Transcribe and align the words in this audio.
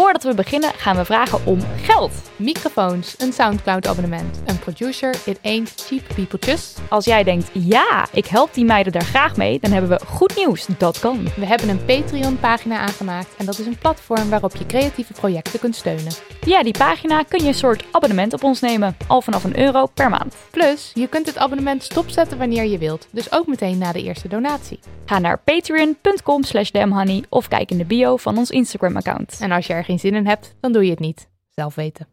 Voordat 0.00 0.22
we 0.22 0.34
beginnen 0.34 0.70
gaan 0.76 0.96
we 0.96 1.04
vragen 1.04 1.46
om 1.46 1.58
geld. 1.82 2.12
Microfoons, 2.36 3.14
een 3.18 3.32
Soundcloud-abonnement, 3.32 4.42
een 4.46 4.58
producer, 4.58 5.14
it 5.24 5.38
ain't 5.42 5.72
cheap 5.76 6.02
people 6.14 6.38
just. 6.38 6.80
Als 6.88 7.04
jij 7.04 7.24
denkt, 7.24 7.50
ja, 7.52 8.06
ik 8.12 8.26
help 8.26 8.54
die 8.54 8.64
meiden 8.64 8.92
daar 8.92 9.04
graag 9.04 9.36
mee, 9.36 9.58
dan 9.60 9.70
hebben 9.72 9.90
we 9.90 10.04
goed 10.06 10.36
nieuws. 10.36 10.66
Dat 10.78 10.98
kan. 10.98 11.28
We 11.36 11.46
hebben 11.46 11.68
een 11.68 11.84
Patreon-pagina 11.84 12.78
aangemaakt 12.78 13.34
en 13.36 13.46
dat 13.46 13.58
is 13.58 13.66
een 13.66 13.78
platform 13.78 14.28
waarop 14.28 14.56
je 14.56 14.66
creatieve 14.66 15.12
projecten 15.12 15.60
kunt 15.60 15.76
steunen. 15.76 16.12
Via 16.40 16.62
die 16.62 16.78
pagina 16.78 17.22
kun 17.22 17.42
je 17.42 17.48
een 17.48 17.54
soort 17.54 17.84
abonnement 17.90 18.32
op 18.32 18.44
ons 18.44 18.60
nemen, 18.60 18.96
al 19.06 19.20
vanaf 19.22 19.44
een 19.44 19.58
euro 19.58 19.86
per 19.86 20.10
maand. 20.10 20.36
Plus, 20.50 20.90
je 20.94 21.08
kunt 21.08 21.26
het 21.26 21.38
abonnement 21.38 21.82
stopzetten 21.82 22.38
wanneer 22.38 22.64
je 22.64 22.78
wilt, 22.78 23.08
dus 23.10 23.32
ook 23.32 23.46
meteen 23.46 23.78
na 23.78 23.92
de 23.92 24.02
eerste 24.02 24.28
donatie. 24.28 24.78
Ga 25.06 25.18
naar 25.18 25.38
patreon.com 25.38 26.42
slash 26.42 26.70
damhoney 26.70 27.24
of 27.28 27.48
kijk 27.48 27.70
in 27.70 27.78
de 27.78 27.84
bio 27.84 28.16
van 28.16 28.38
ons 28.38 28.50
Instagram-account. 28.50 29.36
En 29.40 29.50
als 29.50 29.66
je 29.66 29.72
er 29.72 29.83
geen 29.84 29.98
zin 29.98 30.14
in 30.14 30.26
hebt, 30.26 30.54
dan 30.60 30.72
doe 30.72 30.84
je 30.84 30.90
het 30.90 30.98
niet. 30.98 31.28
Zelf 31.50 31.74
weten. 31.74 32.06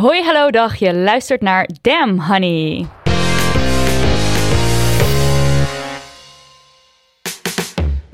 Hoi, 0.00 0.22
hallo, 0.22 0.50
dag. 0.50 0.76
Je 0.76 0.94
luistert 0.94 1.40
naar 1.40 1.68
Damn 1.80 2.20
Honey. 2.20 2.86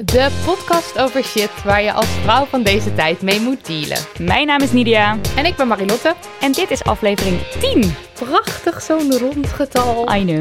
De 0.04 0.42
podcast 0.44 0.98
over 0.98 1.24
shit 1.24 1.62
waar 1.62 1.82
je 1.82 1.92
als 1.92 2.06
vrouw 2.06 2.44
van 2.44 2.62
deze 2.62 2.94
tijd 2.94 3.22
mee 3.22 3.40
moet 3.40 3.66
dealen. 3.66 3.98
Mijn 4.18 4.46
naam 4.46 4.60
is 4.60 4.72
Nidia. 4.72 5.18
En 5.36 5.44
ik 5.44 5.56
ben 5.56 5.68
Marilotte. 5.68 6.14
En 6.40 6.52
dit 6.52 6.70
is 6.70 6.84
aflevering 6.84 7.40
10. 7.40 8.09
Prachtig 8.28 8.82
zo'n 8.82 9.18
rond 9.18 9.46
getal. 9.46 10.14
I 10.14 10.24
know. 10.24 10.40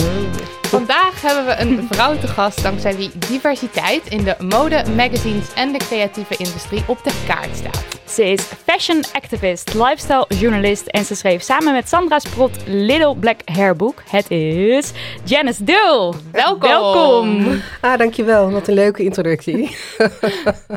Vandaag 0.61 1.21
hebben 1.21 1.45
we 1.45 1.61
een 1.61 1.87
vrouw 1.91 2.17
te 2.17 2.27
gast 2.27 2.63
dankzij 2.63 2.95
wie 2.95 3.11
diversiteit 3.29 4.07
in 4.07 4.23
de 4.23 4.35
mode, 4.39 4.83
magazines 4.95 5.53
en 5.53 5.71
de 5.71 5.77
creatieve 5.77 6.35
industrie 6.37 6.83
op 6.87 7.03
de 7.03 7.23
kaart 7.27 7.55
staat. 7.55 7.99
Ze 8.09 8.31
is 8.31 8.41
fashion 8.41 9.03
activist, 9.11 9.73
lifestyle 9.73 10.25
journalist 10.27 10.87
en 10.87 11.05
ze 11.05 11.15
schreef 11.15 11.41
samen 11.41 11.73
met 11.73 11.89
Sandra 11.89 12.19
Sprot 12.19 12.57
Little 12.65 13.15
Black 13.15 13.39
Hair 13.45 13.75
Book. 13.75 14.03
Het 14.09 14.31
is 14.31 14.91
Janice 15.23 15.63
Dul. 15.63 16.15
Welkom. 16.31 16.69
Welkom. 16.69 17.61
Ah, 17.81 17.97
dankjewel. 17.97 18.51
Wat 18.51 18.67
een 18.67 18.73
leuke 18.73 19.03
introductie. 19.03 19.57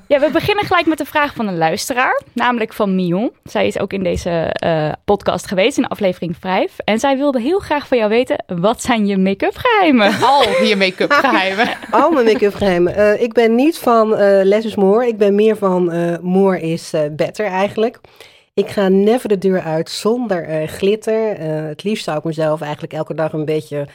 ja, 0.08 0.20
we 0.20 0.28
beginnen 0.32 0.64
gelijk 0.64 0.86
met 0.86 0.98
de 0.98 1.04
vraag 1.04 1.34
van 1.34 1.48
een 1.48 1.58
luisteraar, 1.58 2.22
namelijk 2.32 2.72
van 2.72 2.94
Mion. 2.94 3.30
Zij 3.44 3.66
is 3.66 3.78
ook 3.78 3.92
in 3.92 4.02
deze 4.02 4.56
uh, 4.64 4.92
podcast 5.04 5.46
geweest, 5.46 5.78
in 5.78 5.86
aflevering 5.86 6.36
5. 6.40 6.76
En 6.92 6.98
zij 6.98 7.16
wilde 7.16 7.40
heel 7.40 7.58
graag 7.58 7.86
van 7.86 7.98
jou 7.98 8.10
weten, 8.10 8.44
wat 8.46 8.82
zijn 8.82 9.06
je 9.06 9.18
make-up 9.18 9.56
geheimen? 9.56 10.20
Al 10.34 10.42
je 10.64 10.76
make-up 10.76 11.12
geheimen. 11.26 11.68
Al 11.90 12.10
mijn 12.10 12.24
make-up 12.24 12.54
geheimen. 12.54 12.98
Uh, 12.98 13.22
ik 13.22 13.32
ben 13.32 13.54
niet 13.54 13.78
van 13.78 14.12
uh, 14.12 14.18
less 14.42 14.66
is 14.66 14.74
more. 14.74 15.06
Ik 15.06 15.16
ben 15.16 15.34
meer 15.34 15.56
van 15.56 15.94
uh, 15.94 16.18
more 16.20 16.60
is 16.60 16.92
better 17.12 17.46
eigenlijk. 17.46 18.00
Ik 18.54 18.68
ga 18.68 18.88
never 18.88 19.28
de 19.28 19.38
deur 19.38 19.62
uit 19.62 19.90
zonder 19.90 20.68
glitter. 20.68 21.38
het 21.68 21.82
liefst 21.82 22.04
zou 22.04 22.18
ik 22.18 22.24
mezelf 22.24 22.60
eigenlijk 22.60 22.92
elke 22.92 23.14
dag 23.14 23.32
een 23.32 23.44
beetje 23.44 23.86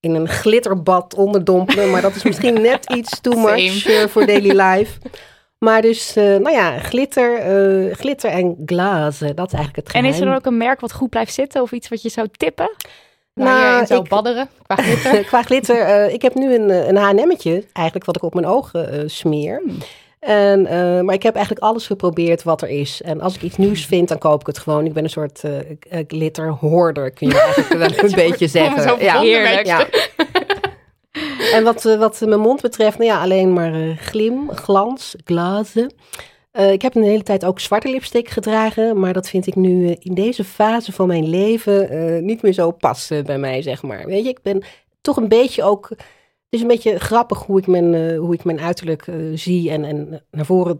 in 0.00 0.14
een 0.14 0.28
glitterbad 0.28 1.14
onderdompelen. 1.14 1.90
Maar 1.90 2.02
dat 2.02 2.16
is 2.16 2.22
misschien 2.22 2.60
net 2.60 2.90
iets 2.98 3.20
too 3.20 3.40
much 3.40 4.10
voor 4.10 4.26
daily 4.26 4.60
life. 4.60 4.98
Maar 5.60 5.82
dus, 5.82 6.16
uh, 6.16 6.24
nou 6.24 6.50
ja, 6.50 6.78
glitter, 6.78 7.56
uh, 7.86 7.94
glitter 7.94 8.30
en 8.30 8.56
glazen, 8.66 9.36
dat 9.36 9.46
is 9.46 9.52
eigenlijk 9.52 9.76
het 9.76 9.86
geheim. 9.86 10.04
En 10.04 10.12
is 10.14 10.20
er 10.20 10.26
dan 10.26 10.34
ook 10.34 10.46
een 10.46 10.56
merk 10.56 10.80
wat 10.80 10.92
goed 10.92 11.10
blijft 11.10 11.34
zitten 11.34 11.62
of 11.62 11.72
iets 11.72 11.88
wat 11.88 12.02
je 12.02 12.08
zou 12.08 12.28
tippen? 12.36 12.70
Nou, 13.34 13.80
je 13.80 13.86
zou 13.86 14.02
ik, 14.02 14.08
badderen 14.08 14.48
qua 14.66 14.74
glitter? 14.76 15.24
qua 15.30 15.42
glitter, 15.42 15.76
uh, 15.76 16.12
ik 16.12 16.22
heb 16.22 16.34
nu 16.34 16.54
een, 16.54 16.70
een 16.88 16.96
H&M'tje 16.96 17.64
eigenlijk 17.72 18.06
wat 18.06 18.16
ik 18.16 18.22
op 18.22 18.34
mijn 18.34 18.46
ogen 18.46 19.10
smeer. 19.10 19.62
Hmm. 19.64 19.78
En, 20.20 20.62
maar 21.04 21.14
ik 21.14 21.22
heb 21.22 21.34
eigenlijk 21.34 21.64
alles 21.64 21.86
geprobeerd 21.86 22.42
wat 22.42 22.62
er 22.62 22.68
is. 22.68 23.02
En 23.02 23.20
als 23.20 23.34
ik 23.34 23.42
iets 23.42 23.56
nieuws 23.56 23.86
vind, 23.86 24.08
dan 24.08 24.18
koop 24.18 24.40
ik 24.40 24.46
het 24.46 24.58
gewoon. 24.58 24.84
Ik 24.86 24.92
ben 24.92 25.04
een 25.04 25.10
soort 25.10 25.42
glitterhoorder, 26.06 27.10
kun 27.10 27.28
je 27.28 27.40
eigenlijk 27.54 27.98
wel 27.98 28.08
een 28.08 28.14
beetje 28.14 28.46
zeggen. 28.46 29.04
Ja, 29.04 29.20
heerlijk. 29.20 29.66
Ja. 29.66 29.86
En 31.54 31.64
wat, 31.64 31.82
wat 31.82 32.20
mijn 32.20 32.40
mond 32.40 32.60
betreft, 32.60 32.98
nou 32.98 33.10
ja, 33.10 33.20
alleen 33.20 33.52
maar 33.52 33.74
uh, 33.74 33.96
glim, 33.96 34.50
glans, 34.50 35.14
glazen. 35.24 35.92
Uh, 36.52 36.72
ik 36.72 36.82
heb 36.82 36.94
een 36.94 37.02
hele 37.02 37.22
tijd 37.22 37.44
ook 37.44 37.60
zwarte 37.60 37.88
lipstick 37.88 38.28
gedragen, 38.28 39.00
maar 39.00 39.12
dat 39.12 39.28
vind 39.28 39.46
ik 39.46 39.54
nu 39.54 39.96
in 39.98 40.14
deze 40.14 40.44
fase 40.44 40.92
van 40.92 41.06
mijn 41.06 41.28
leven 41.28 42.24
niet 42.24 42.42
meer 42.42 42.52
zo 42.52 42.70
passen 42.70 43.24
bij 43.24 43.38
mij, 43.38 43.62
zeg 43.62 43.82
maar. 43.82 44.06
Weet 44.06 44.24
je, 44.24 44.28
ik 44.28 44.42
ben 44.42 44.62
toch 45.00 45.16
een 45.16 45.28
beetje 45.28 45.62
ook. 45.62 45.88
Het 45.88 46.58
is 46.58 46.60
een 46.60 46.74
beetje 46.74 46.98
grappig 46.98 47.38
hoe 47.38 47.58
ik 47.58 47.66
mijn, 47.66 48.16
hoe 48.16 48.34
ik 48.34 48.44
mijn 48.44 48.60
uiterlijk 48.60 49.06
zie 49.34 49.70
en, 49.70 49.84
en 49.84 50.22
naar 50.30 50.44
voren 50.44 50.76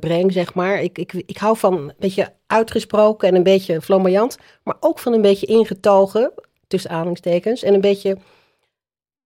breng, 0.00 0.32
zeg 0.32 0.54
maar. 0.54 0.82
Ik, 0.82 0.98
ik, 0.98 1.12
ik 1.12 1.36
hou 1.36 1.56
van 1.56 1.74
een 1.74 1.92
beetje 1.98 2.32
uitgesproken 2.46 3.28
en 3.28 3.34
een 3.34 3.42
beetje 3.42 3.80
flamboyant, 3.80 4.38
maar 4.64 4.76
ook 4.80 4.98
van 4.98 5.12
een 5.12 5.22
beetje 5.22 5.46
ingetogen, 5.46 6.32
tussen 6.66 6.90
aanhalingstekens, 6.90 7.62
en 7.62 7.74
een 7.74 7.80
beetje 7.80 8.16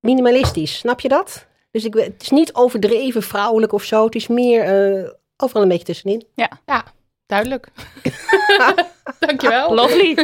minimalistisch, 0.06 0.78
snap 0.78 1.00
je 1.00 1.08
dat? 1.08 1.46
Dus 1.70 1.84
ik, 1.84 1.94
het 1.94 2.22
is 2.22 2.30
niet 2.30 2.54
overdreven 2.54 3.22
vrouwelijk 3.22 3.72
of 3.72 3.84
zo. 3.84 4.04
Het 4.04 4.14
is 4.14 4.26
meer 4.26 4.92
uh, 5.02 5.10
overal 5.36 5.62
een 5.62 5.68
beetje 5.68 5.84
tussenin. 5.84 6.26
Ja, 6.34 6.50
ja 6.66 6.84
duidelijk. 7.26 7.68
Dankjewel. 9.18 9.74
Lovely. 9.74 10.14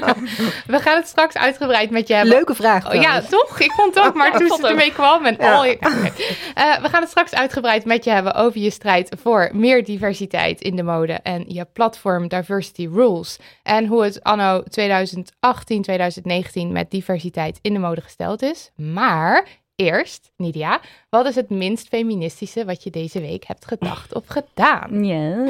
We 0.66 0.78
gaan 0.80 0.96
het 0.96 1.06
straks 1.06 1.36
uitgebreid 1.36 1.90
met 1.90 2.08
je 2.08 2.14
hebben. 2.14 2.34
Leuke 2.34 2.54
vraag. 2.54 2.94
Oh, 2.94 3.02
ja, 3.02 3.20
toch? 3.20 3.60
Ik 3.60 3.72
vond 3.72 3.94
het 3.94 4.04
ook, 4.04 4.14
maar 4.14 4.36
toen 4.38 4.48
ze 4.48 4.68
ermee 4.68 4.92
kwam 4.92 5.24
en 5.26 5.36
ja. 5.38 5.54
al 5.54 5.64
je... 5.64 5.78
Uh, 5.80 6.82
we 6.82 6.88
gaan 6.88 7.00
het 7.00 7.10
straks 7.10 7.34
uitgebreid 7.34 7.84
met 7.84 8.04
je 8.04 8.10
hebben 8.10 8.34
over 8.34 8.60
je 8.60 8.70
strijd 8.70 9.16
voor 9.20 9.50
meer 9.52 9.84
diversiteit 9.84 10.60
in 10.60 10.76
de 10.76 10.82
mode 10.82 11.12
en 11.12 11.44
je 11.46 11.64
platform 11.64 12.28
Diversity 12.28 12.88
Rules. 12.92 13.38
En 13.62 13.86
hoe 13.86 14.04
het 14.04 14.22
anno 14.22 14.62
2018, 14.62 15.82
2019 15.82 16.72
met 16.72 16.90
diversiteit 16.90 17.58
in 17.62 17.72
de 17.72 17.78
mode 17.78 18.00
gesteld 18.00 18.42
is. 18.42 18.70
Maar 18.76 19.46
Eerst, 19.76 20.32
Nidia, 20.36 20.80
wat 21.08 21.26
is 21.26 21.34
het 21.34 21.50
minst 21.50 21.88
feministische 21.88 22.64
wat 22.64 22.82
je 22.82 22.90
deze 22.90 23.20
week 23.20 23.44
hebt 23.46 23.66
gedacht 23.66 24.14
of 24.14 24.24
gedaan? 24.26 25.04
Ja. 25.12 25.44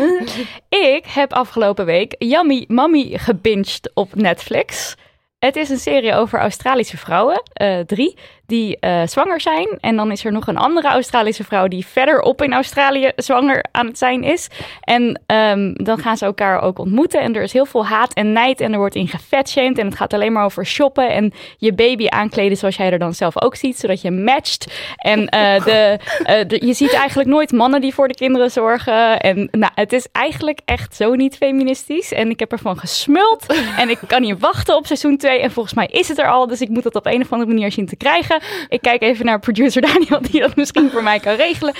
Ik 0.69 1.07
heb 1.07 1.33
afgelopen 1.33 1.85
week 1.85 2.15
Yummy 2.19 2.65
Mommy 2.69 3.19
gebinged 3.19 3.91
op 3.95 4.15
Netflix. 4.15 4.97
Het 5.39 5.57
is 5.57 5.69
een 5.69 5.79
serie 5.79 6.15
over 6.15 6.39
Australische 6.39 6.97
vrouwen, 6.97 7.43
uh, 7.63 7.81
drie, 7.81 8.17
die 8.47 8.77
uh, 8.81 9.03
zwanger 9.07 9.41
zijn. 9.41 9.69
En 9.81 9.97
dan 9.97 10.11
is 10.11 10.25
er 10.25 10.33
nog 10.33 10.47
een 10.47 10.57
andere 10.57 10.89
Australische 10.89 11.45
vrouw 11.45 11.69
die 11.69 11.87
verderop 11.87 12.43
in 12.43 12.53
Australië 12.53 13.13
zwanger 13.17 13.65
aan 13.71 13.87
het 13.87 13.99
zijn 13.99 14.23
is. 14.23 14.49
En 14.81 15.21
um, 15.27 15.75
dan 15.75 15.99
gaan 15.99 16.17
ze 16.17 16.25
elkaar 16.25 16.63
ook 16.63 16.79
ontmoeten. 16.79 17.21
En 17.21 17.35
er 17.35 17.43
is 17.43 17.53
heel 17.53 17.67
veel 17.67 17.87
haat 17.87 18.13
en 18.13 18.33
nijd. 18.33 18.61
En 18.61 18.73
er 18.73 18.79
wordt 18.79 18.95
in 18.95 19.09
gefatshamed. 19.09 19.79
En 19.79 19.87
het 19.87 19.97
gaat 19.97 20.13
alleen 20.13 20.33
maar 20.33 20.45
over 20.45 20.67
shoppen. 20.67 21.11
En 21.11 21.33
je 21.57 21.73
baby 21.73 22.09
aankleden 22.09 22.57
zoals 22.57 22.77
jij 22.77 22.93
er 22.93 22.99
dan 22.99 23.15
zelf 23.15 23.43
ook 23.43 23.57
ziet. 23.57 23.79
Zodat 23.79 24.01
je 24.01 24.11
matcht. 24.11 24.73
En 24.97 25.21
uh, 25.21 25.65
de, 25.65 25.99
de, 26.47 26.67
je 26.67 26.73
ziet 26.73 26.93
eigenlijk 26.93 27.29
nooit 27.29 27.53
mannen 27.53 27.81
die 27.81 27.95
voor 27.95 28.09
de 28.09 28.15
kinderen 28.15 28.51
zorgen. 28.51 29.21
En 29.21 29.49
nou, 29.51 29.73
het 29.75 29.93
is 29.93 30.07
eigenlijk 30.13 30.61
echt 30.65 30.97
zo 30.97 31.15
niet 31.15 31.37
feministisch. 31.37 32.13
En 32.13 32.31
ik 32.31 32.39
heb 32.39 32.53
ervan 32.53 32.79
gesmuld. 32.79 33.47
en 33.77 33.89
ik 33.89 33.99
kan 34.07 34.21
niet 34.21 34.39
wachten 34.39 34.77
op 34.77 34.87
seizoen 34.87 35.17
2. 35.17 35.41
En 35.41 35.51
volgens 35.51 35.75
mij 35.75 35.87
is 35.87 36.09
het 36.09 36.19
er 36.19 36.31
al. 36.31 36.47
Dus 36.47 36.61
ik 36.61 36.69
moet 36.69 36.85
het 36.85 36.95
op 36.95 37.07
een 37.07 37.21
of 37.21 37.33
andere 37.33 37.51
manier 37.53 37.73
zien 37.73 37.87
te 37.87 37.97
krijgen. 37.97 38.41
Ik 38.69 38.83
kijk 38.83 39.03
even 39.03 39.25
naar 39.25 39.39
producer 39.39 39.83
Daniel, 39.93 40.23
die 40.23 40.41
dat 40.41 40.57
misschien 40.57 40.91
voor 40.91 41.03
mij 41.03 41.21
kan 41.21 41.35
regelen. 41.35 41.75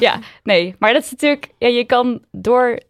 Ja, 0.00 0.18
nee. 0.42 0.74
Maar 0.78 0.92
dat 0.92 1.04
is 1.04 1.10
natuurlijk, 1.10 1.48
ja, 1.58 1.68
je 1.68 1.84
kan 1.84 2.24
door 2.30 2.80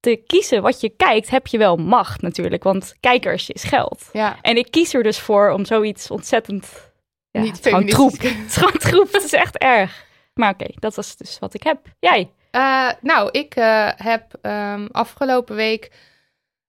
te 0.00 0.22
kiezen 0.26 0.62
wat 0.62 0.80
je 0.80 0.88
kijkt, 0.96 1.30
heb 1.30 1.46
je 1.46 1.58
wel 1.58 1.76
macht 1.76 2.22
natuurlijk. 2.22 2.62
Want 2.62 2.94
kijkers 3.00 3.50
is 3.50 3.64
geld. 3.64 4.08
Ja. 4.12 4.36
En 4.42 4.56
ik 4.56 4.70
kies 4.70 4.94
er 4.94 5.02
dus 5.02 5.18
voor 5.18 5.50
om 5.50 5.64
zoiets 5.64 6.10
ontzettend... 6.10 6.94
Ja, 7.30 7.40
Niet 7.40 7.58
gewoon 7.62 7.86
troep. 7.86 8.12
Het 8.12 8.44
is 8.46 8.56
gewoon 8.56 8.78
troep. 8.78 9.12
Het 9.12 9.24
is 9.24 9.32
echt 9.32 9.58
erg. 9.58 10.04
Maar 10.34 10.50
oké, 10.50 10.66
dat 10.74 10.94
was 10.94 11.16
dus 11.16 11.38
wat 11.38 11.54
ik 11.54 11.62
heb. 11.62 11.78
Jij? 11.98 12.30
Eh, 12.50 12.88
nou, 13.00 13.28
ik 13.30 13.54
eh, 13.54 13.88
heb 13.96 14.38
ehm, 14.42 14.86
afgelopen 14.90 15.56
week 15.56 15.90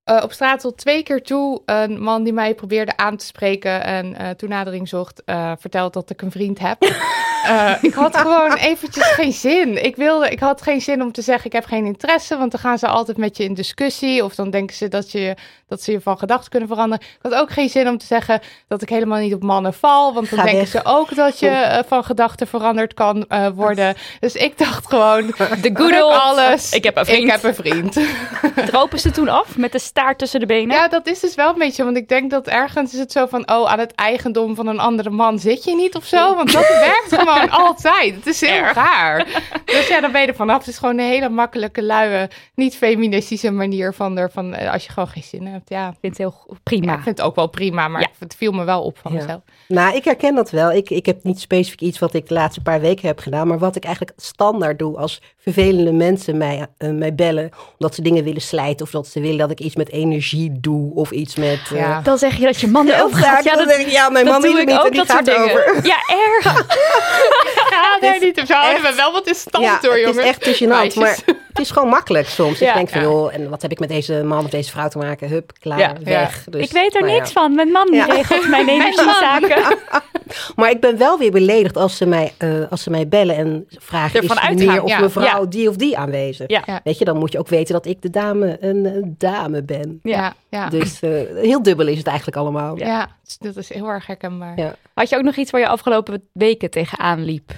eh, 0.07 0.23
op 0.23 0.31
straat 0.31 0.59
tot 0.59 0.77
twee 0.77 1.03
keer 1.03 1.23
toe 1.23 1.61
een 1.65 2.01
man 2.01 2.23
die 2.23 2.33
mij 2.33 2.53
probeerde 2.55 2.97
aan 2.97 3.17
te 3.17 3.25
spreken 3.25 3.83
en 3.83 4.15
eh 4.17 4.29
toenadering 4.29 4.87
zocht, 4.87 5.21
eh 5.25 5.51
verteld 5.59 5.93
dat 5.93 6.09
ik 6.09 6.21
een 6.21 6.31
vriend 6.31 6.59
heb. 6.59 6.77
Eh, 7.47 7.73
ik 7.81 7.93
had 7.93 8.17
gewoon 8.17 8.53
eventjes 8.53 9.05
geen 9.05 9.31
zin. 9.33 9.83
Ik, 9.85 9.95
wilde, 9.95 10.29
ik 10.29 10.39
had 10.39 10.61
geen 10.61 10.81
zin 10.81 11.01
om 11.01 11.11
te 11.11 11.21
zeggen 11.21 11.45
ik 11.45 11.51
heb 11.51 11.65
geen 11.65 11.85
interesse, 11.85 12.37
want 12.37 12.51
dan 12.51 12.59
gaan 12.59 12.77
ze 12.77 12.87
altijd 12.87 13.17
met 13.17 13.37
je 13.37 13.43
in 13.43 13.53
discussie 13.53 14.23
of 14.23 14.35
dan 14.35 14.49
denken 14.49 14.75
ze 14.75 14.87
dat, 14.87 15.11
je, 15.11 15.35
dat 15.67 15.81
ze 15.81 15.91
je 15.91 16.01
van 16.01 16.17
gedachten 16.17 16.49
kunnen 16.49 16.67
veranderen. 16.69 17.05
Ik 17.05 17.17
had 17.21 17.33
ook 17.33 17.51
geen 17.51 17.69
zin 17.69 17.87
om 17.87 17.97
te 17.97 18.05
zeggen 18.05 18.41
dat 18.67 18.81
ik 18.81 18.89
helemaal 18.89 19.19
niet 19.19 19.33
op 19.33 19.43
mannen 19.43 19.73
val, 19.73 20.13
want 20.13 20.29
dan 20.29 20.39
Ga 20.39 20.45
denken 20.45 20.61
weg. 20.71 20.81
ze 20.83 20.89
ook 20.89 21.15
dat 21.15 21.39
je 21.39 21.83
van 21.87 22.03
gedachten 22.03 22.47
veranderd 22.47 22.93
kan 22.93 23.25
worden. 23.55 23.95
Dus 24.19 24.35
ik 24.35 24.57
dacht 24.57 24.87
gewoon, 24.89 25.25
De 25.61 25.71
good 25.73 26.01
old- 26.03 26.13
alles. 26.13 26.71
Ik 26.71 26.83
heb 26.83 26.97
een 26.97 27.05
vriend. 27.05 27.23
Ik 27.23 27.31
heb 27.31 27.43
een 27.43 27.55
vriend. 27.55 27.97
Dropen 28.69 28.99
ze 28.99 29.11
toen 29.11 29.29
af 29.29 29.57
met 29.57 29.71
de 29.71 29.79
staart 29.97 30.17
tussen 30.17 30.39
de 30.39 30.45
benen? 30.45 30.75
Ja, 30.75 30.87
dat 30.87 31.07
is 31.07 31.19
dus 31.19 31.35
wel 31.35 31.49
een 31.53 31.57
beetje, 31.59 31.83
want 31.83 31.97
ik 31.97 32.07
denk 32.07 32.31
dat 32.31 32.47
ergens 32.47 32.93
is 32.93 32.99
het 32.99 33.11
zo 33.11 33.25
van, 33.25 33.49
oh, 33.51 33.71
aan 33.71 33.79
het 33.79 33.95
eigendom 33.95 34.55
van 34.55 34.67
een 34.67 34.79
andere 34.79 35.09
man 35.09 35.39
zit 35.39 35.63
je 35.63 35.75
niet 35.75 35.95
of 35.95 36.05
zo, 36.05 36.33
want 36.35 36.51
dat 36.51 36.67
werkt 36.67 37.21
gewoon 37.23 37.49
altijd. 37.49 38.15
Het 38.15 38.25
is 38.27 38.41
heel 38.41 38.49
Erg. 38.63 38.73
raar. 38.73 39.25
Dus 39.65 39.87
ja, 39.87 40.01
dan 40.01 40.11
ben 40.11 40.21
je 40.21 40.27
er 40.27 40.35
vanaf. 40.35 40.57
Het 40.57 40.67
is 40.67 40.77
gewoon 40.77 40.97
een 40.97 41.05
hele 41.05 41.29
makkelijke, 41.29 41.83
luie, 41.83 42.27
niet 42.55 42.75
feministische 42.75 43.51
manier 43.51 43.93
van 43.93 44.17
er, 44.17 44.31
van 44.31 44.53
eh, 44.53 44.73
als 44.73 44.85
je 44.85 44.91
gewoon 44.91 45.09
geen 45.09 45.23
zin 45.23 45.45
hebt. 45.45 45.69
Ja, 45.69 45.87
Ik 45.87 45.95
vind 46.01 46.17
het 46.17 46.27
heel 46.27 46.57
prima. 46.63 46.91
Ja, 46.91 46.97
ik 46.97 47.03
vind 47.03 47.17
het 47.17 47.27
ook 47.27 47.35
wel 47.35 47.47
prima, 47.47 47.87
maar 47.87 48.01
Ja. 48.01 48.07
het 48.19 48.35
viel 48.35 48.51
me 48.51 48.63
wel 48.63 48.83
op 48.83 48.97
van 48.97 49.11
Ja. 49.13 49.17
mezelf. 49.21 49.41
Nou, 49.67 49.95
ik 49.95 50.03
herken 50.03 50.35
dat 50.35 50.49
wel. 50.49 50.71
Ik, 50.71 50.89
ik 50.89 51.05
heb 51.05 51.23
niet 51.23 51.39
specifiek 51.39 51.81
iets 51.81 51.99
wat 51.99 52.13
ik 52.13 52.27
de 52.27 52.33
laatste 52.33 52.61
paar 52.61 52.79
weken 52.81 53.07
heb 53.07 53.19
gedaan. 53.19 53.47
Maar 53.47 53.59
wat 53.59 53.75
ik 53.75 53.83
eigenlijk 53.83 54.13
standaard 54.21 54.79
doe 54.79 54.97
als 54.97 55.21
vervelende 55.37 55.91
mensen 55.91 56.37
mij, 56.37 56.67
eh, 56.77 56.89
mij 56.89 57.15
bellen. 57.15 57.49
Omdat 57.77 57.95
ze 57.95 58.01
dingen 58.01 58.23
willen 58.23 58.41
slijten. 58.41 58.85
Of 58.85 58.91
dat 58.91 59.07
ze 59.07 59.19
willen 59.19 59.37
dat 59.37 59.51
ik 59.51 59.59
iets 59.59 59.75
met 59.75 59.86
energie 59.91 60.51
doe. 60.59 60.95
Of 60.95 61.11
iets 61.11 61.35
met... 61.35 61.59
eh, 61.73 61.79
Ja. 61.79 62.01
Dan 62.03 62.17
zeg 62.17 62.35
je 62.37 62.45
dat 62.45 62.59
je 62.59 62.67
man 62.67 62.87
erover 62.87 63.17
gaat. 63.23 63.43
Ja, 63.43 63.55
dan 63.55 63.65
dat, 63.67 63.75
denk 63.75 63.87
ik, 63.87 63.93
ja, 63.93 64.09
mijn 64.09 64.25
dat 64.25 64.33
man 64.33 64.41
doe 64.43 64.51
wil 64.53 64.61
ik 64.61 64.67
het 64.69 64.75
niet 64.75 64.79
ook, 64.79 64.85
en 64.85 64.91
die 64.91 64.99
dat 65.05 65.09
soort 65.09 65.29
gaat 65.29 65.37
dingen. 65.37 65.69
over. 65.69 65.85
Ja, 65.85 65.97
erg. 66.07 66.65
Ja, 67.69 67.97
nee, 68.09 68.19
niet. 68.19 68.41
Ze 68.47 68.53
houden 68.53 68.95
wel 68.95 69.11
wat 69.11 69.27
in 69.27 69.35
stand 69.35 69.63
Ja, 69.63 69.77
hoor, 69.81 69.91
het 69.91 69.99
jongens. 69.99 70.17
is 70.17 70.23
echt 70.23 70.41
te 70.41 70.55
gênant. 70.65 70.95
Maar 70.95 71.17
het 71.25 71.59
is 71.59 71.71
gewoon 71.71 71.89
makkelijk 71.89 72.27
soms. 72.27 72.59
Ja. 72.59 72.67
ik 72.69 72.73
denk 72.75 72.89
van, 72.89 73.01
Ja. 73.01 73.07
joh, 73.07 73.33
en 73.33 73.49
wat 73.49 73.61
heb 73.61 73.71
ik 73.71 73.79
met 73.79 73.89
deze 73.89 74.13
man 74.23 74.43
of 74.43 74.49
deze 74.49 74.71
vrouw 74.71 74.87
te 74.87 74.97
maken? 74.97 75.29
Hup, 75.29 75.51
klaar, 75.59 75.79
Ja. 75.79 75.93
weg. 76.03 76.43
Dus, 76.49 76.65
ik 76.65 76.71
weet 76.71 76.95
er 76.95 77.07
ja. 77.07 77.13
niks 77.13 77.31
van. 77.31 77.55
Mijn 77.55 77.71
man 77.71 77.87
regelt 78.09 78.47
mijn 78.55 78.67
energiezaken. 78.69 79.77
Maar 80.55 80.69
ik 80.69 80.79
ben 80.79 80.97
wel 80.97 81.17
weer 81.17 81.31
beledigd 81.31 81.77
als 81.77 81.97
ze 81.97 82.05
mij, 82.05 82.33
eh, 82.37 82.49
als 82.69 82.83
ze 82.83 82.89
mij 82.89 83.07
bellen 83.07 83.35
en 83.35 83.65
vragen... 83.69 84.21
Ervan 84.21 84.37
is 84.37 84.43
uitgaan, 84.43 84.65
meneer 84.67 84.83
of 84.83 84.89
ja. 84.89 84.99
mevrouw 84.99 85.23
Ja. 85.41 85.45
die 85.45 85.69
of 85.69 85.75
die 85.75 85.97
aanwezig? 85.97 86.49
Ja. 86.49 86.63
Ja. 86.65 86.81
Weet 86.83 86.97
je, 86.97 87.05
dan 87.05 87.17
moet 87.17 87.31
je 87.31 87.39
ook 87.39 87.47
weten 87.47 87.73
dat 87.73 87.85
ik 87.85 88.01
de 88.01 88.09
dame 88.09 88.57
een, 88.59 88.85
een 88.85 89.15
dame 89.17 89.63
ben. 89.63 89.99
Ja. 90.03 90.17
Ja, 90.17 90.33
ja. 90.49 90.69
Dus 90.69 90.99
eh, 90.99 91.11
heel 91.35 91.63
dubbel 91.63 91.87
is 91.87 91.97
het 91.97 92.07
eigenlijk 92.07 92.37
allemaal. 92.37 92.77
ja. 92.77 93.09
dus 93.23 93.37
dat 93.37 93.55
is 93.57 93.73
heel 93.73 93.87
erg 93.87 94.05
herkenbaar. 94.05 94.59
Ja. 94.59 94.75
Had 94.93 95.09
je 95.09 95.15
ook 95.17 95.23
nog 95.23 95.35
iets 95.35 95.51
waar 95.51 95.61
je 95.61 95.67
afgelopen 95.67 96.23
weken 96.33 96.69
tegenaan 96.69 97.23
liep? 97.23 97.51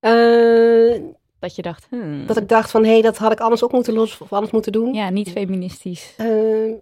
Eh, 0.00 1.00
Dat 1.40 1.56
je 1.56 1.62
dacht, 1.62 1.86
hmm, 1.90 2.26
dat 2.26 2.36
ik 2.36 2.48
dacht 2.48 2.70
van, 2.70 2.84
hé, 2.84 3.00
dat 3.00 3.18
had 3.18 3.32
ik 3.32 3.40
anders 3.40 3.64
ook 3.64 3.72
moeten 3.72 3.92
lossen 3.94 4.20
of 4.20 4.32
anders 4.32 4.52
moeten 4.52 4.72
doen. 4.72 4.94
ja, 4.94 5.10
niet 5.10 5.30
feministisch. 5.30 6.14
Eh, 6.16 6.26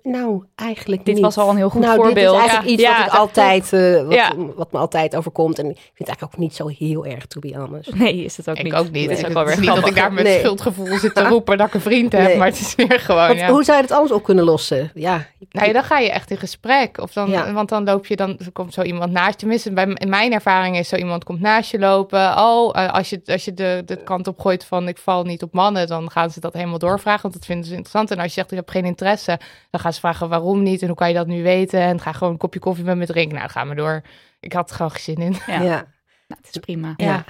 nou, 0.02 0.42
eigenlijk 0.54 1.04
Dit 1.04 1.14
niet. 1.14 1.24
was 1.24 1.38
al 1.38 1.50
een 1.50 1.56
heel 1.56 1.70
goed 1.70 1.80
nou, 1.80 1.94
voorbeeld. 1.96 2.14
dit 2.16 2.24
is 2.24 2.30
eigenlijk 2.48 2.66
Ja. 2.68 2.72
iets 2.72 2.82
Ja, 2.82 2.98
wat 2.98 3.06
ik 3.06 3.12
altijd, 3.18 3.72
eh, 3.72 4.02
wat, 4.02 4.12
Ja. 4.14 4.32
wat 4.56 4.72
me 4.72 4.78
altijd 4.78 5.16
overkomt. 5.16 5.58
En 5.58 5.64
ik 5.70 5.76
vind 5.76 5.88
het 5.98 6.06
eigenlijk 6.08 6.34
ook 6.34 6.40
niet 6.40 6.54
zo 6.54 6.68
heel 6.68 7.06
erg, 7.06 7.26
to 7.26 7.40
be 7.40 7.54
honest. 7.56 7.94
Nee, 7.94 8.24
is 8.24 8.36
het 8.36 8.50
ook 8.50 8.56
Ik 8.56 8.62
niet. 8.64 8.74
ook 8.74 8.90
niet. 8.90 9.08
Dat 9.08 9.18
is 9.18 9.24
ook 9.24 9.32
wel 9.32 9.42
is 9.42 9.48
weer 9.48 9.60
niet 9.60 9.74
dat 9.74 9.86
ik 9.88 9.94
daar 9.94 10.12
met 10.12 10.24
Nee. 10.24 10.38
schuldgevoel 10.38 10.98
zit 10.98 11.14
te 11.14 11.28
roepen 11.28 11.58
dat 11.58 11.66
ik 11.66 11.74
een 11.74 11.80
vriend 11.80 12.12
heb, 12.12 12.22
Nee. 12.22 12.36
maar 12.36 12.46
het 12.46 12.60
is 12.60 12.74
weer 12.74 13.00
gewoon. 13.00 13.26
Want 13.26 13.38
ja. 13.38 13.50
Hoe 13.50 13.64
zou 13.64 13.76
je 13.76 13.82
het 13.82 13.92
anders 13.92 14.12
op 14.12 14.22
kunnen 14.22 14.44
lossen? 14.44 14.90
Ja, 14.94 15.26
ik- 15.38 15.52
Nou 15.52 15.66
ja, 15.66 15.72
dan 15.72 15.84
ga 15.84 15.98
je 15.98 16.10
echt 16.10 16.30
in 16.30 16.36
gesprek. 16.36 17.00
Of 17.00 17.12
dan, 17.12 17.30
Ja. 17.30 17.52
Want 17.52 17.68
dan 17.68 17.84
loop 17.84 18.06
je, 18.06 18.16
dan 18.16 18.38
komt 18.52 18.72
zo 18.74 18.82
iemand 18.82 19.12
naast 19.12 19.30
je. 19.32 19.36
Tenminste, 19.36 19.72
bij, 19.72 19.96
mijn 20.08 20.32
ervaring 20.32 20.78
is 20.78 20.88
zo 20.88 20.96
iemand 20.96 21.24
komt 21.24 21.40
naast 21.40 21.70
je 21.70 21.78
lopen. 21.78 22.38
Oh, 22.38 22.70
eh, 22.82 22.92
als 22.92 23.10
je, 23.10 23.20
als 23.26 23.44
je 23.44 23.54
de, 23.54 23.82
de 23.86 23.96
kant 23.96 24.26
op 24.28 24.38
gooit 24.46 24.64
van 24.64 24.88
ik 24.88 24.98
val 24.98 25.24
niet 25.24 25.42
op 25.42 25.52
mannen, 25.52 25.86
dan 25.86 26.10
gaan 26.10 26.30
ze 26.30 26.40
dat 26.40 26.52
helemaal 26.52 26.78
doorvragen. 26.78 27.22
Want 27.22 27.34
dat 27.34 27.44
vinden 27.44 27.64
ze 27.64 27.70
interessant. 27.70 28.10
En 28.10 28.16
als 28.16 28.26
je 28.26 28.32
zegt 28.32 28.50
ik 28.50 28.56
heb 28.56 28.68
geen 28.68 28.84
interesse, 28.84 29.38
dan 29.70 29.80
gaan 29.80 29.92
ze 29.92 30.00
vragen 30.00 30.28
waarom 30.28 30.62
niet 30.62 30.80
en 30.82 30.86
hoe 30.86 30.96
kan 30.96 31.08
je 31.08 31.14
dat 31.14 31.26
nu 31.26 31.42
weten. 31.42 31.80
En 31.80 32.00
ga 32.00 32.12
gewoon 32.12 32.32
een 32.32 32.38
kopje 32.38 32.60
koffie 32.60 32.84
met 32.84 32.96
me 32.96 33.06
drinken. 33.06 33.38
Nou, 33.38 33.50
ga 33.50 33.64
maar 33.64 33.76
door. 33.76 34.02
Ik 34.40 34.52
had 34.52 34.70
er 34.70 34.76
gewoon 34.76 34.90
geen 34.90 35.00
zin 35.00 35.24
in. 35.24 35.36
Ja, 35.46 35.62
ja. 35.62 35.86
Nou, 36.28 36.40
het 36.42 36.48
is 36.50 36.56
prima. 36.60 36.94
Ja. 36.96 37.24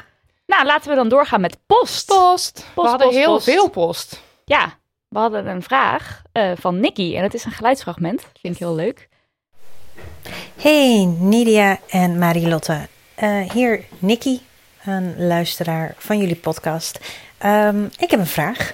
Nou, 0.46 0.64
laten 0.64 0.90
we 0.90 0.96
dan 0.96 1.08
doorgaan 1.08 1.40
met 1.40 1.58
post. 1.66 2.06
Post. 2.06 2.66
We 2.74 2.80
hadden 2.80 3.06
post, 3.06 3.18
heel 3.18 3.32
post. 3.32 3.44
veel 3.44 3.68
post. 3.68 4.22
Ja, 4.44 4.78
we 5.08 5.18
hadden 5.18 5.46
een 5.46 5.62
vraag 5.62 6.22
eh, 6.32 6.50
van 6.54 6.80
Nicky 6.80 7.16
en 7.16 7.22
het 7.22 7.34
is 7.34 7.44
een 7.44 7.52
geluidsfragment. 7.52 8.26
Vind 8.40 8.54
ik 8.54 8.60
heel 8.60 8.74
leuk. 8.74 9.08
Hey 10.56 11.04
Nidia 11.18 11.78
en 11.88 12.18
Marilotte. 12.18 12.88
Eh, 13.14 13.50
hier 13.50 13.84
Nikki, 13.98 14.40
een 14.86 15.26
luisteraar 15.26 15.94
van 15.98 16.18
jullie 16.18 16.36
podcast. 16.36 17.00
Ehm, 17.38 17.84
ik 17.98 18.10
heb 18.10 18.20
een 18.20 18.26
vraag. 18.26 18.72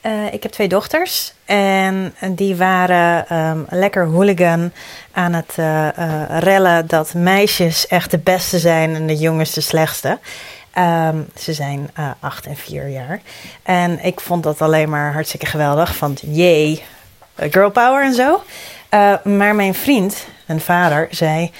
Eh, 0.00 0.32
ik 0.32 0.42
heb 0.42 0.52
twee 0.52 0.68
dochters 0.68 1.32
en 1.44 2.14
die 2.30 2.56
waren 2.56 3.28
ehm, 3.28 3.58
lekker 3.68 4.06
hooligan 4.06 4.72
aan 5.12 5.32
het 5.32 5.52
eh, 5.56 5.88
rellen 6.38 6.86
dat 6.86 7.14
meisjes 7.14 7.86
echt 7.86 8.10
de 8.10 8.18
beste 8.18 8.58
zijn 8.58 8.94
en 8.94 9.06
de 9.06 9.16
jongens 9.16 9.52
de 9.52 9.60
slechtste. 9.60 10.18
Ehm, 10.72 11.16
ze 11.36 11.52
zijn 11.52 11.90
acht 12.20 12.46
en 12.46 12.56
vier 12.56 12.88
jaar. 12.88 13.20
En 13.62 14.04
ik 14.04 14.20
vond 14.20 14.42
dat 14.42 14.62
alleen 14.62 14.88
maar 14.88 15.12
hartstikke 15.12 15.46
geweldig. 15.46 15.98
Want 15.98 16.22
jee, 16.26 16.82
girl 17.36 17.70
power 17.70 18.04
en 18.04 18.14
zo. 18.14 18.42
Maar 19.24 19.54
mijn 19.54 19.74
vriend, 19.74 20.26
een 20.46 20.60
vader, 20.60 21.08
zei... 21.10 21.50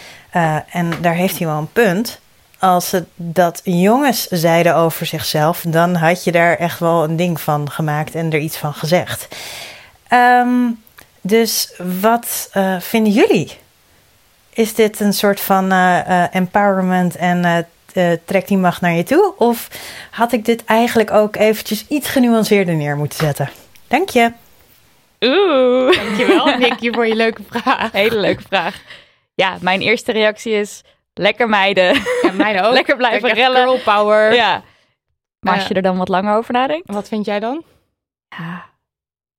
en 0.70 0.92
daar 1.00 1.14
heeft 1.14 1.38
hij 1.38 1.46
wel 1.46 1.58
een 1.58 1.72
punt... 1.72 2.20
als 2.62 2.88
ze 2.88 3.04
dat 3.16 3.60
jongens 3.64 4.26
zeiden 4.28 4.74
over 4.74 5.06
zichzelf... 5.06 5.64
dan 5.66 5.94
had 5.94 6.24
je 6.24 6.32
daar 6.32 6.56
echt 6.56 6.78
wel 6.78 7.04
een 7.04 7.16
ding 7.16 7.40
van 7.40 7.70
gemaakt... 7.70 8.14
en 8.14 8.32
er 8.32 8.38
iets 8.38 8.56
van 8.56 8.74
gezegd. 8.74 9.28
Ehm, 10.08 10.70
dus 11.20 11.72
wat 12.00 12.48
eh, 12.52 12.80
vinden 12.80 13.12
jullie? 13.12 13.52
Is 14.52 14.74
dit 14.74 15.00
een 15.00 15.12
soort 15.12 15.40
van 15.40 15.72
eh, 15.72 15.98
eh, 15.98 16.34
empowerment 16.34 17.16
en 17.16 17.66
trek 18.24 18.48
die 18.48 18.58
macht 18.58 18.80
naar 18.80 18.94
je 18.94 19.02
toe? 19.02 19.34
Of 19.36 19.68
had 20.10 20.32
ik 20.32 20.44
dit 20.44 20.64
eigenlijk 20.64 21.10
ook 21.10 21.36
eventjes 21.36 21.84
iets 21.88 22.08
genuanceerder 22.08 22.74
neer 22.74 22.96
moeten 22.96 23.18
zetten? 23.18 23.50
Dank 23.88 24.08
je. 24.08 24.32
Oeh, 25.20 25.96
Dankjewel, 25.96 26.58
Nicky, 26.58 26.90
voor 26.92 27.06
je 27.06 27.16
leuke 27.16 27.42
vraag. 27.50 27.92
hele 27.92 28.20
leuke 28.20 28.42
vraag. 28.48 28.80
Ja, 29.34 29.56
mijn 29.60 29.80
eerste 29.80 30.12
reactie 30.12 30.52
is 30.52 30.82
lekker 31.14 31.48
meiden. 31.48 31.94
En 32.22 32.36
mij 32.36 32.62
ook. 32.64 32.72
Lekker 32.72 32.96
blijven 32.96 33.28
Echt 33.28 33.38
rellen. 33.38 33.68
Girl 33.68 33.78
power. 33.78 34.34
ja. 34.34 34.62
Maar 35.40 35.54
als 35.54 35.68
je 35.68 35.74
er 35.74 35.82
dan 35.82 35.96
wat 35.96 36.08
langer 36.08 36.36
over 36.36 36.52
nadenkt. 36.52 36.92
Wat 36.92 37.08
vind 37.08 37.24
jij 37.24 37.40
dan? 37.40 37.64
Ja, 38.28 38.56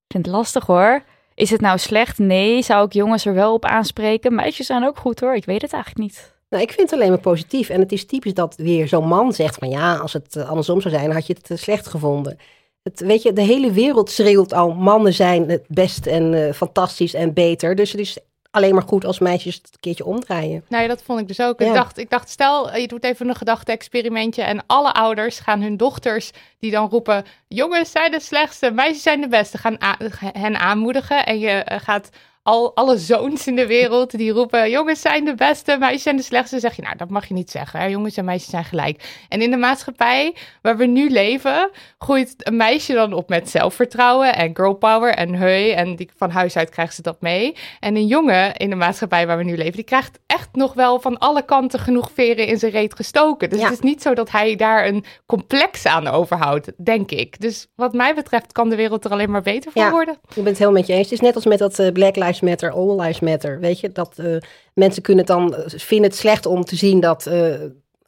ik 0.06 0.12
vind 0.12 0.26
het 0.26 0.34
lastig 0.34 0.66
hoor. 0.66 1.02
Is 1.34 1.50
het 1.50 1.60
nou 1.60 1.78
slecht? 1.78 2.18
Nee. 2.18 2.62
Zou 2.62 2.86
ik 2.86 2.92
jongens 2.92 3.26
er 3.26 3.34
wel 3.34 3.54
op 3.54 3.64
aanspreken? 3.64 4.34
Meisjes 4.34 4.66
zijn 4.66 4.84
ook 4.84 4.98
goed 4.98 5.20
hoor. 5.20 5.34
Ik 5.34 5.44
weet 5.44 5.62
het 5.62 5.72
eigenlijk 5.72 6.02
niet. 6.02 6.32
Nou, 6.48 6.62
ik 6.62 6.72
vind 6.72 6.90
het 6.90 6.98
alleen 6.98 7.12
maar 7.12 7.20
positief. 7.20 7.68
En 7.68 7.80
het 7.80 7.92
is 7.92 8.06
typisch 8.06 8.34
dat 8.34 8.56
weer 8.56 8.88
zo'n 8.88 9.08
man 9.08 9.32
zegt 9.32 9.54
van 9.54 9.68
ja, 9.68 9.96
als 9.96 10.12
het 10.12 10.36
eh, 10.36 10.48
andersom 10.48 10.80
zou 10.80 10.94
zijn, 10.94 11.12
had 11.12 11.26
je 11.26 11.32
het 11.32 11.50
eh, 11.50 11.56
slecht 11.56 11.86
gevonden. 11.86 12.38
Het, 12.82 13.00
weet 13.00 13.22
je, 13.22 13.32
de 13.32 13.42
hele 13.42 13.72
wereld 13.72 14.10
schreeuwt 14.10 14.52
al, 14.52 14.74
mannen 14.74 15.12
zijn 15.12 15.48
het 15.48 15.64
best 15.68 16.06
en 16.06 16.34
eh, 16.34 16.52
fantastisch 16.52 17.14
en 17.14 17.32
beter. 17.32 17.74
Dus 17.74 17.90
het 17.92 18.00
is 18.00 18.18
alleen 18.54 18.74
maar 18.74 18.86
goed 18.86 19.04
als 19.04 19.18
meisjes 19.18 19.54
het 19.54 19.70
een 19.72 19.80
keertje 19.80 20.04
omdraaien. 20.04 20.64
Nou 20.68 20.82
ja, 20.82 20.88
dat 20.88 21.02
vond 21.02 21.20
ik 21.20 21.28
dus 21.28 21.40
ook. 21.40 21.60
Ja. 21.60 21.66
Ik, 21.66 21.74
dacht, 21.74 21.98
ik 21.98 22.10
dacht, 22.10 22.28
stel, 22.28 22.76
je 22.76 22.88
doet 22.88 23.04
even 23.04 23.28
een 23.28 23.34
gedachte-experimentje 23.34 24.42
en 24.42 24.62
alle 24.66 24.92
ouders 24.92 25.38
gaan 25.38 25.62
hun 25.62 25.76
dochters 25.76 26.30
die 26.58 26.70
dan 26.70 26.88
roepen, 26.88 27.24
jongens 27.48 27.90
zijn 27.90 28.10
de 28.10 28.20
slechtste, 28.20 28.70
meisjes 28.70 29.02
zijn 29.02 29.20
de 29.20 29.28
beste, 29.28 29.58
gaan 29.58 29.76
hen 30.18 30.58
aanmoedigen 30.58 31.26
en 31.26 31.38
je 31.38 31.48
eh, 31.48 31.80
gaat 31.80 32.08
al 32.46 32.74
alle 32.76 32.98
zoons 32.98 33.46
in 33.46 33.56
de 33.56 33.66
wereld 33.66 34.10
die 34.10 34.30
roepen, 34.32 34.70
jongens 34.70 35.00
zijn 35.00 35.24
de 35.24 35.34
beste, 35.34 35.76
meisjes 35.78 36.02
zijn 36.02 36.16
de 36.16 36.22
slechtste, 36.22 36.60
zeg 36.60 36.76
je, 36.76 36.82
nou, 36.82 36.96
dat 36.96 37.08
mag 37.10 37.26
je 37.28 37.34
niet 37.34 37.50
zeggen. 37.50 37.80
Hè? 37.80 37.86
Jongens 37.86 38.16
en 38.16 38.24
meisjes 38.24 38.50
zijn 38.50 38.64
gelijk. 38.64 39.24
En 39.28 39.42
in 39.42 39.50
de 39.50 39.56
maatschappij 39.56 40.34
waar 40.62 40.76
we 40.76 40.86
nu 40.86 41.10
leven, 41.10 41.70
groeit 41.98 42.34
een 42.38 42.56
meisje 42.56 42.92
dan 42.92 43.12
op 43.12 43.28
met 43.28 43.50
zelfvertrouwen 43.50 44.34
en 44.34 44.50
girl 44.56 44.74
power 44.74 45.14
en 45.14 45.34
heu 45.34 45.70
en 45.70 45.96
die, 45.96 46.10
van 46.16 46.30
huis 46.30 46.56
uit 46.56 46.70
krijgt 46.70 46.94
ze 46.94 47.02
dat 47.02 47.20
mee. 47.20 47.56
En 47.80 47.96
een 47.96 48.06
jongen 48.06 48.54
in 48.56 48.70
de 48.70 48.76
maatschappij 48.76 49.26
waar 49.26 49.36
we 49.38 49.44
nu 49.44 49.56
leven, 49.56 49.72
die 49.72 49.84
krijgt 49.84 50.18
echt 50.26 50.48
nog 50.52 50.74
wel 50.74 51.00
van 51.00 51.18
alle 51.18 51.42
kanten 51.44 51.78
genoeg 51.80 52.10
veren 52.14 52.46
in 52.46 52.58
zijn 52.58 52.72
reet 52.72 52.94
gestoken. 52.94 53.50
Dus 53.50 53.58
Ja. 53.58 53.64
het 53.64 53.74
is 53.74 53.80
niet 53.80 54.02
zo 54.02 54.14
dat 54.14 54.30
hij 54.30 54.56
daar 54.56 54.86
een 54.86 55.04
complex 55.26 55.86
aan 55.86 56.06
overhoudt, 56.08 56.72
denk 56.84 57.10
ik. 57.10 57.40
Dus 57.40 57.66
wat 57.76 57.92
mij 57.92 58.14
betreft 58.14 58.52
kan 58.52 58.68
de 58.68 58.76
wereld 58.76 59.04
er 59.04 59.10
alleen 59.10 59.30
maar 59.30 59.42
beter 59.42 59.72
van 59.72 59.82
Ja. 59.82 59.90
worden. 59.90 60.14
Ik 60.14 60.34
ben 60.34 60.44
het 60.44 60.58
helemaal 60.58 60.78
met 60.80 60.86
je 60.86 60.92
eens. 60.92 61.02
Het 61.02 61.12
is 61.12 61.20
net 61.20 61.34
als 61.34 61.44
met 61.44 61.58
dat 61.58 61.78
eh, 61.78 61.92
Black 61.92 62.16
Lives 62.16 62.33
Matter, 62.40 62.70
All 62.70 63.00
Lives 63.00 63.20
Matter. 63.20 63.60
Weet 63.60 63.80
je, 63.80 63.92
dat 63.92 64.18
eh, 64.18 64.36
mensen 64.74 65.02
kunnen 65.02 65.24
het 65.26 65.34
dan, 65.36 65.54
eh, 65.56 65.62
vinden 65.66 66.08
het 66.10 66.18
slecht 66.18 66.46
om 66.46 66.64
te 66.64 66.76
zien 66.76 67.00
dat... 67.00 67.26
eh 67.26 67.54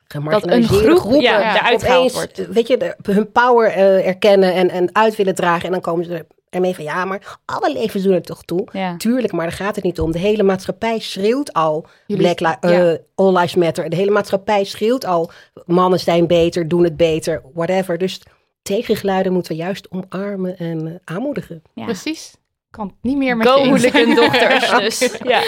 gemarginaliseerde 0.09 0.87
groep, 0.87 0.99
groepen 0.99 1.23
ja, 1.23 1.73
opeens, 1.73 2.13
wordt. 2.13 2.47
weet 2.49 2.67
je, 2.69 2.77
de- 2.77 2.97
hun 3.03 3.33
power 3.33 3.71
eh, 3.71 4.07
erkennen 4.07 4.55
en, 4.55 4.71
en 4.71 4.89
uit 4.95 5.17
willen 5.17 5.35
dragen. 5.35 5.65
En 5.67 5.73
dan 5.73 5.81
komen 5.81 6.05
ze 6.05 6.15
er- 6.15 6.27
ermee 6.51 6.75
van, 6.75 6.85
ja, 6.85 7.05
maar 7.05 7.39
alle 7.45 7.73
levens 7.73 8.03
doen 8.05 8.13
er 8.13 8.23
toch 8.23 8.43
toe. 8.45 8.69
Ja. 8.73 8.97
Tuurlijk, 8.97 9.33
maar 9.33 9.47
daar 9.47 9.57
gaat 9.57 9.75
het 9.75 9.85
niet 9.85 10.01
om. 10.01 10.13
De 10.13 10.19
hele 10.19 10.43
maatschappij 10.43 10.99
schreeuwt 10.99 11.53
al 11.53 11.87
Jullie- 12.07 12.35
Black 12.35 12.61
Li- 12.63 12.71
ja. 12.71 12.99
All 13.15 13.33
Lives 13.33 13.55
Matter. 13.55 13.89
De 13.91 13.97
hele 13.97 14.11
maatschappij 14.11 14.65
schreeuwt 14.65 15.05
al 15.05 15.31
mannen 15.65 16.01
zijn 16.01 16.27
beter, 16.27 16.69
doen 16.69 16.85
het 16.85 16.97
beter, 16.97 17.43
whatever. 17.55 17.99
Dus 17.99 18.21
tegengeluiden 18.63 19.33
moeten 19.33 19.53
we 19.53 19.59
juist 19.59 19.89
omarmen 19.91 20.57
en 20.59 21.01
aanmoedigen. 21.05 21.63
Ja. 21.75 21.85
Precies. 21.85 22.35
Kan 22.71 22.87
het 22.87 22.97
niet 23.01 23.17
meer 23.17 23.37
met 23.37 23.49
Go 23.49 23.65
je 23.65 24.15
dochters. 24.15 24.71
dus, 24.99 25.19
ja. 25.25 25.43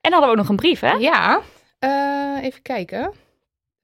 En 0.00 0.10
dan 0.10 0.12
hadden 0.12 0.20
we 0.20 0.26
ook 0.30 0.36
nog 0.36 0.48
een 0.48 0.56
brief, 0.56 0.80
hè? 0.80 0.92
Ja, 0.92 1.40
eh, 1.78 2.42
even 2.42 2.62
kijken. 2.62 3.12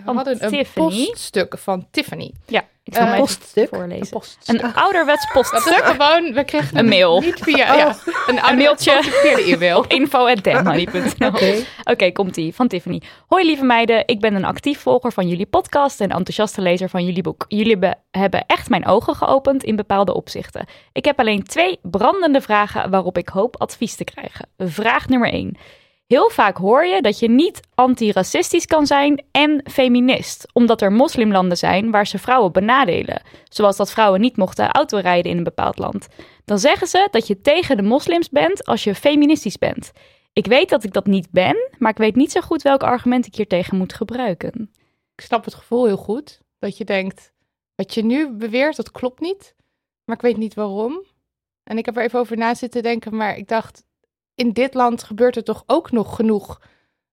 We 0.04 0.09
Van 0.09 0.16
hadden 0.16 0.44
een 0.44 0.50
Tiffany. 0.50 0.87
poststuk 1.06 1.59
van 1.59 1.87
Tiffany. 1.90 2.32
Ja, 2.47 2.64
ik 2.85 2.94
zal 2.94 3.02
hem 3.04 3.12
even 3.12 3.25
poststuk? 3.26 3.68
voorlezen. 3.68 4.09
poststuk. 4.11 4.62
Een 4.62 4.75
ouderwets 4.75 5.26
Dat 5.32 5.44
is 5.44 5.50
poststuk. 5.50 5.85
gewoon, 5.85 6.32
we 6.32 6.44
kregen 6.44 6.78
Een 6.78 6.88
mail. 6.88 7.21
Niet 7.21 7.38
via, 7.42 7.75
ja, 7.75 7.97
een, 8.26 8.49
Een 8.49 8.56
mailtje. 8.56 8.99
via 9.02 9.35
de 9.37 9.42
e-mail. 9.42 9.78
Op 9.78 9.92
Oké. 11.85 12.11
Komt-ie. 12.12 12.54
Van 12.54 12.68
Tiffany. 12.68 13.02
Hoi 13.26 13.44
lieve 13.47 13.64
meiden, 13.64 14.02
ik 14.06 14.21
ben 14.21 14.35
een 14.35 14.44
actief 14.44 14.80
volger 14.80 15.12
van 15.12 15.28
jullie 15.28 15.47
podcast 15.47 16.00
en 16.00 16.09
enthousiaste 16.11 16.61
lezer 16.61 16.88
van 16.88 17.04
jullie 17.04 17.23
boek. 17.23 17.44
Jullie 17.49 17.78
be- 17.78 17.94
hebben 18.11 18.44
echt 18.47 18.68
mijn 18.68 18.87
ogen 18.87 19.14
geopend 19.14 19.64
in 19.64 19.76
bepaalde 19.76 20.14
opzichten. 20.14 20.66
Ik 20.92 21.04
heb 21.04 21.18
alleen 21.18 21.42
twee 21.42 21.78
brandende 21.82 22.40
vragen 22.40 22.90
waarop 22.90 23.18
ik 23.18 23.28
hoop 23.28 23.61
advies 23.61 23.94
te 23.94 24.04
krijgen. 24.04 24.47
Vraag 24.59 25.09
nummer 25.09 25.32
1. 25.32 25.56
Heel 26.12 26.31
vaak 26.31 26.57
hoor 26.57 26.85
je 26.85 27.02
dat 27.02 27.19
je 27.19 27.31
niet 27.31 27.61
antiracistisch 27.75 28.66
kan 28.66 28.87
zijn 28.87 29.25
en 29.31 29.64
feminist, 29.71 30.47
omdat 30.52 30.81
er 30.83 30.92
moslimlanden 30.92 31.57
zijn 31.57 31.90
waar 31.90 32.07
ze 32.07 32.19
vrouwen 32.19 32.52
benadelen, 32.52 33.23
zoals 33.45 33.76
dat 33.76 33.90
vrouwen 33.90 34.21
niet 34.21 34.37
mochten 34.37 34.71
autorijden 34.71 35.31
in 35.31 35.37
een 35.37 35.45
bepaald 35.45 35.78
land. 35.78 36.09
Dan 36.45 36.59
zeggen 36.59 36.87
ze 36.87 37.09
dat 37.11 37.26
je 37.26 37.40
tegen 37.40 37.76
de 37.76 37.83
moslims 37.83 38.28
bent 38.28 38.64
als 38.64 38.85
je 38.85 38.95
feministisch 38.95 39.59
bent. 39.59 39.92
Ik 40.33 40.47
weet 40.47 40.69
dat 40.69 40.85
ik 40.85 40.92
dat 40.92 41.07
niet 41.07 41.31
ben, 41.31 41.57
maar 41.78 41.90
ik 41.90 41.99
weet 41.99 42.16
niet 42.16 42.33
zo 42.33 42.40
goed 42.40 42.62
welk 42.62 42.83
argument 42.83 43.26
ik 43.26 43.35
hier 43.35 43.49
tegen 43.49 43.76
moet 43.76 43.95
gebruiken. 43.95 44.71
Ik 45.14 45.25
snap 45.25 45.45
het 45.45 45.54
gevoel 45.54 45.87
heel 45.87 45.97
goed. 45.97 46.40
Dat 46.59 46.76
je 46.76 46.85
denkt, 46.85 47.33
wat 47.75 47.95
je 47.95 48.04
nu 48.04 48.31
beweert, 48.31 48.76
dat 48.76 48.90
klopt 48.90 49.21
niet. 49.21 49.54
Maar 50.04 50.16
ik 50.16 50.23
weet 50.23 50.37
niet 50.37 50.54
waarom. 50.54 51.04
En 51.62 51.78
ik 51.78 51.85
heb 51.85 51.97
er 51.97 52.02
even 52.02 52.19
over 52.19 52.37
na 52.37 52.54
zitten 52.54 52.83
denken. 52.83 53.16
Maar 53.16 53.37
ik 53.37 53.49
dacht, 53.49 53.85
in 54.35 54.53
dit 54.53 54.75
land 54.75 55.03
gebeurt 55.03 55.37
er 55.37 55.45
toch 55.45 55.62
ook 55.67 55.91
nog 55.91 56.17
genoeg 56.17 56.61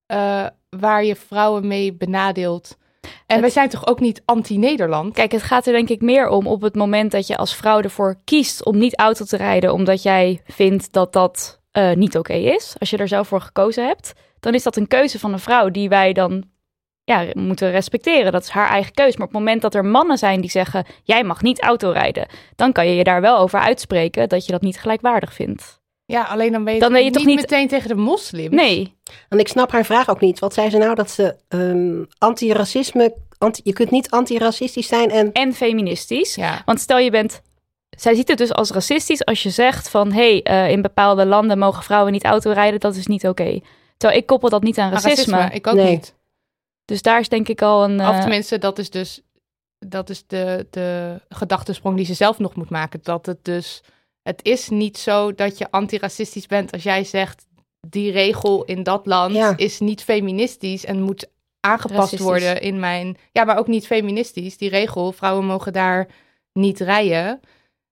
eh, 0.06 0.46
waar 0.70 1.04
je 1.04 1.16
vrouwen 1.16 1.68
mee 1.68 1.94
benadeelt. 1.94 2.78
En 3.02 3.10
Het- 3.26 3.40
wij 3.40 3.50
zijn 3.50 3.70
toch 3.70 3.88
ook 3.88 4.00
niet 4.00 4.22
anti-Nederland? 4.26 5.14
Kijk, 5.14 5.32
het 5.32 5.44
gaat 5.44 5.66
er 5.66 5.74
denk 5.74 5.90
ik 5.90 6.02
meer 6.02 6.28
om 6.30 6.48
op 6.48 6.62
het 6.62 6.76
moment 6.76 7.12
dat 7.12 7.28
je 7.28 7.38
als 7.38 7.56
vrouw 7.56 7.82
ervoor 7.82 8.16
kiest 8.24 8.66
om 8.66 8.78
niet 8.78 8.98
auto 9.00 9.26
te 9.26 9.38
rijden, 9.38 9.74
omdat 9.74 10.04
jij 10.04 10.42
vindt 10.46 10.94
dat 10.94 11.14
dat 11.14 11.60
eh, 11.72 11.92
niet 11.94 12.18
oké 12.18 12.34
is. 12.34 12.76
Als 12.80 12.90
je 12.90 12.98
er 12.98 13.08
zelf 13.08 13.28
voor 13.28 13.42
gekozen 13.42 13.86
hebt, 13.88 14.14
dan 14.40 14.54
is 14.54 14.64
dat 14.64 14.76
een 14.76 14.88
keuze 14.88 15.20
van 15.20 15.34
een 15.34 15.40
vrouw 15.40 15.70
die 15.70 15.90
wij 15.90 16.14
dan 16.14 16.44
ja, 17.04 17.26
moeten 17.34 17.72
respecteren. 17.72 18.32
Dat 18.32 18.44
is 18.44 18.50
haar 18.50 18.70
eigen 18.70 18.94
keuze. 18.94 19.18
Maar 19.18 19.28
op 19.28 19.34
het 19.34 19.42
moment 19.42 19.62
dat 19.62 19.76
er 19.76 19.86
mannen 19.86 20.18
zijn 20.18 20.42
die 20.42 20.50
zeggen: 20.50 20.86
jij 21.04 21.24
mag 21.24 21.42
niet 21.42 21.62
auto 21.62 21.90
rijden, 21.92 22.28
dan 22.56 22.72
kan 22.72 22.88
je 22.88 22.96
je 22.96 23.04
daar 23.04 23.22
wel 23.22 23.38
over 23.38 23.60
uitspreken 23.60 24.30
dat 24.30 24.46
je 24.46 24.52
dat 24.52 24.62
niet 24.62 24.80
gelijkwaardig 24.80 25.34
vindt. 25.34 25.79
Ja, 26.10 26.24
alleen 26.24 26.52
dan 26.52 26.64
ben 26.64 26.74
je, 26.74 26.80
Dan 26.80 26.92
ben 26.92 27.04
je 27.04 27.12
toch 27.12 27.26
niet- 27.26 27.40
meteen 27.40 27.68
tegen 27.68 27.88
de 27.88 27.96
moslims. 27.96 28.56
Nee, 28.56 28.96
En 29.30 29.40
ik 29.40 29.48
snap 29.48 29.72
haar 29.72 29.86
vraag 29.86 30.10
ook 30.10 30.20
niet. 30.20 30.40
Wat 30.40 30.54
zei 30.54 30.70
ze 30.70 30.78
nou? 30.78 30.96
Dat 30.96 31.12
ze 31.12 31.36
ehm 31.48 32.04
antiracisme... 32.18 33.14
Anti, 33.38 33.62
je 33.64 33.74
kunt 33.74 33.92
niet 33.92 34.10
antiracistisch 34.10 34.88
zijn 34.88 35.10
en... 35.12 35.32
en 35.32 35.54
feministisch. 35.54 36.36
Ja, 36.36 36.62
Want 36.66 36.80
stel 36.80 36.98
je 36.98 37.12
bent. 37.12 37.42
Zij 37.90 38.14
ziet 38.16 38.28
het 38.28 38.38
dus 38.38 38.54
als 38.54 38.72
racistisch 38.72 39.26
als 39.26 39.44
je 39.44 39.50
zegt 39.50 39.90
van 39.90 40.12
hé, 40.12 40.40
hey, 40.44 40.72
in 40.72 40.82
bepaalde 40.82 41.26
landen 41.26 41.58
mogen 41.58 41.84
vrouwen 41.84 42.12
niet 42.12 42.26
autorijden, 42.26 42.80
dat 42.80 42.96
is 42.96 43.08
niet 43.08 43.28
oké. 43.28 43.60
Terwijl 43.98 44.20
ik 44.22 44.26
koppel 44.28 44.50
dat 44.50 44.64
niet 44.64 44.78
aan 44.78 44.92
racisme. 44.92 45.50
Ik 45.52 45.68
ook 45.68 45.76
Nee. 45.76 45.90
niet. 45.92 46.16
Dus 46.86 47.02
daar 47.02 47.20
is 47.20 47.30
denk 47.30 47.48
ik 47.48 47.62
al 47.62 47.84
een. 47.84 48.00
Of 48.00 48.16
eh, 48.16 48.20
tenminste, 48.20 48.58
dat 48.58 48.80
is 48.80 48.90
dus 48.90 49.22
dat 49.80 50.10
is 50.10 50.24
de, 50.28 50.68
de 50.70 51.20
gedachtesprong 51.30 51.96
die 51.98 52.06
ze 52.06 52.14
zelf 52.14 52.40
nog 52.40 52.56
moet 52.56 52.70
maken. 52.70 53.00
Dat 53.04 53.26
het 53.26 53.38
dus, 53.46 53.84
het 54.30 54.40
is 54.44 54.70
niet 54.70 54.98
zo 54.98 55.36
dat 55.36 55.58
je 55.58 55.72
antiracistisch 55.72 56.46
bent 56.48 56.72
als 56.72 56.84
jij 56.84 57.04
zegt, 57.04 57.46
die 57.88 58.12
regel 58.12 58.64
in 58.64 58.84
dat 58.84 59.06
land 59.06 59.34
Ja. 59.34 59.54
is 59.58 59.80
niet 59.80 60.04
feministisch 60.04 60.86
en 60.86 61.02
moet 61.02 61.28
aangepast 61.60 62.20
worden 62.20 62.62
in 62.62 62.80
mijn, 62.80 63.18
ja, 63.32 63.44
maar 63.44 63.58
ook 63.58 63.68
niet 63.68 63.86
feministisch. 63.88 64.58
Die 64.58 64.70
regel, 64.70 65.12
vrouwen 65.12 65.46
mogen 65.46 65.74
daar 65.74 66.08
niet 66.54 66.80
rijden. 66.80 67.40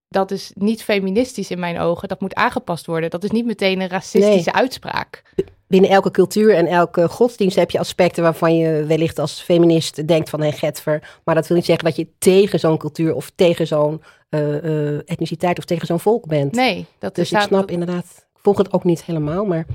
Dat 0.08 0.32
is 0.32 0.51
niet 0.53 0.84
feministisch 0.84 1.51
in 1.51 1.60
mijn 1.60 1.79
ogen. 1.79 2.08
Dat 2.08 2.22
moet 2.22 2.36
aangepast 2.36 2.86
worden. 2.86 3.10
Dat 3.10 3.24
is 3.24 3.32
niet 3.32 3.46
meteen 3.46 3.82
een 3.82 3.89
racistische 3.89 4.53
uitspraak. 4.53 5.22
Binnen 5.67 5.89
elke 5.89 6.12
cultuur 6.12 6.56
en 6.56 6.67
elke 6.67 7.08
godsdienst 7.10 7.56
heb 7.56 7.72
je 7.72 7.79
aspecten 7.79 8.24
waarvan 8.24 8.58
je 8.58 8.84
wellicht 8.86 9.20
als 9.20 9.41
feminist 9.41 10.08
denkt 10.08 10.29
van... 10.29 10.41
hé, 10.41 10.51
getver. 10.51 11.20
Maar 11.24 11.36
dat 11.36 11.48
wil 11.48 11.58
niet 11.58 11.65
zeggen 11.65 11.86
dat 11.86 11.96
je 11.96 12.08
tegen 12.17 12.60
zo'n 12.60 12.77
cultuur 12.77 13.15
of 13.15 13.32
tegen 13.36 13.67
zo'n 13.67 14.01
eh, 14.30 14.58
eh, 14.96 15.02
etniciteit 15.06 15.58
of 15.58 15.66
tegen 15.66 15.88
zo'n 15.88 16.00
volk 16.00 16.28
bent. 16.28 16.52
Nee, 16.56 16.86
dat 17.00 17.16
Dus 17.16 17.32
is 17.32 17.40
ik 17.40 17.46
snap 17.48 17.60
dat- 17.62 17.72
inderdaad, 17.72 18.06
ik 18.34 18.40
volg 18.42 18.58
het 18.58 18.74
ook 18.74 18.84
niet 18.84 19.04
helemaal, 19.04 19.46
maar 19.46 19.66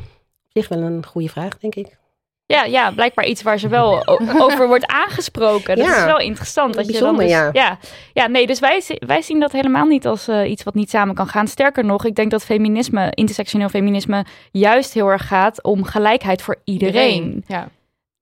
op 0.45 0.51
zich 0.53 0.69
wel 0.69 0.79
een 0.81 1.07
goede 1.07 1.29
vraag, 1.29 1.59
denk 1.59 1.75
ik. 1.75 2.01
ja, 2.47 2.65
ja, 2.65 2.91
blijkbaar 2.91 3.27
iets 3.27 3.43
waar 3.43 3.59
ze 3.59 3.69
wel 3.69 4.07
over 4.45 4.67
wordt 4.67 4.87
aangesproken. 4.87 5.77
Dat 5.77 5.87
Ja. 5.87 5.97
is 5.99 6.05
wel 6.05 6.19
interessant. 6.19 6.75
Dat 6.75 6.93
je 6.93 6.99
dan 7.01 7.17
dus, 7.17 7.31
ja. 7.31 7.49
ja. 7.53 7.79
Ja, 8.13 8.27
nee, 8.27 8.47
dus 8.47 8.59
wij, 8.61 8.83
wij 9.07 9.23
zien 9.23 9.41
dat 9.41 9.53
helemaal 9.53 9.87
niet 9.87 10.07
als 10.07 10.29
eh, 10.29 10.51
iets 10.51 10.63
wat 10.63 10.75
niet 10.75 10.91
samen 10.91 11.15
kan 11.15 11.27
gaan. 11.27 11.49
Sterker 11.49 11.85
nog, 11.85 12.05
ik 12.05 12.15
denk 12.15 12.31
dat 12.31 12.45
feminisme, 12.45 13.11
intersectioneel 13.15 13.69
feminisme, 13.69 14.25
juist 14.51 14.93
heel 14.93 15.09
erg 15.09 15.27
gaat 15.27 15.63
om 15.63 15.85
gelijkheid 15.85 16.43
voor 16.43 16.57
iedereen. 16.65 17.45
Ja. 17.47 17.69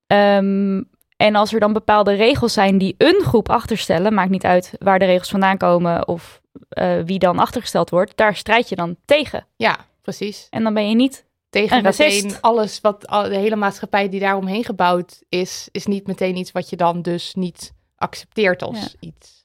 Ehm, 0.06 0.82
en 1.20 1.34
als 1.34 1.52
er 1.52 1.60
dan 1.60 1.72
bepaalde 1.72 2.12
regels 2.12 2.52
zijn 2.52 2.78
die 2.78 2.94
een 2.98 3.20
groep 3.22 3.48
achterstellen, 3.48 4.14
maakt 4.14 4.30
niet 4.30 4.44
uit 4.44 4.72
waar 4.78 4.98
de 4.98 5.04
regels 5.04 5.28
vandaan 5.30 5.56
komen 5.56 6.08
of 6.08 6.40
eh, 6.68 7.00
wie 7.04 7.18
dan 7.18 7.38
achtergesteld 7.38 7.90
wordt, 7.90 8.16
daar 8.16 8.36
strijd 8.36 8.68
je 8.68 8.76
dan 8.76 8.96
tegen. 9.04 9.46
ja, 9.56 9.76
precies. 10.02 10.46
En 10.50 10.62
dan 10.62 10.74
ben 10.74 10.88
je 10.88 10.94
niet. 10.94 11.24
tegen 11.50 11.76
Een 11.76 11.82
racist. 11.84 12.22
meteen 12.22 12.40
alles 12.40 12.80
wat 12.80 13.00
de 13.00 13.36
hele 13.36 13.56
maatschappij 13.56 14.08
die 14.08 14.20
daaromheen 14.20 14.64
gebouwd 14.64 15.22
is, 15.28 15.68
is 15.72 15.86
niet 15.86 16.06
meteen 16.06 16.36
iets 16.36 16.52
wat 16.52 16.70
je 16.70 16.76
dan 16.76 17.02
dus 17.02 17.34
niet 17.34 17.72
accepteert 17.96 18.62
als 18.62 18.78
Ja. 18.78 18.88
iets. 19.08 19.39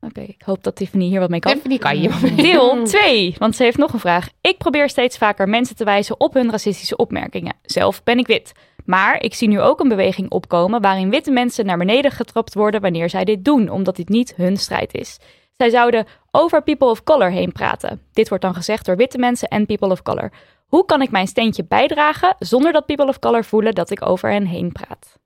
Oké, 0.00 0.20
ik 0.20 0.42
hoop 0.44 0.62
dat 0.62 0.76
Tiffany 0.76 1.04
hier 1.04 1.20
wat 1.20 1.30
mee 1.30 1.40
kan. 1.40 1.52
Tiffany 1.52 1.78
kan 1.78 2.00
je. 2.00 2.34
Deel 2.36 2.84
2, 2.84 3.34
want 3.38 3.56
ze 3.56 3.62
heeft 3.62 3.76
nog 3.76 3.92
een 3.92 4.00
vraag. 4.00 4.28
Ik 4.40 4.58
probeer 4.58 4.88
steeds 4.88 5.18
vaker 5.18 5.48
mensen 5.48 5.76
te 5.76 5.84
wijzen 5.84 6.20
op 6.20 6.34
hun 6.34 6.50
racistische 6.50 6.96
opmerkingen. 6.96 7.56
Zelf 7.62 8.02
ben 8.02 8.18
ik 8.18 8.26
wit. 8.26 8.52
Maar 8.84 9.22
ik 9.22 9.34
zie 9.34 9.48
nu 9.48 9.60
ook 9.60 9.80
een 9.80 9.88
beweging 9.88 10.30
opkomen 10.30 10.80
waarin 10.80 11.10
witte 11.10 11.30
mensen 11.30 11.66
naar 11.66 11.78
beneden 11.78 12.10
getrapt 12.10 12.54
worden 12.54 12.80
wanneer 12.80 13.10
zij 13.10 13.24
dit 13.24 13.44
doen, 13.44 13.68
omdat 13.68 13.96
dit 13.96 14.08
niet 14.08 14.34
hun 14.36 14.56
strijd 14.56 14.94
is. 14.94 15.18
Zij 15.52 15.70
zouden 15.70 16.06
over 16.30 16.62
people 16.62 16.88
of 16.88 17.02
color 17.02 17.30
heen 17.30 17.52
praten. 17.52 18.00
Dit 18.12 18.28
wordt 18.28 18.44
dan 18.44 18.54
gezegd 18.54 18.86
door 18.86 18.96
witte 18.96 19.18
mensen 19.18 19.48
en 19.48 19.66
people 19.66 19.90
of 19.90 20.02
color. 20.02 20.32
Hoe 20.66 20.84
kan 20.84 21.02
ik 21.02 21.10
mijn 21.10 21.26
steentje 21.26 21.64
bijdragen 21.64 22.34
zonder 22.38 22.72
dat 22.72 22.86
people 22.86 23.06
of 23.06 23.18
color 23.18 23.44
voelen 23.44 23.74
dat 23.74 23.90
ik 23.90 24.06
over 24.06 24.30
hen 24.30 24.46
heen 24.46 24.72
praat? 24.72 25.18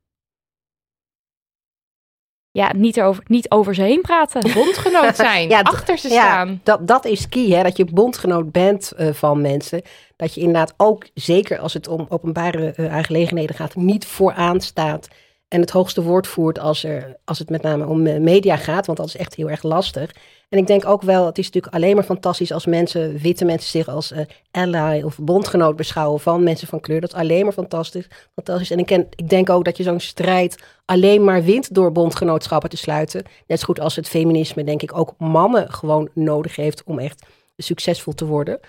Ja, 2.52 2.72
niet, 2.76 2.96
erover, 2.96 3.22
niet 3.26 3.50
over 3.50 3.74
ze 3.74 3.82
heen 3.82 4.00
praten. 4.00 4.52
Bondgenoot 4.54 5.16
zijn, 5.26 5.48
Ja, 5.48 5.60
achter 5.60 5.98
ze 5.98 6.08
Ja, 6.08 6.22
staan. 6.22 6.60
dat, 6.62 6.86
dat 6.88 7.04
is 7.04 7.28
key, 7.28 7.48
hè, 7.48 7.62
dat 7.62 7.76
je 7.76 7.84
bondgenoot 7.84 8.52
bent 8.52 8.92
eh, 8.92 9.12
van 9.12 9.40
mensen. 9.40 9.82
Dat 10.16 10.34
je 10.34 10.40
inderdaad 10.40 10.74
ook, 10.76 11.06
zeker 11.14 11.58
als 11.58 11.74
het 11.74 11.88
om 11.88 12.06
openbare 12.08 12.72
eh, 12.76 12.94
aangelegenheden 12.94 13.56
gaat, 13.56 13.74
niet 13.74 14.06
vooraan 14.06 14.60
staat. 14.60 15.08
En 15.50 15.60
het 15.60 15.70
hoogste 15.70 16.02
woord 16.02 16.26
voert 16.26 16.58
als, 16.58 16.84
er, 16.84 17.16
als 17.24 17.38
het 17.38 17.50
met 17.50 17.62
name 17.62 17.86
om 17.86 18.06
eh, 18.06 18.20
media 18.20 18.56
gaat, 18.56 18.86
want 18.86 18.98
dat 18.98 19.06
is 19.06 19.16
echt 19.16 19.34
heel 19.34 19.50
erg 19.50 19.62
lastig. 19.62 20.10
En 20.48 20.58
ik 20.58 20.66
denk 20.66 20.86
ook 20.86 21.02
wel, 21.02 21.26
het 21.26 21.38
is 21.38 21.44
natuurlijk 21.44 21.74
alleen 21.74 21.94
maar 21.94 22.04
fantastisch 22.04 22.52
als 22.52 22.66
mensen, 22.66 23.18
witte 23.18 23.44
mensen 23.44 23.70
zich 23.70 23.88
als 23.88 24.12
eh, 24.12 24.24
ally 24.50 25.02
of 25.02 25.18
bondgenoot 25.18 25.76
beschouwen 25.76 26.20
van 26.20 26.42
mensen 26.42 26.68
van 26.68 26.80
kleur. 26.80 27.00
Dat 27.00 27.12
is 27.12 27.18
alleen 27.18 27.44
maar 27.44 27.52
fantastisch. 27.52 28.08
fantastisch. 28.34 28.70
En 28.70 28.78
ik, 28.78 28.86
ken, 28.86 29.06
ik 29.14 29.28
denk 29.28 29.50
ook 29.50 29.64
dat 29.64 29.76
je 29.76 29.82
zo'n 29.82 30.00
strijd 30.00 30.62
alleen 30.84 31.24
maar 31.24 31.42
wint 31.42 31.74
door 31.74 31.92
bondgenootschappen 31.92 32.70
te 32.70 32.76
sluiten. 32.76 33.22
Net 33.46 33.58
zo 33.58 33.64
goed 33.64 33.80
als 33.80 33.96
het 33.96 34.08
feminisme, 34.08 34.64
denk 34.64 34.82
ik, 34.82 34.98
ook 34.98 35.14
mannen 35.18 35.72
gewoon 35.72 36.08
nodig 36.14 36.56
heeft 36.56 36.82
om 36.84 36.98
echt 36.98 37.26
succesvol 37.56 38.12
te 38.12 38.26
worden. 38.26 38.60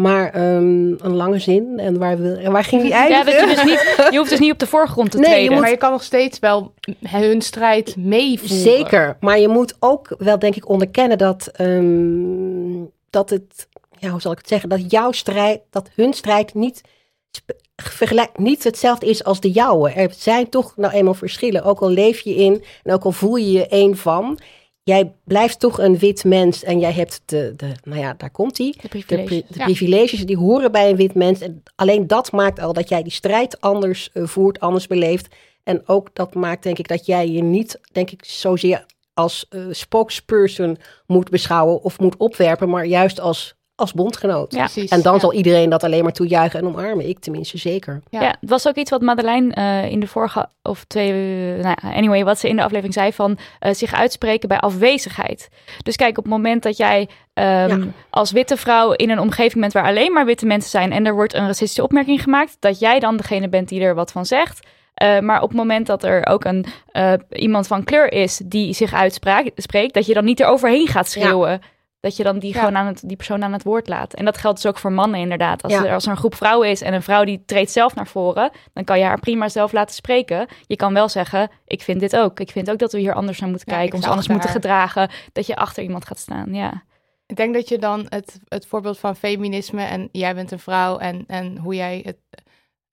Maar 0.00 0.30
ehm, 0.30 0.90
een 0.90 1.14
lange 1.14 1.38
zin. 1.38 1.78
En 1.78 1.98
waar, 1.98 2.18
wil, 2.18 2.50
waar 2.50 2.64
ging 2.64 2.82
die 2.82 2.90
Ja, 2.96 3.08
eindigen? 3.08 3.46
dat 3.46 3.48
je, 3.50 3.54
dus 3.54 3.64
niet, 3.64 4.08
je 4.12 4.18
hoeft 4.18 4.30
dus 4.30 4.38
niet 4.38 4.52
op 4.52 4.58
de 4.58 4.66
voorgrond 4.66 5.10
te 5.10 5.18
Nee, 5.18 5.26
je 5.28 5.32
treden. 5.34 5.52
moet- 5.52 5.60
Maar 5.60 5.70
je 5.70 5.76
kan 5.76 5.90
nog 5.90 6.02
steeds 6.02 6.38
wel 6.38 6.72
hun 7.08 7.42
strijd 7.42 7.96
meevoeren. 7.96 8.56
Zeker. 8.56 9.16
Maar 9.20 9.38
je 9.38 9.48
moet 9.48 9.74
ook 9.78 10.14
wel, 10.18 10.38
denk 10.38 10.56
ik, 10.56 10.68
onderkennen 10.68 11.18
dat, 11.18 11.46
ehm, 11.52 12.84
dat 13.10 13.30
het, 13.30 13.68
ja, 13.98 14.08
hoe 14.10 14.20
zal 14.20 14.32
ik 14.32 14.38
het 14.38 14.48
zeggen, 14.48 14.68
dat 14.68 14.90
jouw 14.90 15.12
strijd, 15.12 15.60
dat 15.70 15.88
hun 15.94 16.12
strijd 16.12 16.54
niet, 16.54 16.80
vergelijk, 17.76 18.38
niet 18.38 18.64
hetzelfde 18.64 19.06
is 19.06 19.24
als 19.24 19.40
de 19.40 19.50
jouwe. 19.50 19.90
Er 19.90 20.10
zijn 20.16 20.48
toch 20.48 20.72
nou 20.76 20.92
eenmaal 20.92 21.14
verschillen. 21.14 21.62
Ook 21.62 21.80
al 21.80 21.90
leef 21.90 22.20
je 22.20 22.34
in 22.34 22.64
en 22.82 22.92
ook 22.94 23.04
al 23.04 23.12
voel 23.12 23.36
je 23.36 23.52
je 23.52 23.66
één 23.68 23.96
van. 23.96 24.38
Jij 24.88 25.12
blijft 25.24 25.60
toch 25.60 25.78
een 25.78 25.98
wit 25.98 26.24
mens 26.24 26.64
en 26.64 26.78
jij 26.78 26.92
hebt 26.92 27.20
de, 27.24 27.52
de 27.56 27.72
nou 27.84 28.00
ja, 28.00 28.14
daar 28.14 28.30
komt 28.30 28.58
hij. 28.58 28.70
De 28.70 28.78
De, 28.82 28.88
privileges. 28.88 29.26
pri- 29.26 29.44
de 29.48 29.58
Ja. 29.58 29.64
privileges 29.64 30.26
die 30.26 30.36
horen 30.36 30.72
bij 30.72 30.90
een 30.90 30.96
wit 30.96 31.14
mens. 31.14 31.40
En 31.40 31.62
alleen 31.74 32.06
dat 32.06 32.32
maakt 32.32 32.60
al 32.60 32.72
dat 32.72 32.88
jij 32.88 33.02
die 33.02 33.12
strijd 33.12 33.60
anders 33.60 34.10
eh, 34.12 34.24
voert, 34.26 34.60
anders 34.60 34.86
beleeft. 34.86 35.34
En 35.62 35.82
ook 35.88 36.08
dat 36.12 36.34
maakt 36.34 36.62
denk 36.62 36.78
ik 36.78 36.88
dat 36.88 37.06
jij 37.06 37.28
je 37.30 37.42
niet, 37.42 37.80
denk 37.92 38.10
ik, 38.10 38.24
zozeer 38.24 38.86
als 39.14 39.46
eh, 39.48 39.60
spokesperson 39.70 40.78
moet 41.06 41.30
beschouwen 41.30 41.82
of 41.82 41.98
moet 41.98 42.16
opwerpen, 42.16 42.68
maar 42.68 42.84
juist 42.86 43.20
als, 43.20 43.54
als 43.78 43.92
bondgenoot. 43.92 44.52
Ja. 44.52 44.58
Precies. 44.58 44.90
En 44.90 45.02
dan 45.02 45.14
ja. 45.14 45.20
zal 45.20 45.32
iedereen 45.32 45.70
dat 45.70 45.84
alleen 45.84 46.02
maar 46.02 46.12
toejuichen 46.12 46.60
en 46.60 46.66
omarmen. 46.66 47.08
Ik 47.08 47.18
tenminste 47.18 47.58
zeker. 47.58 48.00
Ja. 48.10 48.20
Ja. 48.20 48.36
het 48.40 48.50
was 48.50 48.68
ook 48.68 48.74
iets 48.74 48.90
wat 48.90 49.00
Madeleine 49.00 49.54
eh, 49.54 49.90
in 49.90 50.00
de 50.00 50.06
vorige, 50.06 50.48
of 50.62 50.84
twee, 50.84 51.10
eh, 51.12 51.62
nou 51.62 51.76
anyway, 51.82 52.24
wat 52.24 52.38
ze 52.38 52.48
in 52.48 52.56
de 52.56 52.62
aflevering 52.62 52.94
zei 52.94 53.12
van 53.12 53.38
eh, 53.58 53.74
zich 53.74 53.94
uitspreken 53.94 54.48
bij 54.48 54.58
afwezigheid. 54.58 55.48
Dus 55.82 55.96
kijk, 55.96 56.18
op 56.18 56.24
het 56.24 56.32
moment 56.32 56.62
dat 56.62 56.76
jij 56.76 57.08
ehm, 57.34 57.86
als 58.10 58.32
witte 58.32 58.56
vrouw 58.56 58.92
in 58.92 59.10
een 59.10 59.20
omgeving 59.20 59.60
bent 59.60 59.72
waar 59.72 59.86
alleen 59.86 60.12
maar 60.12 60.26
witte 60.26 60.46
mensen 60.46 60.70
zijn 60.70 60.92
en 60.92 61.06
er 61.06 61.14
wordt 61.14 61.34
een 61.34 61.46
racistische 61.46 61.82
opmerking 61.82 62.22
gemaakt, 62.22 62.56
dat 62.60 62.78
jij 62.78 62.98
dan 63.00 63.16
degene 63.16 63.48
bent 63.48 63.68
die 63.68 63.80
er 63.80 63.94
wat 63.94 64.12
van 64.12 64.26
zegt. 64.26 64.66
Maar 65.20 65.42
op 65.42 65.48
het 65.48 65.58
moment 65.58 65.86
dat 65.86 66.04
er 66.04 66.26
ook 66.26 66.44
een, 66.44 66.66
iemand 67.30 67.66
van 67.66 67.84
kleur 67.84 68.12
is 68.12 68.40
die 68.44 68.72
zich 68.72 68.94
uitspreekt, 68.94 69.62
spreekt, 69.62 69.94
dat 69.94 70.06
je 70.06 70.14
dan 70.14 70.24
niet 70.24 70.40
eroverheen 70.40 70.86
gaat 70.86 71.08
schreeuwen. 71.08 71.60
Dat 72.00 72.16
je 72.16 72.22
dan 72.22 72.38
die, 72.38 72.52
Ja. 72.52 72.58
gewoon 72.58 72.76
aan 72.76 72.86
het, 72.86 73.02
die 73.06 73.16
persoon 73.16 73.44
aan 73.44 73.52
het 73.52 73.62
woord 73.62 73.88
laat. 73.88 74.14
En 74.14 74.24
dat 74.24 74.38
geldt 74.38 74.62
dus 74.62 74.70
ook 74.70 74.78
voor 74.78 74.92
mannen 74.92 75.20
inderdaad. 75.20 75.62
Als, 75.62 75.72
Ja. 75.72 75.84
er, 75.84 75.92
als 75.92 76.04
er 76.04 76.10
een 76.10 76.16
groep 76.16 76.34
vrouwen 76.34 76.68
is 76.70 76.82
en 76.82 76.94
een 76.94 77.02
vrouw 77.02 77.24
die 77.24 77.42
treedt 77.46 77.70
zelf 77.70 77.94
naar 77.94 78.06
voren, 78.06 78.50
dan 78.72 78.84
kan 78.84 78.98
je 78.98 79.04
haar 79.04 79.20
prima 79.20 79.48
zelf 79.48 79.72
laten 79.72 79.94
spreken. 79.94 80.46
Je 80.66 80.76
kan 80.76 80.94
wel 80.94 81.08
zeggen, 81.08 81.50
ik 81.66 81.82
vind 81.82 82.00
dit 82.00 82.16
ook. 82.16 82.40
Ik 82.40 82.50
vind 82.50 82.70
ook 82.70 82.78
dat 82.78 82.92
we 82.92 82.98
hier 82.98 83.14
anders 83.14 83.40
naar 83.40 83.50
moeten 83.50 83.72
Ja, 83.72 83.78
kijken, 83.78 83.96
ons 83.96 84.06
anders 84.06 84.28
moeten 84.28 84.50
gedragen. 84.50 85.10
Dat 85.32 85.46
je 85.46 85.56
achter 85.56 85.82
iemand 85.82 86.04
gaat 86.06 86.18
staan, 86.18 86.54
ja. 86.54 86.82
Ik 87.26 87.36
denk 87.36 87.54
dat 87.54 87.68
je 87.68 87.78
dan 87.78 88.06
het, 88.08 88.38
het 88.48 88.66
voorbeeld 88.66 88.98
van 88.98 89.16
feminisme 89.16 89.82
en 89.82 90.08
jij 90.12 90.34
bent 90.34 90.50
een 90.50 90.58
vrouw 90.58 90.98
en, 90.98 91.24
en 91.26 91.58
hoe 91.58 91.74
jij 91.74 92.02
het. 92.04 92.16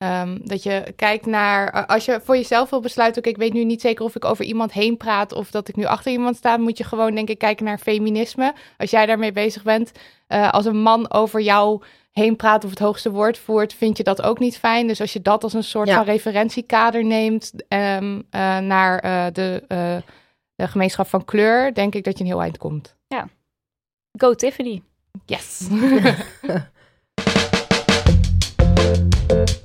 Ehm, 0.06 0.38
dat 0.44 0.64
je 0.64 0.94
kijkt 0.96 1.26
naar. 1.26 1.86
Als 1.86 2.06
je 2.06 2.22
voor 2.24 2.36
jezelf 2.36 2.70
wil 2.70 2.80
besluiten, 2.80 3.22
oké, 3.22 3.30
ik 3.30 3.38
weet 3.38 3.54
nu 3.54 3.64
niet 3.64 3.82
zeker 3.82 4.06
of 4.06 4.16
ik 4.16 4.26
over 4.26 4.46
iemand 4.46 4.72
heen 4.74 4.98
praat 4.98 5.34
of 5.34 5.52
dat 5.52 5.68
ik 5.68 5.76
nu 5.76 5.86
achter 5.86 6.12
iemand 6.12 6.36
sta, 6.36 6.58
moet 6.58 6.78
je 6.78 6.84
gewoon, 6.84 7.16
denk 7.16 7.30
ik, 7.30 7.38
kijken 7.38 7.66
naar 7.66 7.78
feminisme. 7.78 8.54
Als 8.78 8.90
jij 8.90 9.06
daarmee 9.06 9.32
bezig 9.32 9.64
bent, 9.64 9.92
eh, 10.28 10.52
als 10.52 10.66
een 10.66 10.82
man 10.82 11.12
over 11.12 11.42
jou 11.42 11.82
heen 12.12 12.36
praat 12.36 12.64
of 12.64 12.70
het 12.70 12.80
hoogste 12.80 13.12
woord 13.12 13.38
voert, 13.38 13.74
vind 13.74 13.98
je 13.98 14.04
dat 14.04 14.22
ook 14.22 14.40
niet 14.40 14.58
fijn. 14.58 14.88
Dus 14.88 15.02
als 15.02 15.14
je 15.14 15.22
dat 15.22 15.44
als 15.44 15.54
een 15.54 15.64
soort 15.64 15.88
Ja. 15.88 15.96
van 15.96 16.06
referentiekader 16.06 17.06
neemt 17.06 17.54
ehm, 17.68 18.22
eh, 18.30 18.58
naar 18.58 19.00
eh, 19.00 19.26
de, 19.34 19.64
de 20.56 20.68
gemeenschap 20.68 21.08
van 21.08 21.26
kleur, 21.26 21.74
denk 21.74 21.96
ik 21.96 22.04
dat 22.04 22.18
je 22.18 22.24
een 22.24 22.30
heel 22.30 22.42
eind 22.42 22.58
komt. 22.58 22.96
Go 24.18 24.34
Tiffany. 24.34 24.82
Yes. 25.26 25.68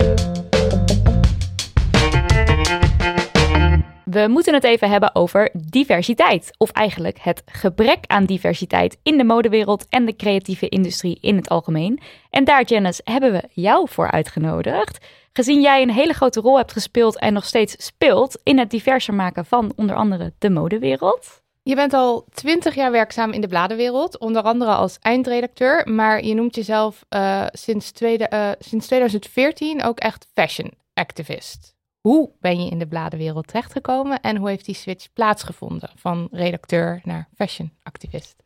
We 4.11 4.27
moeten 4.29 4.55
het 4.55 4.65
even 4.65 4.91
hebben 4.91 5.15
over 5.15 5.51
diversiteit. 5.53 6.51
Of 6.59 6.71
eigenlijk 6.71 7.19
het 7.21 7.43
gebrek 7.47 8.05
aan 8.07 8.25
diversiteit 8.25 8.99
in 9.03 9.19
de 9.19 9.25
modewereld 9.25 9.87
en 9.89 10.05
de 10.05 10.17
creatieve 10.17 10.69
industrie 10.69 11.19
in 11.21 11.37
het 11.37 11.49
algemeen. 11.49 12.01
En 12.31 12.45
daar, 12.45 12.65
Janice, 12.65 13.01
hebben 13.05 13.33
we 13.33 13.49
jou 13.53 13.89
voor 13.89 14.11
uitgenodigd. 14.11 15.07
Gezien 15.33 15.61
jij 15.61 15.83
een 15.83 15.91
hele 15.91 16.13
grote 16.13 16.41
rol 16.41 16.57
hebt 16.57 16.73
gespeeld 16.73 17.19
en 17.19 17.33
nog 17.33 17.45
steeds 17.45 17.85
speelt 17.85 18.41
in 18.43 18.59
het 18.59 18.71
diverser 18.71 19.15
maken 19.15 19.45
van 19.45 19.73
onder 19.77 19.97
andere 19.97 20.33
de 20.39 20.51
modewereld. 20.51 21.43
Je 21.63 21.75
bent 21.75 21.93
al 21.93 22.25
twintig 22.33 22.75
jaar 22.75 22.91
werkzaam 22.91 23.33
in 23.33 23.41
de 23.41 23.49
bladenwereld, 23.49 24.19
onder 24.19 24.43
andere 24.43 24.73
als 24.73 24.99
eindredacteur, 25.01 25.91
maar 25.91 26.25
je 26.25 26.35
noemt 26.35 26.55
jezelf 26.55 27.05
eh, 27.09 27.47
sinds, 27.51 27.91
tweede, 27.91 28.29
eh, 28.29 28.51
sinds 28.59 28.87
2014 28.87 29.83
ook 29.83 29.99
echt 29.99 30.27
fashion 30.35 30.71
activist. 30.95 31.79
Hoe 32.01 32.31
ben 32.41 32.65
je 32.65 32.71
in 32.71 32.79
de 32.79 32.87
bladenwereld 32.87 33.47
terechtgekomen 33.47 34.21
en 34.21 34.37
hoe 34.37 34.49
heeft 34.49 34.65
die 34.65 34.75
switch 34.75 35.07
plaatsgevonden 35.13 35.91
van 35.97 36.29
redacteur 36.33 37.01
naar 37.05 37.29
fashion 37.35 37.73
activist? 37.83 38.37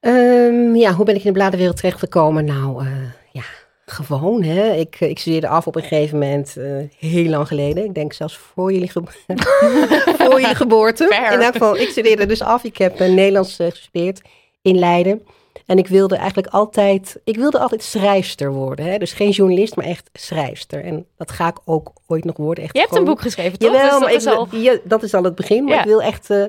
Ehm, 0.00 0.74
ja, 0.74 0.92
hoe 0.92 1.04
ben 1.04 1.14
ik 1.14 1.20
in 1.24 1.32
de 1.32 1.38
bladenwereld 1.38 1.76
terechtgekomen? 1.76 2.44
Nou, 2.44 2.84
eh, 2.86 2.92
ja, 3.32 3.42
gewoon 3.86 4.42
hè. 4.42 4.72
Ik, 4.72 4.96
eh, 5.00 5.08
ik 5.08 5.18
studeerde 5.18 5.48
af 5.48 5.66
op 5.66 5.76
een 5.76 5.82
gegeven 5.82 6.18
moment, 6.18 6.56
eh, 6.56 6.76
heel 6.98 7.28
lang 7.30 7.46
geleden. 7.48 7.84
Ik 7.84 7.94
denk 7.94 8.12
zelfs 8.12 8.36
voor 8.36 8.72
jullie, 8.72 8.88
ge- 8.90 9.02
voor 10.18 10.40
jullie 10.40 10.54
geboorte. 10.54 11.04
In 11.04 11.40
elk 11.40 11.52
geval, 11.52 11.76
ik 11.76 11.88
studeerde 11.88 12.26
dus 12.26 12.40
af. 12.42 12.64
Ik 12.64 12.76
heb 12.76 12.98
Nederlands 12.98 13.56
gestudeerd 13.56 14.20
in 14.62 14.78
Leiden. 14.78 15.22
En 15.66 15.78
ik 15.78 15.86
wilde 15.88 16.16
eigenlijk 16.16 16.48
altijd, 16.48 17.20
ik 17.24 17.36
wilde 17.36 17.58
altijd 17.58 17.82
schrijfster 17.82 18.52
worden. 18.52 18.84
Hè? 18.86 18.98
Dus 18.98 19.12
geen 19.12 19.30
journalist, 19.30 19.76
maar 19.76 19.84
echt 19.84 20.10
schrijfster. 20.12 20.84
En 20.84 21.06
dat 21.16 21.30
ga 21.30 21.48
ik 21.48 21.58
ook 21.64 21.92
ooit 22.06 22.24
nog 22.24 22.36
worden. 22.36 22.64
Echt 22.64 22.74
Je 22.74 22.80
hebt 22.80 22.96
een 22.96 23.04
boek 23.04 23.20
geschreven, 23.20 23.58
toch? 23.58 23.70
Jawel, 23.72 23.82
Dus 23.82 23.90
dat 23.90 24.00
maar 24.00 24.12
is 24.12 24.24
ik, 24.26 24.32
al... 24.32 24.48
ja, 24.50 24.78
dat 24.84 25.02
is 25.02 25.14
al 25.14 25.22
het 25.24 25.34
begin. 25.34 25.64
Maar 25.64 25.72
Ja. 25.74 25.80
ik 25.80 25.86
wil 25.86 26.02
echt 26.02 26.30
eh, 26.30 26.44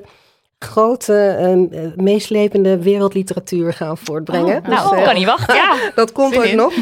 grote, 0.58 1.16
eh, 1.26 2.02
meeslepende 2.04 2.78
wereldliteratuur 2.78 3.72
gaan 3.72 3.98
voortbrengen. 3.98 4.56
Oh, 4.56 4.64
Dus, 4.68 4.74
Nou, 4.78 4.96
ik 4.98 5.04
kan 5.04 5.14
niet 5.14 5.26
wachten. 5.26 5.54
Ja. 5.54 5.76
dat 5.94 6.12
komt 6.12 6.36
ook 6.36 6.44
in. 6.44 6.56
nog. 6.56 6.72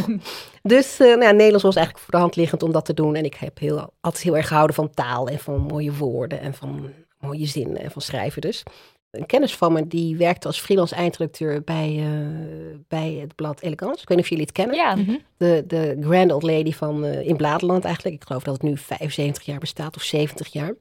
Dus 0.63 0.99
eh, 1.01 1.07
nou 1.07 1.23
ja, 1.23 1.31
Nederlands 1.31 1.63
was 1.65 1.77
eigenlijk 1.77 2.05
voor 2.05 2.15
de 2.15 2.21
hand 2.21 2.37
liggend 2.37 2.63
om 2.63 2.73
dat 2.73 2.85
te 2.85 2.95
doen. 2.95 3.15
En 3.15 3.25
ik 3.25 3.35
heb 3.35 3.59
heel, 3.59 3.93
altijd 4.01 4.25
heel 4.25 4.37
erg 4.37 4.49
gehouden 4.49 4.77
van 4.77 4.91
taal 4.95 5.29
en 5.29 5.39
van 5.39 5.61
mooie 5.61 5.93
woorden 5.93 6.41
en 6.41 6.55
van 6.55 6.91
mooie 7.21 7.47
zinnen 7.47 7.83
en 7.83 7.91
van 7.91 8.03
schrijven 8.03 8.41
dus. 8.41 8.63
Een 9.12 9.27
kennis 9.27 9.57
van 9.57 9.72
me 9.72 9.87
die 9.87 10.16
werkte 10.16 10.46
als 10.46 10.61
freelance 10.61 10.94
eindredacteur 10.94 11.62
bij, 11.62 11.98
eh, 11.98 12.79
bij 12.88 13.12
het 13.12 13.35
blad 13.35 13.61
Elegance. 13.61 14.03
Ik 14.03 14.09
weet 14.09 14.16
niet 14.16 14.27
of 14.27 14.29
jullie 14.29 14.44
het 14.44 14.55
kennen. 14.55 14.77
ja. 14.77 14.96
De, 15.37 15.64
de 15.66 15.96
grand 16.01 16.33
old 16.33 16.42
lady 16.42 16.72
van 16.72 17.05
eh, 17.05 17.27
in 17.27 17.37
Bladerland 17.37 17.85
eigenlijk. 17.85 18.14
Ik 18.16 18.27
geloof 18.27 18.42
dat 18.42 18.55
het 18.55 18.62
nu 18.62 18.77
75 18.77 19.42
jaar 19.42 19.59
bestaat 19.59 19.96
of 19.96 20.03
70 20.03 20.53
jaar. 20.53 20.75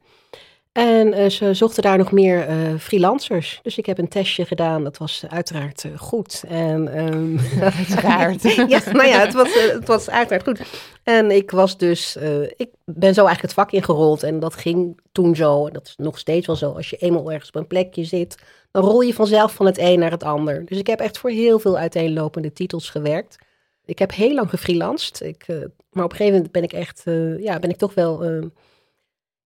En 0.71 1.13
eh, 1.13 1.29
ze 1.29 1.53
zochten 1.53 1.83
daar 1.83 1.97
nog 1.97 2.11
meer 2.11 2.47
eh, 2.47 2.75
freelancers. 2.79 3.59
Dus 3.63 3.77
ik 3.77 3.85
heb 3.85 3.97
een 3.97 4.07
testje 4.07 4.45
gedaan. 4.45 4.83
Dat 4.83 4.97
was 4.97 5.23
uiteraard 5.29 5.83
eh, 5.83 5.97
goed. 5.97 6.43
En, 6.47 6.93
ehm, 6.93 7.37
Uiteraard. 7.77 8.41
ja, 8.73 8.79
nou 8.91 9.07
ja, 9.07 9.19
het 9.19 9.33
was, 9.33 9.53
het 9.53 9.87
was 9.87 10.09
uiteraard 10.09 10.43
goed. 10.43 10.61
En 11.03 11.31
ik 11.31 11.51
was 11.51 11.77
dus, 11.77 12.15
ik 12.55 12.69
ben 12.85 13.13
zo 13.13 13.25
eigenlijk 13.25 13.41
het 13.41 13.53
vak 13.53 13.71
ingerold. 13.71 14.23
En 14.23 14.39
dat 14.39 14.55
ging 14.55 14.99
toen 15.11 15.35
zo. 15.35 15.67
En 15.67 15.73
dat 15.73 15.87
is 15.87 15.95
nog 15.97 16.19
steeds 16.19 16.47
wel 16.47 16.55
zo. 16.55 16.71
Als 16.71 16.89
je 16.89 16.97
eenmaal 16.97 17.31
ergens 17.31 17.49
op 17.49 17.55
een 17.55 17.67
plekje 17.67 18.03
zit, 18.03 18.37
dan 18.71 18.83
rol 18.83 19.01
je 19.01 19.13
vanzelf 19.13 19.53
van 19.53 19.65
het 19.65 19.77
een 19.77 19.99
naar 19.99 20.11
het 20.11 20.23
ander. 20.23 20.65
Dus 20.65 20.77
ik 20.77 20.87
heb 20.87 20.99
echt 20.99 21.17
voor 21.17 21.29
heel 21.29 21.59
veel 21.59 21.77
uiteenlopende 21.77 22.53
titels 22.53 22.89
gewerkt. 22.89 23.37
Ik 23.85 23.99
heb 23.99 24.13
heel 24.13 24.33
lang 24.33 24.49
gefreelanced. 24.49 25.21
Ik, 25.21 25.45
maar 25.91 26.03
op 26.03 26.11
een 26.11 26.17
gegeven 26.17 26.33
moment 26.33 26.51
ben 26.51 26.63
ik 26.63 26.73
echt, 26.73 27.03
ja, 27.37 27.59
ben 27.59 27.69
ik 27.69 27.77
toch 27.77 27.93
wel, 27.93 28.23
eh, 28.23 28.41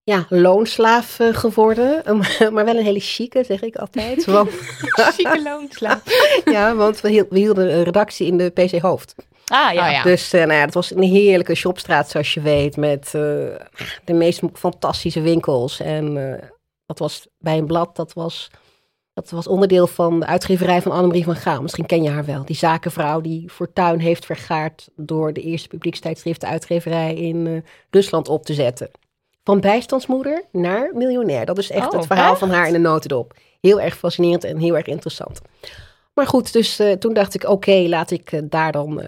ja, 0.05 0.25
loonslaaf 0.29 1.19
eh, 1.19 1.33
geworden. 1.33 2.03
maar 2.53 2.65
wel 2.65 2.77
een 2.77 2.83
hele 2.83 2.99
chique, 2.99 3.43
zeg 3.43 3.61
ik 3.61 3.75
altijd. 3.75 4.25
Want, 4.35 4.49
Chique 5.15 5.41
loonslaaf. 5.43 6.01
ja, 6.55 6.75
want 6.75 7.01
we, 7.01 7.09
hiel- 7.09 7.25
we 7.29 7.37
hielden 7.39 7.73
een 7.73 7.83
redactie 7.83 8.27
in 8.27 8.37
de 8.37 8.49
PC 8.49 8.79
Hoofd. 8.81 9.15
Ah 9.47 9.73
ja. 9.73 9.85
Oh, 9.87 9.91
ja. 9.91 10.03
Dus 10.03 10.33
eh, 10.33 10.39
nou 10.41 10.53
ja, 10.53 10.65
het 10.65 10.73
was 10.73 10.95
een 10.95 11.01
heerlijke 11.03 11.55
shopstraat, 11.55 12.09
zoals 12.09 12.33
je 12.33 12.41
weet, 12.41 12.77
met 12.77 13.05
eh, 13.05 13.11
de 14.05 14.13
meest 14.13 14.41
fantastische 14.53 15.21
winkels. 15.21 15.79
En 15.79 16.31
eh, 16.33 16.47
dat 16.85 16.99
was 16.99 17.27
bij 17.39 17.57
een 17.57 17.65
blad, 17.65 17.95
dat 17.95 18.13
was, 18.13 18.49
dat 19.13 19.29
was 19.29 19.47
onderdeel 19.47 19.87
van 19.87 20.19
de 20.19 20.25
uitgeverij 20.25 20.81
van 20.81 20.91
Annemarie 20.91 21.23
van 21.23 21.35
Gaal. 21.35 21.61
Misschien 21.61 21.85
ken 21.85 22.03
je 22.03 22.09
haar 22.09 22.25
wel. 22.25 22.45
Die 22.45 22.55
zakenvrouw 22.55 23.21
die 23.21 23.49
fortuin 23.49 23.99
heeft 23.99 24.25
vergaard 24.25 24.89
door 24.95 25.33
de 25.33 25.41
eerste 25.41 25.67
publiekstijdschriften 25.67 26.49
uitgeverij 26.49 27.15
in 27.15 27.47
eh, 27.47 27.53
Rusland 27.89 28.27
op 28.27 28.45
te 28.45 28.53
zetten. 28.53 28.89
Van 29.45 29.59
bijstandsmoeder 29.59 30.43
naar 30.51 30.91
miljonair. 30.93 31.45
Dat 31.45 31.57
is 31.57 31.69
echt 31.69 31.87
Oh, 31.87 31.97
het 31.97 32.05
verhaal 32.05 32.29
echt? 32.31 32.39
van 32.39 32.49
haar 32.49 32.67
in 32.67 32.73
de 32.73 32.79
notendop. 32.79 33.33
Heel 33.61 33.81
erg 33.81 33.97
fascinerend 33.97 34.43
en 34.43 34.57
heel 34.57 34.75
erg 34.75 34.85
interessant. 34.85 35.41
Maar 36.13 36.27
goed, 36.27 36.53
dus 36.53 36.79
eh, 36.79 36.91
toen 36.91 37.13
dacht 37.13 37.33
ik, 37.33 37.49
oké, 37.49 37.85
laat 37.87 38.11
ik 38.11 38.31
eh, 38.31 38.41
daar 38.43 38.71
dan 38.71 39.01
eh, 39.01 39.07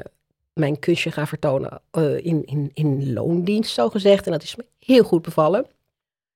mijn 0.53 0.79
kunstje 0.79 1.11
gaan 1.11 1.27
vertonen 1.27 1.81
in, 2.21 2.45
in, 2.45 2.71
in 2.73 3.13
loondienst, 3.13 3.73
zo 3.73 3.89
gezegd. 3.89 4.25
En 4.25 4.31
dat 4.31 4.43
is 4.43 4.55
me 4.55 4.65
heel 4.79 5.03
goed 5.03 5.21
bevallen. 5.21 5.65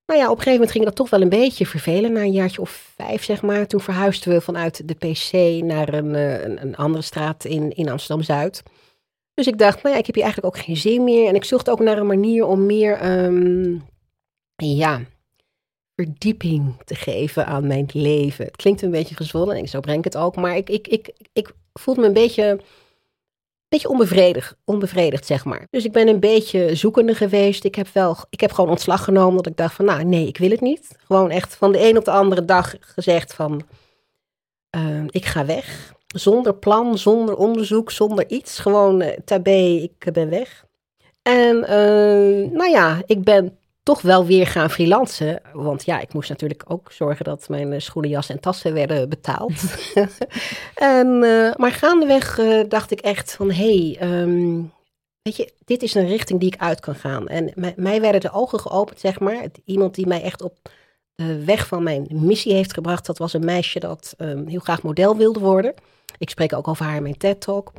Nou 0.06 0.20
ja, 0.20 0.26
op 0.26 0.38
een 0.38 0.44
gegeven 0.44 0.52
moment 0.52 0.72
ging 0.72 0.86
dat 0.86 0.96
toch 0.96 1.10
wel 1.10 1.22
een 1.22 1.30
beetje 1.30 1.66
vervelen. 1.66 2.12
Na 2.12 2.22
een 2.22 2.32
jaartje 2.32 2.62
of 2.62 2.92
vijf, 2.96 3.24
zeg 3.24 3.42
maar. 3.42 3.68
Toen 3.68 3.82
verhuisden 3.82 4.34
we 4.34 4.42
vanuit 4.42 4.88
de 4.88 4.94
PC 4.94 5.64
naar 5.64 5.94
een, 5.94 6.14
een, 6.14 6.62
een 6.62 6.76
andere 6.76 7.04
straat 7.04 7.46
in, 7.46 7.76
in 7.76 7.90
Amsterdam-Zuid. 7.90 8.64
Dus 9.34 9.48
ik 9.48 9.58
dacht, 9.58 9.84
nou 9.84 9.94
ja, 9.94 10.00
ik 10.00 10.06
heb 10.06 10.16
hier 10.16 10.24
eigenlijk 10.24 10.56
ook 10.56 10.64
geen 10.64 10.78
zin 10.78 11.04
meer. 11.04 11.28
En 11.28 11.36
ik 11.36 11.44
zocht 11.44 11.70
ook 11.70 11.80
naar 11.80 11.98
een 11.98 12.08
manier 12.08 12.46
om 12.46 12.66
meer, 12.66 12.94
ehm, 12.98 13.76
ja, 14.70 15.02
verdieping 15.96 16.76
te 16.86 16.96
geven 16.96 17.46
aan 17.46 17.68
mijn 17.68 17.90
leven. 17.94 18.46
Het 18.46 18.56
klinkt 18.56 18.82
een 18.82 18.92
beetje 18.92 19.16
gezwollen 19.16 19.56
en 19.56 19.68
zo 19.68 19.80
breng 19.80 19.98
ik 19.98 20.04
het 20.04 20.18
ook. 20.18 20.36
Maar 20.36 20.56
ik, 20.56 20.70
ik, 20.70 20.88
ik, 20.88 21.12
ik 21.34 21.52
voelde 21.74 22.02
me 22.02 22.08
een 22.08 22.14
beetje 22.14 22.60
beetje 23.72 23.90
onbevredigd, 23.90 24.56
onbevredigd, 24.66 25.26
zeg 25.26 25.46
maar. 25.46 25.68
Dus 25.70 25.86
ik 25.86 25.92
ben 25.92 26.08
een 26.08 26.20
beetje 26.20 26.76
zoekende 26.76 27.16
geweest. 27.16 27.64
Ik 27.64 27.76
heb 27.76 27.88
wel, 27.94 28.18
ik 28.30 28.40
heb 28.40 28.52
gewoon 28.52 28.70
ontslag 28.70 29.04
genomen 29.04 29.36
dat 29.36 29.48
ik 29.48 29.58
dacht 29.58 29.76
van, 29.76 29.86
nou 29.86 30.04
nee, 30.04 30.28
ik 30.28 30.38
wil 30.38 30.50
het 30.50 30.62
niet. 30.62 30.96
Gewoon 31.06 31.30
echt 31.30 31.56
van 31.56 31.72
de 31.72 31.90
een 31.90 31.98
op 31.98 32.06
de 32.06 32.12
andere 32.12 32.46
dag 32.46 32.76
gezegd 32.80 33.34
van, 33.34 33.62
uh, 34.76 35.04
ik 35.08 35.26
ga 35.26 35.46
weg. 35.46 35.94
Zonder 36.08 36.54
plan, 36.54 36.98
zonder 36.98 37.36
onderzoek, 37.36 37.92
zonder 37.92 38.30
iets. 38.30 38.60
Gewoon 38.60 39.02
uh, 39.02 39.08
tabé, 39.26 39.60
ik 39.82 40.14
ben 40.14 40.30
weg. 40.30 40.66
En 41.22 41.56
uh, 41.56 42.52
nou 42.52 42.70
ja, 42.70 43.02
ik 43.06 43.24
ben 43.24 43.58
toch 43.84 44.02
wel 44.02 44.26
weer 44.26 44.48
gaan 44.48 44.70
freelancen. 44.70 45.42
Want 45.54 45.86
ja, 45.86 46.00
ik 46.00 46.14
moest 46.14 46.30
natuurlijk 46.30 46.64
ook 46.68 46.92
zorgen 46.92 47.26
dat 47.26 47.50
mijn 47.50 47.74
eh, 47.74 47.80
schoenen, 47.80 48.12
jas 48.12 48.30
en 48.30 48.40
tassen 48.40 48.74
werden 48.74 49.10
betaald. 49.10 49.54
en, 50.76 51.08
uh, 51.24 51.54
maar 51.56 51.72
gaandeweg 51.72 52.38
uh, 52.38 52.64
dacht 52.68 52.92
ik 52.92 53.00
echt 53.00 53.36
van, 53.36 53.52
hé, 53.52 53.96
hey, 53.98 54.22
um, 54.22 54.72
weet 55.22 55.36
je, 55.36 55.54
dit 55.66 55.84
is 55.84 55.94
een 55.94 56.08
richting 56.08 56.40
die 56.40 56.54
ik 56.54 56.62
uit 56.62 56.80
kan 56.80 56.96
gaan. 56.96 57.28
En 57.28 57.74
mij, 57.76 58.02
werden 58.02 58.22
de 58.22 58.32
ogen 58.32 58.60
geopend, 58.60 59.00
zeg 59.00 59.20
maar. 59.20 59.46
Iemand 59.66 59.96
die 59.96 60.08
mij 60.08 60.22
echt 60.22 60.42
op 60.42 60.58
de 61.16 61.44
weg 61.46 61.68
van 61.68 61.84
mijn 61.84 62.08
missie 62.12 62.54
heeft 62.54 62.74
gebracht, 62.74 63.06
dat 63.06 63.18
was 63.18 63.34
een 63.34 63.46
meisje 63.46 63.80
dat 63.80 64.14
um, 64.18 64.48
heel 64.48 64.60
graag 64.60 64.82
model 64.82 65.18
wilde 65.18 65.40
worden. 65.40 65.74
Ik 66.18 66.30
spreek 66.30 66.54
ook 66.54 66.68
over 66.68 66.86
haar 66.86 66.96
in 66.96 67.02
mijn 67.02 67.18
TED-talk. 67.18 67.72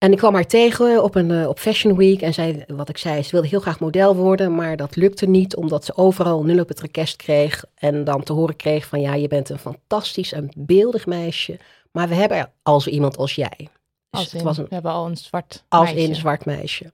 En 0.00 0.12
ik 0.12 0.18
kwam 0.18 0.34
haar 0.34 0.46
tegen 0.46 1.02
op, 1.02 1.14
een, 1.14 1.30
uh, 1.30 1.48
op 1.48 1.58
Fashion 1.58 1.96
Week 1.96 2.22
en 2.22 2.34
zei, 2.34 2.64
wat 2.66 2.88
ik 2.88 2.98
zei, 2.98 3.22
ze 3.22 3.30
wilde 3.30 3.48
heel 3.48 3.60
graag 3.60 3.80
model 3.80 4.16
worden, 4.16 4.54
maar 4.54 4.76
dat 4.76 4.96
lukte 4.96 5.26
niet 5.26 5.56
omdat 5.56 5.84
ze 5.84 5.96
overal 5.96 6.44
nul 6.44 6.60
op 6.60 6.68
het 6.68 6.80
rekest 6.80 7.16
kreeg 7.16 7.64
en 7.74 8.04
dan 8.04 8.22
te 8.22 8.32
horen 8.32 8.56
kreeg 8.56 8.86
van 8.86 9.00
ja, 9.00 9.14
je 9.14 9.28
bent 9.28 9.48
een 9.48 9.58
fantastisch 9.58 10.32
en 10.32 10.48
beeldig 10.56 11.06
meisje, 11.06 11.58
maar 11.92 12.08
we 12.08 12.14
hebben 12.14 12.52
al 12.62 12.80
zo 12.80 12.90
iemand 12.90 13.16
als 13.16 13.34
jij. 13.34 13.56
Dus 13.58 13.68
als 14.10 14.30
in, 14.32 14.36
het 14.36 14.42
was 14.42 14.58
een, 14.58 14.64
we 14.64 14.74
hebben 14.74 14.92
al 14.92 15.06
een 15.06 15.16
zwart 15.16 15.64
als 15.68 15.84
meisje. 15.84 16.02
in 16.02 16.08
een 16.08 16.16
zwart 16.16 16.44
meisje. 16.44 16.92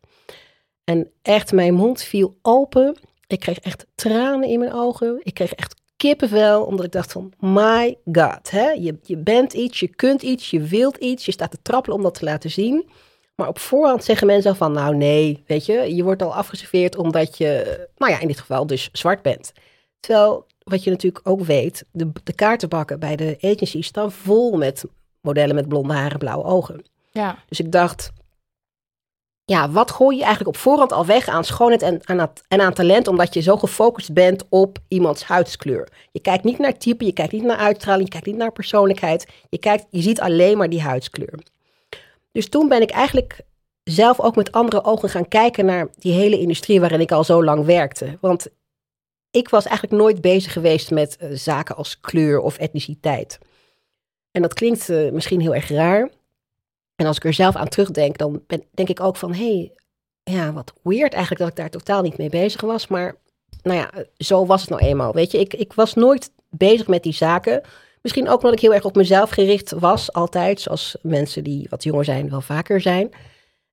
En 0.85 1.11
echt, 1.23 1.53
mijn 1.53 1.75
mond 1.75 2.03
viel 2.03 2.39
open. 2.43 2.97
Ik 3.27 3.41
kreeg 3.41 3.59
echt 3.59 3.87
tranen 3.95 4.49
in 4.49 4.59
mijn 4.59 4.73
ogen. 4.73 5.21
Ik 5.23 5.35
kreeg 5.35 5.53
echt 5.53 5.75
kippenvel, 5.97 6.65
omdat 6.65 6.85
ik 6.85 6.93
dacht 6.93 7.13
van, 7.13 7.33
my 7.39 7.99
god, 8.13 8.51
hè? 8.51 8.71
Je, 8.71 8.99
je 9.03 9.17
bent 9.17 9.53
iets, 9.53 9.81
je 9.81 9.89
kunt 9.89 10.23
iets, 10.23 10.51
je 10.51 10.61
wilt 10.61 10.97
iets, 10.97 11.25
je 11.25 11.33
staat 11.33 11.51
te 11.51 11.63
trappelen 11.63 11.97
om 11.97 12.03
dat 12.03 12.15
te 12.15 12.25
laten 12.25 12.51
zien. 12.51 12.89
Maar 13.35 13.49
op 13.49 13.59
voorhand 13.59 14.05
zeggen 14.05 14.27
mensen 14.27 14.51
al 14.51 14.57
van, 14.57 14.73
nou 14.73 14.97
nee, 14.97 15.43
weet 15.47 15.67
je, 15.67 15.95
je 15.95 16.03
wordt 16.03 16.23
al 16.23 16.35
afgeserveerd 16.35 16.97
omdat 16.97 17.39
je, 17.39 17.81
nou 17.97 18.13
ja, 18.13 18.21
in 18.21 18.27
dit 18.27 18.41
geval 18.41 18.67
dus 18.67 18.89
zwart 18.93 19.23
bent. 19.23 19.53
Terwijl, 20.01 20.47
wat 20.63 20.85
je 20.85 20.91
natuurlijk 20.91 21.29
ook 21.29 21.41
weet, 21.41 21.85
de, 21.91 22.13
de 22.25 22.33
kaartenbakken 22.33 22.99
bij 22.99 23.17
de 23.17 23.37
agencies 23.41 23.87
staan 23.87 24.13
vol 24.13 24.57
met 24.57 24.85
modellen 25.21 25.55
met 25.55 25.69
blonde 25.69 25.95
haren, 25.95 26.19
blauwe 26.19 26.45
ogen. 26.45 26.85
Ja. 27.13 27.39
Dus 27.49 27.61
ik 27.61 27.73
dacht, 27.73 28.13
ja, 29.49 29.71
wat 29.71 29.91
gooi 29.91 30.17
je 30.17 30.23
eigenlijk 30.23 30.57
op 30.57 30.63
voorhand 30.63 30.93
al 30.93 31.07
weg 31.07 31.29
aan 31.29 31.45
schoonheid 31.45 31.83
en 31.83 32.01
aan, 32.09 32.31
aan 32.49 32.73
talent, 32.73 33.09
omdat 33.09 33.35
je 33.35 33.41
zo 33.41 33.57
gefocust 33.57 34.13
bent 34.13 34.45
op 34.49 34.79
iemands 34.89 35.25
huidskleur? 35.25 35.89
Je 36.13 36.21
kijkt 36.21 36.45
niet 36.45 36.59
naar 36.59 36.79
type, 36.79 37.05
je 37.05 37.13
kijkt 37.13 37.33
niet 37.33 37.43
naar 37.43 37.57
uitstraling, 37.57 38.05
je 38.05 38.11
kijkt 38.11 38.27
niet 38.27 38.37
naar 38.37 38.53
persoonlijkheid. 38.53 39.27
Je, 39.49 39.59
kijkt, 39.59 39.87
je 39.91 40.01
ziet 40.01 40.21
alleen 40.21 40.59
maar 40.59 40.69
die 40.69 40.81
huidskleur. 40.81 41.39
Dus 42.33 42.49
toen 42.49 42.69
ben 42.69 42.83
ik 42.83 42.91
eigenlijk 42.91 43.41
zelf 43.85 44.21
ook 44.21 44.37
met 44.37 44.53
andere 44.53 44.85
ogen 44.85 45.09
gaan 45.09 45.29
kijken 45.29 45.65
naar 45.65 45.89
die 45.99 46.13
hele 46.13 46.39
industrie 46.39 46.81
waarin 46.81 47.01
ik 47.01 47.13
al 47.13 47.25
zo 47.25 47.45
lang 47.45 47.65
werkte. 47.65 48.19
Want 48.21 48.47
ik 49.31 49.49
was 49.49 49.65
eigenlijk 49.65 50.03
nooit 50.03 50.21
bezig 50.21 50.53
geweest 50.53 50.91
met 50.91 51.19
uh, 51.21 51.29
zaken 51.33 51.77
als 51.77 52.01
kleur 52.01 52.41
of 52.41 52.59
etniciteit. 52.59 53.39
En 54.31 54.43
dat 54.43 54.55
klinkt 54.55 54.89
uh, 54.89 55.13
misschien 55.13 55.41
heel 55.41 55.55
erg 55.55 55.69
raar. 55.69 56.11
En 56.97 57.07
als 57.07 57.17
ik 57.17 57.25
er 57.25 57.33
zelf 57.33 57.57
aan 57.57 57.69
terugdenk, 57.69 58.19
dan 58.19 58.43
denk 58.71 58.89
ik 58.89 59.01
ook 59.01 59.17
van, 59.17 59.35
hé, 59.35 59.45
hey, 59.45 59.73
ja, 60.35 60.53
wat 60.53 60.73
weird 60.83 61.13
eigenlijk 61.13 61.43
dat 61.43 61.51
ik 61.51 61.57
daar 61.57 61.71
totaal 61.71 62.03
niet 62.03 62.19
mee 62.19 62.29
bezig 62.29 62.61
was. 62.61 62.87
Maar 62.87 63.17
nou 63.63 63.79
ja, 63.79 63.91
zo 64.17 64.47
was 64.47 64.61
het 64.61 64.71
nou 64.71 64.83
eenmaal. 64.83 65.13
Weet 65.13 65.31
je, 65.31 65.39
ik, 65.39 65.55
ik 65.55 65.73
was 65.73 65.95
nooit 65.95 66.31
bezig 66.51 66.87
met 66.87 67.03
die 67.03 67.13
zaken. 67.13 67.61
Misschien 68.03 68.29
ook 68.29 68.37
omdat 68.37 68.53
ik 68.53 68.61
heel 68.61 68.75
erg 68.75 68.85
op 68.85 68.97
mezelf 68.97 69.31
gericht 69.31 69.73
was, 69.73 70.13
altijd, 70.13 70.61
zoals 70.61 70.97
mensen 71.03 71.45
die 71.45 71.67
wat 71.71 71.85
jonger 71.85 72.05
zijn 72.05 72.31
wel 72.31 72.41
vaker 72.41 72.81
zijn. 72.81 73.11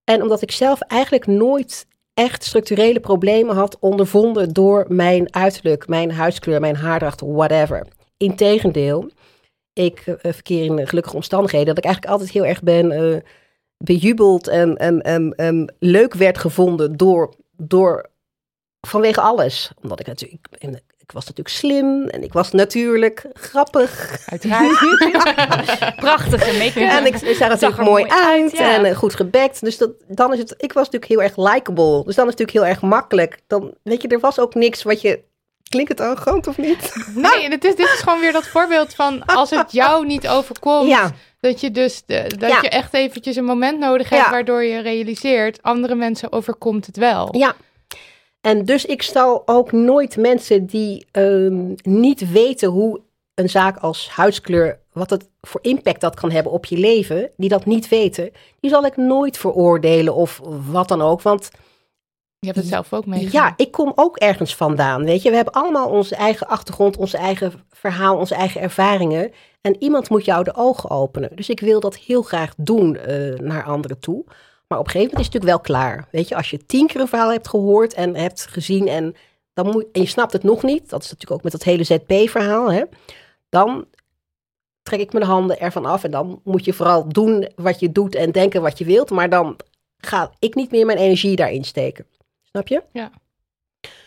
En 0.04 0.22
omdat 0.22 0.42
ik 0.42 0.52
zelf 0.52 0.82
eigenlijk 0.82 1.28
nooit 1.28 1.86
echt 2.14 2.44
structurele 2.44 3.00
problemen 3.00 3.56
had 3.56 3.78
ondervonden 3.80 4.54
door 4.54 4.86
mijn 4.88 5.34
uiterlijk, 5.34 5.88
mijn 5.88 6.12
huidskleur, 6.12 6.60
mijn 6.60 6.76
haardracht, 6.76 7.22
whatever. 7.22 7.88
Integendeel, 8.18 9.10
ik 9.74 10.06
uh, 10.06 10.16
verkeer 10.22 10.64
in 10.64 10.88
gelukkige 10.88 11.16
omstandigheden, 11.16 11.68
dat 11.68 11.78
ik 11.78 11.84
eigenlijk 11.84 12.14
altijd 12.14 12.32
heel 12.32 12.46
erg 12.46 12.64
ben 12.64 12.92
uh, 12.92 13.18
bejubeld 13.78 14.48
en, 14.48 14.78
en, 14.78 15.02
en, 15.02 15.34
en 15.36 15.76
leuk 15.80 16.14
werd 16.14 16.38
gevonden 16.38 16.98
door, 16.98 17.34
door 17.58 18.10
vanwege 18.88 19.22
alles. 19.22 19.72
Omdat 19.82 20.00
ik 20.00 20.08
natuurlijk, 20.08 20.48
ik 20.98 21.12
was 21.12 21.26
natuurlijk 21.26 21.56
slim 21.56 22.08
en 22.08 22.24
ik 22.24 22.34
was 22.34 22.52
natuurlijk 22.52 23.26
grappig. 23.34 24.18
Uiteraard. 24.26 24.72
Prachtige 25.96 26.58
make-up. 26.58 26.90
En 26.90 27.06
ik, 27.06 27.16
ik 27.16 27.36
zag 27.36 27.40
er 27.40 27.50
natuurlijk 27.50 27.82
mooi 27.82 28.04
uit, 28.04 28.14
uit 28.14 28.52
ja. 28.52 28.76
en 28.76 28.86
uh, 28.86 28.96
goed 28.96 29.16
gebekt. 29.16 29.62
Dus 29.62 29.78
dat, 29.78 29.92
dan 30.08 30.34
is 30.34 30.40
het, 30.40 30.54
ik 30.58 30.74
was 30.74 30.90
natuurlijk 30.90 31.12
heel 31.12 31.22
erg 31.22 31.54
likable. 31.54 32.04
Dus 32.04 32.16
dan 32.16 32.28
is 32.28 32.32
het 32.32 32.40
natuurlijk 32.40 32.52
heel 32.52 32.66
erg 32.66 32.82
makkelijk. 32.82 33.40
Dan, 33.48 33.74
weet 33.84 34.02
je, 34.02 34.08
er 34.08 34.20
was 34.20 34.40
ook 34.40 34.56
niks 34.56 34.84
wat 34.84 35.02
je 35.02 35.24
Klinkt 35.74 35.92
het 35.92 36.02
arrogant 36.02 36.48
of 36.48 36.58
niet? 36.58 36.96
Nee, 37.16 37.50
het 37.50 37.64
is, 37.64 37.76
dit 37.76 37.86
is 37.86 38.00
gewoon 38.00 38.20
weer 38.20 38.32
dat 38.32 38.48
voorbeeld 38.48 38.94
van 38.94 39.26
als 39.26 39.50
het 39.50 39.72
jou 39.72 40.06
niet 40.06 40.28
overkomt. 40.28 40.88
Ja. 40.88 41.12
Dat 41.40 41.62
je 41.62 41.72
dus 41.72 42.04
de, 42.06 42.32
dat 42.38 42.50
ja. 42.50 42.60
je 42.62 42.70
echt 42.70 42.94
eventjes 42.94 43.36
een 43.36 43.44
moment 43.46 43.80
nodig 43.80 44.10
hebt 44.10 44.24
Ja. 44.24 44.32
waardoor 44.32 44.64
je 44.64 44.80
realiseert, 44.80 45.62
andere 45.62 45.96
mensen 45.96 46.32
overkomt 46.32 46.86
het 46.86 46.98
wel. 46.98 47.36
Ja. 47.38 47.56
En 48.42 48.66
dus 48.66 48.86
ik 48.86 49.02
zal 49.02 49.42
ook 49.46 49.72
nooit 49.72 50.18
mensen 50.18 50.66
die 50.66 51.06
um, 51.12 51.76
niet 51.82 52.32
weten 52.32 52.70
hoe 52.70 53.02
een 53.34 53.50
zaak 53.50 53.78
als 53.78 54.10
huidskleur, 54.10 54.80
wat 54.92 55.10
het 55.10 55.30
voor 55.42 55.60
impact 55.64 56.02
dat 56.02 56.16
kan 56.16 56.32
hebben 56.32 56.52
op 56.52 56.66
je 56.66 56.78
leven, 56.78 57.30
die 57.38 57.50
dat 57.50 57.66
niet 57.66 57.88
weten, 57.88 58.32
die 58.60 58.70
zal 58.70 58.86
ik 58.86 58.98
nooit 58.98 59.38
veroordelen 59.38 60.16
of 60.16 60.42
wat 60.72 60.88
dan 60.88 61.02
ook. 61.02 61.22
Want 61.22 61.50
Je 62.44 62.50
hebt 62.50 62.62
het 62.62 62.74
zelf 62.74 62.94
ook 62.94 63.06
meegemaakt. 63.06 63.34
ja, 63.34 63.66
ik 63.66 63.72
kom 63.72 63.92
ook 63.96 64.18
ergens 64.18 64.56
vandaan. 64.56 65.04
Weet 65.04 65.22
je, 65.22 65.30
we 65.30 65.36
hebben 65.36 65.54
allemaal 65.54 65.90
onze 65.90 66.16
eigen 66.16 66.48
achtergrond, 66.48 66.98
onze 66.98 67.18
eigen 67.18 67.54
verhaal, 67.70 68.18
onze 68.18 68.36
eigen 68.36 68.62
ervaringen. 68.62 69.32
En 69.62 69.76
iemand 69.80 70.10
moet 70.10 70.26
jou 70.26 70.44
de 70.44 70.56
ogen 70.56 70.90
openen. 70.90 71.30
Dus 71.36 71.50
ik 71.50 71.60
wil 71.60 71.80
dat 71.80 71.98
heel 71.98 72.22
graag 72.22 72.54
doen 72.58 72.98
uh, 73.10 73.40
naar 73.40 73.64
anderen 73.64 74.00
toe. 74.00 74.24
Maar 74.68 74.80
op 74.80 74.86
een 74.86 74.92
gegeven 74.92 75.14
moment 75.14 75.20
is 75.20 75.34
het 75.34 75.44
natuurlijk 75.44 75.44
wel 75.44 75.60
klaar. 75.60 76.08
Weet 76.12 76.28
je, 76.28 76.36
als 76.36 76.50
je 76.50 76.66
tien 76.66 76.88
keer 76.88 77.02
een 77.02 77.08
verhaal 77.08 77.32
hebt 77.32 77.48
gehoord 77.48 77.94
en 77.94 78.16
hebt 78.16 78.48
gezien 78.50 78.88
en, 78.88 79.16
dan 79.54 79.66
moet, 79.66 79.86
en 79.92 80.02
je 80.02 80.08
snapt 80.08 80.34
het 80.34 80.44
nog 80.44 80.64
niet. 80.64 80.90
Dat 80.90 81.04
is 81.04 81.10
natuurlijk 81.10 81.32
ook 81.32 81.44
met 81.44 81.52
dat 81.52 81.64
hele 81.64 81.84
ZP-verhaal. 81.84 82.72
Hè, 82.72 82.84
dan 83.50 83.86
trek 84.82 85.00
ik 85.00 85.14
mijn 85.14 85.26
handen 85.26 85.60
ervan 85.60 85.86
af. 85.86 86.04
En 86.04 86.12
dan 86.12 86.42
moet 86.44 86.66
je 86.66 86.74
vooral 86.74 87.10
doen 87.10 87.50
wat 87.56 87.80
je 87.80 87.92
doet 87.92 88.16
en 88.16 88.32
denken 88.32 88.62
wat 88.62 88.78
je 88.78 88.86
wilt. 88.86 89.10
Maar 89.10 89.30
dan 89.30 89.56
ga 89.98 90.32
ik 90.40 90.56
niet 90.56 90.72
meer 90.72 90.86
mijn 90.86 90.98
energie 90.98 91.36
daarin 91.36 91.64
steken. 91.64 92.06
Snap 92.54 92.68
je? 92.68 92.84
Ja. 92.92 93.12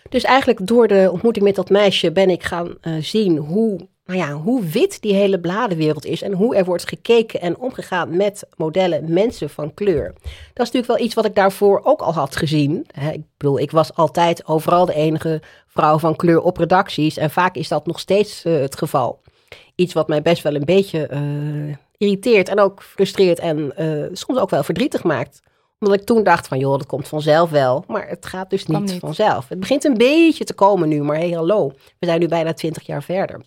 Dus 0.09 0.23
eigenlijk 0.23 0.67
door 0.67 0.89
de 0.89 1.09
ontmoeting 1.13 1.45
met 1.45 1.55
dat 1.55 1.71
meisje 1.71 2.13
ben 2.13 2.31
ik 2.31 2.43
gaan 2.43 2.75
uh, 2.83 3.03
zien 3.03 3.37
hoe, 3.37 3.89
nou 4.05 4.19
ja, 4.19 4.33
hoe 4.33 4.65
wit 4.65 5.01
die 5.01 5.15
hele 5.15 5.41
bladenwereld 5.41 6.05
is. 6.05 6.23
En 6.23 6.33
hoe 6.33 6.57
er 6.57 6.65
wordt 6.65 6.89
gekeken 6.89 7.41
en 7.41 7.59
omgegaan 7.59 8.17
met 8.17 8.47
modellen, 8.57 9.13
mensen 9.13 9.51
van 9.51 9.75
kleur. 9.75 10.13
Dat 10.13 10.67
is 10.67 10.73
natuurlijk 10.73 10.87
wel 10.87 10.99
iets 10.99 11.15
wat 11.15 11.25
ik 11.25 11.35
daarvoor 11.35 11.81
ook 11.85 12.01
al 12.01 12.13
had 12.13 12.37
gezien. 12.37 12.87
Hè, 12.93 13.11
ik 13.11 13.23
bedoel, 13.37 13.59
ik 13.59 13.71
was 13.71 13.95
altijd 13.95 14.47
overal 14.47 14.87
de 14.87 14.95
enige 14.95 15.43
vrouw 15.67 15.99
van 15.99 16.17
kleur 16.17 16.41
op 16.41 16.57
redacties. 16.57 17.17
En 17.17 17.31
vaak 17.31 17.55
is 17.55 17.69
dat 17.69 17.87
nog 17.87 18.01
steeds 18.01 18.45
uh, 18.45 18.61
het 18.61 18.77
geval. 18.77 19.23
Iets 19.75 19.93
wat 19.93 20.09
mij 20.09 20.23
best 20.23 20.43
wel 20.43 20.55
een 20.55 20.65
beetje 20.65 21.11
uh, 21.13 21.75
irriteert 21.97 22.49
en 22.49 22.61
ook 22.61 22.83
frustreert 22.83 23.39
en 23.39 23.73
soms 24.13 24.39
ook 24.39 24.51
wel 24.51 24.63
verdrietig 24.63 25.03
maakt 25.03 25.41
omdat 25.79 26.01
ik 26.01 26.07
toen 26.07 26.23
dacht 26.23 26.49
van, 26.49 26.59
joh, 26.59 26.79
dat 26.79 26.87
komt 26.87 27.09
vanzelf 27.09 27.51
wel. 27.51 27.85
Maar 27.87 28.09
het 28.09 28.27
gaat 28.27 28.51
dus 28.51 28.67
niet, 28.67 28.81
niet, 28.81 28.99
vanzelf. 28.99 29.49
Het 29.49 29.61
begint 29.61 29.85
een 29.85 29.97
beetje 29.97 30.45
te 30.45 30.55
komen 30.55 30.89
nu, 30.89 31.03
maar 31.03 31.17
hey, 31.17 31.31
hallo. 31.31 31.73
We 31.99 32.07
zijn 32.07 32.21
nu 32.21 32.29
bijna 32.29 32.53
twintig 32.53 32.87
jaar 32.87 33.03
verder. 33.03 33.41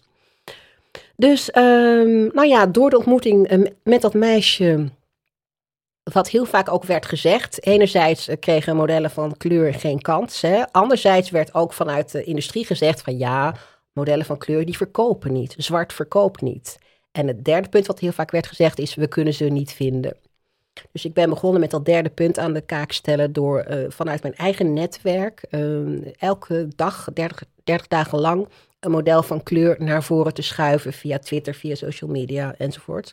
Dus, 1.16 1.56
um, 1.56 2.30
nou 2.34 2.48
ja, 2.48 2.66
door 2.66 2.90
de 2.90 2.98
ontmoeting 2.98 3.52
uh, 3.52 3.66
met 3.84 4.02
dat 4.02 4.14
meisje... 4.14 4.90
Wat 6.04 6.30
heel 6.30 6.46
vaak 6.46 6.72
ook 6.72 6.84
werd 6.84 7.06
gezegd. 7.06 7.66
Enerzijds 7.66 8.30
uh, 8.30 8.36
kregen 8.40 8.76
modellen 8.76 9.12
van 9.12 9.38
kleur 9.38 9.74
geen 9.74 10.02
kans. 10.02 10.42
Hè. 10.42 10.72
Anderzijds 10.72 11.30
werd 11.30 11.54
ook 11.54 11.74
vanuit 11.74 12.12
de 12.12 12.24
industrie 12.24 12.66
gezegd 12.66 13.02
van... 13.02 13.18
ja, 13.18 13.56
modellen 13.94 14.26
van 14.26 14.38
kleur 14.38 14.66
die 14.66 14.78
verkopen 14.78 15.34
niet. 15.34 15.56
Zwart 15.58 15.94
verkoopt 15.94 16.42
niet. 16.42 16.78
En 17.12 17.28
het 17.28 17.46
derde 17.46 17.70
punt 17.70 17.88
wat 17.88 18.00
heel 18.00 18.12
vaak 18.12 18.32
werd 18.32 18.48
gezegd 18.48 18.80
is... 18.80 18.96
we 18.96 19.08
kunnen 19.08 19.34
ze 19.34 19.46
niet 19.46 19.74
vinden. 19.74 20.18
Dus 20.92 21.06
ik 21.06 21.14
ben 21.14 21.30
begonnen 21.30 21.62
met 21.62 21.72
dat 21.72 21.86
derde 21.86 22.10
punt 22.10 22.40
aan 22.40 22.54
de 22.54 22.62
kaak 22.62 22.92
stellen 22.92 23.34
door 23.34 23.66
uh, 23.70 23.86
vanuit 23.88 24.22
mijn 24.22 24.36
eigen 24.36 24.74
netwerk 24.74 25.44
uh, 25.52 26.14
elke 26.20 26.68
dag, 26.76 27.08
30, 27.14 27.44
30 27.64 27.88
dagen 27.88 28.20
lang, 28.20 28.48
een 28.80 28.92
model 28.92 29.24
van 29.24 29.44
kleur 29.44 29.76
naar 29.80 30.04
voren 30.04 30.34
te 30.34 30.42
schuiven 30.42 30.94
via 30.94 31.20
Twitter, 31.20 31.54
via 31.54 31.76
social 31.76 32.10
media 32.10 32.56
enzovoort. 32.58 33.12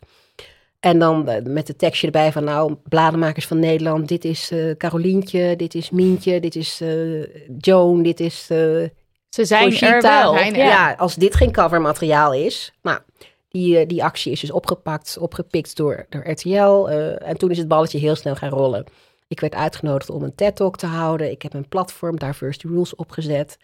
En 0.79 0.99
dan 0.99 1.29
uh, 1.29 1.35
met 1.43 1.67
de 1.67 1.75
tekstje 1.75 2.05
erbij 2.05 2.31
van 2.31 2.43
nou, 2.43 2.75
bladenmakers 2.83 3.47
van 3.47 3.59
Nederland, 3.59 4.07
dit 4.07 4.25
is 4.25 4.51
uh, 4.51 4.75
Carolientje, 4.77 5.55
dit 5.55 5.75
is 5.75 5.89
Mientje, 5.89 6.39
dit 6.39 6.55
is 6.55 6.81
uh, 6.81 7.25
Joan, 7.57 8.03
dit 8.03 8.19
is 8.19 8.45
Ze 8.45 8.91
zijn 9.29 9.79
er 9.79 10.01
wel. 10.01 10.35
Ja. 10.35 10.55
ja, 10.55 10.93
als 10.93 11.15
dit 11.15 11.35
geen 11.35 11.51
covermateriaal 11.51 12.33
is, 12.33 12.73
nou, 12.81 12.99
die, 13.47 13.85
die 13.85 14.03
actie 14.03 14.31
is 14.31 14.39
dus 14.39 14.51
opgepakt, 14.51 15.17
opgepikt 15.17 15.75
door, 15.75 16.05
door 16.09 16.29
RTL. 16.29 16.87
en 17.17 17.37
toen 17.37 17.51
is 17.51 17.57
het 17.57 17.67
balletje 17.67 17.97
heel 17.97 18.15
snel 18.15 18.35
gaan 18.35 18.49
rollen. 18.49 18.85
Ik 19.27 19.39
werd 19.39 19.53
uitgenodigd 19.53 20.09
om 20.09 20.23
een 20.23 20.35
TED-talk 20.35 20.77
te 20.77 20.85
houden. 20.85 21.31
Ik 21.31 21.41
heb 21.41 21.53
een 21.53 21.67
platform, 21.67 22.17
Diversity 22.19 22.67
Rules, 22.67 22.95
opgezet. 22.95 23.57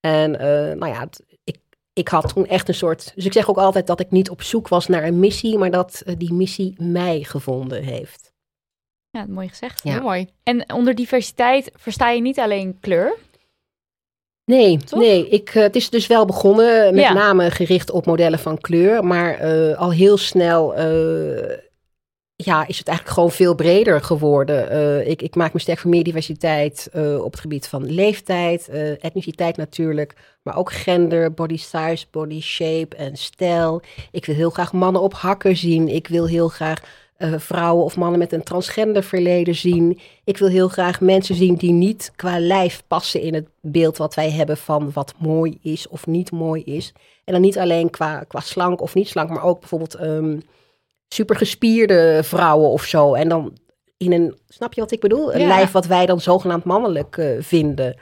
En 0.00 0.30
nou 0.78 0.86
ja, 0.86 1.00
het, 1.00 1.24
ik, 1.44 1.58
ik 1.92 2.08
had 2.08 2.34
toen 2.34 2.46
echt 2.46 2.68
een 2.68 2.74
soort. 2.74 3.12
Dus 3.14 3.24
ik 3.24 3.32
zeg 3.32 3.48
ook 3.48 3.56
altijd 3.56 3.86
dat 3.86 4.00
ik 4.00 4.10
niet 4.10 4.30
op 4.30 4.42
zoek 4.42 4.68
was 4.68 4.86
naar 4.86 5.04
een 5.04 5.20
missie, 5.20 5.58
maar 5.58 5.70
dat 5.70 6.02
uh, 6.06 6.14
die 6.18 6.32
missie 6.32 6.74
mij 6.82 7.22
gevonden 7.22 7.82
heeft. 7.82 8.32
Ja, 9.10 9.26
mooi 9.28 9.48
gezegd. 9.48 9.82
Ja. 9.82 9.92
Heel 9.92 10.02
mooi. 10.02 10.28
En 10.42 10.72
onder 10.72 10.94
diversiteit 10.94 11.70
versta 11.74 12.10
je 12.10 12.20
niet 12.20 12.38
alleen 12.38 12.78
kleur? 12.80 13.16
Nee, 14.44 14.76
Toch? 14.78 15.00
nee. 15.00 15.28
Ik, 15.28 15.54
uh, 15.54 15.62
het 15.62 15.76
is 15.76 15.90
dus 15.90 16.06
wel 16.06 16.24
begonnen 16.24 16.94
met 16.94 17.04
Ja. 17.04 17.12
name 17.12 17.50
gericht 17.50 17.90
op 17.90 18.06
modellen 18.06 18.38
van 18.38 18.60
kleur, 18.60 19.04
maar 19.04 19.54
uh, 19.54 19.78
al 19.78 19.92
heel 19.92 20.16
snel 20.16 20.78
uh, 20.78 21.56
ja, 22.36 22.66
is 22.66 22.78
het 22.78 22.88
eigenlijk 22.88 23.16
gewoon 23.16 23.30
veel 23.30 23.54
breder 23.54 24.00
geworden. 24.00 24.72
Uh, 24.72 25.08
ik, 25.08 25.22
ik, 25.22 25.34
maak 25.34 25.52
me 25.52 25.60
sterk 25.60 25.78
voor 25.78 25.90
meer 25.90 26.04
diversiteit 26.04 26.88
op 27.18 27.30
het 27.30 27.40
gebied 27.40 27.66
van 27.68 27.92
leeftijd, 27.92 28.68
etniciteit 29.00 29.56
natuurlijk, 29.56 30.14
maar 30.42 30.56
ook 30.56 30.72
gender, 30.72 31.34
body 31.34 31.56
size, 31.56 32.06
body 32.10 32.40
shape 32.40 32.96
en 32.96 33.16
stijl. 33.16 33.82
Ik 34.10 34.26
wil 34.26 34.34
heel 34.34 34.50
graag 34.50 34.72
mannen 34.72 35.02
op 35.02 35.14
hakken 35.14 35.56
zien. 35.56 35.88
Ik 35.88 36.08
wil 36.08 36.26
heel 36.26 36.48
graag 36.48 36.80
uh, 37.22 37.34
vrouwen 37.38 37.84
of 37.84 37.96
mannen 37.96 38.18
met 38.18 38.32
een 38.32 38.42
transgender 38.42 39.02
verleden 39.02 39.54
zien. 39.54 40.00
Ik 40.24 40.38
wil 40.38 40.48
heel 40.48 40.68
graag 40.68 41.00
mensen 41.00 41.34
zien 41.34 41.54
die 41.54 41.72
niet 41.72 42.12
qua 42.16 42.38
lijf 42.38 42.82
passen 42.86 43.20
in 43.20 43.34
het 43.34 43.48
beeld 43.60 43.96
wat 43.96 44.14
wij 44.14 44.30
hebben 44.30 44.56
van 44.56 44.90
wat 44.92 45.14
mooi 45.18 45.58
is 45.62 45.88
of 45.88 46.06
niet 46.06 46.30
mooi 46.30 46.62
is. 46.62 46.92
En 47.24 47.32
dan 47.32 47.42
niet 47.42 47.58
alleen 47.58 47.90
qua, 47.90 48.24
qua 48.28 48.40
slank 48.40 48.80
of 48.80 48.94
niet 48.94 49.08
slank, 49.08 49.28
maar 49.28 49.44
ook 49.44 49.60
bijvoorbeeld... 49.60 50.00
Um, 50.00 50.42
super 51.08 51.36
gespierde 51.36 52.20
vrouwen 52.22 52.70
of 52.70 52.84
zo. 52.84 53.14
En 53.14 53.28
dan 53.28 53.56
in 53.96 54.12
een, 54.12 54.38
snap 54.48 54.74
je 54.74 54.80
wat 54.80 54.90
ik 54.90 55.00
bedoel? 55.00 55.34
Een 55.34 55.40
Ja. 55.40 55.46
lijf 55.46 55.72
wat 55.72 55.86
wij 55.86 56.06
dan 56.06 56.20
zogenaamd 56.20 56.64
mannelijk 56.64 57.16
uh, 57.16 57.42
vinden. 57.42 57.96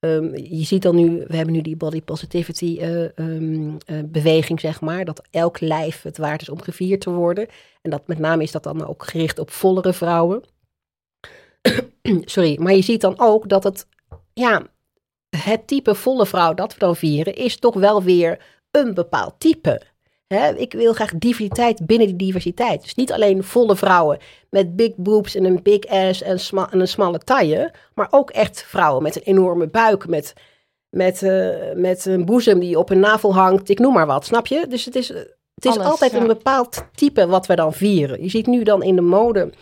Um, 0.00 0.36
je 0.36 0.64
ziet 0.64 0.82
dan 0.82 0.96
nu, 0.96 1.24
we 1.26 1.36
hebben 1.36 1.54
nu 1.54 1.60
die 1.60 1.76
body 1.76 2.02
positivity 2.02 2.78
uh, 2.80 3.08
um, 3.14 3.76
uh, 3.86 4.00
beweging, 4.06 4.60
zeg 4.60 4.80
maar. 4.80 5.04
Dat 5.04 5.22
elk 5.30 5.60
lijf 5.60 6.02
het 6.02 6.18
waard 6.18 6.42
is 6.42 6.48
om 6.48 6.60
gevierd 6.60 7.00
te 7.00 7.10
worden. 7.10 7.48
En 7.82 7.90
dat 7.90 8.06
met 8.06 8.18
name 8.18 8.42
is 8.42 8.50
dat 8.50 8.62
dan 8.62 8.86
ook 8.86 9.04
gericht 9.04 9.38
op 9.38 9.50
vollere 9.50 9.92
vrouwen. 9.92 10.42
Sorry, 12.24 12.58
maar 12.60 12.74
je 12.74 12.82
ziet 12.82 13.00
dan 13.00 13.14
ook 13.16 13.48
dat 13.48 13.64
het, 13.64 13.86
ja, 14.32 14.66
het 15.36 15.66
type 15.66 15.94
volle 15.94 16.26
vrouw 16.26 16.54
dat 16.54 16.72
we 16.72 16.78
dan 16.78 16.96
vieren, 16.96 17.34
is 17.34 17.58
toch 17.58 17.74
wel 17.74 18.02
weer 18.02 18.44
een 18.70 18.94
bepaald 18.94 19.34
type. 19.38 19.82
Ik 20.56 20.72
wil 20.72 20.92
graag 20.92 21.12
diversiteit 21.14 21.86
binnen 21.86 22.06
die 22.06 22.16
diversiteit. 22.16 22.82
Dus 22.82 22.94
niet 22.94 23.12
alleen 23.12 23.44
volle 23.44 23.76
vrouwen 23.76 24.18
met 24.50 24.76
big 24.76 24.92
boobs 24.96 25.34
en 25.34 25.44
een 25.44 25.62
big 25.62 25.86
ass 25.86 26.22
en, 26.22 26.40
sma 26.40 26.68
en 26.70 26.80
een 26.80 26.88
smalle 26.88 27.18
taille. 27.18 27.72
Maar 27.94 28.08
ook 28.10 28.30
echt 28.30 28.64
vrouwen 28.66 29.02
met 29.02 29.16
een 29.16 29.22
enorme 29.22 29.66
buik. 29.66 30.08
Met, 30.08 30.32
met, 30.90 31.22
uh, 31.22 31.48
met 31.74 32.04
een 32.04 32.24
boezem 32.24 32.58
die 32.58 32.78
op 32.78 32.90
een 32.90 33.00
navel 33.00 33.34
hangt. 33.34 33.68
Ik 33.68 33.78
noem 33.78 33.92
maar 33.92 34.06
wat, 34.06 34.24
snap 34.24 34.46
je? 34.46 34.66
Dus 34.68 34.84
het 34.84 34.94
is, 34.94 35.08
het 35.08 35.64
is 35.64 35.74
Alles, 35.74 35.86
altijd 35.86 36.12
ja. 36.12 36.18
een 36.18 36.26
bepaald 36.26 36.84
type 36.94 37.26
wat 37.26 37.46
we 37.46 37.54
dan 37.54 37.72
vieren. 37.72 38.22
Je 38.22 38.30
ziet 38.30 38.46
nu 38.46 38.62
dan 38.62 38.82
in 38.82 38.94
de 38.96 39.00
mode 39.00 39.52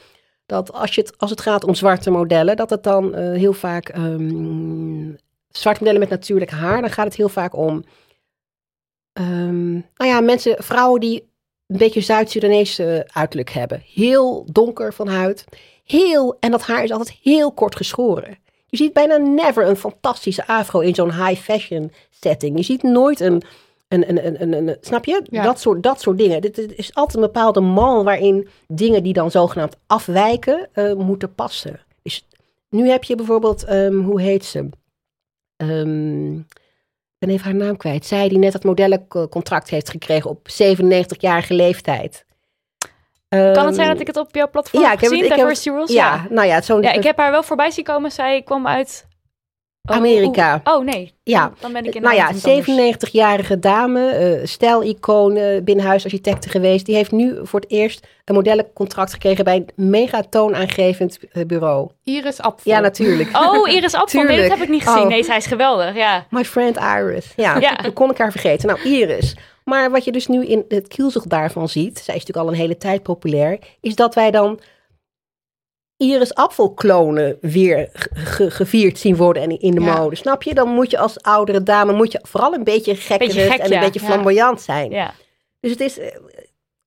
dat 0.46 0.72
als, 0.72 0.94
je 0.94 1.00
het, 1.00 1.18
als 1.18 1.30
het 1.30 1.40
gaat 1.40 1.64
om 1.64 1.74
zwarte 1.74 2.10
modellen... 2.10 2.56
dat 2.56 2.70
het 2.70 2.82
dan 2.82 3.18
uh, 3.18 3.32
heel 3.32 3.52
vaak... 3.52 3.96
Um, 3.96 5.16
zwarte 5.48 5.80
modellen 5.80 6.00
met 6.00 6.10
natuurlijk 6.10 6.50
haar, 6.50 6.80
dan 6.80 6.90
gaat 6.90 7.04
het 7.04 7.16
heel 7.16 7.28
vaak 7.28 7.56
om... 7.56 7.84
Um, 9.20 9.72
nou 9.96 10.10
ja, 10.10 10.20
mensen, 10.20 10.64
vrouwen 10.64 11.00
die 11.00 11.28
een 11.66 11.78
beetje 11.78 12.00
Zuid-Sudanese 12.00 13.08
uiterlijk 13.12 13.50
hebben. 13.50 13.82
Heel 13.94 14.46
donker 14.52 14.92
van 14.94 15.08
huid. 15.08 15.44
Heel, 15.84 16.36
en 16.40 16.50
dat 16.50 16.62
haar 16.62 16.84
is 16.84 16.90
altijd 16.90 17.18
heel 17.22 17.52
kort 17.52 17.76
geschoren. 17.76 18.38
Je 18.66 18.76
ziet 18.76 18.92
bijna 18.92 19.16
never 19.16 19.66
een 19.66 19.76
fantastische 19.76 20.46
afro 20.46 20.80
in 20.80 20.94
zo'n 20.94 21.24
high 21.24 21.40
fashion 21.40 21.92
setting. 22.10 22.56
Je 22.56 22.62
ziet 22.62 22.82
nooit 22.82 23.20
een, 23.20 23.42
een, 23.88 24.08
een, 24.08 24.26
een, 24.26 24.42
een, 24.42 24.68
een 24.68 24.76
snap 24.80 25.04
je? 25.04 25.22
Ja. 25.30 25.42
Dat, 25.42 25.60
soort, 25.60 25.82
dat 25.82 26.00
soort 26.00 26.18
dingen. 26.18 26.40
Dit, 26.40 26.58
is 26.58 26.94
altijd 26.94 27.16
een 27.16 27.32
bepaalde 27.32 27.60
mal 27.60 28.04
waarin 28.04 28.48
dingen 28.66 29.02
die 29.02 29.12
dan 29.12 29.30
zogenaamd 29.30 29.76
afwijken, 29.86 30.68
uh, 30.74 30.94
moeten 30.94 31.34
passen. 31.34 31.80
Dus 32.02 32.26
nu 32.68 32.88
heb 32.88 33.04
je 33.04 33.14
bijvoorbeeld, 33.14 33.70
um, 33.70 34.00
hoe 34.00 34.20
heet 34.20 34.44
ze? 34.44 34.68
Um, 35.56 36.46
ben 37.18 37.30
even 37.30 37.44
haar 37.44 37.54
naam 37.54 37.76
kwijt. 37.76 38.06
Zij 38.06 38.28
die 38.28 38.38
net 38.38 38.52
dat 38.52 38.64
modellencontract 38.64 39.70
heeft 39.70 39.90
gekregen 39.90 40.30
op 40.30 40.48
97-jarige 40.48 41.54
leeftijd. 41.54 42.26
Um, 43.28 43.52
kan 43.52 43.66
het 43.66 43.74
zijn 43.74 43.88
dat 43.88 44.00
ik 44.00 44.06
het 44.06 44.16
op 44.16 44.34
jouw 44.34 44.50
platform 44.50 44.82
ja, 44.82 44.90
heb 44.90 44.98
gezien, 44.98 45.24
het, 45.24 45.34
Diversity 45.34 45.68
Rules? 45.68 45.92
Ja, 45.92 46.14
ja, 46.14 46.26
nou 46.30 46.46
ja. 46.46 46.60
Zo 46.60 46.80
ja, 46.80 46.92
ik 46.92 47.02
heb 47.02 47.16
haar 47.16 47.30
wel 47.30 47.42
voorbij 47.42 47.70
zien 47.70 47.84
komen. 47.84 48.12
Zij 48.12 48.42
kwam 48.42 48.66
uit... 48.66 49.06
Oh, 49.88 49.96
Amerika. 49.96 50.60
Oh, 50.64 50.74
oh, 50.74 50.84
nee. 50.84 51.12
Ja. 51.22 51.52
Dan 51.60 51.72
ben 51.72 51.84
ik 51.84 51.94
in 51.94 52.02
Nou 52.02 52.14
ja, 52.14 52.32
97-jarige 52.34 53.58
dame, 53.58 54.36
uh, 54.40 54.46
stijlicoon, 54.46 55.36
uh, 55.36 55.62
binnenhuisarchitecte 55.62 56.48
geweest. 56.48 56.86
Die 56.86 56.94
heeft 56.94 57.12
nu 57.12 57.38
voor 57.42 57.60
het 57.60 57.70
eerst 57.70 58.06
een 58.24 58.34
modellencontract 58.34 59.12
gekregen 59.12 59.44
bij 59.44 59.56
een 59.56 59.90
mega 59.90 60.22
toonaangevend 60.30 61.18
uh, 61.32 61.44
bureau. 61.44 61.90
Iris 62.04 62.40
Apfel. 62.40 62.72
Ja, 62.72 62.80
natuurlijk. 62.80 63.36
Oh, 63.36 63.68
Iris 63.74 63.94
Apfel. 63.94 64.22
nee, 64.22 64.40
dat 64.40 64.50
heb 64.50 64.60
ik 64.60 64.68
niet 64.68 64.82
gezien. 64.82 65.02
Oh. 65.02 65.08
Nee, 65.08 65.24
zij 65.24 65.36
is 65.36 65.46
geweldig, 65.46 65.94
ja. 65.94 66.26
My 66.30 66.44
friend 66.44 66.76
Iris. 66.76 67.32
Ja, 67.36 67.56
ja. 67.56 67.74
dan 67.74 67.92
kon 67.92 68.10
ik 68.10 68.18
haar 68.18 68.30
vergeten. 68.30 68.68
Nou, 68.68 68.80
Iris. 68.80 69.36
Maar 69.64 69.90
wat 69.90 70.04
je 70.04 70.12
dus 70.12 70.26
nu 70.26 70.46
in 70.46 70.64
het 70.68 70.88
kielzog 70.88 71.24
daarvan 71.24 71.68
ziet, 71.68 71.98
zij 71.98 72.14
is 72.14 72.20
natuurlijk 72.20 72.46
al 72.46 72.52
een 72.52 72.60
hele 72.60 72.76
tijd 72.76 73.02
populair, 73.02 73.58
is 73.80 73.94
dat 73.94 74.14
wij 74.14 74.30
dan 74.30 74.60
Iris 75.98 76.34
Apfelklonen 76.34 77.36
weer 77.40 77.88
ge 78.12 78.50
gevierd 78.50 78.98
zien 78.98 79.16
worden 79.16 79.42
en 79.42 79.60
in 79.60 79.74
de 79.74 79.80
Ja. 79.80 79.98
mode. 79.98 80.16
Snap 80.16 80.42
je? 80.42 80.54
Dan 80.54 80.68
moet 80.68 80.90
je 80.90 80.98
als 80.98 81.22
oudere 81.22 81.62
dame 81.62 81.92
moet 81.92 82.12
je 82.12 82.18
vooral 82.22 82.54
een 82.54 82.64
beetje 82.64 82.94
gekkerig 82.94 83.34
Beetje 83.34 83.50
gek, 83.50 83.58
en 83.58 83.64
een 83.66 83.70
ja. 83.72 83.80
beetje 83.80 84.00
Ja. 84.00 84.06
flamboyant 84.06 84.60
zijn. 84.60 84.90
ja. 84.90 85.14
Dus 85.60 85.70
het 85.70 85.80
is 85.80 85.98
uh, 85.98 86.06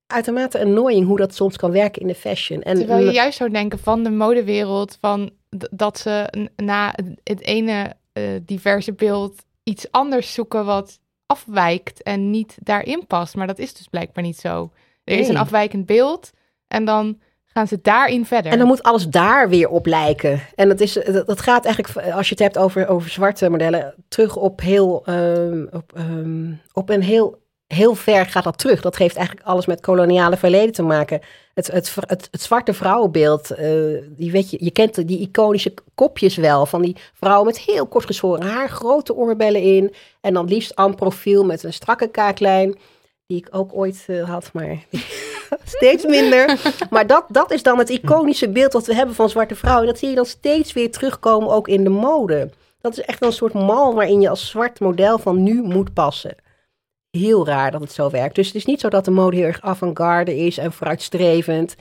uitermate 0.08 0.60
annoying 0.60 1.08
hoe 1.08 1.18
dat 1.18 1.36
soms 1.36 1.58
kan 1.58 1.72
werken 1.72 2.02
in 2.02 2.08
de 2.08 2.16
fashion. 2.16 2.62
En 2.62 2.76
Terwijl 2.78 3.06
je 3.06 3.12
juist 3.12 3.38
zou 3.38 3.50
denken 3.50 3.80
van 3.80 4.04
de 4.04 4.10
modewereld, 4.12 4.98
van 5.02 5.30
dat 5.72 6.00
ze 6.00 6.34
na 6.56 6.96
het 7.24 7.42
ene 7.42 7.94
uh, 8.14 8.24
diverse 8.46 8.94
beeld 8.94 9.44
iets 9.64 9.92
anders 9.92 10.34
zoeken 10.34 10.66
wat 10.66 11.00
afwijkt 11.26 12.04
en 12.04 12.30
niet 12.30 12.58
daarin 12.60 13.08
past. 13.08 13.36
Maar 13.36 13.48
dat 13.48 13.60
is 13.60 13.74
dus 13.74 13.88
blijkbaar 13.88 14.24
niet 14.24 14.38
zo. 14.40 14.72
Er 15.04 15.20
is 15.20 15.28
een 15.28 15.38
afwijkend 15.38 15.86
beeld 15.86 16.32
en 16.68 16.86
dan 16.86 17.20
gaan 17.54 17.68
ze 17.68 17.80
daarin 17.82 18.26
verder. 18.26 18.52
En 18.52 18.58
dan 18.58 18.68
moet 18.68 18.84
alles 18.84 19.08
daar 19.08 19.50
weer 19.50 19.70
op 19.70 19.86
lijken. 19.86 20.42
En 20.56 20.68
dat, 20.68 20.80
is, 20.80 20.94
dat, 21.26 21.42
gaat 21.42 21.66
eigenlijk, 21.66 22.12
als 22.12 22.28
je 22.28 22.34
het 22.34 22.44
hebt 22.44 22.58
over, 22.58 22.88
over 22.88 23.10
zwarte 23.10 23.50
modellen, 23.50 23.94
terug 24.08 24.36
op 24.36 24.62
heel, 24.62 25.04
um, 25.10 25.68
op, 25.72 25.94
um, 25.98 26.62
op 26.74 26.90
een 26.90 27.02
heel, 27.02 27.42
heel 27.68 27.96
ver 27.96 28.26
gaat 28.26 28.44
dat 28.44 28.58
terug. 28.58 28.82
Dat 28.82 28.98
heeft 28.98 29.16
eigenlijk 29.16 29.48
alles 29.48 29.66
met 29.66 29.82
koloniale 29.82 30.38
verleden 30.38 30.74
te 30.74 30.84
maken. 30.84 31.20
Het, 31.54 31.72
het, 31.72 31.96
het, 32.08 32.30
zwarte 32.32 32.74
vrouwenbeeld, 32.74 33.52
uh, 33.52 33.58
die 34.08 34.32
weet 34.32 34.50
je, 34.50 34.58
je 34.60 34.72
kent 34.72 35.08
die 35.08 35.20
iconische 35.20 35.74
kopjes 35.96 36.36
wel, 36.36 36.66
van 36.66 36.82
die 36.82 36.96
vrouwen 37.14 37.46
met 37.46 37.60
heel 37.60 37.88
kort 37.88 38.06
geschoren 38.06 38.44
haar, 38.44 38.70
grote 38.70 39.16
oorbellen 39.16 39.62
in, 39.62 39.94
en 40.22 40.34
dan 40.34 40.48
liefst 40.48 40.76
aan 40.76 40.96
profiel 40.96 41.46
met 41.46 41.64
een 41.64 41.74
strakke 41.74 42.08
kaaklijn, 42.08 42.78
die 43.26 43.38
ik 43.38 43.48
ook 43.52 43.74
ooit 43.74 44.06
uh, 44.08 44.30
had, 44.30 44.50
maar 44.54 44.78
steeds 45.64 46.06
minder. 46.06 46.60
Maar 46.90 47.08
dat, 47.08 47.26
dat 47.28 47.52
is 47.52 47.64
dan 47.64 47.78
het 47.78 47.90
iconische 47.90 48.50
beeld 48.50 48.74
wat 48.74 48.86
we 48.86 48.96
hebben 48.96 49.16
van 49.16 49.30
zwarte 49.30 49.56
vrouwen. 49.56 49.88
Dat 49.88 50.00
zie 50.00 50.10
je 50.10 50.16
dan 50.16 50.26
steeds 50.26 50.74
weer 50.74 50.92
terugkomen 50.92 51.50
ook 51.50 51.68
in 51.68 51.84
de 51.84 51.90
mode. 51.90 52.50
Dat 52.82 52.98
is 52.98 53.02
echt 53.02 53.24
een 53.24 53.32
soort 53.32 53.54
mal 53.54 53.94
waarin 53.94 54.22
je 54.22 54.30
als 54.30 54.50
zwart 54.50 54.80
model 54.80 55.18
van 55.18 55.44
nu 55.44 55.62
moet 55.62 55.94
passen. 55.94 56.36
Heel 57.10 57.46
raar 57.46 57.72
dat 57.72 57.82
het 57.82 57.92
zo 57.92 58.10
werkt. 58.10 58.36
Dus 58.36 58.48
het 58.48 58.56
is 58.56 58.66
niet 58.66 58.80
zo 58.80 58.90
dat 58.90 59.06
de 59.06 59.12
mode 59.12 59.36
heel 59.36 59.46
erg 59.46 59.62
avant-garde 59.62 60.38
is 60.38 60.58
en 60.58 60.74
vooruitstrevend. 60.74 61.76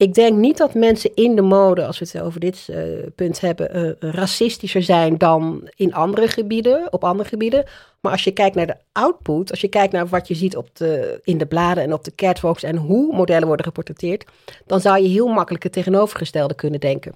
Ik 0.00 0.14
denk 0.14 0.36
niet 0.36 0.56
dat 0.56 0.74
mensen 0.74 1.10
in 1.14 1.36
de 1.36 1.42
mode, 1.42 1.86
als 1.86 1.98
we 1.98 2.08
het 2.12 2.20
over 2.20 2.40
dit 2.40 2.66
uh, 2.70 2.76
punt 3.14 3.40
hebben, 3.40 3.76
uh, 3.76 4.12
racistischer 4.12 4.82
zijn 4.82 5.18
dan 5.18 5.68
in 5.74 5.94
andere 5.94 6.28
gebieden, 6.28 6.92
op 6.92 7.04
andere 7.04 7.28
gebieden. 7.28 7.64
Maar 8.00 8.12
als 8.12 8.24
je 8.24 8.30
kijkt 8.30 8.56
naar 8.56 8.66
de 8.66 8.76
output, 8.92 9.50
als 9.50 9.60
je 9.60 9.68
kijkt 9.68 9.92
naar 9.92 10.06
wat 10.06 10.28
je 10.28 10.34
ziet 10.34 10.56
op 10.56 10.76
de, 10.76 11.20
in 11.24 11.38
de 11.38 11.46
bladen 11.46 11.82
en 11.82 11.92
op 11.92 12.04
de 12.04 12.14
catwalks 12.14 12.62
en 12.62 12.76
hoe 12.76 13.14
modellen 13.14 13.46
worden 13.46 13.66
geportretteerd, 13.66 14.24
dan 14.66 14.80
zou 14.80 15.02
je 15.02 15.08
heel 15.08 15.28
makkelijk 15.28 15.62
het 15.62 15.72
tegenovergestelde 15.72 16.54
kunnen 16.54 16.80
denken. 16.80 17.14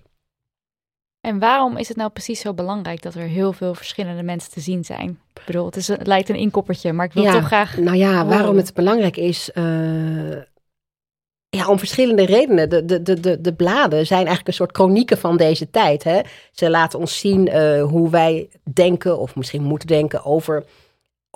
En 1.20 1.38
waarom 1.38 1.76
is 1.76 1.88
het 1.88 1.96
nou 1.96 2.10
precies 2.10 2.40
zo 2.40 2.54
belangrijk 2.54 3.02
dat 3.02 3.14
er 3.14 3.26
heel 3.26 3.52
veel 3.52 3.74
verschillende 3.74 4.22
mensen 4.22 4.50
te 4.50 4.60
zien 4.60 4.84
zijn? 4.84 5.18
Ik 5.34 5.42
bedoel, 5.46 5.66
het, 5.66 5.76
is, 5.76 5.88
het 5.88 6.06
lijkt 6.06 6.28
een 6.28 6.36
inkoppertje, 6.36 6.92
maar 6.92 7.06
ik 7.06 7.12
wil 7.12 7.32
toch 7.32 7.46
graag. 7.46 7.76
Nou 7.76 7.96
ja, 7.96 8.26
waarom 8.26 8.56
het 8.56 8.74
belangrijk 8.74 9.16
is. 9.16 9.50
Uh, 9.54 10.36
ja, 11.54 11.68
om 11.68 11.78
verschillende 11.78 12.24
redenen. 12.24 12.68
De, 12.68 12.84
de, 12.84 13.02
de, 13.02 13.20
de, 13.20 13.40
de 13.40 13.52
bladen 13.52 14.06
zijn 14.06 14.18
eigenlijk 14.18 14.48
een 14.48 14.54
soort 14.54 14.76
chronieken 14.76 15.18
van 15.18 15.36
deze 15.36 15.70
tijd. 15.70 16.04
Hè? 16.04 16.20
Ze 16.52 16.70
laten 16.70 16.98
ons 16.98 17.18
zien 17.18 17.46
uh, 17.46 17.82
hoe 17.82 18.10
wij 18.10 18.48
denken, 18.74 19.18
of 19.18 19.36
misschien 19.36 19.62
moeten 19.62 19.88
denken, 19.88 20.24
over, 20.24 20.64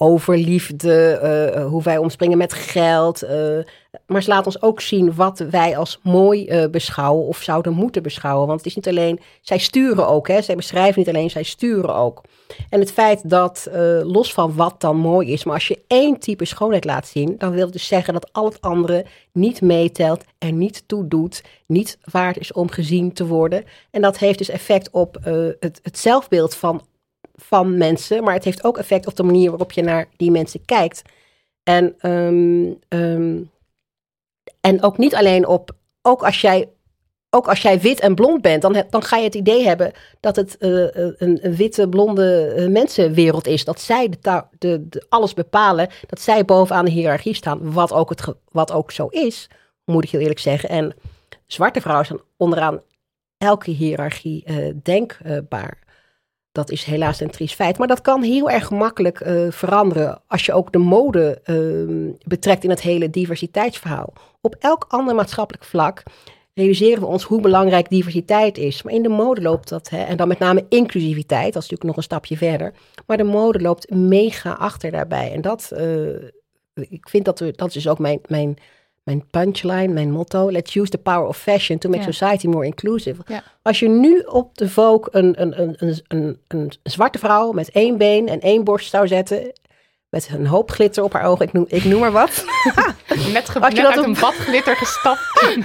over 0.01 0.37
liefde, 0.37 1.21
uh, 1.57 1.67
hoe 1.67 1.83
wij 1.83 1.99
omspringen 1.99 2.39
met 2.39 2.53
geld. 2.53 3.23
Uh, 3.25 3.59
maar 4.07 4.23
ze 4.23 4.29
laten 4.29 4.47
ons 4.47 4.63
ook 4.63 4.81
zien 4.81 5.15
wat 5.15 5.39
wij 5.39 5.77
als 5.77 6.01
mooi 6.03 6.69
beschouwen 6.69 7.27
of 7.27 7.43
zouden 7.43 7.73
moeten 7.73 8.03
beschouwen. 8.03 8.47
Want 8.47 8.59
het 8.59 8.69
is 8.69 8.75
niet 8.75 8.89
alleen, 8.89 9.21
zij 9.41 9.59
sturen 9.59 10.09
ook, 10.09 10.29
hè? 10.29 10.43
zij 10.43 10.57
beschrijven 10.57 10.99
niet 10.99 11.09
alleen, 11.09 11.31
zij 11.31 11.43
sturen 11.43 11.95
ook. 11.95 12.23
En 12.69 12.81
het 12.81 12.93
feit 12.93 13.31
dat, 13.31 13.69
los 14.03 14.33
van 14.33 14.55
wat 14.55 14.81
dan 14.81 14.97
mooi 14.97 15.33
is, 15.33 15.45
maar 15.45 15.55
als 15.55 15.69
je 15.69 15.83
één 15.87 16.19
type 16.19 16.45
schoonheid 16.45 16.85
laat 16.85 17.07
zien, 17.07 17.35
dan 17.39 17.51
wil 17.51 17.65
het 17.65 17.73
dus 17.73 17.87
zeggen 17.87 18.13
dat 18.13 18.33
al 18.33 18.45
het 18.45 18.61
andere 18.61 19.07
niet 19.33 19.61
meetelt 19.61 20.25
en 20.39 20.59
niet 20.59 20.83
toedoet, 20.87 21.43
niet 21.67 21.99
waard 22.11 22.39
is 22.39 22.53
om 22.53 22.71
gezien 22.71 23.13
te 23.13 23.27
worden. 23.27 23.65
En 23.91 24.03
dat 24.03 24.19
heeft 24.19 24.39
dus 24.39 24.49
effect 24.49 24.91
op 24.91 25.19
het, 25.61 25.81
het 25.83 25.99
zelfbeeld 25.99 26.55
van, 26.55 26.83
van 27.40 27.77
mensen, 27.77 28.24
maar 28.24 28.35
het 28.35 28.44
heeft 28.44 28.64
ook 28.64 28.79
effect 28.79 29.07
op 29.07 29.16
de 29.16 29.22
manier 29.22 29.48
waarop 29.51 29.72
je 29.72 29.83
naar 29.83 30.09
die 30.16 30.31
mensen 30.31 30.64
kijkt. 30.64 31.03
En, 31.62 32.11
um, 32.11 32.79
um, 32.88 33.51
en 34.61 34.83
ook 34.83 34.98
niet 34.98 35.14
alleen 35.14 35.46
op, 35.46 35.70
ook 36.03 36.24
als 36.24 36.40
jij 36.40 36.68
ook 37.31 37.48
als 37.48 37.62
jij 37.62 37.81
wit 37.81 38.01
en 38.01 38.14
blond 38.14 38.42
bent, 38.42 38.62
dan, 38.62 38.85
dan 38.90 39.03
ga 39.03 39.16
je 39.16 39.24
het 39.24 39.35
idee 39.35 39.64
hebben 39.64 39.92
dat 40.20 40.37
het 40.37 40.57
uh, 40.59 40.88
een, 40.92 41.38
een, 41.42 41.57
witte, 41.57 41.88
blonde 41.88 42.55
uh, 42.57 42.68
mensenwereld 42.68 43.46
is. 43.46 43.64
Dat 43.64 43.81
zij 43.81 44.09
de, 44.09 44.44
de, 44.59 44.88
de, 44.88 45.07
alles 45.09 45.35
bepalen, 45.35 45.88
dat 46.07 46.20
zij 46.20 46.44
bovenaan 46.44 46.85
de 46.85 46.90
hiërarchie 46.90 47.35
staan, 47.35 47.72
wat 47.72 47.92
ook, 47.92 48.09
het, 48.09 48.35
wat 48.53 48.72
ook 48.72 48.90
zo 48.90 49.07
is, 49.07 49.51
moet 49.85 50.05
ik 50.05 50.11
heel 50.11 50.20
eerlijk 50.20 50.38
zeggen. 50.38 50.68
En 50.68 50.94
zwarte 51.46 51.81
vrouwen 51.81 52.07
zijn 52.07 52.20
onderaan 52.37 52.81
elke 53.38 53.70
hiërarchie 53.70 54.44
denkbaar. 54.83 55.79
Dat 56.53 56.71
is 56.71 56.85
helaas 56.85 57.21
een 57.21 57.31
triest 57.31 57.55
feit. 57.55 57.79
Maar 57.79 57.89
dat 57.89 58.01
kan 58.01 58.23
heel 58.23 58.51
erg 58.51 58.67
gemakkelijk 58.67 59.23
veranderen 59.51 60.21
als 60.27 60.47
je 60.47 60.53
ook 60.53 60.73
de 60.73 60.79
mode 60.79 61.41
ehm, 61.45 62.11
betrekt 62.27 62.65
in 62.65 62.71
het 62.71 62.81
hele 62.81 63.11
diversiteitsverhaal. 63.11 64.13
Op 64.41 64.55
elk 64.59 64.85
ander 64.89 65.15
maatschappelijk 65.15 65.65
vlak 65.65 66.03
realiseren 66.59 67.01
we 67.01 67.07
ons 67.07 67.25
hoe 67.25 67.41
belangrijk 67.41 67.89
diversiteit 67.89 68.59
is. 68.59 68.83
Maar 68.83 68.93
in 68.93 69.03
de 69.03 69.09
mode 69.09 69.43
loopt 69.43 69.69
dat, 69.69 69.89
hè, 69.89 70.03
en 70.03 70.17
dan 70.17 70.29
met 70.29 70.39
name 70.39 70.65
inclusiviteit, 70.69 71.53
dat 71.53 71.63
is 71.63 71.69
natuurlijk 71.69 71.85
nog 71.85 71.97
een 71.97 72.03
stapje 72.03 72.37
verder. 72.37 72.73
Maar 73.07 73.17
de 73.17 73.25
mode 73.25 73.61
loopt 73.61 73.91
mega 73.91 74.53
achter 74.53 74.91
daarbij. 74.91 75.33
En 75.33 75.41
dat, 75.41 75.71
uh, 75.75 76.23
ik 76.75 77.09
vind 77.09 77.25
dat, 77.25 77.39
we, 77.39 77.53
dat 77.57 77.69
is 77.69 77.75
dus 77.75 77.89
ook 77.89 77.99
mijn, 77.99 78.21
mijn, 78.27 78.57
mijn 79.09 79.25
punchline, 79.31 79.88
mijn 79.92 80.11
motto. 80.11 80.51
Let's 80.51 80.75
use 80.75 80.90
the 80.90 80.99
power 80.99 81.27
of 81.29 81.37
fashion 81.37 81.79
to 81.79 81.88
make 81.88 82.03
society 82.12 82.47
more 82.47 82.64
inclusive. 82.66 83.23
Ja. 83.27 83.42
Als 83.62 83.79
je 83.79 83.88
nu 83.88 84.18
op 84.18 84.57
de 84.57 84.68
Vogue 84.68 85.09
een, 85.11 85.42
een, 85.42 85.61
een, 85.62 85.75
een, 85.79 86.01
een, 86.09 86.38
een 86.49 86.73
zwarte 86.83 87.18
vrouw 87.18 87.53
met 87.53 87.71
één 87.71 87.97
been 87.99 88.29
en 88.29 88.40
één 88.40 88.64
borst 88.64 88.90
zou 88.90 89.07
zetten 89.07 89.53
met 90.09 90.29
een 90.33 90.47
hoop 90.47 90.71
glitter 90.71 91.03
op 91.03 91.12
haar 91.12 91.25
ogen. 91.25 91.47
Ik 91.47 91.53
noem, 91.53 91.64
ik 91.68 91.85
noem 91.85 92.01
maar 92.01 92.12
wat. 92.12 92.44
net 93.33 93.49
ge- 93.49 93.61
als 93.61 93.75
je 93.75 93.83
net 93.83 93.94
dat 93.94 94.05
een 94.05 94.16
bad 94.21 94.35
glitter 94.35 94.77
gestapt. 94.77 95.21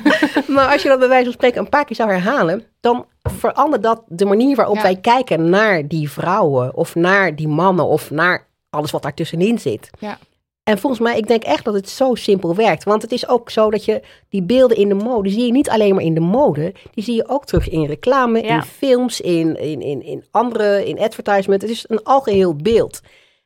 maar 0.55 0.71
als 0.71 0.81
je 0.81 0.89
dat 0.89 0.99
bij 0.99 1.07
wijze 1.07 1.23
van 1.23 1.33
spreken 1.33 1.59
een 1.61 1.69
paar 1.69 1.85
keer 1.85 1.95
zou 1.95 2.09
herhalen, 2.11 2.63
dan 2.79 3.05
verandert 3.23 3.83
dat 3.83 4.01
de 4.07 4.25
manier 4.25 4.55
waarop 4.55 4.81
wij 4.81 4.95
kijken 4.95 5.49
naar 5.49 5.87
die 5.87 6.11
vrouwen 6.11 6.75
of 6.75 6.95
naar 6.95 7.35
die 7.35 7.47
mannen 7.47 7.85
of 7.85 8.11
naar 8.11 8.47
alles 8.69 8.91
wat 8.91 9.01
daartussenin 9.01 9.59
zit. 9.59 9.89
Ja. 9.99 10.17
En 10.63 10.77
volgens 10.77 11.01
mij, 11.01 11.17
ik 11.17 11.27
denk 11.27 11.43
echt 11.43 11.65
dat 11.65 11.73
het 11.73 11.89
zo 11.89 12.15
simpel 12.15 12.55
werkt. 12.55 12.83
Want 12.83 13.01
het 13.01 13.11
is 13.11 13.27
ook 13.27 13.49
zo 13.49 13.69
dat 13.69 13.85
je 13.85 14.01
die 14.29 14.43
beelden 14.43 14.77
in 14.77 14.87
de 14.87 14.93
mode, 14.93 15.29
zie 15.29 15.45
je 15.45 15.51
niet 15.51 15.69
alleen 15.69 15.95
maar 15.95 16.03
in 16.03 16.13
de 16.13 16.19
mode, 16.19 16.73
die 16.93 17.03
zie 17.03 17.15
je 17.15 17.29
ook 17.29 17.45
terug 17.45 17.69
in 17.69 17.85
reclame, 17.85 18.41
in 18.41 18.61
films, 18.61 19.21
in, 19.21 19.55
in, 19.55 19.81
in, 19.81 20.01
in 20.01 20.23
andere, 20.31 20.85
in 20.85 20.99
advertisement. 20.99 21.61
Het 21.61 21.71
is 21.71 21.85
een 21.87 22.03
algeheel 22.03 22.55
beeld. 22.55 23.01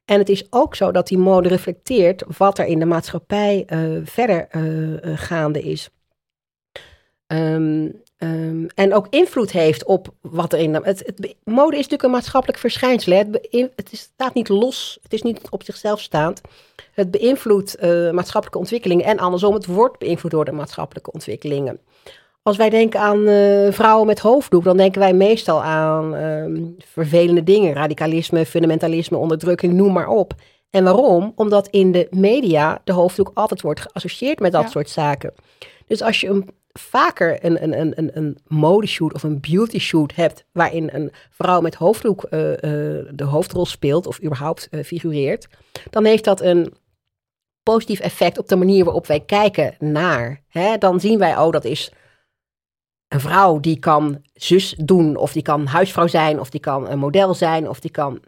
En 0.06 0.20
het 0.20 0.30
is 0.30 0.48
ook 0.50 0.76
zo 0.76 0.92
dat 0.92 1.08
die 1.08 1.18
mode 1.18 1.50
reflecteert 1.50 2.24
wat 2.38 2.58
er 2.58 2.66
in 2.66 2.80
de 2.80 2.86
maatschappij 2.86 3.68
uh, 3.70 4.02
verder 4.04 4.48
uh, 4.52 5.18
gaande 5.18 5.62
is. 5.62 5.90
Um, 7.28 8.02
um, 8.18 8.68
en 8.76 8.94
ook 8.94 9.08
invloed 9.10 9.52
heeft 9.52 9.86
op 9.86 10.08
wat 10.22 10.54
er 10.54 10.60
in. 10.60 10.74
Het, 10.74 10.86
het, 11.06 11.36
mode 11.44 11.72
is 11.72 11.76
natuurlijk 11.76 12.04
een 12.04 12.12
maatschappelijk 12.12 12.60
verschijnsel. 12.60 13.12
Hè. 13.12 13.18
Het, 13.18 13.72
het 13.76 13.92
is, 13.92 14.00
staat 14.00 14.34
niet 14.34 14.50
los, 14.50 15.00
het 15.04 15.14
is 15.14 15.22
niet 15.22 15.42
op 15.50 15.64
zichzelf 15.64 16.00
staand. 16.00 16.42
Het 16.94 17.12
beïnvloedt 17.12 17.82
maatschappelijke 18.12 18.58
ontwikkelingen 18.58 19.06
en 19.06 19.20
andersom, 19.20 19.54
het 19.54 19.66
wordt 19.66 20.00
beïnvloed 20.00 20.32
door 20.32 20.46
de 20.46 20.52
maatschappelijke 20.52 21.12
ontwikkelingen. 21.12 21.80
Als 22.48 22.58
wij 22.58 22.70
denken 22.70 23.00
aan 23.00 23.28
uh, 23.28 23.72
vrouwen 23.72 24.08
met 24.08 24.20
hoofddoek, 24.20 24.64
dan 24.64 24.78
denken 24.78 25.00
wij 25.02 25.14
meestal 25.14 25.64
aan 25.64 26.16
uh, 26.16 26.68
vervelende 26.78 27.44
dingen. 27.44 27.74
Radicalisme, 27.74 28.46
fundamentalisme, 28.46 29.18
onderdrukking, 29.18 29.74
noem 29.74 29.94
maar 29.94 30.08
op. 30.08 30.34
En 30.70 30.84
waarom? 30.84 31.34
Omdat 31.36 31.68
in 31.68 31.92
de 31.92 32.08
media 32.10 32.82
de 32.84 32.92
hoofddoek 32.92 33.32
altijd 33.34 33.62
wordt 33.62 33.82
geassocieerd 33.82 34.40
met 34.40 34.52
dat 34.52 34.62
ja. 34.62 34.70
soort 34.70 34.90
zaken. 34.90 35.34
Dus 35.88 36.02
als 36.02 36.22
je 36.22 36.28
een, 36.28 36.50
vaker 36.78 37.46
een, 37.46 37.64
een, 37.64 37.98
een, 37.98 38.18
een, 38.18 38.38
modeshoot 38.48 39.14
of 39.14 39.24
een 39.24 39.40
beauty 39.40 39.80
shoot 39.80 40.16
hebt... 40.16 40.46
waarin 40.52 40.90
een 40.94 41.12
vrouw 41.30 41.62
met 41.62 41.76
hoofddoek 41.76 42.24
uh, 42.24 42.30
de 43.12 43.24
hoofdrol 43.24 43.66
speelt 43.66 44.08
of 44.08 44.24
überhaupt 44.24 44.70
figureert... 44.84 45.48
dan 45.90 46.06
heeft 46.06 46.24
dat 46.24 46.42
een 46.42 46.74
positief 47.64 48.00
effect 48.00 48.38
op 48.38 48.48
de 48.48 48.56
manier 48.56 48.84
waarop 48.84 49.08
wij 49.08 49.20
kijken 49.20 49.76
naar. 49.80 50.42
Hè? 50.48 50.78
Dan 50.78 51.00
zien 51.00 51.20
wij, 51.20 51.38
oh, 51.38 51.52
dat 51.52 51.66
is 51.66 51.92
een 53.08 53.20
vrouw 53.20 53.60
die 53.60 53.80
kan 53.80 54.22
zus 54.34 54.76
doen, 54.78 55.16
of 55.16 55.32
die 55.32 55.42
kan 55.42 55.66
huisvrouw 55.66 56.08
zijn, 56.08 56.40
of 56.40 56.50
die 56.50 56.60
kan 56.60 56.90
een 56.90 57.00
model 57.00 57.34
zijn, 57.34 57.70
of 57.70 57.80
die 57.80 57.92
kan, 57.92 58.20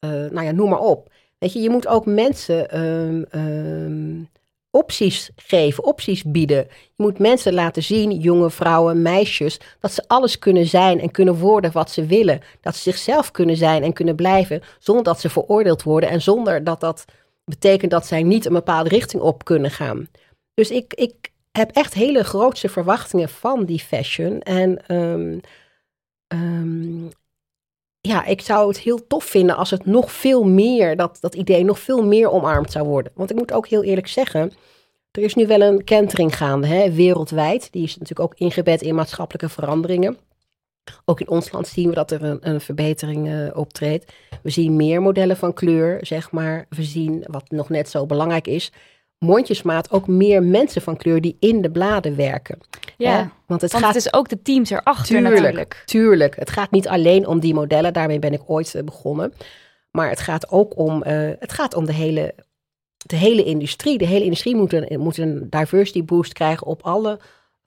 nou 0.00 0.42
ja, 0.42 0.50
noem 0.50 0.68
maar 0.70 0.78
op. 0.78 1.10
Weet 1.38 1.52
je, 1.52 1.60
je 1.60 1.70
moet 1.70 1.86
ook 1.86 2.06
mensen 2.06 2.80
um, 2.80 3.24
um, 3.34 4.28
opties 4.70 5.30
geven, 5.36 5.84
opties 5.84 6.24
bieden. 6.24 6.66
Je 6.68 7.02
moet 7.02 7.18
mensen 7.18 7.52
laten 7.54 7.82
zien, 7.82 8.12
jonge 8.12 8.50
vrouwen, 8.50 9.02
meisjes, 9.02 9.60
dat 9.80 9.92
ze 9.92 10.04
alles 10.06 10.38
kunnen 10.38 10.66
zijn 10.66 11.00
en 11.00 11.10
kunnen 11.10 11.38
worden 11.38 11.72
wat 11.72 11.90
ze 11.90 12.06
willen. 12.06 12.40
Dat 12.60 12.76
ze 12.76 12.82
zichzelf 12.82 13.30
kunnen 13.30 13.56
zijn 13.56 13.82
en 13.82 13.92
kunnen 13.92 14.16
blijven, 14.16 14.62
zonder 14.78 15.04
dat 15.04 15.20
ze 15.20 15.30
veroordeeld 15.30 15.82
worden 15.82 16.10
en 16.10 16.22
zonder 16.22 16.64
dat 16.64 16.80
dat 16.80 17.04
betekent 17.44 17.90
dat 17.90 18.06
zij 18.06 18.22
niet 18.22 18.46
een 18.46 18.52
bepaalde 18.52 18.88
richting 18.88 19.22
op 19.22 19.44
kunnen 19.44 19.70
gaan. 19.70 20.08
Dus 20.54 20.70
ik, 20.70 20.94
ik, 20.94 21.30
heb 21.52 21.70
echt 21.70 21.94
hele 21.94 22.24
grootse 22.24 22.68
verwachtingen 22.68 23.28
van 23.28 23.64
die 23.64 23.78
fashion. 23.78 24.40
En 24.40 24.94
um, 24.94 25.40
um, 26.28 27.10
ja, 28.00 28.24
ik 28.24 28.40
zou 28.40 28.68
het 28.68 28.78
heel 28.78 29.06
tof 29.06 29.24
vinden 29.24 29.56
als 29.56 29.70
het 29.70 29.86
nog 29.86 30.12
veel 30.12 30.44
meer, 30.44 30.96
dat, 30.96 31.18
dat 31.20 31.34
idee 31.34 31.64
nog 31.64 31.78
veel 31.78 32.04
meer 32.04 32.30
omarmd 32.30 32.72
zou 32.72 32.86
worden. 32.86 33.12
Want 33.14 33.30
ik 33.30 33.36
moet 33.36 33.52
ook 33.52 33.68
heel 33.68 33.82
eerlijk 33.82 34.08
zeggen, 34.08 34.52
er 35.10 35.22
is 35.22 35.34
nu 35.34 35.46
wel 35.46 35.60
een 35.60 35.84
kentering 35.84 36.36
gaande, 36.36 36.66
hè, 36.66 36.92
wereldwijd. 36.92 37.72
Die 37.72 37.82
is 37.82 37.96
natuurlijk 37.96 38.32
ook 38.32 38.38
ingebed 38.38 38.82
in 38.82 38.94
maatschappelijke 38.94 39.48
veranderingen. 39.48 40.18
Ook 41.04 41.20
in 41.20 41.28
ons 41.28 41.52
land 41.52 41.68
zien 41.68 41.88
we 41.88 41.94
dat 41.94 42.10
er 42.10 42.24
een, 42.24 42.38
een 42.40 42.60
verbetering 42.60 43.28
uh, 43.28 43.56
optreedt. 43.56 44.12
We 44.42 44.50
zien 44.50 44.76
meer 44.76 45.02
modellen 45.02 45.36
van 45.36 45.52
kleur, 45.52 46.06
zeg 46.06 46.30
maar. 46.30 46.66
We 46.68 46.82
zien, 46.82 47.24
wat 47.26 47.50
nog 47.50 47.68
net 47.68 47.88
zo 47.88 48.06
belangrijk 48.06 48.46
is, 48.46 48.72
mondjesmaat 49.20 49.90
ook 49.90 50.06
meer 50.06 50.42
mensen 50.42 50.82
van 50.82 50.96
kleur 50.96 51.20
die 51.20 51.36
in 51.40 51.62
de 51.62 51.70
bladen 51.70 52.16
werken. 52.16 52.58
Ja, 52.96 53.32
want, 53.46 53.60
het, 53.60 53.72
want 53.72 53.84
gaat, 53.84 53.94
het 53.94 54.04
is 54.04 54.12
ook 54.12 54.28
de 54.28 54.42
teams 54.42 54.70
erachter 54.70 55.06
tuurlijk, 55.06 55.34
natuurlijk. 55.34 55.82
Tuurlijk, 55.86 56.36
het 56.36 56.50
gaat 56.50 56.70
niet 56.70 56.88
alleen 56.88 57.26
om 57.26 57.40
die 57.40 57.54
modellen, 57.54 57.92
daarmee 57.92 58.18
ben 58.18 58.32
ik 58.32 58.42
ooit 58.46 58.74
uh, 58.74 58.82
begonnen. 58.82 59.32
Maar 59.90 60.08
het 60.08 60.20
gaat 60.20 60.50
ook 60.50 60.78
om, 60.78 61.04
uh, 61.06 61.30
het 61.38 61.52
gaat 61.52 61.74
om 61.74 61.84
de 61.84 61.92
hele, 61.92 62.34
de 62.96 63.16
hele 63.16 63.44
industrie. 63.44 63.98
De 63.98 64.06
hele 64.06 64.24
industrie 64.24 64.56
moet 64.56 64.72
een, 64.72 65.00
moet 65.00 65.18
een 65.18 65.46
diversity 65.50 66.04
boost 66.04 66.32
krijgen 66.32 66.66
op 66.66 66.82
alle 66.82 67.18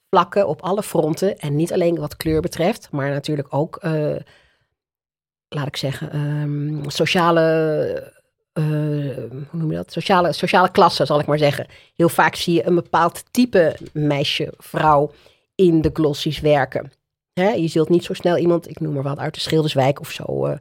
vlakken, 0.09 0.47
op 0.47 0.61
alle 0.61 0.83
fronten. 0.83 1.37
En 1.37 1.55
niet 1.55 1.73
alleen 1.73 1.99
wat 1.99 2.17
kleur 2.17 2.41
betreft, 2.41 2.87
maar 2.91 3.09
natuurlijk 3.09 3.47
ook, 3.53 3.79
uh, 3.83 4.15
laat 5.47 5.67
ik 5.67 5.77
zeggen, 5.77 6.15
um, 6.15 6.89
sociale 6.89 8.22
uh, 8.53 8.65
hoe 9.49 9.59
noem 9.59 9.69
je 9.69 9.75
dat? 9.75 9.91
Sociale, 9.91 10.33
sociale 10.33 10.71
klasse, 10.71 11.05
zal 11.05 11.19
ik 11.19 11.25
maar 11.25 11.37
zeggen. 11.37 11.67
Heel 11.95 12.09
vaak 12.09 12.35
zie 12.35 12.53
je 12.53 12.65
een 12.67 12.75
bepaald 12.75 13.23
type 13.31 13.77
meisje, 13.93 14.53
vrouw 14.57 15.11
in 15.55 15.81
de 15.81 15.89
glossies 15.93 16.39
werken. 16.39 16.91
Hè, 17.33 17.49
je 17.49 17.67
zult 17.67 17.89
niet 17.89 18.03
zo 18.03 18.13
snel 18.13 18.37
iemand, 18.37 18.69
ik 18.69 18.79
noem 18.79 18.93
maar 18.93 19.03
wat, 19.03 19.17
uit 19.17 19.33
de 19.33 19.39
Schilderswijk 19.39 19.99
of 19.99 20.11
zo 20.11 20.47
uh, 20.47 20.53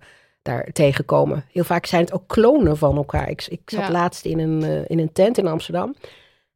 daar 0.42 0.68
tegenkomen. 0.72 1.44
Heel 1.52 1.64
vaak 1.64 1.86
zijn 1.86 2.04
het 2.04 2.12
ook 2.12 2.26
klonen 2.26 2.76
van 2.78 2.96
elkaar. 2.96 3.28
Ik, 3.28 3.46
ik 3.48 3.62
zat 3.64 3.88
laatst 3.88 4.24
in 4.24 4.38
een, 4.38 4.62
uh, 4.62 4.80
in 4.86 4.98
een 4.98 5.12
tent 5.12 5.38
in 5.38 5.46
Amsterdam. 5.46 5.94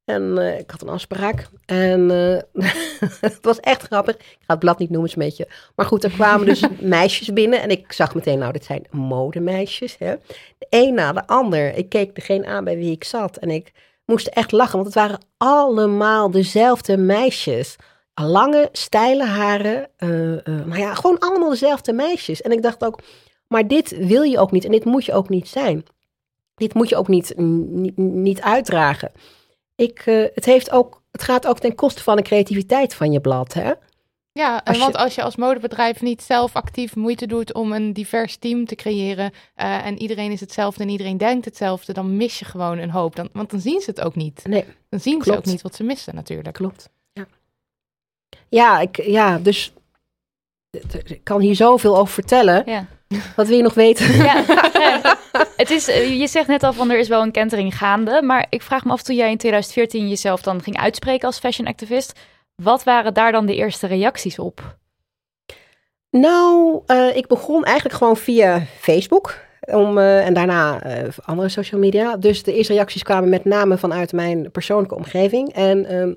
En 0.06 0.22
uh, 0.38 0.58
ik 0.58 0.70
had 0.70 0.82
een 0.82 0.88
afspraak. 0.88 1.48
En 1.64 2.08
het 3.20 3.38
was 3.42 3.60
echt 3.60 3.82
grappig. 3.82 4.14
Ik 4.14 4.38
ga 4.38 4.52
het 4.52 4.58
blad 4.58 4.78
niet 4.78 4.90
noemen, 4.90 5.08
is 5.08 5.16
een 5.16 5.22
beetje. 5.22 5.48
Maar 5.74 5.86
goed, 5.86 6.04
er 6.04 6.10
kwamen 6.10 6.46
dus 6.46 6.64
meisjes 6.80 7.32
binnen. 7.32 7.62
En 7.62 7.70
ik 7.70 7.92
zag 7.92 8.14
meteen, 8.14 8.38
nou, 8.38 8.52
dit 8.52 8.64
zijn 8.64 8.86
modemeisjes. 8.90 9.96
Hè? 9.98 10.14
De 10.58 10.66
een 10.70 10.94
na 10.94 11.12
de 11.12 11.26
ander. 11.26 11.74
Ik 11.74 11.88
keek 11.88 12.14
degene 12.14 12.46
aan 12.46 12.64
bij 12.64 12.76
wie 12.76 12.90
ik 12.90 13.04
zat. 13.04 13.36
En 13.36 13.50
ik 13.50 13.72
moest 14.04 14.26
echt 14.26 14.52
lachen, 14.52 14.74
want 14.74 14.86
het 14.86 14.94
waren 14.94 15.20
allemaal 15.36 16.30
dezelfde 16.30 16.96
meisjes 16.96 17.76
lange, 18.22 18.68
steile 18.72 19.24
haren. 19.24 19.88
Uh, 19.98 20.64
maar 20.66 20.78
ja, 20.78 20.94
gewoon 20.94 21.18
allemaal 21.18 21.50
dezelfde 21.50 21.92
meisjes. 21.92 22.42
En 22.42 22.52
ik 22.52 22.62
dacht 22.62 22.84
ook, 22.84 23.00
maar 23.48 23.68
dit 23.68 24.06
wil 24.06 24.22
je 24.22 24.38
ook 24.38 24.52
niet 24.52 24.64
en 24.64 24.70
dit 24.70 24.84
moet 24.84 25.04
je 25.04 25.12
ook 25.12 25.28
niet 25.28 25.48
zijn. 25.48 25.84
Dit 26.54 26.74
moet 26.74 26.88
je 26.88 26.96
ook 26.96 27.08
niet, 27.08 27.32
niet, 27.36 27.96
niet 27.96 28.40
uitdragen. 28.40 29.12
Ik, 29.76 30.06
uh, 30.06 30.26
het, 30.34 30.44
heeft 30.44 30.70
ook, 30.70 31.02
het 31.10 31.22
gaat 31.22 31.46
ook 31.46 31.58
ten 31.58 31.74
koste 31.74 32.02
van 32.02 32.16
de 32.16 32.22
creativiteit 32.22 32.94
van 32.94 33.12
je 33.12 33.20
blad, 33.20 33.52
hè? 33.52 33.72
Ja, 34.32 34.60
als 34.64 34.78
want 34.78 34.96
als 34.96 35.14
je 35.14 35.22
als 35.22 35.36
modebedrijf 35.36 36.02
niet 36.02 36.22
zelf 36.22 36.56
actief 36.56 36.96
moeite 36.96 37.26
doet 37.26 37.54
om 37.54 37.72
een 37.72 37.92
divers 37.92 38.36
team 38.36 38.66
te 38.66 38.74
creëren 38.74 39.32
uh, 39.56 39.86
en 39.86 39.98
iedereen 39.98 40.30
is 40.30 40.40
hetzelfde 40.40 40.82
en 40.82 40.88
iedereen 40.88 41.16
denkt 41.16 41.44
hetzelfde, 41.44 41.92
dan 41.92 42.16
mis 42.16 42.38
je 42.38 42.44
gewoon 42.44 42.78
een 42.78 42.90
hoop. 42.90 43.16
Dan, 43.16 43.28
want 43.32 43.50
dan 43.50 43.60
zien 43.60 43.80
ze 43.80 43.90
het 43.90 44.00
ook 44.00 44.14
niet. 44.14 44.44
Nee, 44.44 44.64
dan 44.88 45.00
zien 45.00 45.18
klopt. 45.18 45.26
ze 45.26 45.36
ook 45.36 45.44
niet 45.44 45.62
wat 45.62 45.74
ze 45.74 45.84
missen 45.84 46.14
natuurlijk. 46.14 46.54
Klopt. 46.54 46.88
Ja, 48.48 48.80
ik, 48.80 49.02
ja 49.02 49.38
dus 49.38 49.72
ik 51.04 51.20
kan 51.22 51.40
hier 51.40 51.54
zoveel 51.54 51.96
over 51.96 52.14
vertellen. 52.14 52.62
Ja. 52.66 52.86
Wat 53.36 53.46
wil 53.46 53.56
je 53.56 53.62
nog 53.62 53.74
weten? 53.74 54.14
Ja. 54.16 54.44
Het 55.56 55.70
is, 55.70 55.88
eh, 55.88 56.20
je 56.20 56.26
zegt 56.26 56.48
net 56.48 56.62
al 56.62 56.72
van 56.72 56.90
er 56.90 56.98
is 56.98 57.08
wel 57.08 57.22
een 57.22 57.30
kentering 57.30 57.76
gaande. 57.76 58.22
Maar 58.22 58.46
ik 58.48 58.62
vraag 58.62 58.84
me 58.84 58.92
af, 58.92 59.02
toen 59.02 59.16
jij 59.16 59.30
in 59.30 59.36
2014 59.36 60.08
jezelf 60.08 60.42
dan 60.42 60.62
ging 60.62 60.78
uitspreken 60.78 61.26
als 61.26 61.38
fashion 61.38 61.66
activist. 61.66 62.20
Wat 62.62 62.84
waren 62.84 63.14
daar 63.14 63.32
dan 63.32 63.46
de 63.46 63.54
eerste 63.54 63.86
reacties 63.86 64.38
op? 64.38 64.76
Nou, 66.10 66.80
uh, 66.86 67.16
ik 67.16 67.26
begon 67.26 67.64
eigenlijk 67.64 67.96
gewoon 67.96 68.16
via 68.16 68.62
Facebook. 68.78 69.44
Om, 69.60 69.98
uh, 69.98 70.26
en 70.26 70.34
daarna 70.34 70.82
andere 71.24 71.48
social 71.48 71.80
media. 71.80 72.16
Dus 72.16 72.42
de 72.42 72.54
eerste 72.54 72.72
reacties 72.72 73.02
kwamen 73.02 73.28
met 73.28 73.44
name 73.44 73.78
vanuit 73.78 74.12
mijn 74.12 74.50
persoonlijke 74.50 74.94
omgeving. 74.94 75.52
En 75.52 75.86
ehm, 75.86 76.12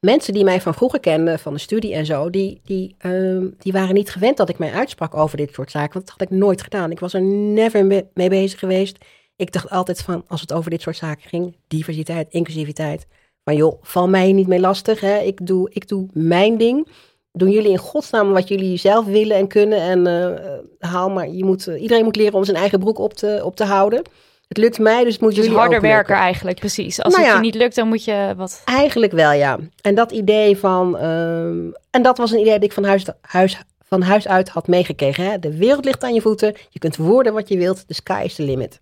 mensen 0.00 0.32
die 0.32 0.44
mij 0.44 0.60
van 0.60 0.74
vroeger 0.74 1.00
kenden, 1.00 1.38
van 1.38 1.52
de 1.52 1.58
studie 1.58 1.94
en 1.94 2.06
zo, 2.06 2.30
die, 2.30 2.60
die, 2.64 2.96
uh, 3.06 3.46
die 3.58 3.72
waren 3.72 3.94
niet 3.94 4.10
gewend 4.10 4.36
dat 4.36 4.48
ik 4.48 4.58
mij 4.58 4.72
uitsprak 4.72 5.14
over 5.14 5.36
dit 5.36 5.54
soort 5.54 5.70
zaken. 5.70 5.92
Want 5.92 6.06
dat 6.06 6.18
had 6.18 6.30
ik 6.30 6.38
nooit 6.38 6.62
gedaan. 6.62 6.90
Ik 6.90 7.00
was 7.00 7.14
er 7.14 7.22
never 7.22 7.86
mee 8.14 8.28
bezig 8.28 8.58
geweest. 8.58 8.98
Ik 9.36 9.52
dacht 9.52 9.70
altijd 9.70 10.02
van, 10.02 10.24
als 10.26 10.40
het 10.40 10.52
over 10.52 10.70
dit 10.70 10.82
soort 10.82 10.96
zaken 10.96 11.28
ging, 11.28 11.56
diversiteit, 11.68 12.28
inclusiviteit. 12.30 13.06
Van 13.44 13.56
joh, 13.56 13.78
val 13.82 14.08
mij 14.08 14.32
niet 14.32 14.46
mee 14.46 14.60
lastig. 14.60 15.00
Hè? 15.00 15.18
Ik, 15.18 15.46
doe, 15.46 15.70
ik 15.72 15.88
doe 15.88 16.08
mijn 16.12 16.56
ding. 16.56 16.88
Doen 17.32 17.50
jullie 17.50 17.70
in 17.70 17.78
godsnaam 17.78 18.32
wat 18.32 18.48
jullie 18.48 18.76
zelf 18.76 19.04
willen 19.06 19.36
en 19.36 19.48
kunnen. 19.48 19.80
En 19.80 20.06
uh, 20.06 20.90
haal 20.90 21.10
maar, 21.10 21.28
je 21.28 21.44
moet, 21.44 21.66
uh, 21.66 21.82
iedereen 21.82 22.04
moet 22.04 22.16
leren 22.16 22.34
om 22.34 22.44
zijn 22.44 22.56
eigen 22.56 22.78
broek 22.78 22.98
op 22.98 23.14
te, 23.14 23.40
op 23.44 23.56
te 23.56 23.64
houden. 23.64 24.02
Het 24.48 24.56
lukt 24.56 24.78
mij, 24.78 25.04
dus 25.04 25.18
moet 25.18 25.34
je 25.34 25.42
dus 25.42 25.50
harder 25.50 25.80
werken 25.80 26.14
eigenlijk, 26.14 26.58
precies. 26.58 27.02
Als 27.02 27.14
nou 27.14 27.26
het 27.26 27.36
je 27.36 27.40
niet 27.40 27.54
lukt, 27.54 27.74
dan 27.74 27.88
moet 27.88 28.04
je 28.04 28.34
wat... 28.36 28.62
Eigenlijk 28.64 29.12
wel, 29.12 29.32
ja. 29.32 29.58
En 29.80 29.94
dat 29.94 30.12
idee 30.12 30.58
van... 30.58 31.04
Um, 31.04 31.72
en 31.90 32.02
dat 32.02 32.18
was 32.18 32.30
een 32.30 32.40
idee 32.40 32.52
dat 32.52 32.62
ik 32.62 32.72
van 32.72 32.84
huis, 32.84 33.04
huis, 33.20 33.58
van 33.80 34.02
huis 34.02 34.28
uit 34.28 34.48
had 34.48 34.66
meegekregen. 34.66 35.24
Hè? 35.24 35.38
De 35.38 35.56
wereld 35.56 35.84
ligt 35.84 36.04
aan 36.04 36.14
je 36.14 36.20
voeten. 36.20 36.54
Je 36.68 36.78
kunt 36.78 36.96
worden 36.96 37.32
wat 37.32 37.48
je 37.48 37.56
wilt. 37.56 37.88
De 37.88 37.94
sky 37.94 38.22
is 38.24 38.34
the 38.34 38.42
limit. 38.42 38.78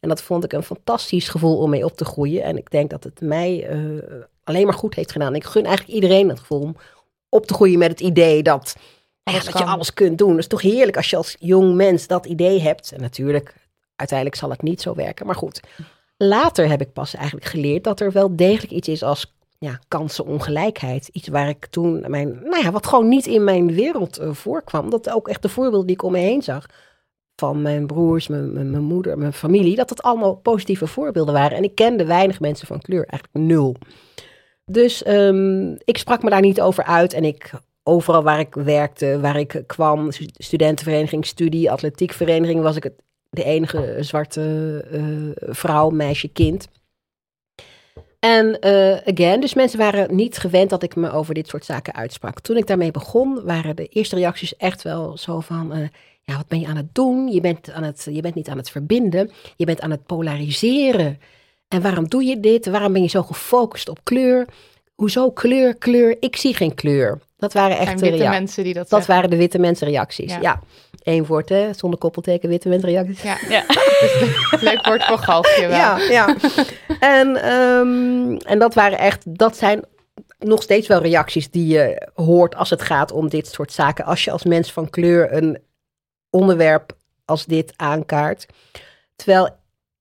En 0.00 0.08
dat 0.08 0.22
vond 0.22 0.44
ik 0.44 0.52
een 0.52 0.62
fantastisch 0.62 1.28
gevoel 1.28 1.58
om 1.58 1.70
mee 1.70 1.84
op 1.84 1.96
te 1.96 2.04
groeien. 2.04 2.42
En 2.42 2.56
ik 2.56 2.70
denk 2.70 2.90
dat 2.90 3.04
het 3.04 3.20
mij 3.20 3.68
uh, 3.70 4.02
alleen 4.44 4.64
maar 4.64 4.74
goed 4.74 4.94
heeft 4.94 5.12
gedaan. 5.12 5.34
Ik 5.34 5.44
gun 5.44 5.64
eigenlijk 5.64 5.94
iedereen 5.94 6.28
het 6.28 6.40
gevoel 6.40 6.60
om 6.60 6.76
op 7.28 7.46
te 7.46 7.54
groeien 7.54 7.78
met 7.78 7.90
het 7.90 8.00
idee 8.00 8.42
dat... 8.42 8.76
Ja, 9.22 9.32
dat 9.32 9.58
je 9.58 9.64
alles 9.64 9.94
kunt 9.94 10.18
doen. 10.18 10.30
Het 10.30 10.38
is 10.38 10.46
toch 10.46 10.62
heerlijk 10.62 10.96
als 10.96 11.10
je 11.10 11.16
als 11.16 11.36
jong 11.38 11.74
mens 11.74 12.06
dat 12.06 12.26
idee 12.26 12.60
hebt. 12.60 12.92
En 12.92 13.00
natuurlijk, 13.00 13.54
uiteindelijk 13.96 14.38
zal 14.38 14.50
het 14.50 14.62
niet 14.62 14.80
zo 14.80 14.94
werken. 14.94 15.26
Maar 15.26 15.34
goed, 15.34 15.60
later 16.16 16.68
heb 16.68 16.80
ik 16.80 16.92
pas 16.92 17.14
eigenlijk 17.14 17.46
geleerd 17.46 17.84
dat 17.84 18.00
er 18.00 18.12
wel 18.12 18.36
degelijk 18.36 18.72
iets 18.72 18.88
is 18.88 19.02
als 19.02 19.34
ja, 19.58 19.80
kansenongelijkheid. 19.88 21.08
Iets 21.08 21.28
waar 21.28 21.48
ik 21.48 21.66
toen, 21.66 22.04
mijn, 22.06 22.40
nou 22.42 22.62
ja, 22.62 22.70
wat 22.70 22.86
gewoon 22.86 23.08
niet 23.08 23.26
in 23.26 23.44
mijn 23.44 23.74
wereld 23.74 24.20
uh, 24.20 24.32
voorkwam. 24.32 24.90
Dat 24.90 25.10
ook 25.10 25.28
echt 25.28 25.42
de 25.42 25.48
voorbeelden 25.48 25.86
die 25.86 25.96
ik 25.96 26.02
om 26.02 26.12
me 26.12 26.18
heen 26.18 26.42
zag. 26.42 26.66
Van 27.36 27.62
mijn 27.62 27.86
broers, 27.86 28.28
mijn, 28.28 28.52
mijn, 28.52 28.82
moeder, 28.82 29.18
mijn 29.18 29.32
familie. 29.32 29.76
Dat 29.76 29.90
het 29.90 30.02
allemaal 30.02 30.34
positieve 30.34 30.86
voorbeelden 30.86 31.34
waren. 31.34 31.56
En 31.56 31.64
ik 31.64 31.74
kende 31.74 32.04
weinig 32.06 32.40
mensen 32.40 32.66
van 32.66 32.80
kleur, 32.80 33.06
eigenlijk 33.06 33.46
nul. 33.46 33.76
Dus 34.64 35.06
um, 35.06 35.76
ik 35.84 35.98
sprak 35.98 36.22
me 36.22 36.30
daar 36.30 36.40
niet 36.40 36.60
over 36.60 36.84
uit. 36.84 37.12
En 37.12 37.24
ik, 37.24 37.50
overal 37.82 38.22
waar 38.22 38.38
ik 38.38 38.54
werkte, 38.54 39.20
waar 39.20 39.38
ik 39.38 39.62
kwam, 39.66 40.08
studentenvereniging, 40.34 41.26
studie, 41.26 41.70
atletiekvereniging, 41.70 42.62
was 42.62 42.76
ik 42.76 42.82
het 42.82 43.02
de 43.36 43.44
enige 43.44 43.96
zwarte 44.00 44.84
uh, 44.92 45.30
vrouw, 45.54 45.90
meisje, 45.90 46.28
kind. 46.28 46.68
En 48.18 48.58
uh, 48.60 48.96
again, 48.96 49.40
dus 49.40 49.54
mensen 49.54 49.78
waren 49.78 50.14
niet 50.14 50.38
gewend 50.38 50.70
dat 50.70 50.82
ik 50.82 50.96
me 50.96 51.10
over 51.10 51.34
dit 51.34 51.48
soort 51.48 51.64
zaken 51.64 51.94
uitsprak. 51.94 52.40
Toen 52.40 52.56
ik 52.56 52.66
daarmee 52.66 52.90
begon, 52.90 53.44
waren 53.44 53.76
de 53.76 53.86
eerste 53.86 54.16
reacties 54.16 54.56
echt 54.56 54.82
wel 54.82 55.18
zo 55.18 55.40
van: 55.40 55.76
uh, 55.76 55.88
ja, 56.22 56.36
wat 56.36 56.48
ben 56.48 56.60
je 56.60 56.66
aan 56.66 56.76
het 56.76 56.94
doen? 56.94 57.28
Je 57.28 57.40
bent, 57.40 57.70
aan 57.70 57.82
het, 57.82 58.08
je 58.10 58.20
bent 58.20 58.34
niet 58.34 58.48
aan 58.48 58.56
het 58.56 58.70
verbinden, 58.70 59.30
je 59.56 59.64
bent 59.64 59.80
aan 59.80 59.90
het 59.90 60.06
polariseren. 60.06 61.20
En 61.68 61.82
waarom 61.82 62.08
doe 62.08 62.24
je 62.24 62.40
dit? 62.40 62.66
Waarom 62.66 62.92
ben 62.92 63.02
je 63.02 63.08
zo 63.08 63.22
gefocust 63.22 63.88
op 63.88 63.98
kleur? 64.02 64.46
Hoezo 64.96 65.30
kleur, 65.30 65.76
kleur? 65.76 66.16
Ik 66.20 66.36
zie 66.36 66.54
geen 66.54 66.74
kleur. 66.74 67.18
Dat 67.36 67.52
waren 67.52 67.78
echt 67.78 67.98
de 67.98 68.10
witte 68.10 68.28
mensen 68.28 68.64
die 68.64 68.74
dat 68.74 68.88
Dat 68.88 69.06
waren 69.06 69.30
de 69.30 69.36
witte 69.36 69.58
mensen 69.58 69.88
reacties, 69.88 70.32
ja. 70.32 70.40
ja. 70.40 70.60
Eén 71.02 71.26
woord, 71.26 71.48
hè, 71.48 71.72
zonder 71.72 71.98
koppelteken, 71.98 72.48
witte 72.48 72.68
mensen 72.68 72.88
reacties. 72.88 73.22
Ja, 73.22 73.38
ja. 73.48 73.64
leuk 74.70 74.86
woord 74.86 75.04
voor 75.04 75.18
galfje 75.18 75.66
wel. 75.66 75.76
Ja, 75.76 75.98
ja. 75.98 76.36
En, 77.00 77.52
um, 77.52 78.36
en 78.36 78.58
dat 78.58 78.74
waren 78.74 78.98
echt, 78.98 79.38
dat 79.38 79.56
zijn 79.56 79.84
nog 80.38 80.62
steeds 80.62 80.86
wel 80.88 81.00
reacties 81.00 81.50
die 81.50 81.66
je 81.66 82.08
hoort 82.14 82.54
als 82.54 82.70
het 82.70 82.82
gaat 82.82 83.12
om 83.12 83.28
dit 83.28 83.46
soort 83.46 83.72
zaken. 83.72 84.04
Als 84.04 84.24
je 84.24 84.30
als 84.30 84.44
mens 84.44 84.72
van 84.72 84.90
kleur 84.90 85.32
een 85.32 85.58
onderwerp 86.30 86.96
als 87.24 87.46
dit 87.46 87.72
aankaart. 87.76 88.46
Terwijl 89.16 89.48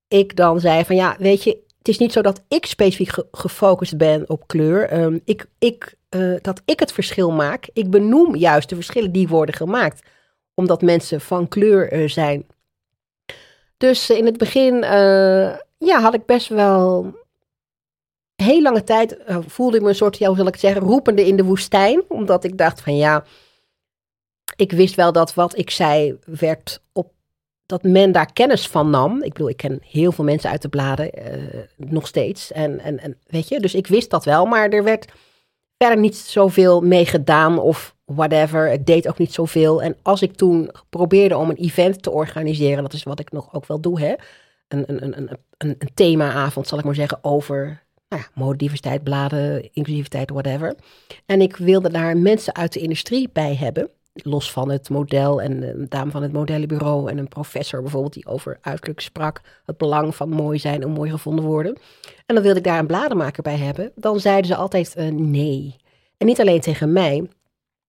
ik 0.08 0.36
dan 0.36 0.60
zei 0.60 0.86
van 0.86 0.96
ja, 0.96 1.16
weet 1.20 1.44
je, 1.44 1.64
het 1.86 1.94
is 1.94 2.00
niet 2.00 2.14
zo 2.14 2.22
dat 2.22 2.44
ik 2.48 2.66
specifiek 2.66 3.26
gefocust 3.32 3.98
ben 3.98 4.30
op 4.30 4.48
kleur. 4.48 5.02
Um, 5.02 5.22
ik, 5.26 5.46
ik, 5.60 5.96
uh, 6.10 6.38
dat 6.42 6.62
ik 6.66 6.80
het 6.80 6.92
verschil 6.92 7.32
maak. 7.32 7.70
Ik 7.74 7.90
benoem 7.90 8.36
juist 8.36 8.70
de 8.70 8.76
verschillen 8.76 9.12
die 9.12 9.28
worden 9.28 9.56
gemaakt. 9.56 10.08
Omdat 10.54 10.82
mensen 10.82 11.22
van 11.22 11.48
kleur 11.48 11.94
uh, 11.94 12.10
zijn. 12.10 12.48
Dus 13.78 14.10
in 14.10 14.26
het 14.26 14.38
begin 14.38 14.76
ja, 15.78 16.02
had 16.02 16.14
ik 16.14 16.26
best 16.26 16.48
wel. 16.48 17.14
Heel 18.36 18.62
lange 18.62 18.84
tijd 18.84 19.18
voelde 19.48 19.78
ik 19.78 19.84
me 19.84 19.90
een 19.90 19.96
soort, 19.96 20.18
ja, 20.18 20.28
hoe 20.28 20.38
zal 20.38 20.48
ik 20.48 20.56
zeggen, 20.56 20.82
roepende 20.82 21.28
in 21.28 21.36
de 21.36 21.44
woestijn. 21.44 22.04
Omdat 22.08 22.44
ik 22.44 22.58
dacht 22.58 22.82
van 22.82 22.98
ja, 22.98 23.24
ik 24.56 24.72
wist 24.72 24.96
wel 24.96 25.12
dat 25.12 25.34
wat 25.34 25.58
ik 25.58 25.70
zei 25.70 26.20
werd 26.26 26.82
op 26.92 27.14
dat 27.66 27.84
men 27.84 28.12
daar 28.12 28.34
kennis 28.34 28.68
van 28.68 28.90
nam. 28.90 29.24
Ik 29.24 29.34
bedoel, 29.34 29.50
ik 29.50 29.58
ken 29.58 29.80
heel 29.82 30.12
veel 30.12 30.24
mensen 30.24 30.50
uit 30.50 30.62
de 30.62 30.70
bladen, 30.70 31.12
uh, 31.20 31.90
nog 31.90 32.08
steeds. 32.08 32.52
En, 32.52 32.80
en, 32.80 33.00
en 33.00 33.18
weet 33.28 33.48
je, 33.48 33.60
dus 33.60 33.76
ik 33.76 33.88
wist 33.88 34.10
dat 34.10 34.26
wel, 34.26 34.46
maar 34.46 34.70
er 34.70 34.84
werd 34.84 35.12
verder 35.78 36.00
niet 36.00 36.16
zoveel 36.16 36.82
mee 36.82 37.06
gedaan 37.06 37.60
of 37.60 37.96
whatever. 38.06 38.72
Ik 38.72 38.86
deed 38.86 39.08
ook 39.08 39.18
niet 39.18 39.34
zoveel. 39.34 39.82
En 39.82 39.96
als 40.02 40.22
ik 40.22 40.36
toen 40.36 40.72
probeerde 40.90 41.38
om 41.38 41.50
een 41.50 41.56
event 41.56 42.04
te 42.04 42.12
organiseren, 42.12 42.84
dat 42.84 42.94
is 42.94 43.04
wat 43.04 43.20
ik 43.20 43.32
nog 43.32 43.54
ook 43.54 43.66
wel 43.66 43.80
doe, 43.80 44.00
hè. 44.00 44.14
Een, 44.68 44.84
een, 44.88 45.04
een, 45.04 45.30
een, 45.58 45.76
een, 45.80 45.90
themaavond, 45.94 46.68
zal 46.68 46.78
ik 46.78 46.86
maar 46.86 46.96
zeggen, 46.96 47.20
over 47.22 47.84
nou 48.10 48.24
ja, 48.82 49.00
bladen, 49.04 49.74
inclusiviteit, 49.74 50.30
whatever. 50.30 50.76
En 51.26 51.42
ik 51.42 51.56
wilde 51.56 51.90
daar 51.90 52.18
mensen 52.18 52.56
uit 52.56 52.74
de 52.74 52.80
industrie 52.80 53.30
bij 53.34 53.56
hebben 53.56 53.90
los 54.24 54.52
van 54.52 54.70
het 54.70 54.90
model 54.90 55.42
en 55.42 55.64
een 55.64 55.86
dame 55.90 56.12
van 56.12 56.22
het 56.22 56.34
modellenbureau 56.34 57.10
en 57.10 57.18
een 57.18 57.28
professor 57.28 57.82
bijvoorbeeld 57.82 58.14
die 58.14 58.26
over 58.26 58.58
uiterlijk 58.62 59.00
sprak, 59.00 59.42
het 59.66 59.78
belang 59.78 60.16
van 60.16 60.30
mooi 60.30 60.60
zijn 60.60 60.82
en 60.82 60.90
mooi 60.90 61.12
gevonden 61.12 61.46
worden. 61.46 61.78
En 62.26 62.36
dan 62.36 62.44
wilde 62.44 62.60
ik 62.60 62.66
daar 62.66 62.80
een 62.80 62.88
bladenmaker 62.88 63.44
bij 63.44 63.58
hebben. 63.58 63.92
Dan 63.96 64.20
zeiden 64.20 64.46
ze 64.46 64.56
altijd 64.56 64.96
uh, 64.98 65.08
nee. 65.08 65.76
En 66.18 66.26
niet 66.28 66.42
alleen 66.42 66.62
tegen 66.62 66.94
mij. 66.94 67.30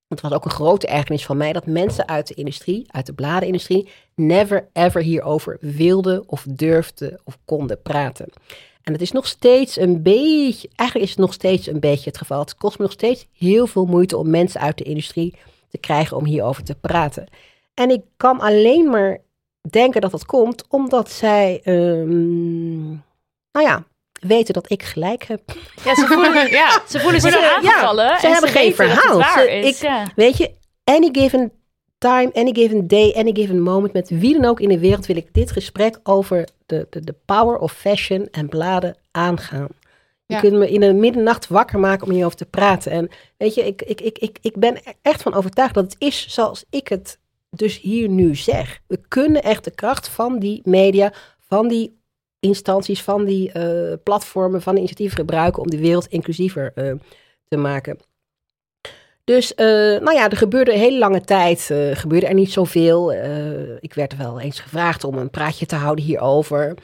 Het 0.08 0.20
was 0.20 0.32
ook 0.32 0.44
een 0.44 0.50
grote 0.50 0.86
ergernis 0.86 1.26
van 1.26 1.36
mij 1.36 1.52
dat 1.52 1.66
mensen 1.66 2.08
uit 2.08 2.26
de 2.26 2.34
industrie, 2.34 2.84
uit 2.86 3.06
de 3.06 3.12
bladenindustrie, 3.12 3.88
never 4.14 4.68
ever 4.72 5.02
hierover 5.02 5.58
wilden 5.60 6.28
of 6.28 6.46
durfden 6.48 7.20
of 7.24 7.38
konden 7.44 7.82
praten. 7.82 8.28
En 8.82 8.92
het 8.92 9.02
is 9.02 9.12
nog 9.12 9.26
steeds 9.26 9.76
een 9.76 10.02
beetje, 10.02 10.68
eigenlijk 10.74 11.08
is 11.08 11.16
het 11.16 11.24
nog 11.24 11.32
steeds 11.32 11.66
een 11.66 11.80
beetje 11.80 12.08
het 12.10 12.18
geval. 12.18 12.40
Het 12.40 12.54
kost 12.54 12.78
me 12.78 12.84
nog 12.84 12.92
steeds 12.92 13.26
heel 13.32 13.66
veel 13.66 13.84
moeite 13.84 14.16
om 14.16 14.30
mensen 14.30 14.60
uit 14.60 14.78
de 14.78 14.84
industrie 14.84 15.34
te 15.80 15.86
krijgen 15.86 16.16
om 16.16 16.24
hierover 16.24 16.64
te 16.64 16.74
praten. 16.74 17.28
En 17.74 17.90
ik 17.90 18.02
kan 18.16 18.40
alleen 18.40 18.90
maar 18.90 19.18
denken 19.70 20.00
dat 20.00 20.10
dat 20.10 20.26
komt 20.26 20.64
omdat 20.68 21.10
zij, 21.10 21.60
um, 21.64 22.86
nou 23.52 23.66
ja, 23.66 23.84
weten 24.20 24.54
dat 24.54 24.70
ik 24.70 24.82
gelijk 24.82 25.24
heb. 25.24 25.40
Ja, 25.84 25.94
ze 25.94 26.06
voelen, 26.06 26.50
ja, 26.62 26.82
ze 26.88 27.00
voelen 27.00 27.20
zich 27.20 27.54
aangevallen. 27.56 28.04
Ja, 28.04 28.20
ze 28.20 28.26
hebben 28.26 28.50
geen 28.50 28.74
verhaal. 28.74 29.22
Ze, 29.22 29.50
is, 29.50 29.82
ik, 29.82 29.90
Weet 30.14 30.36
je, 30.36 30.50
any 30.84 31.08
given 31.12 31.52
time, 31.98 32.30
any 32.34 32.54
given 32.54 32.86
day, 32.86 33.12
any 33.16 33.34
given 33.34 33.62
moment, 33.62 33.92
met 33.92 34.08
wie 34.08 34.32
dan 34.32 34.44
ook 34.44 34.60
in 34.60 34.68
de 34.68 34.78
wereld 34.78 35.06
wil 35.06 35.16
ik 35.16 35.34
dit 35.34 35.50
gesprek 35.50 35.98
over 36.02 36.48
de, 36.66 36.86
de, 36.90 37.04
de 37.04 37.14
power 37.24 37.58
of 37.58 37.72
fashion 37.72 38.28
en 38.30 38.48
bladen 38.48 38.96
aangaan. 39.10 39.68
Je 40.26 40.40
kunt 40.40 40.52
me 40.52 40.70
in 40.70 40.80
de 40.80 40.92
middernacht 40.92 41.48
wakker 41.48 41.78
maken 41.78 42.06
om 42.06 42.12
hierover 42.12 42.36
te 42.36 42.46
praten. 42.46 42.92
En 42.92 43.08
weet 43.36 43.54
je, 43.54 43.66
ik, 43.66 43.82
ik, 43.82 44.00
ik, 44.00 44.18
ik, 44.18 44.38
ik 44.40 44.56
ben 44.56 44.78
echt 45.02 45.22
van 45.22 45.34
overtuigd 45.34 45.74
dat 45.74 45.84
het 45.84 45.96
is 45.98 46.28
zoals 46.28 46.64
ik 46.70 46.88
het 46.88 47.18
dus 47.50 47.80
hier 47.80 48.08
nu 48.08 48.34
zeg. 48.34 48.80
We 48.86 49.00
kunnen 49.08 49.42
echt 49.42 49.64
de 49.64 49.70
kracht 49.70 50.08
van 50.08 50.38
die 50.38 50.60
media, 50.64 51.12
van 51.38 51.68
die 51.68 51.98
instanties, 52.40 53.02
van 53.02 53.24
die 53.24 53.50
uh, 53.56 53.92
platformen, 54.02 54.62
van 54.62 54.72
die 54.72 54.82
initiatieven 54.82 55.16
gebruiken 55.16 55.62
om 55.62 55.70
de 55.70 55.78
wereld 55.78 56.06
inclusiever 56.06 56.72
uh, 56.74 56.92
te 57.48 57.56
maken. 57.56 57.98
Dus 59.24 59.52
uh, 59.52 59.66
nou 60.00 60.12
ja, 60.12 60.30
er 60.30 60.36
gebeurde 60.36 60.72
een 60.72 60.78
hele 60.78 60.98
lange 60.98 61.20
tijd, 61.20 61.60
gebeurde 61.92 62.26
er 62.26 62.34
niet 62.34 62.52
zoveel. 62.52 63.12
ik 63.80 63.94
werd 63.94 64.16
wel 64.16 64.40
eens 64.40 64.60
gevraagd 64.60 65.04
om 65.04 65.18
een 65.18 65.30
praatje 65.30 65.66
te 65.66 65.76
houden 65.76 66.04
hierover. 66.04 66.74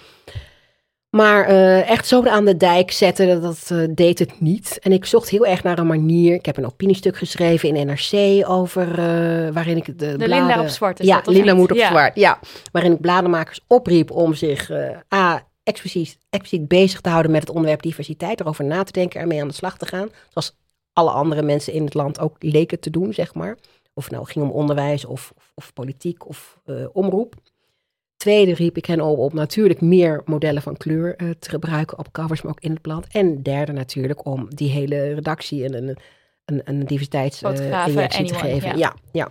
Maar 1.16 1.50
uh, 1.50 1.90
echt 1.90 2.06
zo 2.06 2.24
aan 2.24 2.44
de 2.44 2.56
dijk 2.56 2.90
zetten, 2.90 3.42
dat 3.42 3.68
uh, 3.72 3.88
deed 3.94 4.18
het 4.18 4.40
niet. 4.40 4.78
En 4.82 4.92
ik 4.92 5.04
zocht 5.04 5.28
heel 5.28 5.46
erg 5.46 5.62
naar 5.62 5.78
een 5.78 5.86
manier. 5.86 6.34
Ik 6.34 6.46
heb 6.46 6.56
een 6.56 6.66
opiniestuk 6.66 7.16
geschreven 7.16 7.74
in 7.74 7.86
NRC 7.86 8.48
over 8.48 8.88
uh, 8.88 9.52
waarin 9.52 9.76
ik 9.76 9.86
de, 9.86 9.92
de 9.94 10.16
bladen... 10.16 10.46
Linda 10.46 10.60
op 10.60 10.68
zwart 10.68 11.00
is 11.00 11.06
Ja, 11.06 11.22
Linda 11.24 11.54
moet 11.54 11.70
op 11.70 11.76
ja. 11.76 11.88
zwart, 11.88 12.16
ja. 12.16 12.38
Waarin 12.72 12.92
ik 12.92 13.00
bladenmakers 13.00 13.60
opriep 13.66 14.10
om 14.10 14.34
zich 14.34 14.70
a, 15.14 15.46
expliciet, 15.62 16.18
expliciet 16.30 16.68
bezig 16.68 17.00
te 17.00 17.08
houden 17.08 17.30
met 17.30 17.40
het 17.40 17.50
onderwerp 17.50 17.82
diversiteit. 17.82 18.40
Erover 18.40 18.64
na 18.64 18.82
te 18.82 18.92
denken, 18.92 19.20
ermee 19.20 19.40
aan 19.40 19.48
de 19.48 19.54
slag 19.54 19.78
te 19.78 19.86
gaan. 19.86 20.08
Zoals 20.28 20.56
alle 20.92 21.10
andere 21.10 21.42
mensen 21.42 21.72
in 21.72 21.84
het 21.84 21.94
land 21.94 22.20
ook 22.20 22.36
leken 22.38 22.80
te 22.80 22.90
doen, 22.90 23.12
zeg 23.12 23.34
maar. 23.34 23.56
Of 23.94 24.04
het 24.04 24.12
nou 24.12 24.26
ging 24.26 24.44
om 24.44 24.50
onderwijs 24.50 25.04
of, 25.04 25.32
of, 25.36 25.52
of 25.54 25.72
politiek 25.72 26.28
of 26.28 26.58
omroep. 26.92 27.34
Tweede 28.22 28.54
riep 28.54 28.76
ik 28.76 28.86
hen 28.86 29.00
op 29.00 29.18
om 29.18 29.34
natuurlijk 29.34 29.80
meer 29.80 30.22
modellen 30.24 30.62
van 30.62 30.76
kleur 30.76 31.14
uh, 31.22 31.30
te 31.38 31.48
gebruiken 31.48 31.98
op 31.98 32.12
covers, 32.12 32.42
maar 32.42 32.52
ook 32.52 32.60
in 32.60 32.70
het 32.70 32.80
blad. 32.80 33.06
En 33.10 33.42
derde 33.42 33.72
natuurlijk 33.72 34.26
om 34.26 34.46
die 34.48 34.70
hele 34.70 35.14
redactie 35.14 35.64
een, 35.64 35.74
een, 35.74 35.96
een, 36.44 36.60
een 36.64 36.86
diversiteitsinjectie 36.86 38.22
uh, 38.22 38.28
te 38.28 38.34
geven. 38.34 38.68
Ja. 38.68 38.74
ja. 38.78 38.94
Ja, 39.12 39.30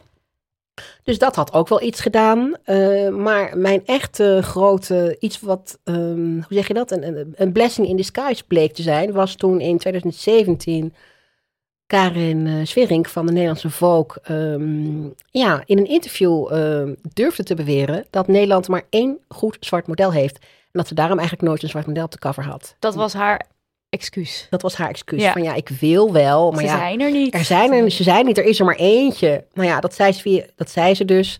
Dus 1.03 1.19
dat 1.19 1.35
had 1.35 1.53
ook 1.53 1.67
wel 1.67 1.81
iets 1.81 2.01
gedaan. 2.01 2.55
Uh, 2.65 3.09
maar 3.09 3.57
mijn 3.57 3.85
echte 3.85 4.39
grote, 4.43 5.15
iets 5.19 5.39
wat, 5.39 5.79
um, 5.83 6.33
hoe 6.33 6.57
zeg 6.57 6.67
je 6.67 6.73
dat, 6.73 6.91
een, 6.91 7.33
een 7.35 7.51
blessing 7.51 7.87
in 7.87 7.95
disguise 7.95 8.43
bleek 8.47 8.73
te 8.73 8.81
zijn, 8.81 9.11
was 9.11 9.35
toen 9.35 9.59
in 9.59 9.77
2017 9.77 10.93
Karin 11.91 12.45
uh, 12.45 12.65
Swerink 12.65 13.09
van 13.09 13.25
de 13.25 13.31
Nederlandse 13.31 13.69
Volk 13.69 14.17
um, 14.29 15.13
ja, 15.31 15.63
in 15.65 15.77
een 15.77 15.87
interview 15.87 16.53
uh, 16.53 16.83
durfde 17.13 17.43
te 17.43 17.55
beweren 17.55 18.05
dat 18.09 18.27
Nederland 18.27 18.67
maar 18.67 18.83
één 18.89 19.19
goed 19.27 19.57
zwart 19.59 19.87
model 19.87 20.11
heeft. 20.11 20.35
En 20.39 20.69
dat 20.71 20.87
ze 20.87 20.93
daarom 20.93 21.17
eigenlijk 21.17 21.47
nooit 21.47 21.63
een 21.63 21.69
zwart 21.69 21.87
model 21.87 22.03
op 22.03 22.11
de 22.11 22.19
cover 22.19 22.43
had. 22.43 22.75
Dat 22.79 22.95
was 22.95 23.13
haar 23.13 23.45
excuus. 23.89 24.47
Dat 24.49 24.61
was 24.61 24.75
haar 24.75 24.89
excuus. 24.89 25.21
Ja. 25.21 25.31
Van 25.31 25.43
ja, 25.43 25.53
ik 25.53 25.69
wil 25.69 26.11
wel, 26.11 26.51
maar 26.51 26.59
ze 26.59 26.65
ja, 26.65 26.77
zijn 26.77 27.01
er 27.01 27.11
niet. 27.11 27.33
Er 27.33 27.43
zijn 27.43 27.71
er, 27.71 27.91
ze 27.91 28.03
zijn 28.03 28.25
niet, 28.25 28.37
er 28.37 28.45
is 28.45 28.59
er 28.59 28.65
maar 28.65 28.75
eentje. 28.75 29.45
Nou 29.53 29.67
ja, 29.67 29.79
dat 29.79 29.93
zei 29.93 30.11
ze, 30.11 30.49
dat 30.55 30.69
zei 30.69 30.95
ze 30.95 31.05
dus. 31.05 31.39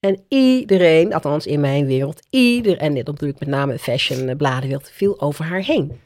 En 0.00 0.24
iedereen, 0.28 1.14
althans 1.14 1.46
in 1.46 1.60
mijn 1.60 1.86
wereld, 1.86 2.26
iedereen, 2.30 2.78
en 2.78 2.94
dit 2.94 3.06
natuurlijk 3.06 3.40
met 3.40 3.48
name 3.48 3.78
fashion 3.78 4.28
eh, 4.28 4.36
bladenwereld, 4.36 4.90
viel 4.90 5.20
over 5.20 5.44
haar 5.44 5.62
heen 5.62 6.00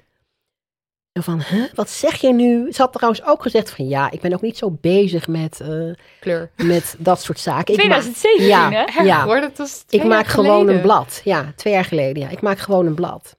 van, 1.22 1.42
huh, 1.48 1.64
wat 1.74 1.90
zeg 1.90 2.20
je 2.20 2.32
nu? 2.32 2.72
Ze 2.72 2.82
had 2.82 2.92
trouwens 2.92 3.24
ook 3.24 3.42
gezegd 3.42 3.70
van, 3.70 3.88
ja, 3.88 4.10
ik 4.10 4.20
ben 4.20 4.32
ook 4.32 4.40
niet 4.40 4.58
zo 4.58 4.70
bezig 4.80 5.28
met... 5.28 5.60
Uh, 5.62 5.94
Kleur. 6.20 6.50
Met 6.56 6.96
dat 6.98 7.22
soort 7.22 7.38
zaken. 7.38 7.74
2017, 7.74 8.46
ik 8.46 8.50
maak, 8.50 8.90
ja, 8.90 9.02
Ja, 9.02 9.24
hoor, 9.24 9.40
dat 9.40 9.58
was 9.58 9.84
ik 9.88 10.04
maak 10.04 10.26
gewoon 10.26 10.68
een 10.68 10.80
blad. 10.80 11.20
Ja, 11.24 11.52
twee 11.56 11.72
jaar 11.72 11.84
geleden, 11.84 12.22
ja. 12.22 12.28
Ik 12.28 12.40
maak 12.40 12.58
gewoon 12.58 12.86
een 12.86 12.94
blad. 12.94 13.36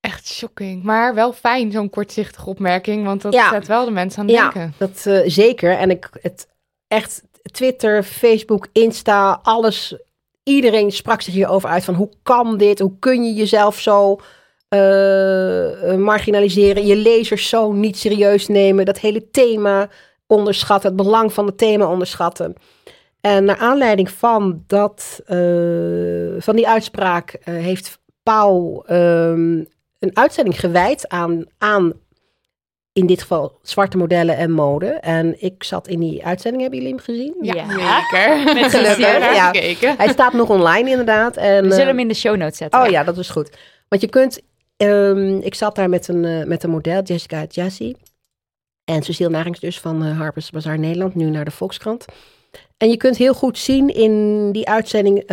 Echt 0.00 0.26
shocking. 0.26 0.82
Maar 0.82 1.14
wel 1.14 1.32
fijn, 1.32 1.72
zo'n 1.72 1.90
kortzichtige 1.90 2.48
opmerking. 2.48 3.04
Want 3.04 3.22
dat 3.22 3.32
ja. 3.32 3.50
zet 3.50 3.66
wel 3.66 3.84
de 3.84 3.90
mensen 3.90 4.20
aan 4.20 4.26
het 4.26 4.36
ja, 4.36 4.50
denken. 4.50 4.74
dat 4.76 5.04
uh, 5.06 5.20
zeker. 5.26 5.76
En 5.76 5.90
ik, 5.90 6.08
het 6.20 6.48
echt, 6.88 7.22
Twitter, 7.52 8.02
Facebook, 8.02 8.68
Insta, 8.72 9.40
alles... 9.42 9.96
Iedereen 10.42 10.92
sprak 10.92 11.20
zich 11.20 11.34
hierover 11.34 11.68
uit 11.68 11.84
van, 11.84 11.94
hoe 11.94 12.10
kan 12.22 12.56
dit? 12.56 12.78
Hoe 12.78 12.98
kun 12.98 13.24
je 13.24 13.34
jezelf 13.34 13.80
zo... 13.80 14.20
Uh, 14.74 15.94
marginaliseren, 15.94 16.86
je 16.86 16.96
lezers 16.96 17.48
zo 17.48 17.72
niet 17.72 17.96
serieus 17.96 18.48
nemen, 18.48 18.84
dat 18.84 18.98
hele 18.98 19.30
thema 19.30 19.88
onderschatten, 20.26 20.88
het 20.88 21.02
belang 21.02 21.32
van 21.32 21.46
het 21.46 21.58
thema 21.58 21.86
onderschatten. 21.86 22.54
En 23.20 23.44
naar 23.44 23.56
aanleiding 23.56 24.10
van, 24.10 24.64
dat, 24.66 25.20
uh, 25.26 26.40
van 26.40 26.56
die 26.56 26.68
uitspraak 26.68 27.36
uh, 27.44 27.54
heeft 27.54 27.98
Pauw 28.22 28.84
um, 28.90 29.66
een 29.98 30.10
uitzending 30.16 30.60
gewijd 30.60 31.08
aan, 31.08 31.44
aan, 31.58 31.92
in 32.92 33.06
dit 33.06 33.20
geval, 33.20 33.58
zwarte 33.62 33.96
modellen 33.96 34.36
en 34.36 34.50
mode. 34.50 34.86
En 34.86 35.42
ik 35.42 35.64
zat 35.64 35.88
in 35.88 36.00
die 36.00 36.24
uitzending, 36.24 36.62
hebben 36.62 36.80
jullie 36.80 36.94
hem 36.94 37.04
gezien? 37.04 37.34
Ja, 37.40 37.54
ja. 37.54 37.68
zeker. 37.68 38.54
Met 38.54 38.70
gelukkig. 38.74 39.80
Ja. 39.80 39.94
Hij 39.96 40.08
staat 40.08 40.32
nog 40.32 40.48
online 40.48 40.90
inderdaad. 40.90 41.36
En, 41.36 41.62
We 41.62 41.70
zullen 41.70 41.86
hem 41.86 41.98
in 41.98 42.08
de 42.08 42.14
show 42.14 42.36
notes 42.36 42.56
zetten. 42.56 42.80
Oh 42.80 42.88
ja, 42.88 43.04
dat 43.04 43.18
is 43.18 43.28
goed. 43.28 43.50
Want 43.88 44.02
je 44.02 44.08
kunt 44.08 44.40
Um, 44.82 45.38
ik 45.38 45.54
zat 45.54 45.74
daar 45.74 45.88
met 45.88 46.08
een, 46.08 46.24
uh, 46.24 46.44
met 46.44 46.62
een 46.62 46.70
model, 46.70 47.02
Jessica 47.02 47.44
Jassy. 47.48 47.94
En 48.84 49.02
Cecile 49.02 49.28
Narings 49.28 49.60
dus 49.60 49.80
van 49.80 50.06
uh, 50.06 50.18
Harper's 50.18 50.50
Bazaar 50.50 50.78
Nederland, 50.78 51.14
nu 51.14 51.30
naar 51.30 51.44
de 51.44 51.50
Volkskrant. 51.50 52.04
En 52.76 52.88
je 52.88 52.96
kunt 52.96 53.16
heel 53.16 53.34
goed 53.34 53.58
zien 53.58 53.94
in 53.94 54.52
die 54.52 54.68
uitzending 54.68 55.16
uh, 55.16 55.26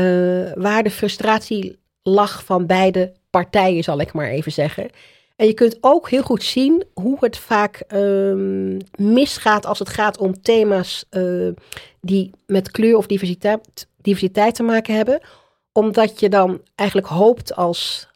waar 0.54 0.84
de 0.84 0.91
frustratie 0.91 1.80
lag 2.02 2.43
van 2.43 2.66
beide 2.66 3.14
partijen, 3.30 3.84
zal 3.84 4.00
ik 4.00 4.14
maar 4.14 4.30
even 4.30 4.52
zeggen. 4.52 4.89
En 5.36 5.48
je 5.48 5.54
kunt 5.54 5.78
ook 5.82 6.10
heel 6.10 6.24
goed 6.24 6.43
zien 6.43 6.84
hoe 6.93 7.18
het 7.20 7.38
vaak 7.38 7.84
um, 7.93 8.78
misgaat 8.96 9.66
als 9.66 9.80
het 9.80 9.89
gaat 9.89 10.18
om 10.18 10.41
thema's 10.41 11.06
die 12.02 12.32
met 12.46 12.72
kleur 12.72 12.98
of 12.98 13.08
diversiteit, 13.08 13.88
diversiteit 14.02 14.56
te 14.56 14.64
maken 14.64 14.96
hebben. 14.96 15.22
Omdat 15.72 16.20
je 16.20 16.30
dan 16.30 16.62
eigenlijk 16.76 17.08
hoopt 17.08 17.56
als 17.56 18.08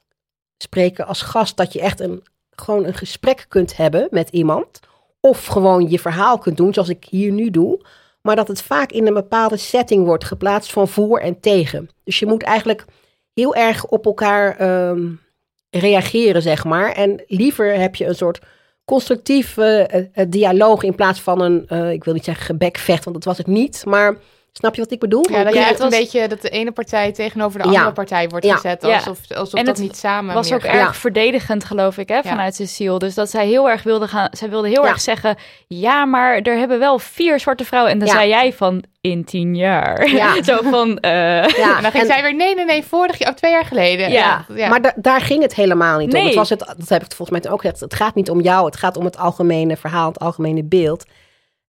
spreken 0.64 1.07
als 1.07 1.22
gast 1.22 1.57
dat 1.57 1.74
je 1.74 1.82
echt 1.82 1.99
een, 1.99 2.24
gewoon 2.51 2.86
een 2.86 2.93
gesprek 2.93 3.45
kunt 3.47 3.78
hebben 3.78 4.07
met 4.12 4.30
iemand. 4.30 4.80
Of 5.20 5.45
gewoon 5.45 5.89
je 5.89 5.99
verhaal 5.99 6.38
kunt 6.38 6.57
doen, 6.57 6.74
zoals 6.74 6.89
ik 6.89 7.05
hier 7.10 7.32
nu 7.32 7.49
doe. 7.49 7.82
Maar 8.22 8.36
dat 8.36 8.47
het 8.47 8.62
vaak 8.62 8.91
in 8.91 9.07
een 9.07 9.14
bepaalde 9.14 9.57
setting 9.57 10.05
wordt 10.05 10.24
geplaatst 10.24 10.72
van 10.72 10.88
voor 10.88 11.20
en 11.20 11.39
tegen. 11.39 11.89
Dus 12.03 12.20
je 12.20 12.26
moet 12.26 12.43
eigenlijk 12.43 12.86
heel 13.34 13.55
erg 13.55 13.86
op 13.86 14.05
elkaar 14.05 14.62
um, 14.89 15.22
reageren, 15.70 16.41
zeg 16.41 16.64
maar. 16.64 16.91
En 16.91 17.24
liever 17.28 17.80
heb 17.80 17.95
je 17.95 18.05
een 18.05 18.16
soort 18.16 18.39
constructief 18.86 19.57
uh, 19.57 19.86
dialoog 20.28 20.84
in 20.84 20.95
plaats 20.95 21.22
van 21.22 21.41
een, 21.41 21.66
uh, 21.70 21.91
ik 21.91 22.03
wil 22.03 22.14
niet 22.14 22.24
zeggen 22.24 22.45
gebekvecht, 22.45 23.03
want 23.03 23.16
dat 23.16 23.26
was 23.26 23.38
het 23.38 23.47
niet. 23.47 23.86
Maar 23.86 24.18
Snap 24.53 24.75
je 24.75 24.81
wat 24.81 24.91
ik 24.91 24.99
bedoel? 24.99 25.25
Ja, 25.31 25.43
dat 25.43 25.53
je 25.53 25.59
echt 25.59 25.79
was... 25.79 25.93
een 25.93 25.99
beetje 25.99 26.27
dat 26.27 26.41
de 26.41 26.49
ene 26.49 26.71
partij 26.71 27.11
tegenover 27.11 27.59
de 27.59 27.65
andere 27.65 27.85
ja. 27.85 27.91
partij 27.91 28.29
wordt 28.29 28.45
ja. 28.45 28.55
gezet. 28.55 28.83
Alsof, 28.83 29.19
alsof 29.35 29.59
en 29.59 29.65
dat 29.65 29.77
niet 29.77 29.97
samen 29.97 30.33
was 30.33 30.51
ook 30.51 30.61
gaat. 30.61 30.73
erg 30.73 30.95
verdedigend, 30.95 31.63
geloof 31.63 31.97
ik, 31.97 32.09
hè, 32.09 32.21
vanuit 32.23 32.55
Cecile. 32.55 32.99
Dus 32.99 33.13
dat 33.13 33.29
zij 33.29 33.47
heel 33.47 33.69
erg 33.69 33.83
wilde 33.83 34.07
gaan... 34.07 34.27
Zij 34.31 34.49
wilde 34.49 34.67
heel 34.67 34.87
erg 34.87 35.01
zeggen... 35.01 35.35
Ja, 35.67 36.05
maar 36.05 36.39
er 36.41 36.57
hebben 36.57 36.79
wel 36.79 36.99
vier 36.99 37.39
zwarte 37.39 37.65
vrouwen. 37.65 37.91
En 37.91 37.99
dan 37.99 38.07
zei 38.07 38.29
jij 38.29 38.53
van... 38.53 38.83
In 39.01 39.23
tien 39.23 39.55
jaar. 39.55 40.09
Ja. 40.09 40.43
Zo 40.43 40.57
van... 40.61 40.89
Uh... 40.89 41.01
Ja. 41.47 41.75
En 41.75 41.81
dan 41.81 41.91
ging 41.91 42.03
en... 42.03 42.05
zij 42.05 42.21
weer... 42.21 42.35
Nee, 42.35 42.55
nee, 42.55 42.65
nee. 42.65 42.83
Vorig 42.83 43.17
jaar... 43.17 43.29
Of 43.29 43.35
twee 43.35 43.51
jaar 43.51 43.65
geleden. 43.65 44.11
Ja. 44.11 44.45
Maar 44.69 44.81
da 44.81 44.93
daar 44.95 45.21
ging 45.21 45.41
het 45.41 45.55
helemaal 45.55 45.99
niet 45.99 46.11
nee. 46.11 46.21
om. 46.21 46.27
Het 46.27 46.35
was 46.35 46.49
het, 46.49 46.59
dat 46.59 46.89
heb 46.89 47.03
ik 47.03 47.13
volgens 47.15 47.41
mij 47.41 47.51
ook 47.51 47.61
gezegd. 47.61 47.79
Het 47.79 47.93
gaat 47.93 48.15
niet 48.15 48.29
om 48.29 48.41
jou. 48.41 48.65
Het 48.65 48.77
gaat 48.77 48.97
om 48.97 49.05
het 49.05 49.17
algemene 49.17 49.77
verhaal. 49.77 50.07
Het 50.07 50.19
algemene 50.19 50.63
beeld. 50.63 51.05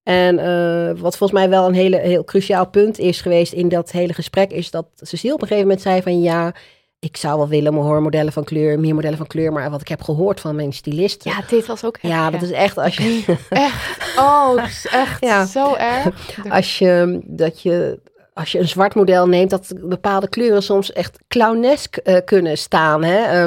En 0.02 0.38
uh, 0.38 1.00
wat 1.00 1.16
volgens 1.16 1.40
mij 1.40 1.48
wel 1.48 1.66
een 1.66 1.74
hele, 1.74 1.98
heel 1.98 2.24
cruciaal 2.24 2.66
punt 2.66 2.98
is 2.98 3.20
geweest 3.20 3.52
in 3.52 3.68
dat 3.68 3.90
hele 3.90 4.12
gesprek, 4.12 4.50
is 4.50 4.70
dat 4.70 4.86
Cecile 4.96 5.34
op 5.34 5.42
een 5.42 5.46
gegeven 5.46 5.68
moment 5.68 5.86
zei 5.86 6.02
van 6.02 6.22
ja, 6.22 6.54
ik 6.98 7.16
zou 7.16 7.36
wel 7.38 7.48
willen 7.48 7.74
mijn 7.74 7.84
hoormodellen 7.84 8.32
van 8.32 8.44
kleur, 8.44 8.80
meer 8.80 8.94
modellen 8.94 9.16
van 9.16 9.26
kleur, 9.26 9.52
maar 9.52 9.70
wat 9.70 9.80
ik 9.80 9.88
heb 9.88 10.02
gehoord 10.02 10.40
van 10.40 10.56
mijn 10.56 10.72
stylisten. 10.72 11.30
Ja, 11.30 11.42
dit 11.48 11.66
was 11.66 11.84
ook 11.84 11.96
echt, 11.96 12.12
Ja, 12.12 12.30
dat 12.30 12.42
is 12.42 12.50
echt 12.50 12.78
als 12.78 12.96
je... 12.96 13.36
echt, 13.48 14.18
oh, 14.18 14.54
echt 14.90 15.24
ja. 15.30 15.44
zo 15.46 15.74
erg. 15.74 16.38
Als 16.50 16.78
je, 16.78 17.20
dat 17.24 17.62
je 17.62 18.00
als 18.34 18.52
je 18.52 18.58
een 18.58 18.68
zwart 18.68 18.94
model 18.94 19.28
neemt, 19.28 19.50
dat 19.50 19.72
bepaalde 19.76 20.28
kleuren 20.28 20.62
soms 20.62 20.92
echt 20.92 21.18
clownesk 21.28 21.98
uh, 22.04 22.16
kunnen 22.24 22.58
staan. 22.58 23.04
Hè? 23.04 23.46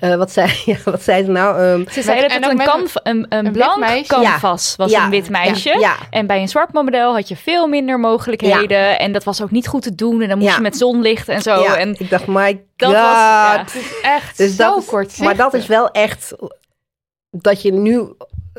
Uh, 0.00 0.14
wat, 0.22 0.30
zei, 0.30 0.50
ja, 0.64 0.76
wat 0.84 1.02
zei 1.02 1.24
ze 1.24 1.30
nou? 1.30 1.62
Um, 1.62 1.88
ze 1.90 2.02
zeiden 2.02 2.40
dat 2.40 2.50
een, 2.50 2.58
canv 2.58 2.94
een, 3.02 3.26
een, 3.28 3.46
een 3.46 3.52
blank 3.52 3.78
meisje. 3.78 4.06
canvas 4.06 4.74
was 4.76 4.92
een 4.92 5.10
wit 5.10 5.30
meisje. 5.30 5.96
En 6.10 6.26
bij 6.26 6.40
een 6.40 6.48
zwart 6.48 6.72
model 6.72 7.14
had 7.14 7.28
je 7.28 7.36
veel 7.36 7.66
minder 7.66 8.00
mogelijkheden. 8.00 8.98
En 8.98 9.12
dat 9.12 9.24
was 9.24 9.42
ook 9.42 9.50
niet 9.50 9.68
goed 9.68 9.82
te 9.82 9.94
doen. 9.94 10.22
En 10.22 10.28
dan 10.28 10.38
moest 10.38 10.54
je 10.54 10.60
met 10.60 10.76
zonlicht 10.76 11.28
en 11.28 11.42
zo. 11.42 11.62
En 11.62 11.94
ik 11.98 12.10
dacht, 12.10 12.26
my 12.26 12.52
god. 12.76 12.92
Dat 12.92 12.92
was, 12.92 13.74
is 13.74 14.00
echt 14.02 14.36
dus 14.36 14.56
zo 14.56 14.80
kort. 14.86 15.18
Maar 15.18 15.36
dat 15.36 15.54
is 15.54 15.66
wel 15.66 15.90
echt 15.90 16.34
dat 17.30 17.62
je 17.62 17.72
nu 17.72 18.14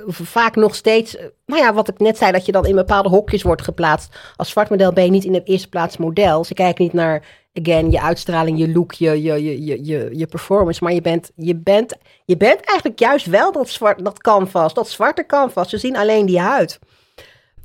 vaak 0.08 0.56
nog 0.56 0.76
steeds, 0.76 1.18
nou 1.46 1.62
ja, 1.62 1.74
wat 1.74 1.88
ik 1.88 2.00
net 2.00 2.18
zei, 2.18 2.32
dat 2.32 2.46
je 2.46 2.52
dan 2.52 2.66
in 2.66 2.76
bepaalde 2.76 3.10
hokjes 3.10 3.44
wordt 3.44 3.62
geplaatst. 3.62 4.16
Als 4.36 4.50
zwart 4.50 4.70
model 4.70 4.94
ben 4.94 5.04
je 5.04 5.12
niet 5.12 5.24
in 5.24 5.32
de 5.32 5.44
eerste 5.44 5.70
plaats 5.70 5.98
model. 5.98 6.44
Ze 6.44 6.54
kijken 6.54 6.84
niet 6.84 6.94
naar, 6.94 7.26
again, 7.54 7.92
je 7.92 8.02
uitstraling, 8.02 8.60
je 8.60 8.72
look, 8.72 8.94
je, 8.94 9.22
je, 9.22 9.44
je, 9.44 9.86
je, 9.86 10.10
je 10.12 10.28
performance. 10.28 10.84
Maar 10.84 10.94
je 10.94 11.02
bent, 11.02 11.32
je, 11.36 11.56
bent, 11.56 11.96
je 12.26 12.38
bent 12.38 12.60
eigenlijk 12.62 13.00
juist 13.00 13.26
wel 13.26 13.52
dat, 13.52 13.70
zwart, 13.70 14.06
dat 14.06 14.22
canvas, 14.22 14.74
dat 14.74 14.90
zwarte 14.90 15.26
canvas. 15.26 15.70
Ze 15.70 15.78
zien 15.78 15.98
alleen 15.98 16.26
die 16.26 16.40
huid. 16.40 16.80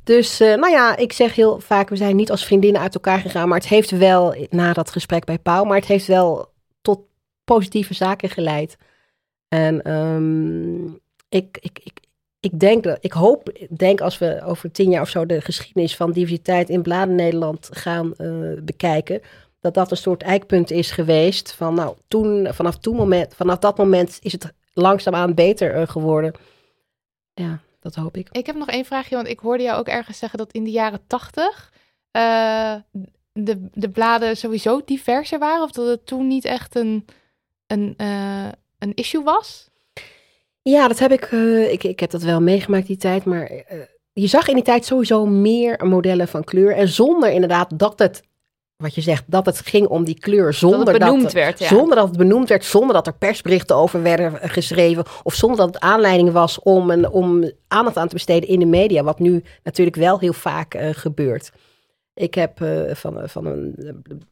Dus 0.03 0.41
uh, 0.41 0.55
nou 0.55 0.71
ja, 0.71 0.97
ik 0.97 1.13
zeg 1.13 1.35
heel 1.35 1.59
vaak, 1.59 1.89
we 1.89 1.95
zijn 1.95 2.15
niet 2.15 2.31
als 2.31 2.45
vriendinnen 2.45 2.81
uit 2.81 2.93
elkaar 2.93 3.19
gegaan. 3.19 3.47
Maar 3.47 3.57
het 3.57 3.67
heeft 3.67 3.91
wel, 3.91 4.35
na 4.49 4.73
dat 4.73 4.91
gesprek 4.91 5.25
bij 5.25 5.39
Pauw, 5.39 5.63
maar 5.63 5.77
het 5.77 5.85
heeft 5.85 6.07
wel 6.07 6.51
tot 6.81 6.99
positieve 7.43 7.93
zaken 7.93 8.29
geleid. 8.29 8.77
En 9.47 9.91
um, 9.93 10.99
ik, 11.29 11.57
ik, 11.61 11.79
ik, 11.83 11.99
ik 12.39 12.59
denk, 12.59 12.85
ik 12.85 13.11
hoop, 13.11 13.67
denk 13.69 14.01
als 14.01 14.17
we 14.17 14.41
over 14.43 14.71
tien 14.71 14.89
jaar 14.89 15.01
of 15.01 15.09
zo 15.09 15.25
de 15.25 15.41
geschiedenis 15.41 15.95
van 15.95 16.11
diversiteit 16.11 16.69
in 16.69 16.81
Bladen 16.81 17.15
Nederland 17.15 17.69
gaan 17.71 18.13
uh, 18.17 18.61
bekijken, 18.61 19.21
dat 19.59 19.73
dat 19.73 19.91
een 19.91 19.97
soort 19.97 20.23
eikpunt 20.23 20.71
is 20.71 20.91
geweest. 20.91 21.51
Van 21.51 21.73
nou, 21.73 21.95
toen, 22.07 22.47
vanaf, 22.53 22.77
toen 22.77 22.95
moment, 22.95 23.35
vanaf 23.35 23.57
dat 23.57 23.77
moment 23.77 24.17
is 24.21 24.31
het 24.31 24.53
langzaamaan 24.73 25.33
beter 25.33 25.75
uh, 25.75 25.87
geworden. 25.87 26.33
Ja, 27.33 27.59
dat 27.79 27.95
hoop 27.95 28.17
ik. 28.17 28.27
Ik 28.31 28.45
heb 28.45 28.55
nog 28.55 28.69
één 28.69 28.85
vraagje, 28.85 29.15
want 29.15 29.27
ik 29.27 29.39
hoorde 29.39 29.63
jou 29.63 29.79
ook 29.79 29.87
ergens 29.87 30.17
zeggen 30.17 30.39
dat 30.39 30.51
in 30.51 30.63
de 30.63 30.71
jaren 30.71 31.01
tachtig 31.07 31.73
uh, 32.11 32.75
de, 33.31 33.67
de 33.73 33.89
bladen 33.89 34.37
sowieso 34.37 34.81
diverser 34.85 35.39
waren, 35.39 35.63
of 35.63 35.71
dat 35.71 35.87
het 35.87 36.05
toen 36.05 36.27
niet 36.27 36.45
echt 36.45 36.75
een, 36.75 37.05
een, 37.67 37.93
een 38.77 38.93
issue 38.93 39.23
was. 39.23 39.68
Ja, 40.61 40.87
dat 40.87 40.99
heb 40.99 41.11
ik, 41.11 41.31
uh, 41.31 41.71
ik. 41.71 41.83
Ik 41.83 41.99
heb 41.99 42.09
dat 42.09 42.23
wel 42.23 42.41
meegemaakt 42.41 42.87
die 42.87 42.97
tijd. 42.97 43.25
Maar 43.25 43.51
uh, 43.51 43.61
je 44.13 44.27
zag 44.27 44.47
in 44.47 44.55
die 44.55 44.63
tijd 44.63 44.85
sowieso 44.85 45.25
meer 45.25 45.85
modellen 45.85 46.27
van 46.27 46.43
kleur. 46.43 46.75
En 46.75 46.87
zonder 46.87 47.31
inderdaad 47.31 47.79
dat 47.79 47.99
het, 47.99 48.23
wat 48.75 48.95
je 48.95 49.01
zegt, 49.01 49.23
dat 49.27 49.45
het 49.45 49.59
ging 49.59 49.87
om 49.87 50.03
die 50.03 50.19
kleur. 50.19 50.53
Zonder 50.53 50.85
dat 50.85 50.87
het 50.87 51.03
benoemd 51.03 51.23
dat, 51.23 51.33
werd. 51.33 51.59
Ja. 51.59 51.67
Zonder 51.67 51.95
dat 51.95 52.07
het 52.07 52.17
benoemd 52.17 52.49
werd. 52.49 52.65
Zonder 52.65 52.93
dat 52.93 53.07
er 53.07 53.17
persberichten 53.17 53.75
over 53.75 54.01
werden 54.01 54.49
geschreven. 54.49 55.03
Of 55.23 55.33
zonder 55.33 55.57
dat 55.57 55.73
het 55.73 55.79
aanleiding 55.79 56.31
was 56.31 56.59
om, 56.59 56.89
een, 56.89 57.09
om 57.09 57.51
aandacht 57.67 57.97
aan 57.97 58.07
te 58.07 58.13
besteden 58.13 58.49
in 58.49 58.59
de 58.59 58.65
media. 58.65 59.03
Wat 59.03 59.19
nu 59.19 59.43
natuurlijk 59.63 59.97
wel 59.97 60.19
heel 60.19 60.33
vaak 60.33 60.75
uh, 60.75 60.89
gebeurt. 60.91 61.51
Ik 62.19 62.33
heb 62.33 62.61
uh, 62.61 62.93
van, 62.93 63.29
van 63.29 63.45
een 63.45 63.75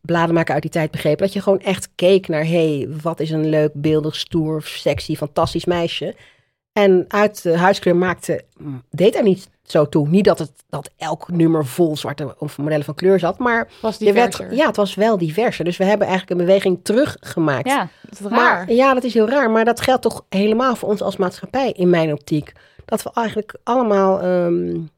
bladenmaker 0.02 0.54
uit 0.54 0.62
die 0.62 0.72
tijd 0.72 0.92
begrepen 0.92 1.26
dat 1.26 1.34
je 1.34 1.42
gewoon 1.42 1.60
echt 1.60 1.90
keek 1.96 2.28
naar: 2.28 2.46
hé, 2.46 2.78
hey, 2.78 2.90
wat 3.02 3.20
is 3.20 3.30
een 3.30 3.50
leuk, 3.50 3.72
beeldig, 3.74 4.16
stoer, 4.16 4.62
sexy, 4.64 5.16
fantastisch 5.16 5.66
meisje. 5.66 6.16
En 6.74 7.06
uit 7.08 7.44
de 7.44 7.58
huiskleur 7.58 7.96
maakte, 7.96 8.44
deed 8.90 9.16
er 9.16 9.24
niet 9.24 9.50
zo 9.64 9.90
toe. 9.90 10.08
Niet 10.08 10.26
dat, 10.26 10.40
het, 10.40 10.52
dat 10.70 10.92
elk 10.98 11.32
nummer 11.32 11.66
vol 11.66 11.98
zwarte 11.98 12.36
of 12.40 12.58
modellen 12.58 12.86
van 12.86 12.96
kleur 12.96 13.20
zat, 13.20 13.38
maar 13.38 13.70
was 13.82 13.98
werd, 13.98 14.46
ja, 14.52 14.68
het 14.68 14.76
was 14.76 14.96
wel 14.96 15.18
diverser. 15.18 15.66
Dus 15.66 15.78
we 15.78 15.84
hebben 15.84 16.08
eigenlijk 16.08 16.40
een 16.40 16.46
beweging 16.46 16.80
teruggemaakt. 16.84 17.68
Ja, 17.68 17.90
dat 18.02 18.20
is 18.20 18.20
raar. 18.20 18.32
Maar, 18.32 18.72
ja, 18.72 18.94
dat 18.94 19.04
is 19.04 19.14
heel 19.14 19.30
raar. 19.30 19.52
Maar 19.52 19.66
dat 19.66 19.82
geldt 19.82 20.02
toch 20.02 20.26
helemaal 20.30 20.76
voor 20.76 20.90
ons 20.90 21.02
als 21.02 21.18
maatschappij, 21.18 21.72
in 21.72 21.90
mijn 21.90 22.12
optiek. 22.12 22.52
Dat 22.86 23.04
we 23.04 23.10
eigenlijk 23.14 23.56
allemaal. 23.64 24.24
Um, 24.24 24.90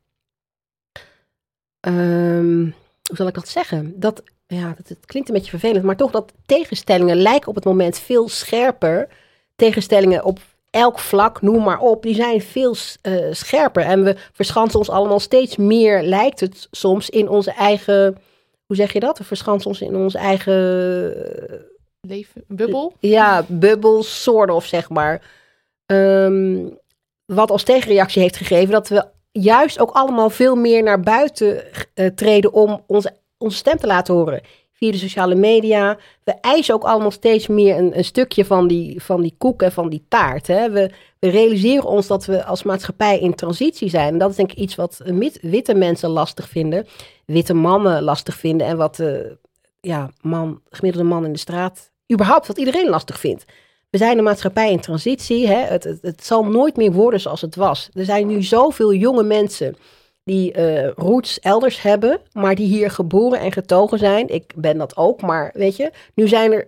um, 1.82 2.76
hoe 3.04 3.16
zal 3.16 3.28
ik 3.28 3.34
dat 3.34 3.48
zeggen? 3.48 3.94
Dat, 3.96 4.24
ja, 4.48 4.74
dat, 4.78 4.88
het 4.88 5.06
klinkt 5.06 5.30
een 5.30 5.36
beetje 5.36 5.50
vervelend, 5.50 5.84
maar 5.84 5.98
toch 5.98 6.12
dat 6.12 6.34
tegenstellingen 6.46 7.18
lijken 7.18 7.50
op 7.50 7.56
het 7.56 7.66
moment 7.66 8.00
veel 8.00 8.30
scherper. 8.30 9.08
Tegenstellingen 9.56 10.24
op 10.24 10.40
elk 10.70 11.00
vlak, 11.00 11.42
noem 11.42 11.64
maar 11.64 11.80
op, 11.80 12.04
die 12.04 12.16
zijn 12.16 12.42
veel 12.42 12.76
uh, 13.04 13.26
scherper. 13.32 13.84
En 13.84 14.04
we 14.04 14.16
verschansen 14.34 14.80
ons 14.80 14.90
allemaal 14.90 15.20
steeds 15.20 15.58
meer, 15.58 16.02
lijkt 16.02 16.40
het 16.40 16.68
soms, 16.72 17.10
in 17.10 17.30
onze 17.30 17.52
eigen. 17.52 18.18
Hoe 18.66 18.76
zeg 18.76 18.94
je 18.94 19.00
dat? 19.00 19.18
We 19.18 19.24
verschansen 19.24 19.70
ons 19.70 19.82
in 19.82 19.96
onze 19.96 20.18
eigen. 20.18 20.56
Leven, 22.02 22.44
bubbel? 22.48 22.94
Ja, 23.00 23.46
bubbel, 23.48 24.04
soort 24.04 24.50
of 24.50 24.66
zeg 24.66 24.90
maar. 24.90 25.22
Um, 25.86 26.78
wat 27.26 27.52
als 27.52 27.64
tegenreactie 27.64 28.22
heeft 28.22 28.38
gegeven 28.38 28.72
dat 28.72 28.88
we 28.88 29.06
juist 29.32 29.80
ook 29.80 29.92
allemaal 29.92 30.30
veel 30.30 30.56
meer 30.56 30.84
naar 30.84 31.00
buiten 31.00 31.64
uh, 31.96 32.08
treden 32.08 32.54
om 32.54 32.84
onze, 32.88 33.16
onze 33.38 33.58
stem 33.58 33.78
te 33.78 33.88
laten 33.88 34.14
horen. 34.14 34.42
Via 34.74 34.92
de 34.92 34.98
sociale 34.98 35.36
media. 35.36 35.98
We 36.24 36.32
eisen 36.32 36.74
ook 36.74 36.84
allemaal 36.84 37.12
steeds 37.12 37.48
meer 37.48 37.78
een, 37.78 37.98
een 37.98 38.06
stukje 38.06 38.46
van 38.46 38.68
die, 38.68 39.04
van 39.04 39.22
die 39.22 39.36
koek 39.38 39.62
en 39.62 39.72
van 39.72 39.90
die 39.90 40.06
taart. 40.08 40.48
Hè. 40.48 40.70
We, 40.70 40.92
we, 41.20 41.30
realiseren 41.30 41.86
ons 41.86 42.08
dat 42.08 42.26
we 42.26 42.44
als 42.44 42.64
maatschappij 42.64 43.20
in 43.20 43.36
transitie 43.36 43.90
zijn. 43.90 44.14
En 44.14 44.18
dat 44.18 44.30
is 44.30 44.36
denk 44.36 44.52
ik 44.52 44.58
iets 44.58 44.76
wat 44.76 45.02
witte 45.42 45.74
mensen 45.74 46.10
lastig 46.10 46.50
vinden. 46.50 46.88
Witte 47.26 47.54
mannen 47.54 48.04
lastig 48.04 48.36
vinden. 48.36 48.68
En 48.68 48.78
wat 48.78 49.00
ja, 49.82 50.12
man, 50.22 50.62
gemiddelde 50.70 51.08
man 51.08 51.26
in 51.26 51.34
de 51.34 51.40
straat, 51.40 51.92
überhaupt 52.14 52.48
wat 52.48 52.58
iedereen 52.58 52.90
lastig 52.90 53.20
vindt. 53.20 53.46
We 53.90 53.98
zijn 53.98 54.18
een 54.18 54.24
maatschappij 54.24 54.72
in 54.72 54.80
transitie. 54.80 55.48
Hè? 55.48 55.60
Het, 55.60 55.84
het, 56.02 56.26
zal 56.26 56.46
nooit 56.46 56.76
meer 56.76 56.92
worden 56.92 57.20
zoals 57.20 57.42
het 57.42 57.56
was. 57.56 57.90
Er 57.94 58.06
zijn 58.06 58.28
nu 58.28 58.44
zoveel 58.44 58.94
jonge 58.94 59.24
mensen 59.24 59.76
die 60.24 60.58
uh, 60.58 60.90
roots 60.90 61.40
elders 61.40 61.82
hebben, 61.82 62.20
maar 62.32 62.56
die 62.56 62.68
hier 62.68 62.92
geboren 62.92 63.40
en 63.40 63.52
getogen 63.52 64.00
zijn. 64.00 64.28
Ik 64.28 64.54
ben 64.56 64.78
dat 64.78 64.98
ook, 64.98 65.22
maar 65.22 65.52
weet 65.54 65.76
je, 65.76 65.92
nu 66.14 66.28
zijn 66.28 66.52
er 66.52 66.68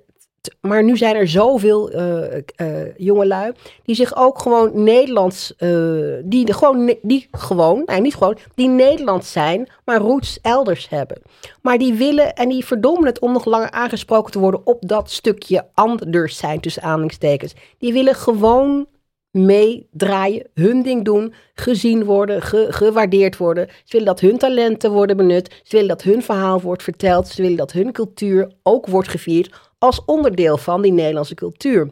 maar 0.62 0.84
nu 0.84 0.98
zijn 0.98 1.16
er 1.16 1.28
zoveel 1.28 1.94
uh, 1.94 2.38
uh, 2.58 2.98
jongelui 2.98 3.52
die 3.84 3.96
zich 3.96 4.16
ook 4.16 4.40
gewoon 4.40 4.84
Nederlands, 4.84 5.54
uh, 5.58 6.16
die, 6.24 6.54
gewoon, 6.54 6.96
die 7.02 7.28
gewoon, 7.32 7.84
nee 7.86 8.02
niet 8.02 8.16
gewoon, 8.16 8.38
die 8.56 8.68
Nederlands 8.68 9.32
zijn, 9.32 9.70
maar 9.86 9.98
roots 9.98 10.40
elders 10.42 10.90
hebben. 10.90 11.22
Maar 11.62 11.78
die 11.78 11.94
willen 11.94 12.34
en 12.34 12.50
die 12.50 12.66
verdommen 12.66 13.06
het 13.06 13.20
om 13.20 13.32
nog 13.32 13.46
langer 13.46 13.72
aangesproken 13.72 14.32
te 14.32 14.40
worden 14.40 14.62
op 14.66 14.88
dat 14.88 15.12
stukje 15.12 15.68
anders 15.74 16.38
zijn 16.38 16.60
tussen 16.60 16.84
aanhalingstekens. 16.84 17.54
Die 17.78 17.94
willen 17.94 18.16
gewoon 18.16 18.88
meedraaien, 19.32 20.48
hun 20.54 20.84
ding 20.84 21.06
doen, 21.06 21.34
gezien 21.54 22.04
worden, 22.04 22.42
ge, 22.42 22.68
gewaardeerd 22.70 23.38
worden. 23.38 23.68
Ze 23.68 23.92
willen 23.92 24.06
dat 24.06 24.20
hun 24.20 24.38
talenten 24.38 24.92
worden 24.92 25.18
benut. 25.18 25.62
Ze 25.64 25.76
willen 25.76 25.88
dat 25.88 26.02
hun 26.02 26.24
verhaal 26.24 26.62
wordt 26.62 26.84
verteld. 26.84 27.28
Ze 27.28 27.42
willen 27.42 27.58
dat 27.58 27.72
hun 27.72 27.92
cultuur 27.92 28.52
ook 28.64 28.88
wordt 28.88 29.08
gevierd 29.08 29.71
als 29.82 30.06
onderdeel 30.06 30.58
van 30.58 30.82
die 30.82 30.92
Nederlandse 30.92 31.36
cultuur. 31.36 31.90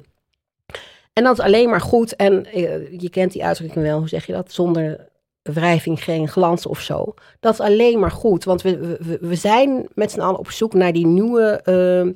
En 1.14 1.24
dat 1.24 1.38
is 1.38 1.46
alleen 1.46 1.70
maar 1.70 1.82
goed. 1.82 2.16
En 2.16 2.46
uh, 2.58 3.00
je 3.02 3.10
kent 3.10 3.32
die 3.32 3.44
uitdrukking 3.46 3.86
wel, 3.86 3.98
hoe 3.98 4.08
zeg 4.08 4.26
je 4.26 4.34
dat? 4.34 4.52
Zonder 4.52 5.10
wrijving 5.42 6.04
geen 6.04 6.28
glans 6.28 6.66
of 6.66 6.80
zo. 6.80 7.14
Dat 7.40 7.54
is 7.54 7.60
alleen 7.60 8.00
maar 8.00 8.12
goed, 8.12 8.44
want 8.44 8.62
we, 8.62 8.98
we, 9.00 9.18
we 9.22 9.36
zijn 9.36 9.88
met 9.94 10.12
z'n 10.12 10.20
allen 10.20 10.40
op 10.40 10.52
zoek 10.52 10.74
naar 10.74 10.94
die 10.94 11.08
nieuwe 11.08 11.62
uh, 11.66 12.14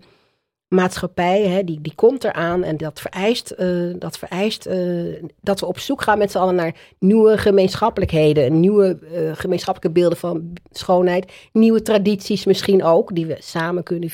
maatschappij, 0.74 1.41
hè, 1.47 1.63
die, 1.63 1.82
die 1.82 1.95
komt 1.95 2.24
eraan 2.24 2.63
en 2.63 2.78
dat 2.78 2.99
vereist, 2.99 3.53
uh, 3.59 3.93
dat, 3.99 4.17
vereist 4.17 4.67
uh, 4.67 5.24
dat 5.41 5.59
we 5.59 5.65
op 5.65 5.80
zoek 5.80 6.01
gaan 6.01 6.17
met 6.17 6.32
z'n 6.32 6.38
allen 6.38 6.55
naar 6.55 6.76
nieuwe 6.99 7.38
gemeenschappelijkheden, 7.38 8.59
nieuwe 8.59 8.99
uh, 9.13 9.32
gemeenschappelijke 9.34 9.99
beelden 9.99 10.17
van 10.17 10.53
schoonheid, 10.71 11.32
nieuwe 11.51 11.82
tradities 11.82 12.45
misschien 12.45 12.84
ook, 12.84 13.15
die 13.15 13.26
we 13.26 13.36
samen 13.39 13.84
kunnen, 13.84 14.09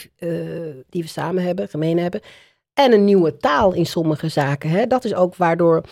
die 0.89 1.01
we 1.01 1.07
samen 1.07 1.43
hebben, 1.43 1.67
gemeen 1.67 1.99
hebben. 1.99 2.21
En 2.73 2.93
een 2.93 3.05
nieuwe 3.05 3.37
taal 3.37 3.73
in 3.73 3.85
sommige 3.85 4.29
zaken. 4.29 4.69
Hè. 4.69 4.87
Dat 4.87 5.03
is 5.05 5.13
ook 5.13 5.35
waardoor 5.35 5.83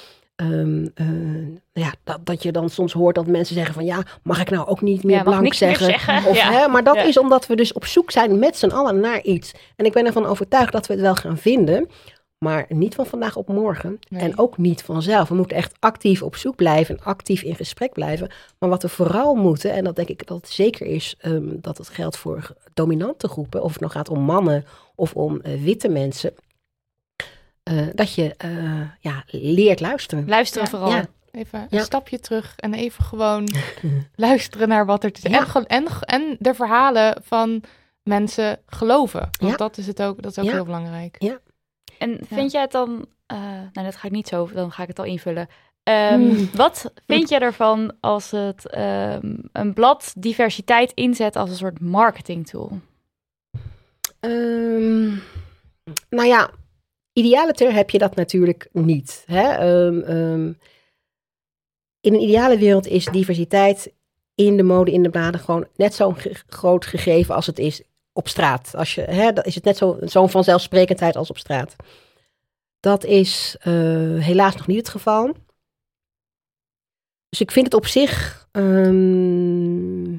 Um, 0.42 0.92
uh, 0.96 1.58
ja, 1.74 1.94
dat, 2.04 2.26
dat 2.26 2.44
je 2.44 2.52
dan 2.52 2.70
soms 2.70 2.94
hoort 2.94 3.16
dat 3.16 3.28
mensen 3.28 3.56
zeggen 3.56 3.74
van 3.74 3.86
ja, 3.86 4.04
mag 4.24 4.42
ik 4.42 4.50
nou 4.50 4.68
ook 4.68 4.82
niet 4.82 5.04
meer 5.04 5.16
ja, 5.16 5.24
blank 5.24 5.54
zeggen? 5.54 5.88
Meer 5.88 6.00
zeggen? 6.00 6.30
Of, 6.30 6.38
ja. 6.42 6.52
hè, 6.52 6.68
maar 6.68 6.84
dat 6.84 6.96
ja. 6.96 7.04
is 7.04 7.18
omdat 7.18 7.48
we 7.48 7.56
dus 7.56 7.74
op 7.74 7.86
zoek 7.86 8.12
zijn 8.12 8.40
met 8.40 8.58
z'n 8.58 8.70
allen 8.70 9.00
naar 9.00 9.22
iets. 9.22 9.54
En 9.76 9.86
ik 9.86 9.94
ben 9.94 10.06
ervan 10.06 10.26
overtuigd 10.26 10.72
dat 10.72 10.88
we 10.88 10.94
het 10.94 11.02
wel 11.02 11.16
gaan 11.16 11.38
vinden, 11.38 11.90
maar 12.38 12.66
niet 12.70 12.96
van 12.96 13.06
vandaag 13.06 13.36
op 13.36 13.48
morgen. 13.48 14.00
Nee. 14.10 14.22
En 14.22 14.38
ook 14.38 14.58
niet 14.58 14.84
vanzelf. 14.84 15.30
We 15.30 15.36
moeten 15.36 15.58
echt 15.58 15.76
actief 15.80 16.22
op 16.22 16.36
zoek 16.36 16.56
blijven 16.56 16.98
en 16.98 17.04
actief 17.04 17.42
in 17.42 17.56
gesprek 17.56 17.94
blijven. 17.94 18.32
Maar 18.60 18.70
wat 18.70 18.82
we 18.82 18.90
vooral 18.90 19.36
moeten, 19.36 19.72
en 19.72 19.84
dat 19.84 19.96
denk 19.96 20.08
ik 20.08 20.28
dat 20.28 20.38
het 20.38 20.50
zeker 20.50 20.86
is, 20.86 21.16
um, 21.26 21.58
dat 21.62 21.78
het 21.78 21.90
geldt 21.90 22.18
voor 22.18 22.54
dominante 22.74 23.28
groepen, 23.28 23.64
of 23.64 23.72
het 23.72 23.82
nou 23.82 23.92
gaat 23.92 24.10
om 24.10 24.20
mannen 24.20 24.66
of 24.96 25.14
om 25.14 25.42
uh, 25.44 25.64
witte 25.64 25.90
mensen 25.90 26.34
uh, 27.72 27.88
dat 27.94 28.14
je 28.14 28.36
uh, 28.46 28.82
ja, 29.00 29.24
leert 29.28 29.80
luisteren. 29.80 30.28
Luisteren 30.28 30.64
ja, 30.64 30.70
vooral. 30.70 30.90
Ja. 30.90 31.06
Even 31.32 31.68
een 31.70 31.80
stapje 31.80 32.20
terug 32.20 32.54
en 32.56 32.74
even 32.74 33.04
gewoon 33.04 33.50
luisteren 34.16 34.68
naar 34.68 34.86
wat 34.86 35.04
er 35.04 35.12
te 35.12 35.22
zeggen. 35.22 35.66
En, 35.66 35.86
en, 35.86 35.92
en 36.02 36.36
de 36.40 36.54
verhalen 36.54 37.22
van 37.24 37.64
mensen 38.04 38.60
geloven. 38.66 39.20
Want 39.40 39.52
Ja. 39.52 39.58
dat 39.58 39.78
is 39.78 39.88
het 39.88 40.02
ook, 40.02 40.22
dat 40.22 40.32
is 40.32 40.38
ook 40.40 40.46
Ja. 40.46 40.52
heel 40.52 40.66
belangrijk. 40.66 41.36
En 41.98 42.20
vind 42.28 42.52
jij 42.52 42.62
het 42.62 42.72
dan, 42.72 43.06
eh, 43.26 43.38
nou 43.72 43.86
dat 43.86 43.96
ga 43.96 44.08
ik 44.08 44.14
niet 44.14 44.28
zo, 44.28 44.50
dan 44.54 44.72
ga 44.72 44.82
ik 44.82 44.88
het 44.88 45.00
al 45.00 45.06
invullen. 45.06 45.48
Ehm, 45.84 46.14
Hmm. 46.14 46.50
Wat 46.54 46.92
vind 47.08 47.30
jij 47.30 47.40
ervan 47.40 47.94
als 48.00 48.32
het 48.32 48.70
ehm, 48.70 49.36
een 49.52 49.74
blad 49.74 50.14
diversiteit 50.18 50.92
inzet 50.94 51.36
als 51.36 51.50
een 51.50 51.56
soort 51.56 51.80
marketingtool? 51.80 52.80
Ehm, 54.20 55.08
nou 56.10 56.28
ja, 56.28 56.50
idealiter 57.18 57.74
heb 57.74 57.90
je 57.90 57.98
dat 57.98 58.16
natuurlijk 58.16 58.70
niet. 58.72 59.24
Hè? 59.26 59.42
Ehm, 59.50 60.00
ehm, 60.00 60.54
in 62.00 62.14
een 62.14 62.22
ideale 62.22 62.58
wereld 62.58 62.88
is 62.88 63.06
diversiteit 63.06 63.94
in 64.36 64.58
de 64.58 64.64
mode, 64.64 64.92
in 64.92 65.04
de 65.04 65.10
bladen, 65.10 65.40
gewoon 65.40 65.68
net 65.76 65.94
zo'n 65.94 66.16
ge- 66.16 66.36
groot 66.48 66.86
gegeven 66.86 67.36
als 67.36 67.46
het 67.46 67.60
is 67.60 67.82
op 68.14 68.28
straat. 68.28 68.76
Als 68.76 68.96
je, 68.96 69.02
hè, 69.02 69.32
dan 69.34 69.44
is 69.44 69.56
het 69.56 69.64
net 69.64 69.78
zo- 69.78 69.98
zo'n 70.02 70.30
vanzelfsprekendheid 70.30 71.16
als 71.16 71.30
op 71.30 71.38
straat. 71.38 71.76
Dat 72.80 73.04
is 73.04 73.56
eh, 73.60 73.74
helaas 74.20 74.56
nog 74.56 74.68
niet 74.68 74.78
het 74.78 74.90
geval. 74.90 75.34
Dus 77.30 77.42
ik 77.42 77.52
vind 77.52 77.66
het 77.66 77.76
op 77.76 77.86
zich. 77.86 78.46
ehm, 78.52 80.12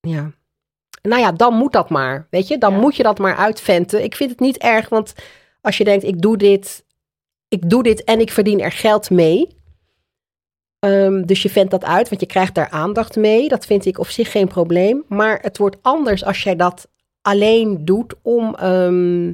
ja. 0.00 0.32
Nou 1.02 1.20
ja, 1.20 1.32
dan 1.32 1.54
moet 1.54 1.72
dat 1.72 1.90
maar. 1.90 2.26
Weet 2.30 2.48
je, 2.48 2.58
dan 2.58 2.72
Ja. 2.72 2.78
moet 2.80 2.96
je 2.96 3.02
dat 3.02 3.18
maar 3.18 3.36
uitventen. 3.36 4.02
Ik 4.04 4.16
vind 4.16 4.30
het 4.30 4.40
niet 4.40 4.58
erg, 4.58 4.88
want 4.88 5.14
als 5.66 5.76
je 5.76 5.84
denkt: 5.84 6.04
ik 6.04 6.22
doe 6.22 6.36
dit, 6.36 6.84
ik 7.48 7.70
doe 7.70 7.82
dit 7.82 8.04
en 8.04 8.20
ik 8.20 8.30
verdien 8.30 8.60
er 8.60 8.72
geld 8.72 9.10
mee. 9.10 9.56
Ehm, 10.78 11.22
dus 11.22 11.42
je 11.42 11.50
vent 11.50 11.70
dat 11.70 11.84
uit, 11.84 12.08
want 12.08 12.20
je 12.20 12.26
krijgt 12.26 12.54
daar 12.54 12.70
aandacht 12.70 13.16
mee. 13.16 13.48
Dat 13.48 13.66
vind 13.66 13.84
ik 13.84 13.98
op 13.98 14.08
zich 14.08 14.30
geen 14.30 14.48
probleem. 14.48 15.04
Maar 15.08 15.38
het 15.42 15.58
wordt 15.58 15.76
anders 15.82 16.24
als 16.24 16.42
jij 16.42 16.56
dat 16.56 16.88
alleen 17.22 17.84
doet 17.84 18.14
om. 18.22 18.54
ehm, 18.54 19.24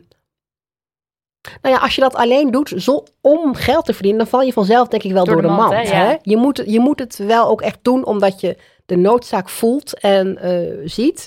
nou 1.63 1.75
ja, 1.75 1.79
als 1.79 1.95
je 1.95 2.01
dat 2.01 2.15
alleen 2.15 2.51
doet 2.51 2.73
zo, 2.77 3.05
om 3.21 3.55
geld 3.55 3.85
te 3.85 3.93
verdienen, 3.93 4.21
dan 4.21 4.29
val 4.29 4.43
je 4.43 4.53
vanzelf, 4.53 4.89
denk 4.89 5.03
ik, 5.03 5.13
wel 5.13 5.25
door, 5.25 5.43
de, 5.43 5.49
mand. 5.49 5.73
hè? 5.73 5.79
hè? 5.79 6.11
Ja. 6.11 6.19
Je, 6.23 6.37
moet, 6.37 6.63
je 6.67 6.81
moet 6.81 6.99
het 6.99 7.17
wel 7.17 7.49
ook 7.49 7.61
echt 7.61 7.79
doen, 7.83 8.05
omdat 8.05 8.41
je 8.41 8.57
de 8.87 8.97
noodzaak 8.97 9.49
voelt 9.49 10.01
en 10.01 10.39
eh, 10.39 10.81
ziet. 10.85 11.27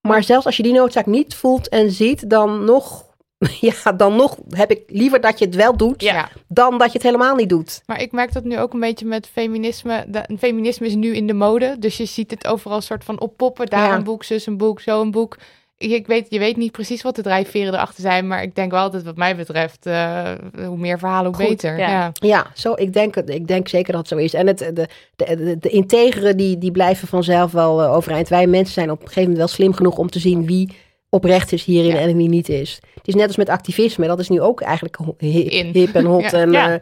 Maar 0.00 0.22
zelfs 0.22 0.46
als 0.46 0.56
je 0.56 0.62
die 0.62 0.72
noodzaak 0.72 1.06
niet 1.06 1.34
voelt 1.34 1.68
en 1.68 1.90
ziet, 1.90 2.30
dan 2.30 2.64
nog, 2.64 3.13
ja, 3.60 3.92
dan 3.92 4.16
nog 4.16 4.36
heb 4.48 4.70
ik 4.70 4.82
liever 4.86 5.20
dat 5.20 5.38
je 5.38 5.44
het 5.44 5.54
wel 5.54 5.76
doet, 5.76 6.02
Ja. 6.02 6.28
dan 6.48 6.78
dat 6.78 6.86
je 6.86 6.92
het 6.92 7.02
helemaal 7.02 7.34
niet 7.34 7.48
doet. 7.48 7.82
Maar 7.86 8.00
ik 8.02 8.12
merk 8.12 8.32
dat 8.32 8.44
nu 8.44 8.58
ook 8.58 8.72
een 8.72 8.80
beetje 8.80 9.06
met 9.06 9.26
feminisme. 9.32 10.04
De, 10.08 10.24
feminisme 10.38 10.86
is 10.86 10.94
nu 10.94 11.14
in 11.14 11.26
de 11.26 11.32
mode. 11.34 11.76
Dus 11.78 11.96
je 11.96 12.04
ziet 12.04 12.30
het 12.30 12.46
overal 12.46 12.80
soort 12.80 13.04
van 13.04 13.20
oppoppen. 13.20 13.66
Daar 13.66 13.88
Ja. 13.88 13.94
een 13.96 14.04
boek, 14.04 14.24
zus 14.24 14.46
een 14.46 14.56
boek, 14.56 14.80
zo 14.80 15.00
een 15.00 15.10
boek. 15.10 15.36
Ik, 15.78 16.06
weet, 16.06 16.26
je 16.28 16.38
weet 16.38 16.56
niet 16.56 16.72
precies 16.72 17.02
wat 17.02 17.16
de 17.16 17.22
drijfveren 17.22 17.74
erachter 17.74 18.02
zijn. 18.02 18.26
Maar 18.26 18.42
ik 18.42 18.54
denk 18.54 18.70
wel 18.70 18.90
dat 18.90 19.02
wat 19.02 19.16
mij 19.16 19.36
betreft, 19.36 19.86
eh, 19.86 20.32
hoe 20.66 20.76
meer 20.76 20.98
verhalen, 20.98 21.26
hoe 21.34 21.40
Goed, 21.40 21.48
beter. 21.48 21.78
ja. 21.78 21.88
Ja. 21.88 22.12
Ja, 22.14 22.46
zo, 22.54 22.72
ik, 22.76 22.92
denk, 22.92 23.16
ik 23.16 23.46
denk 23.48 23.68
zeker 23.68 23.92
dat 23.92 24.00
het 24.00 24.10
zo 24.10 24.24
is. 24.24 24.34
En 24.34 24.46
het, 24.46 24.58
de, 24.58 24.72
de, 24.72 24.88
de, 25.16 25.56
de 25.60 25.68
integeren, 25.68 26.36
die, 26.36 26.58
die 26.58 26.70
blijven 26.70 27.08
vanzelf 27.08 27.52
wel 27.52 27.82
eh, 27.82 27.92
overeind. 27.92 28.28
Wij 28.28 28.46
mensen 28.46 28.74
zijn 28.74 28.90
op 28.90 28.96
een 29.00 29.08
gegeven 29.08 29.22
moment 29.30 29.38
wel 29.38 29.48
slim 29.56 29.72
genoeg 29.74 29.96
om 29.98 30.10
te 30.10 30.18
zien 30.18 30.46
wie 30.46 30.76
oprecht 31.14 31.52
is 31.52 31.64
hierin 31.64 31.90
Ja. 31.94 31.98
en 31.98 32.16
wie 32.16 32.28
niet 32.28 32.48
is. 32.48 32.80
Het 32.94 33.08
is 33.08 33.14
net 33.14 33.26
als 33.26 33.36
met 33.36 33.48
activisme. 33.48 34.06
Dat 34.06 34.18
is 34.18 34.28
nu 34.28 34.40
ook 34.40 34.60
eigenlijk 34.60 34.98
hip, 35.18 35.50
In. 35.50 35.66
hip 35.66 35.94
en 35.94 36.04
hot. 36.04 36.22
Ja. 36.30 36.40
En 36.40 36.52
Ja. 36.52 36.72
eh, 36.74 36.80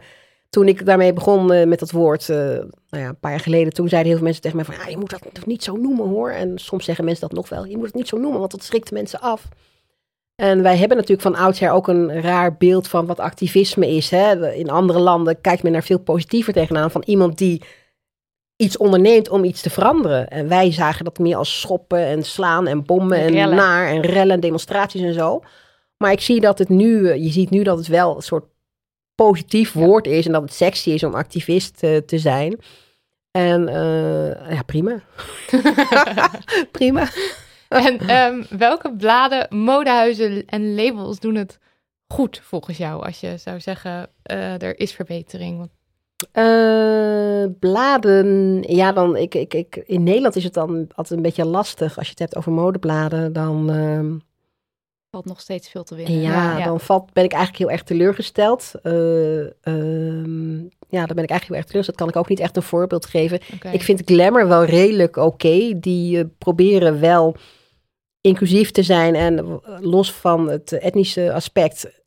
toen 0.49 0.67
ik 0.67 0.85
daarmee 0.85 1.13
begon 1.13 1.51
eh, 1.51 1.67
met 1.67 1.79
dat 1.79 1.91
woord, 1.91 2.29
eh, 2.29 2.37
nou 2.37 2.65
ja, 2.89 3.07
een 3.07 3.19
paar 3.19 3.31
jaar 3.31 3.39
geleden, 3.39 3.73
toen 3.73 3.87
zeiden 3.89 4.07
heel 4.07 4.17
veel 4.17 4.25
mensen 4.27 4.43
tegen 4.43 4.57
mij 4.57 4.65
van, 4.65 4.75
ja, 4.83 4.87
je 4.89 4.97
moet 4.97 5.09
dat 5.33 5.45
niet 5.45 5.63
zo 5.63 5.75
noemen 5.75 6.07
hoor. 6.07 6.29
En 6.31 6.57
soms 6.57 6.85
zeggen 6.85 7.05
mensen 7.05 7.27
dat 7.27 7.37
nog 7.37 7.49
wel. 7.49 7.65
Je 7.65 7.75
moet 7.77 7.85
het 7.85 7.95
niet 7.95 8.07
zo 8.07 8.17
noemen, 8.17 8.39
want 8.39 8.51
dat 8.51 8.63
schrikt 8.63 8.91
mensen 8.91 9.19
af. 9.21 9.47
En 10.35 10.61
wij 10.63 10.77
hebben 10.77 10.97
natuurlijk 10.97 11.27
van 11.27 11.35
oudsher 11.45 11.71
ook 11.71 11.87
een 11.87 12.21
raar 12.21 12.57
beeld 12.57 12.87
van 12.87 13.05
wat 13.05 13.19
activisme 13.19 13.87
is. 13.95 14.09
Hè? 14.09 14.53
In 14.53 14.69
andere 14.69 14.99
landen 14.99 15.41
kijkt 15.41 15.63
men 15.63 15.71
daar 15.71 15.83
veel 15.83 15.99
positiever 15.99 16.53
tegenaan. 16.53 16.91
Van 16.91 17.03
iemand 17.05 17.37
die 17.37 17.61
iets 18.55 18.77
onderneemt 18.77 19.29
om 19.29 19.43
iets 19.43 19.61
te 19.61 19.69
veranderen. 19.69 20.27
En 20.27 20.47
wij 20.47 20.71
zagen 20.71 21.05
dat 21.05 21.19
meer 21.19 21.35
als 21.35 21.59
schoppen 21.59 22.05
en 22.05 22.23
slaan 22.23 22.67
en 22.67 22.85
bommen 22.85 23.19
en 23.19 23.55
naar 23.55 23.87
en 23.87 24.01
rellen 24.01 24.31
en 24.35 24.39
demonstraties 24.39 25.01
en 25.01 25.13
zo. 25.13 25.41
Maar 25.97 26.11
ik 26.11 26.21
zie 26.21 26.39
dat 26.39 26.59
het 26.59 26.69
nu, 26.69 27.09
eh, 27.09 27.23
je 27.23 27.29
ziet 27.29 27.49
nu 27.49 27.63
dat 27.63 27.77
het 27.77 27.87
wel 27.87 28.15
een 28.15 28.21
soort 28.21 28.45
positief 29.15 29.71
woord 29.73 30.07
is. 30.07 30.25
En 30.25 30.31
dat 30.31 30.41
het 30.41 30.53
sexy 30.53 30.89
is 30.89 31.03
om 31.03 31.13
activist 31.13 31.83
eh, 31.83 31.97
te 31.97 32.17
zijn. 32.17 32.59
En 33.31 33.67
eh, 33.67 34.51
ja, 34.51 34.61
prima. 34.65 35.01
prima. 36.71 37.09
En 37.67 37.99
ehm, 37.99 38.43
welke 38.49 38.95
bladen, 38.95 39.47
modehuizen 39.49 40.45
en 40.45 40.75
labels 40.75 41.19
doen 41.19 41.35
het 41.35 41.59
goed 42.07 42.41
volgens 42.43 42.77
jou? 42.77 43.05
Als 43.05 43.19
je 43.19 43.37
zou 43.37 43.59
zeggen, 43.59 44.09
er 44.23 44.79
is 44.79 44.93
verbetering. 44.93 45.57
Want- 45.57 45.81
Eh, 46.31 47.45
bladen, 47.59 48.61
ja, 48.61 48.91
dan, 48.91 49.15
ik, 49.15 49.35
ik, 49.35 49.53
ik, 49.53 49.75
in 49.75 50.03
Nederland 50.03 50.35
is 50.35 50.43
het 50.43 50.53
dan 50.53 50.69
altijd 50.69 51.11
een 51.17 51.21
beetje 51.21 51.45
lastig. 51.45 51.97
Als 51.97 52.05
je 52.05 52.11
het 52.11 52.19
hebt 52.19 52.35
over 52.35 52.51
modebladen, 52.51 53.33
dan, 53.33 53.69
ehm, 53.69 54.15
Valt 55.11 55.25
nog 55.25 55.41
steeds 55.41 55.69
veel 55.69 55.83
te 55.83 55.95
winnen. 55.95 56.21
ja, 56.21 56.63
dan 56.63 56.79
valt, 56.79 57.13
ben 57.13 57.23
ik 57.23 57.31
eigenlijk 57.31 57.63
heel 57.63 57.71
erg 57.71 57.83
teleurgesteld. 57.83 58.71
Eh, 58.83 59.39
ehm, 59.41 60.59
ja, 60.89 61.05
dan 61.05 61.15
ben 61.15 61.23
ik 61.23 61.29
eigenlijk 61.29 61.43
heel 61.43 61.55
erg 61.55 61.65
teleurgesteld. 61.65 61.97
Kan 61.97 62.09
ik 62.09 62.15
ook 62.15 62.29
niet 62.29 62.39
echt 62.39 62.55
een 62.55 62.61
voorbeeld 62.61 63.05
geven. 63.05 63.39
Ik 63.71 63.81
vind 63.81 64.01
Glamour 64.05 64.47
wel 64.47 64.63
redelijk 64.63 65.15
oké. 65.15 65.79
Die 65.79 66.19
eh, 66.19 66.25
proberen 66.37 66.99
wel 66.99 67.35
inclusief 68.21 68.71
te 68.71 68.83
zijn 68.83 69.15
en 69.15 69.61
los 69.79 70.13
van 70.13 70.49
het 70.49 70.71
etnische 70.71 71.33
aspect 71.33 72.02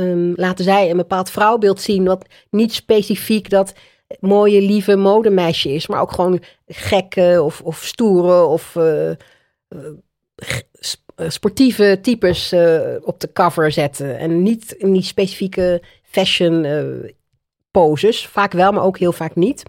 ehm, 0.00 0.32
laten 0.34 0.64
zij 0.64 0.90
een 0.90 0.96
bepaald 0.96 1.30
vrouwbeeld 1.30 1.80
zien 1.80 2.04
wat 2.04 2.26
niet 2.50 2.72
specifiek 2.72 3.50
dat 3.50 3.74
mooie, 4.20 4.60
lieve 4.60 4.96
modemeisje 4.96 5.72
is, 5.72 5.86
maar 5.86 6.00
ook 6.00 6.12
gewoon 6.12 6.42
gekke 6.66 7.40
of, 7.42 7.60
of 7.60 7.84
stoere 7.84 8.44
of 8.44 8.76
eh, 8.76 9.10
eh, 9.10 9.16
eh, 11.14 11.28
sportieve 11.28 11.98
types 12.02 12.52
op 13.02 13.20
de 13.20 13.32
cover 13.32 13.72
zetten. 13.72 14.18
En 14.18 14.42
niet 14.42 14.72
in 14.72 14.92
die 14.92 15.02
specifieke 15.02 15.82
fashion 16.02 16.66
poses. 17.70 18.26
Vaak 18.26 18.52
wel, 18.52 18.72
maar 18.72 18.84
ook 18.84 18.98
heel 18.98 19.12
vaak 19.12 19.34
niet. 19.34 19.62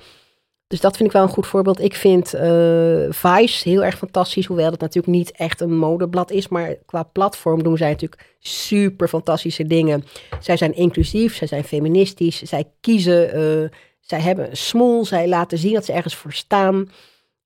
Dus 0.69 0.81
dat 0.81 0.97
vind 0.97 1.09
ik 1.09 1.15
wel 1.15 1.23
een 1.23 1.29
goed 1.33 1.47
voorbeeld. 1.47 1.81
Ik 1.81 1.95
vind 1.95 2.33
eh, 2.33 3.05
Vice 3.09 3.69
heel 3.69 3.83
erg 3.83 3.97
fantastisch. 3.97 4.45
Hoewel 4.45 4.71
het 4.71 4.79
natuurlijk 4.79 5.15
niet 5.15 5.31
echt 5.31 5.61
een 5.61 5.77
modeblad 5.77 6.31
is. 6.31 6.47
Maar 6.47 6.75
qua 6.85 7.03
platform 7.03 7.63
doen 7.63 7.77
zij 7.77 7.89
natuurlijk 7.89 8.35
super 8.39 9.07
fantastische 9.07 9.67
dingen. 9.67 10.03
Zij 10.39 10.57
zijn 10.57 10.75
inclusief, 10.75 11.35
zij 11.35 11.47
zijn 11.47 11.63
feministisch. 11.63 12.41
Zij 12.41 12.71
kiezen, 12.81 13.31
eh, 13.33 13.69
zij 13.99 14.19
hebben 14.19 14.49
een 14.49 14.57
smoel. 14.57 15.05
Zij 15.05 15.27
laten 15.27 15.57
zien 15.57 15.73
dat 15.73 15.85
ze 15.85 15.93
ergens 15.93 16.15
voor 16.15 16.33
staan. 16.33 16.89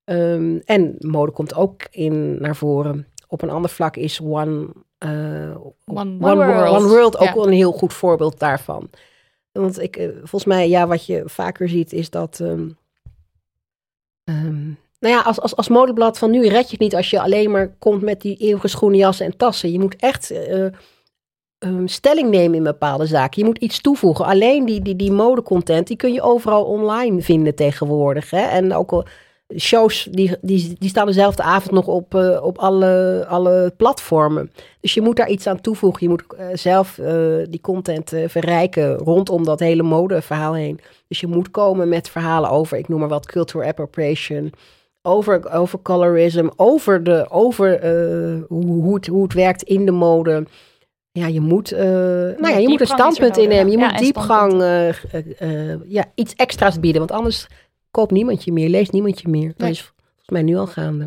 Ehm, 0.04 0.58
en 0.64 0.94
mode 0.98 1.32
komt 1.32 1.54
ook 1.54 1.82
in 1.90 2.40
naar 2.40 2.56
voren. 2.56 3.06
Op 3.28 3.42
een 3.42 3.50
ander 3.50 3.70
vlak 3.70 3.96
is 3.96 4.20
One, 4.20 4.66
eh, 4.98 5.10
One, 5.84 6.16
One, 6.20 6.46
World. 6.46 6.76
One 6.76 6.88
World 6.88 7.18
ook 7.18 7.34
wel 7.34 7.46
een 7.46 7.52
heel 7.52 7.72
goed 7.72 7.92
voorbeeld 7.92 8.38
daarvan. 8.38 8.90
Want 9.52 9.80
ik, 9.80 10.10
volgens 10.18 10.44
mij, 10.44 10.68
ja, 10.68 10.86
wat 10.86 11.06
je 11.06 11.22
vaker 11.26 11.68
ziet 11.68 11.92
is 11.92 12.10
dat. 12.10 12.40
ehm, 12.40 12.68
ehm, 14.24 14.72
nou 15.04 15.16
ja, 15.16 15.20
als, 15.20 15.40
als, 15.40 15.56
als 15.56 15.68
modeblad 15.68 16.18
van 16.18 16.30
nu 16.30 16.48
red 16.48 16.64
je 16.64 16.70
het 16.70 16.80
niet 16.80 16.94
als 16.94 17.10
je 17.10 17.20
alleen 17.20 17.50
maar 17.50 17.74
komt 17.78 18.02
met 18.02 18.20
die 18.20 18.36
eeuwige 18.36 18.68
schoenen, 18.68 18.98
jassen 18.98 19.26
en 19.26 19.36
tassen. 19.36 19.72
Je 19.72 19.78
moet 19.78 19.96
echt 19.96 20.30
eh, 20.30 20.66
ehm, 21.58 21.86
stelling 21.86 22.30
nemen 22.30 22.56
in 22.56 22.62
bepaalde 22.62 23.06
zaken. 23.06 23.40
Je 23.40 23.48
moet 23.48 23.58
iets 23.58 23.80
toevoegen. 23.80 24.24
Alleen 24.24 24.64
die, 24.64 24.82
die, 24.82 24.96
die 24.96 25.12
modecontent, 25.12 25.86
die 25.86 25.96
kun 25.96 26.12
je 26.12 26.22
overal 26.22 26.64
online 26.64 27.22
vinden 27.22 27.54
tegenwoordig. 27.54 28.30
Hè? 28.30 28.40
En 28.40 28.74
ook 28.74 28.92
al 28.92 29.06
shows, 29.56 30.08
die, 30.10 30.36
die, 30.40 30.76
die 30.78 30.88
staan 30.88 31.06
dezelfde 31.06 31.42
avond 31.42 31.70
nog 31.70 31.86
op, 31.86 32.14
eh, 32.14 32.44
op 32.44 32.58
alle, 32.58 33.24
alle 33.28 33.72
platformen. 33.76 34.50
Dus 34.80 34.94
je 34.94 35.00
moet 35.00 35.16
daar 35.16 35.28
iets 35.28 35.46
aan 35.46 35.60
toevoegen. 35.60 36.02
Je 36.02 36.08
moet 36.08 36.24
eh, 36.36 36.46
zelf 36.52 36.98
eh, 36.98 37.14
die 37.48 37.60
content 37.60 38.12
verrijken 38.26 38.96
rondom 38.96 39.44
dat 39.44 39.60
hele 39.60 39.82
modeverhaal 39.82 40.54
heen. 40.54 40.80
Dus 41.08 41.20
je 41.20 41.26
moet 41.26 41.50
komen 41.50 41.88
met 41.88 42.08
verhalen 42.08 42.50
over, 42.50 42.78
ik 42.78 42.88
noem 42.88 43.00
maar 43.00 43.08
wat, 43.08 43.26
cultural 43.26 43.68
appropriation. 43.68 44.52
Over, 45.02 45.52
over 45.52 45.78
colorism, 45.82 46.48
over, 46.56 47.04
de, 47.04 47.30
over 47.30 47.86
hoe, 48.48 48.64
hoe, 48.64 48.94
het, 48.94 49.06
hoe 49.06 49.22
het 49.22 49.32
werkt 49.32 49.62
in 49.62 49.86
de 49.86 49.92
mode. 49.92 50.46
Ja, 51.12 51.26
je 51.26 51.40
moet, 51.40 51.72
eh, 51.72 51.84
nou 51.84 52.48
ja, 52.48 52.56
je 52.56 52.68
moet 52.68 52.80
een 52.80 52.86
standpunt 52.86 53.36
innemen. 53.36 53.70
Je 53.70 53.78
ja. 53.78 53.88
moet 53.88 53.98
diepgang, 53.98 54.62
ja, 55.88 56.04
iets 56.14 56.34
extra's 56.34 56.80
bieden. 56.80 57.00
Want 57.00 57.12
anders 57.12 57.46
koopt 57.94 58.10
niemand 58.12 58.44
je 58.44 58.52
meer, 58.52 58.68
leest 58.68 58.92
niemand 58.92 59.20
je 59.20 59.28
meer. 59.28 59.48
Dat 59.48 59.58
Nee. 59.58 59.70
is 59.70 59.80
volgens 59.80 60.28
mij 60.28 60.42
nu 60.42 60.56
al 60.56 60.66
gaande. 60.66 61.02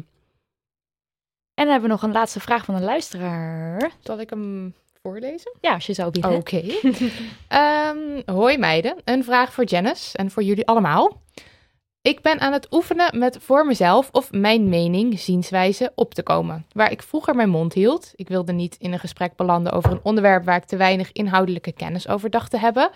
En 1.53 1.63
dan 1.63 1.67
hebben 1.67 1.89
we 1.89 1.95
nog 1.95 2.03
een 2.03 2.11
laatste 2.11 2.39
vraag 2.39 2.65
van 2.65 2.75
een 2.75 2.83
luisteraar. 2.83 3.91
Zal 4.03 4.19
ik 4.19 4.29
hem 4.29 4.73
voorlezen? 5.01 5.55
Ja, 5.61 5.73
als 5.73 5.85
je 5.85 5.93
zou 5.93 6.09
willen. 6.11 6.37
Oké. 6.37 6.61
Ehm, 7.47 8.21
hoi 8.25 8.57
meiden, 8.57 8.95
een 9.03 9.23
vraag 9.23 9.53
voor 9.53 9.63
Janice 9.63 10.17
en 10.17 10.31
voor 10.31 10.43
jullie 10.43 10.67
allemaal. 10.67 11.21
Ik 12.01 12.21
ben 12.21 12.39
aan 12.39 12.53
het 12.53 12.67
oefenen 12.73 13.19
met 13.19 13.37
voor 13.41 13.65
mezelf 13.65 14.09
of 14.11 14.31
mijn 14.31 14.69
mening, 14.69 15.19
zienswijze 15.19 15.91
op 15.95 16.13
te 16.13 16.23
komen. 16.23 16.65
Waar 16.71 16.91
ik 16.91 17.01
vroeger 17.01 17.35
mijn 17.35 17.49
mond 17.49 17.73
hield, 17.73 18.11
ik 18.15 18.27
wilde 18.27 18.51
niet 18.51 18.75
in 18.79 18.93
een 18.93 18.99
gesprek 18.99 19.35
belanden 19.35 19.71
over 19.71 19.91
een 19.91 20.03
onderwerp 20.03 20.45
waar 20.45 20.57
ik 20.57 20.65
te 20.65 20.77
weinig 20.77 21.11
inhoudelijke 21.11 21.71
kennis 21.71 22.07
over 22.07 22.29
dacht 22.29 22.51
te 22.51 22.57
hebben, 22.57 22.89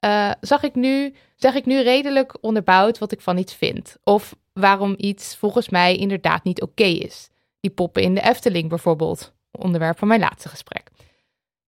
uh, 0.00 0.30
zag 0.40 0.62
ik 0.62 0.74
nu, 0.74 1.14
zeg 1.36 1.54
ik 1.54 1.66
nu 1.66 1.82
redelijk 1.82 2.36
onderbouwd 2.40 2.98
wat 2.98 3.12
ik 3.12 3.20
van 3.20 3.38
iets 3.38 3.54
vind. 3.54 3.96
Of 4.04 4.36
waarom 4.52 4.94
iets 4.96 5.36
volgens 5.36 5.68
mij 5.68 5.96
inderdaad 5.96 6.44
niet 6.44 6.62
oké 6.62 6.84
is. 6.84 7.28
Die 7.60 7.70
poppen 7.70 8.02
in 8.02 8.14
de 8.14 8.22
Efteling 8.22 8.68
bijvoorbeeld, 8.68 9.32
onderwerp 9.50 9.98
van 9.98 10.08
mijn 10.08 10.20
laatste 10.20 10.48
gesprek. 10.48 10.90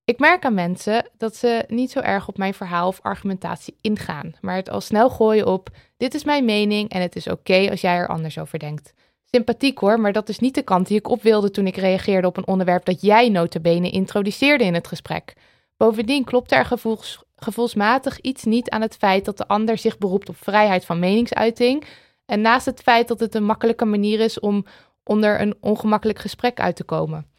Ik 0.05 0.19
merk 0.19 0.45
aan 0.45 0.55
mensen 0.55 1.11
dat 1.17 1.37
ze 1.37 1.65
niet 1.69 1.91
zo 1.91 2.01
erg 2.01 2.29
op 2.29 2.39
mijn 2.39 2.55
verhaal 2.55 2.89
of 2.89 3.01
argumentatie 3.03 3.77
ingaan, 3.81 4.33
maar 4.41 4.57
het 4.57 4.71
al 4.71 4.81
snel 4.81 5.11
gooien 5.11 5.47
op: 5.47 5.69
dit 5.97 6.15
is 6.15 6.25
mijn 6.25 6.45
mening 6.45 6.89
en 6.91 7.01
het 7.01 7.17
is 7.17 7.27
oké 7.27 7.71
als 7.71 7.81
jij 7.81 7.97
er 7.97 8.09
anders 8.09 8.39
over 8.39 8.59
denkt. 8.59 8.93
Sympathiek 9.25 9.79
hoor, 9.79 10.01
maar 10.01 10.13
dat 10.13 10.29
is 10.29 10.39
niet 10.39 10.55
de 10.55 10.63
kant 10.63 10.87
die 10.87 10.99
ik 10.99 11.09
op 11.09 11.23
wilde 11.23 11.51
toen 11.51 11.67
ik 11.67 11.77
reageerde 11.77 12.27
op 12.27 12.37
een 12.37 12.47
onderwerp 12.47 12.85
dat 12.85 13.01
jij 13.01 13.29
notabene 13.29 13.91
introduceerde 13.91 14.65
in 14.65 14.75
het 14.75 14.87
gesprek. 14.87 15.35
Bovendien 15.77 16.25
klopt 16.25 16.53
er 16.53 16.65
gevoels, 16.65 17.23
gevoelsmatig 17.41 18.21
iets 18.21 18.45
niet 18.45 18.71
aan 18.71 18.81
het 18.81 18.97
feit 18.97 19.25
dat 19.25 19.37
de 19.37 19.49
ander 19.49 19.79
zich 19.79 19.99
beroept 19.99 20.29
op 20.29 20.37
vrijheid 20.37 20.85
van 20.85 20.99
meningsuiting. 20.99 21.85
En 22.25 22.41
naast 22.41 22.67
het 22.67 22.81
feit 22.81 23.09
dat 23.09 23.21
het 23.21 23.35
een 23.35 23.45
makkelijke 23.45 23.85
manier 23.85 24.21
is 24.21 24.41
om 24.41 24.65
onder 25.05 25.41
een 25.41 25.55
ongemakkelijk 25.61 26.19
gesprek 26.19 26.61
uit 26.61 26.77
te 26.77 26.85
komen 26.85 27.31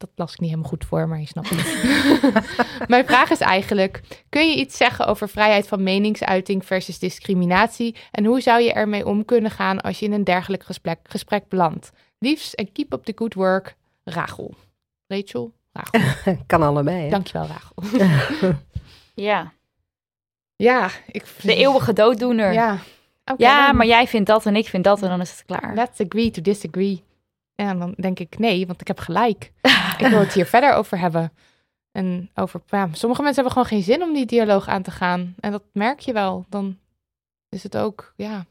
dat 0.00 0.10
las 0.14 0.32
ik 0.32 0.40
niet 0.40 0.50
helemaal 0.50 0.70
goed 0.70 0.84
voor, 0.84 1.08
maar 1.08 1.20
je 1.20 1.26
snapt 1.26 1.50
het. 1.50 1.68
Mijn 2.88 3.04
vraag 3.04 3.30
is 3.30 3.40
eigenlijk: 3.40 4.00
kun 4.28 4.48
je 4.48 4.56
iets 4.56 4.76
zeggen 4.76 5.06
over 5.06 5.28
vrijheid 5.28 5.68
van 5.68 5.82
meningsuiting 5.82 6.66
versus 6.66 6.98
discriminatie? 6.98 7.96
En 8.10 8.24
hoe 8.24 8.40
zou 8.40 8.62
je 8.62 8.72
ermee 8.72 9.06
om 9.06 9.24
kunnen 9.24 9.50
gaan 9.50 9.80
als 9.80 9.98
je 9.98 10.06
in 10.06 10.12
een 10.12 10.24
dergelijk 10.24 10.62
gesprek, 10.62 10.98
gesprek 11.02 11.48
belandt? 11.48 11.90
Liefs 12.18 12.54
en 12.54 12.72
keep 12.72 12.92
up 12.92 13.04
the 13.04 13.12
good 13.14 13.34
work, 13.34 13.76
Rachel. 14.04 14.54
Rachel? 15.06 15.52
Rachel. 15.72 16.36
kan 16.46 16.62
allebei. 16.62 17.02
Hè? 17.02 17.08
Dankjewel, 17.08 17.46
Rachel. 17.46 17.98
ja. 19.14 19.52
Ja, 20.56 20.90
ik... 21.06 21.24
de 21.42 21.54
eeuwige 21.54 21.92
dooddoener. 21.92 22.52
Ja. 22.52 22.78
ja, 23.36 23.72
maar 23.72 23.86
jij 23.86 24.06
vindt 24.06 24.28
dat 24.28 24.46
en 24.46 24.56
ik 24.56 24.68
vind 24.68 24.84
dat 24.84 25.02
en 25.02 25.08
dan 25.08 25.20
is 25.20 25.30
het 25.30 25.44
klaar. 25.44 25.74
Let's 25.74 26.00
agree 26.00 26.30
to 26.30 26.42
disagree. 26.42 27.04
En 27.54 27.78
dan 27.78 27.94
denk 27.96 28.18
ik 28.18 28.38
nee, 28.38 28.66
want 28.66 28.80
ik 28.80 28.86
heb 28.86 28.98
gelijk. 28.98 29.52
ik 29.98 30.06
wil 30.06 30.18
het 30.18 30.32
hier 30.32 30.46
verder 30.56 30.72
over 30.72 30.98
hebben. 30.98 31.32
En 31.92 32.30
over, 32.34 32.62
ja, 32.66 32.88
sommige 32.92 33.22
mensen 33.22 33.42
hebben 33.42 33.62
gewoon 33.62 33.78
geen 33.78 33.92
zin 33.92 34.02
om 34.02 34.14
die 34.14 34.26
dialoog 34.26 34.68
aan 34.68 34.82
te 34.82 34.90
gaan. 34.90 35.34
En 35.40 35.50
dat 35.50 35.62
merk 35.72 36.00
je 36.00 36.12
wel. 36.12 36.44
Dan 36.48 36.78
is 37.48 37.62
het 37.62 37.76
ook, 37.76 38.12
ja. 38.16 38.44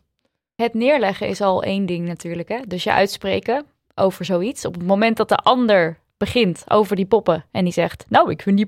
Het 0.56 0.74
neerleggen 0.74 1.28
is 1.28 1.42
al 1.42 1.64
één 1.64 1.86
ding 1.86 2.08
natuurlijk. 2.08 2.50
Hè? 2.50 2.60
Dus 2.68 2.84
je 2.84 2.92
uitspreken 2.92 3.66
over 3.96 4.26
zoiets. 4.26 4.66
Op 4.66 4.74
het 4.74 4.86
moment 4.86 5.18
dat 5.18 5.30
de 5.30 5.38
ander 5.38 6.00
begint 6.20 6.64
over 6.68 6.96
die 6.96 7.06
poppen 7.06 7.46
en 7.52 7.64
die 7.64 7.74
zegt, 7.74 8.06
nou, 8.10 8.32
ik 8.32 8.42
vind 8.42 8.58
die, 8.58 8.68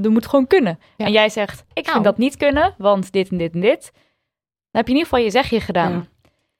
dat 0.00 0.10
moet 0.10 0.26
gewoon 0.26 0.46
kunnen. 0.46 0.78
En 0.96 1.12
jij 1.12 1.28
zegt, 1.28 1.60
ik 1.60 1.66
vind 1.72 1.86
nou. 1.86 2.02
dat 2.02 2.18
niet 2.18 2.36
kunnen, 2.36 2.74
want 2.78 3.12
dit 3.12 3.28
en 3.28 3.36
dit 3.36 3.54
en 3.54 3.60
dit. 3.60 3.90
Dan 3.92 4.80
heb 4.80 4.86
je 4.86 4.92
in 4.92 4.98
ieder 4.98 5.10
geval 5.10 5.24
je 5.24 5.30
zegje 5.30 5.60
gedaan. 5.60 6.08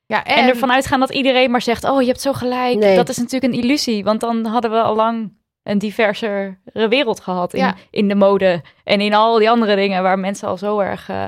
Ja, 0.07 0.24
en... 0.24 0.36
en 0.36 0.49
ervan 0.49 0.72
uitgaan 0.72 1.01
dat 1.01 1.11
iedereen 1.11 1.51
maar 1.51 1.62
zegt: 1.62 1.84
Oh, 1.84 2.01
je 2.01 2.07
hebt 2.07 2.20
zo 2.20 2.32
gelijk. 2.32 2.80
Dat 2.97 3.09
is 3.09 3.16
natuurlijk 3.16 3.53
een 3.53 3.61
illusie. 3.61 4.05
Want 4.05 4.20
dan 4.20 4.45
hadden 4.45 4.70
we 4.70 4.82
al 4.82 4.95
lang 4.95 5.32
een 5.62 5.78
diversere 5.78 6.59
wereld 6.72 7.20
gehad 7.20 7.55
in, 7.55 7.74
in 7.90 8.09
de 8.09 8.14
mode 8.14 8.62
en 8.84 9.01
in 9.01 9.14
al 9.14 9.38
die 9.38 9.51
andere 9.51 9.76
dingen 9.76 10.03
waar 10.03 10.18
mensen 10.18 10.49
al 10.49 10.57
zo 10.57 10.78
erg 10.78 11.09
uh, 11.09 11.24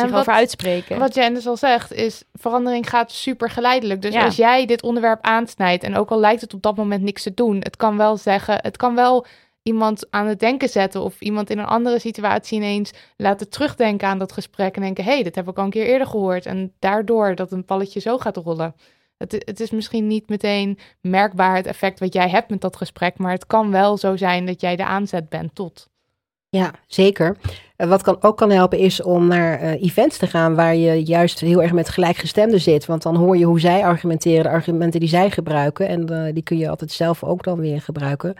zich 0.00 0.10
wat, 0.10 0.20
over 0.20 0.32
uitspreken. 0.32 0.98
Wat 0.98 1.14
Jen 1.14 1.34
dus 1.34 1.46
al 1.46 1.56
zegt, 1.56 1.92
is 1.92 2.22
verandering 2.32 2.88
gaat 2.88 3.12
super 3.12 3.50
geleidelijk. 3.50 4.02
Dus 4.02 4.14
als 4.14 4.36
jij 4.36 4.66
dit 4.66 4.82
onderwerp 4.82 5.22
aansnijdt 5.22 5.84
en 5.84 5.96
ook 5.96 6.10
al 6.10 6.20
lijkt 6.20 6.40
het 6.40 6.54
op 6.54 6.62
dat 6.62 6.76
moment 6.76 7.02
niks 7.02 7.22
te 7.22 7.34
doen, 7.34 7.56
het 7.56 7.76
kan 7.76 7.96
wel 7.96 8.16
zeggen, 8.16 8.58
het 8.62 8.76
kan 8.76 8.94
wel 8.94 9.26
iemand 9.62 10.06
aan 10.10 10.26
het 10.26 10.40
denken 10.40 10.68
zetten 10.68 11.02
of 11.02 11.20
iemand 11.20 11.50
in 11.50 11.58
een 11.58 11.64
andere 11.64 11.98
situatie 11.98 12.56
ineens 12.56 12.92
laten 13.16 13.50
terugdenken 13.50 14.08
aan 14.08 14.18
dat 14.18 14.32
gesprek 14.32 14.76
en 14.76 14.82
denken, 14.82 15.04
hé, 15.04 15.12
hey, 15.12 15.22
dit 15.22 15.34
heb 15.34 15.48
ik 15.48 15.58
al 15.58 15.64
een 15.64 15.70
keer 15.70 15.86
eerder 15.86 16.06
gehoord. 16.06 16.46
En 16.46 16.72
daardoor 16.78 17.34
dat 17.34 17.52
een 17.52 17.64
balletje 17.66 18.00
zo 18.00 18.18
gaat 18.18 18.36
rollen. 18.36 18.74
Het, 19.16 19.32
het 19.32 19.60
is 19.60 19.70
misschien 19.70 20.06
niet 20.06 20.28
meteen 20.28 20.78
merkbaar 21.00 21.56
het 21.56 21.66
effect 21.66 21.98
wat 21.98 22.14
jij 22.14 22.28
hebt 22.28 22.50
met 22.50 22.60
dat 22.60 22.76
gesprek, 22.76 23.18
maar 23.18 23.32
het 23.32 23.46
kan 23.46 23.70
wel 23.70 23.96
zo 23.96 24.16
zijn 24.16 24.46
dat 24.46 24.60
jij 24.60 24.76
de 24.76 24.84
aanzet 24.84 25.28
bent 25.28 25.54
tot. 25.54 25.88
Ja, 26.54 26.70
zeker. 26.86 27.36
Wat 27.76 28.02
kan, 28.02 28.16
ook 28.20 28.36
kan 28.36 28.50
helpen 28.50 28.78
is 28.78 29.02
om 29.02 29.26
naar 29.26 29.62
uh, 29.62 29.82
events 29.82 30.16
te 30.16 30.26
gaan 30.26 30.54
waar 30.54 30.76
je 30.76 31.04
juist 31.04 31.40
heel 31.40 31.62
erg 31.62 31.72
met 31.72 31.88
gelijkgestemden 31.88 32.60
zit. 32.60 32.86
Want 32.86 33.02
dan 33.02 33.16
hoor 33.16 33.36
je 33.36 33.44
hoe 33.44 33.60
zij 33.60 33.84
argumenteren, 33.84 34.42
de 34.42 34.48
argumenten 34.48 35.00
die 35.00 35.08
zij 35.08 35.30
gebruiken. 35.30 35.88
En 35.88 36.12
uh, 36.12 36.32
die 36.32 36.42
kun 36.42 36.58
je 36.58 36.68
altijd 36.68 36.92
zelf 36.92 37.24
ook 37.24 37.44
dan 37.44 37.60
weer 37.60 37.80
gebruiken. 37.80 38.34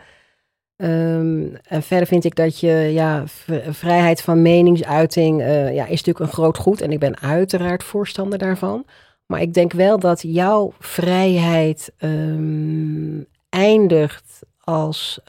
Um, 0.77 1.55
en 1.63 1.83
verder 1.83 2.07
vind 2.07 2.23
ik 2.23 2.35
dat 2.35 2.59
je, 2.59 2.71
ja, 2.93 3.23
vrijheid 3.69 4.21
van 4.21 4.41
meningsuiting 4.41 5.41
ja, 5.41 5.83
is 5.83 6.03
natuurlijk 6.03 6.19
een 6.19 6.27
groot 6.27 6.57
goed. 6.57 6.81
En 6.81 6.91
ik 6.91 6.99
ben 6.99 7.19
uiteraard 7.19 7.83
voorstander 7.83 8.37
daarvan. 8.39 8.85
Maar 9.25 9.41
ik 9.41 9.53
denk 9.53 9.71
wel 9.73 9.99
dat 9.99 10.21
jouw 10.21 10.73
vrijheid 10.79 11.91
um, 11.99 13.25
eindigt 13.49 14.39
als. 14.59 15.19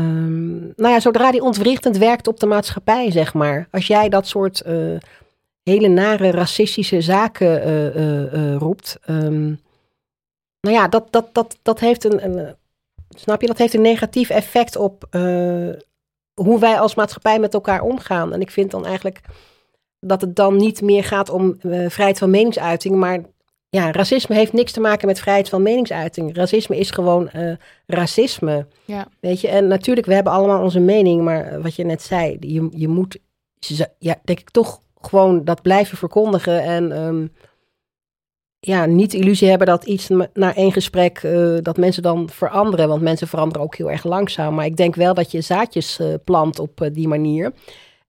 Um, 0.00 0.72
nou 0.76 0.92
ja, 0.92 1.00
zodra 1.00 1.30
die 1.30 1.42
ontwrichtend 1.42 1.96
werkt 1.96 2.28
op 2.28 2.40
de 2.40 2.46
maatschappij, 2.46 3.10
zeg 3.10 3.34
maar. 3.34 3.68
Als 3.70 3.86
jij 3.86 4.08
dat 4.08 4.26
soort 4.26 4.62
uh, 4.66 4.98
hele 5.62 5.88
nare 5.88 6.30
racistische 6.30 7.00
zaken 7.00 8.58
roept. 8.58 8.98
nou 9.06 9.56
ja, 10.60 10.88
dat, 10.88 11.12
dat, 11.12 11.34
dat, 11.34 11.58
dat 11.62 11.80
heeft 11.80 12.04
een, 12.04 12.24
een 12.24 12.54
Snap 13.16 13.40
je? 13.40 13.46
Dat 13.46 13.58
heeft 13.58 13.74
een 13.74 13.80
negatief 13.80 14.30
effect 14.30 14.76
op 14.76 15.06
hoe 16.34 16.58
wij 16.58 16.80
als 16.80 16.94
maatschappij 16.94 17.38
met 17.38 17.54
elkaar 17.54 17.82
omgaan. 17.82 18.32
En 18.32 18.40
ik 18.40 18.50
vind 18.50 18.70
dan 18.70 18.86
eigenlijk 18.86 19.20
dat 20.00 20.20
het 20.20 20.36
dan 20.36 20.56
niet 20.56 20.82
meer 20.82 21.04
gaat 21.04 21.30
om 21.30 21.56
vrijheid 21.60 22.18
van 22.18 22.30
meningsuiting, 22.30 22.96
maar 22.96 23.20
ja, 23.70 23.92
racisme 23.92 24.34
heeft 24.34 24.52
niks 24.52 24.72
te 24.72 24.80
maken 24.80 25.06
met 25.06 25.20
vrijheid 25.20 25.48
van 25.48 25.62
meningsuiting. 25.62 26.36
Racisme 26.36 26.78
is 26.78 26.90
gewoon 26.90 27.30
uh, 27.36 27.52
racisme. 27.86 28.66
Ja. 28.84 29.06
Weet 29.20 29.40
je, 29.40 29.48
en 29.48 29.66
natuurlijk, 29.66 30.06
we 30.06 30.14
hebben 30.14 30.32
allemaal 30.32 30.62
onze 30.62 30.80
mening, 30.80 31.22
maar 31.22 31.62
wat 31.62 31.74
je 31.74 31.84
net 31.84 32.02
zei, 32.02 32.36
je, 32.40 32.68
je 32.70 32.88
moet, 32.88 33.18
ja, 33.98 34.20
denk 34.24 34.40
ik 34.40 34.50
toch 34.50 34.80
gewoon 35.00 35.44
dat 35.44 35.62
blijven 35.62 35.98
verkondigen 35.98 36.62
en 36.62 37.04
um, 37.04 37.32
ja, 38.60 38.86
niet 38.86 39.10
de 39.10 39.18
illusie 39.18 39.48
hebben 39.48 39.66
dat 39.66 39.84
iets 39.84 40.08
na 40.34 40.54
één 40.54 40.72
gesprek, 40.72 41.22
uh, 41.22 41.58
dat 41.62 41.76
mensen 41.76 42.02
dan 42.02 42.28
veranderen. 42.28 42.88
Want 42.88 43.02
mensen 43.02 43.28
veranderen 43.28 43.62
ook 43.62 43.76
heel 43.76 43.90
erg 43.90 44.04
langzaam. 44.04 44.54
Maar 44.54 44.64
ik 44.64 44.76
denk 44.76 44.94
wel 44.94 45.14
dat 45.14 45.30
je 45.30 45.40
zaadjes 45.40 45.98
uh, 46.00 46.14
plant 46.24 46.58
op 46.58 46.88
die 46.92 47.08
manier. 47.08 47.52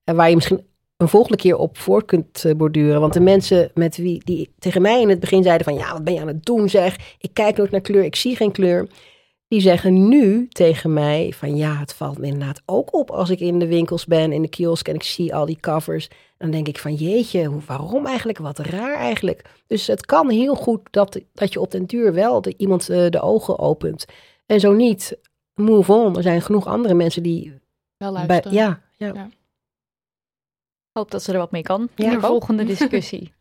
En 0.03 0.15
waar 0.15 0.29
je 0.29 0.35
misschien 0.35 0.65
een 1.01 1.07
volgende 1.07 1.37
keer 1.37 1.57
op 1.57 1.77
voor 1.77 2.05
kunt 2.05 2.43
borduren. 2.57 2.99
Want 2.99 3.13
de 3.13 3.19
mensen 3.19 3.71
met 3.73 3.97
wie 3.97 4.21
die 4.25 4.53
tegen 4.59 4.81
mij 4.81 5.01
in 5.01 5.09
het 5.09 5.19
begin 5.19 5.43
zeiden 5.43 5.65
van... 5.65 5.75
ja, 5.75 5.91
wat 5.93 6.03
ben 6.03 6.13
je 6.13 6.21
aan 6.21 6.27
het 6.27 6.45
doen 6.45 6.69
zeg? 6.69 7.15
Ik 7.19 7.33
kijk 7.33 7.57
nooit 7.57 7.71
naar 7.71 7.81
kleur, 7.81 8.03
ik 8.03 8.15
zie 8.15 8.35
geen 8.35 8.51
kleur. 8.51 8.87
Die 9.47 9.61
zeggen 9.61 10.07
nu 10.09 10.47
tegen 10.47 10.93
mij 10.93 11.33
van 11.35 11.55
ja, 11.55 11.75
het 11.75 11.93
valt 11.93 12.17
me 12.17 12.25
inderdaad 12.25 12.61
ook 12.65 12.93
op 12.93 13.11
als 13.11 13.29
ik 13.29 13.39
in 13.39 13.59
de 13.59 13.67
winkels 13.67 14.05
ben, 14.05 14.31
in 14.31 14.41
de 14.41 14.47
kiosk 14.47 14.87
en 14.87 14.95
ik 14.95 15.03
zie 15.03 15.35
al 15.35 15.45
die 15.45 15.59
covers. 15.59 16.09
Dan 16.37 16.51
denk 16.51 16.67
ik 16.67 16.77
van 16.77 16.93
jeetje, 16.93 17.51
waarom 17.65 18.05
eigenlijk? 18.05 18.37
Wat 18.37 18.59
raar 18.59 18.95
eigenlijk. 18.95 19.49
Dus 19.67 19.87
het 19.87 20.05
kan 20.05 20.29
heel 20.29 20.55
goed 20.55 20.81
dat, 20.91 21.21
dat 21.33 21.53
je 21.53 21.59
op 21.59 21.71
den 21.71 21.85
duur 21.85 22.13
wel 22.13 22.41
de, 22.41 22.53
iemand 22.57 22.89
uh, 22.89 23.09
de 23.09 23.21
ogen 23.21 23.59
opent. 23.59 24.05
En 24.45 24.59
zo 24.59 24.73
niet, 24.73 25.19
move 25.53 25.93
on. 25.93 26.15
Er 26.15 26.23
zijn 26.23 26.41
genoeg 26.41 26.67
andere 26.67 26.93
mensen 26.93 27.23
die... 27.23 27.53
Wel 27.97 28.11
luisteren. 28.11 28.53
ja, 28.53 28.81
ja, 28.97 29.11
ja. 29.13 29.29
Hoop 30.93 31.11
dat 31.11 31.23
ze 31.23 31.31
er 31.31 31.37
wat 31.37 31.51
mee 31.51 31.61
kan 31.61 31.89
in 31.95 32.09
de 32.09 32.19
volgende 32.19 32.63
discussie. 32.75 33.33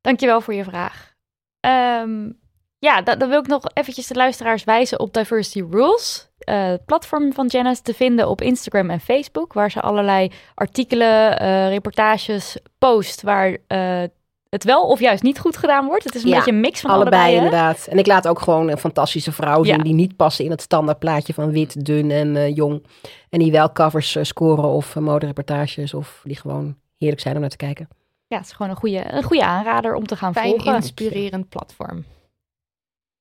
Dankjewel 0.00 0.40
voor 0.40 0.54
je 0.54 0.64
vraag. 0.64 1.14
Um, 1.60 2.38
ja, 2.80 3.02
dan, 3.02 3.28
wil 3.28 3.40
ik 3.40 3.46
nog 3.46 3.62
eventjes 3.72 4.06
de 4.06 4.14
luisteraars 4.14 4.64
wijzen 4.64 5.00
op 5.00 5.12
Diversity 5.14 5.64
Rules. 5.70 6.28
Uh, 6.48 6.72
platform 6.86 7.32
van 7.32 7.46
Janice 7.46 7.82
te 7.82 7.94
vinden 7.94 8.28
op 8.28 8.40
Instagram 8.40 8.90
en 8.90 9.00
Facebook, 9.00 9.52
waar 9.52 9.70
ze 9.70 9.80
allerlei 9.80 10.30
artikelen, 10.54 11.42
uh, 11.42 11.68
reportages 11.68 12.56
post, 12.78 13.22
waar 13.22 13.50
uh, 13.68 14.02
het 14.48 14.64
wel 14.64 14.86
of 14.86 15.00
juist 15.00 15.22
niet 15.22 15.38
goed 15.38 15.56
gedaan 15.56 15.86
wordt. 15.86 16.04
Het 16.04 16.14
is 16.14 16.24
een 16.24 16.30
beetje 16.30 16.50
een 16.50 16.60
mix 16.60 16.80
van 16.80 16.90
allebei. 16.90 17.22
allebei 17.22 17.36
inderdaad. 17.36 17.86
En 17.86 17.98
ik 17.98 18.06
laat 18.06 18.28
ook 18.28 18.40
gewoon 18.40 18.70
een 18.70 18.78
fantastische 18.78 19.32
vrouw 19.32 19.64
zien 19.64 19.82
die 19.82 19.94
niet 19.94 20.16
passen 20.16 20.44
in 20.44 20.50
het 20.50 20.62
standaard 20.62 20.98
plaatje 20.98 21.34
van 21.34 21.50
wit, 21.50 21.84
dun 21.84 22.10
en 22.10 22.52
jong. 22.52 22.86
En 23.30 23.38
die 23.38 23.52
wel 23.52 23.72
covers 23.72 24.16
scoren 24.20 24.68
of 24.68 24.94
modereportages 24.94 25.94
of 25.94 26.20
die 26.24 26.36
gewoon 26.36 26.76
heerlijk 27.00 27.22
zijn 27.22 27.34
om 27.34 27.40
naar 27.40 27.50
te 27.50 27.56
kijken. 27.56 27.88
Ja, 28.26 28.36
het 28.36 28.46
is 28.46 28.52
gewoon 28.52 28.70
een 28.70 28.78
goede, 28.78 29.12
een 29.12 29.22
goede 29.22 29.44
aanrader 29.44 29.94
om 29.94 30.06
te 30.06 30.16
gaan 30.16 30.32
Fijn 30.32 30.50
volgen. 30.50 30.74
inspirerend 30.74 31.48
platform. 31.48 32.04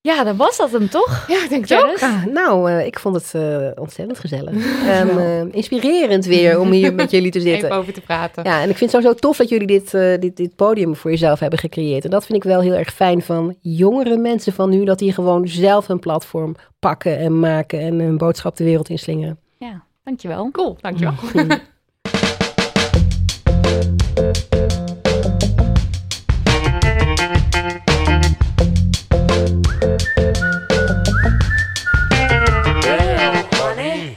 Ja, 0.01 0.23
dan 0.23 0.37
was 0.37 0.57
dat 0.57 0.71
hem 0.71 0.89
toch? 0.89 1.25
Ja, 1.27 1.43
ik 1.43 1.49
denk 1.49 1.69
het 1.69 1.83
ook. 1.83 1.99
Ah, 1.99 2.25
nou, 2.25 2.71
uh, 2.71 2.85
ik 2.85 2.99
vond 2.99 3.15
het 3.15 3.33
uh, 3.35 3.69
ontzettend 3.75 4.19
gezellig. 4.19 4.53
en 4.99 5.07
uh, 5.07 5.53
inspirerend 5.53 6.25
weer 6.25 6.59
om 6.59 6.71
hier 6.71 6.93
met 6.93 7.11
jullie 7.11 7.31
te 7.31 7.39
zitten. 7.49 7.65
Even 7.65 7.77
over 7.77 7.93
te 7.93 8.01
praten. 8.01 8.43
Ja, 8.43 8.61
en 8.61 8.69
ik 8.69 8.77
vind 8.77 8.91
het 8.91 9.01
sowieso 9.01 9.13
tof 9.13 9.37
dat 9.37 9.49
jullie 9.49 9.67
dit, 9.67 9.91
dit, 10.21 10.37
dit 10.37 10.55
podium 10.55 10.95
voor 10.95 11.11
jezelf 11.11 11.39
hebben 11.39 11.59
gecreëerd. 11.59 12.03
En 12.03 12.09
dat 12.09 12.25
vind 12.25 12.37
ik 12.37 12.49
wel 12.49 12.61
heel 12.61 12.73
erg 12.73 12.93
fijn 12.93 13.21
van 13.21 13.55
jongere 13.61 14.17
mensen 14.17 14.53
van 14.53 14.69
nu. 14.69 14.85
Dat 14.85 14.99
die 14.99 15.13
gewoon 15.13 15.47
zelf 15.47 15.89
een 15.89 15.99
platform 15.99 16.55
pakken 16.79 17.17
en 17.17 17.39
maken 17.39 17.79
en 17.79 17.99
een 17.99 18.17
boodschap 18.17 18.57
de 18.57 18.63
wereld 18.63 18.89
inslingeren. 18.89 19.39
Ja, 19.57 19.83
dankjewel. 20.03 20.51
Cool, 20.51 20.77
dankjewel. 20.81 21.13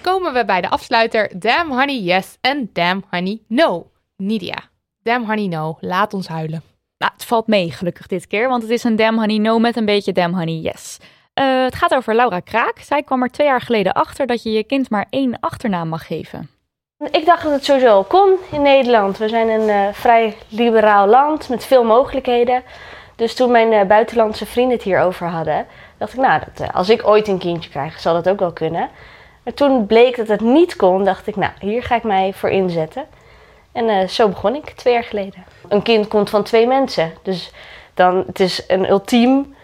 Komen 0.03 0.32
we 0.32 0.44
bij 0.44 0.61
de 0.61 0.68
afsluiter 0.68 1.30
Damn 1.38 1.70
Honey 1.70 2.00
Yes 2.00 2.36
en 2.40 2.70
Damn 2.72 3.05
Honey 3.11 3.40
No. 3.48 3.90
Nidia, 4.16 4.59
Damn 5.03 5.26
Honey 5.26 5.46
No, 5.46 5.76
laat 5.80 6.14
ons 6.14 6.28
huilen. 6.28 6.62
Nou, 6.98 7.12
het 7.12 7.24
valt 7.24 7.46
mee 7.46 7.70
gelukkig 7.70 8.07
dit 8.07 8.26
keer, 8.26 8.48
want 8.48 8.62
het 8.62 8.70
is 8.70 8.84
een 8.84 8.96
Damn 8.96 9.18
Honey 9.18 9.38
No 9.38 9.59
met 9.59 9.76
een 9.76 9.84
beetje 9.84 10.12
Damn 10.12 10.34
Honey 10.34 10.59
Yes. 10.59 10.98
Uh, 11.40 11.64
het 11.64 11.74
gaat 11.74 11.94
over 11.94 12.14
Laura 12.14 12.40
Kraak. 12.40 12.78
Zij 12.78 13.03
kwam 13.03 13.22
er 13.22 13.30
twee 13.30 13.46
jaar 13.46 13.61
geleden 13.61 13.92
achter 13.92 14.26
dat 14.26 14.42
je 14.42 14.50
je 14.53 14.64
kind 14.64 14.90
maar 14.90 15.07
één 15.11 15.40
achternaam 15.40 15.88
mag 15.88 16.07
geven. 16.07 16.50
Ik 17.11 17.26
dacht 17.26 17.42
dat 17.42 17.53
het 17.53 17.64
sowieso 17.64 18.03
kon 18.03 18.36
in 18.50 18.62
Nederland. 18.62 19.18
We 19.18 19.28
zijn 19.28 19.48
een 19.48 19.68
uh, 19.68 19.92
vrij 19.92 20.36
liberaal 20.48 21.07
land 21.07 21.48
met 21.48 21.64
veel 21.64 21.84
mogelijkheden. 21.84 22.62
Dus 23.16 23.34
toen 23.34 23.50
mijn 23.50 23.72
uh, 23.72 23.82
buitenlandse 23.82 24.46
vrienden 24.46 24.76
het 24.76 24.84
hierover 24.84 25.26
hadden, 25.26 25.66
dacht 25.98 26.12
ik, 26.12 26.18
nou, 26.18 26.40
dat, 26.40 26.68
uh, 26.68 26.74
als 26.74 26.88
ik 26.88 27.07
ooit 27.07 27.28
een 27.28 27.38
kindje 27.38 27.70
krijg, 27.70 28.00
zal 28.00 28.14
dat 28.14 28.28
ook 28.28 28.38
wel 28.38 28.53
kunnen. 28.53 28.88
Maar 29.42 29.55
toen 29.55 29.86
bleek 29.86 30.16
dat 30.16 30.28
het 30.28 30.40
niet 30.40 30.76
kon, 30.76 31.05
dacht 31.05 31.26
ik, 31.26 31.36
nou, 31.36 31.53
hier 31.59 31.82
ga 31.82 31.94
ik 31.94 32.03
mij 32.03 32.32
voor 32.34 32.50
inzetten. 32.50 33.05
En 33.72 34.09
zo 34.09 34.28
begon 34.28 34.55
ik 34.55 34.70
twee 34.70 34.94
jaar 34.94 35.05
geleden. 35.05 35.44
Een 35.68 35.82
kind 35.82 36.09
komt 36.09 36.30
van 36.30 36.42
twee 36.42 36.66
mensen. 36.66 37.12
Dus 37.22 37.53
dan, 37.94 38.24
het 38.26 38.40
is 38.40 38.64
een 38.68 38.90
ultiem 38.90 39.55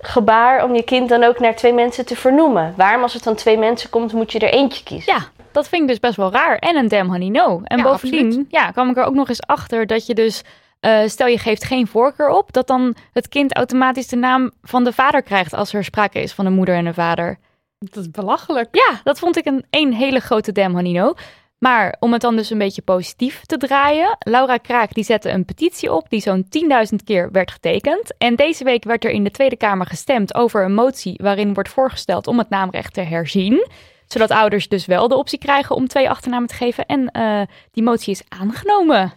gebaar 0.00 0.64
om 0.64 0.74
je 0.74 0.82
kind 0.82 1.08
dan 1.08 1.24
ook 1.24 1.38
naar 1.38 1.54
twee 1.54 1.72
mensen 1.72 2.06
te 2.06 2.16
vernoemen. 2.16 2.74
Waarom 2.76 3.02
als 3.02 3.14
het 3.14 3.22
van 3.22 3.34
twee 3.34 3.58
mensen 3.58 3.90
komt, 3.90 4.12
moet 4.12 4.32
je 4.32 4.38
er 4.38 4.52
eentje 4.52 4.84
kiezen? 4.84 5.14
Ja, 5.14 5.43
dat 5.54 5.68
vind 5.68 5.82
ik 5.82 5.88
dus 5.88 6.00
best 6.00 6.16
wel 6.16 6.32
raar. 6.32 6.56
En 6.56 6.76
een 6.76 6.88
damn 6.88 7.10
honey 7.10 7.28
no. 7.28 7.60
En 7.64 7.76
Ja, 7.78 7.82
bovendien 7.84 8.26
absoluut. 8.26 8.46
ja, 8.50 8.70
kwam 8.70 8.90
ik 8.90 8.96
er 8.96 9.04
ook 9.04 9.14
nog 9.14 9.28
eens 9.28 9.42
achter 9.42 9.86
dat 9.86 10.06
je 10.06 10.14
dus... 10.14 10.42
eh, 10.80 11.00
stel 11.06 11.26
je 11.26 11.38
geeft 11.38 11.64
geen 11.64 11.86
voorkeur 11.86 12.28
op, 12.28 12.52
dat 12.52 12.66
dan 12.66 12.94
het 13.12 13.28
kind 13.28 13.54
automatisch 13.56 14.06
de 14.08 14.16
naam 14.16 14.50
van 14.62 14.84
de 14.84 14.92
vader 14.92 15.22
krijgt 15.22 15.54
als 15.54 15.72
er 15.72 15.84
sprake 15.84 16.22
is 16.22 16.32
van 16.32 16.46
een 16.46 16.52
moeder 16.52 16.74
en 16.74 16.86
een 16.86 16.94
vader. 16.94 17.38
Dat 17.78 17.96
is 17.96 18.10
belachelijk. 18.10 18.68
Ja, 18.70 19.00
dat 19.04 19.18
vond 19.18 19.36
ik 19.36 19.44
een, 19.46 19.64
een 19.70 19.92
hele 19.92 20.20
grote 20.20 20.52
damn 20.52 20.74
honey 20.74 20.92
no. 20.92 21.14
Maar 21.58 21.96
om 22.00 22.12
het 22.12 22.20
dan 22.20 22.36
dus 22.36 22.50
een 22.50 22.58
beetje 22.58 22.82
positief 22.82 23.40
te 23.44 23.56
draaien. 23.56 24.16
Laura 24.18 24.56
Kraak 24.56 24.94
die 24.94 25.04
zette 25.04 25.30
een 25.30 25.44
petitie 25.44 25.92
op 25.92 26.10
die 26.10 26.20
zo'n 26.20 26.46
10.000 26.90 26.94
keer 27.04 27.30
werd 27.32 27.50
getekend. 27.50 28.14
En 28.18 28.36
deze 28.36 28.64
week 28.64 28.84
werd 28.84 29.04
er 29.04 29.10
in 29.10 29.24
de 29.24 29.30
Tweede 29.30 29.56
Kamer 29.56 29.86
gestemd 29.86 30.34
over 30.34 30.64
een 30.64 30.74
motie 30.74 31.20
waarin 31.22 31.54
wordt 31.54 31.68
voorgesteld 31.68 32.26
om 32.26 32.38
het 32.38 32.48
naamrecht 32.48 32.94
te 32.94 33.00
herzien. 33.00 33.66
Zodat 34.14 34.30
ouders 34.30 34.68
dus 34.68 34.86
wel 34.86 35.08
de 35.08 35.16
optie 35.16 35.38
krijgen 35.38 35.76
om 35.76 35.88
twee 35.88 36.10
achternamen 36.10 36.48
te 36.48 36.54
geven. 36.54 36.86
En 36.86 37.10
eh, 37.10 37.40
die 37.70 37.82
motie 37.82 38.12
is 38.12 38.22
aangenomen. 38.28 39.12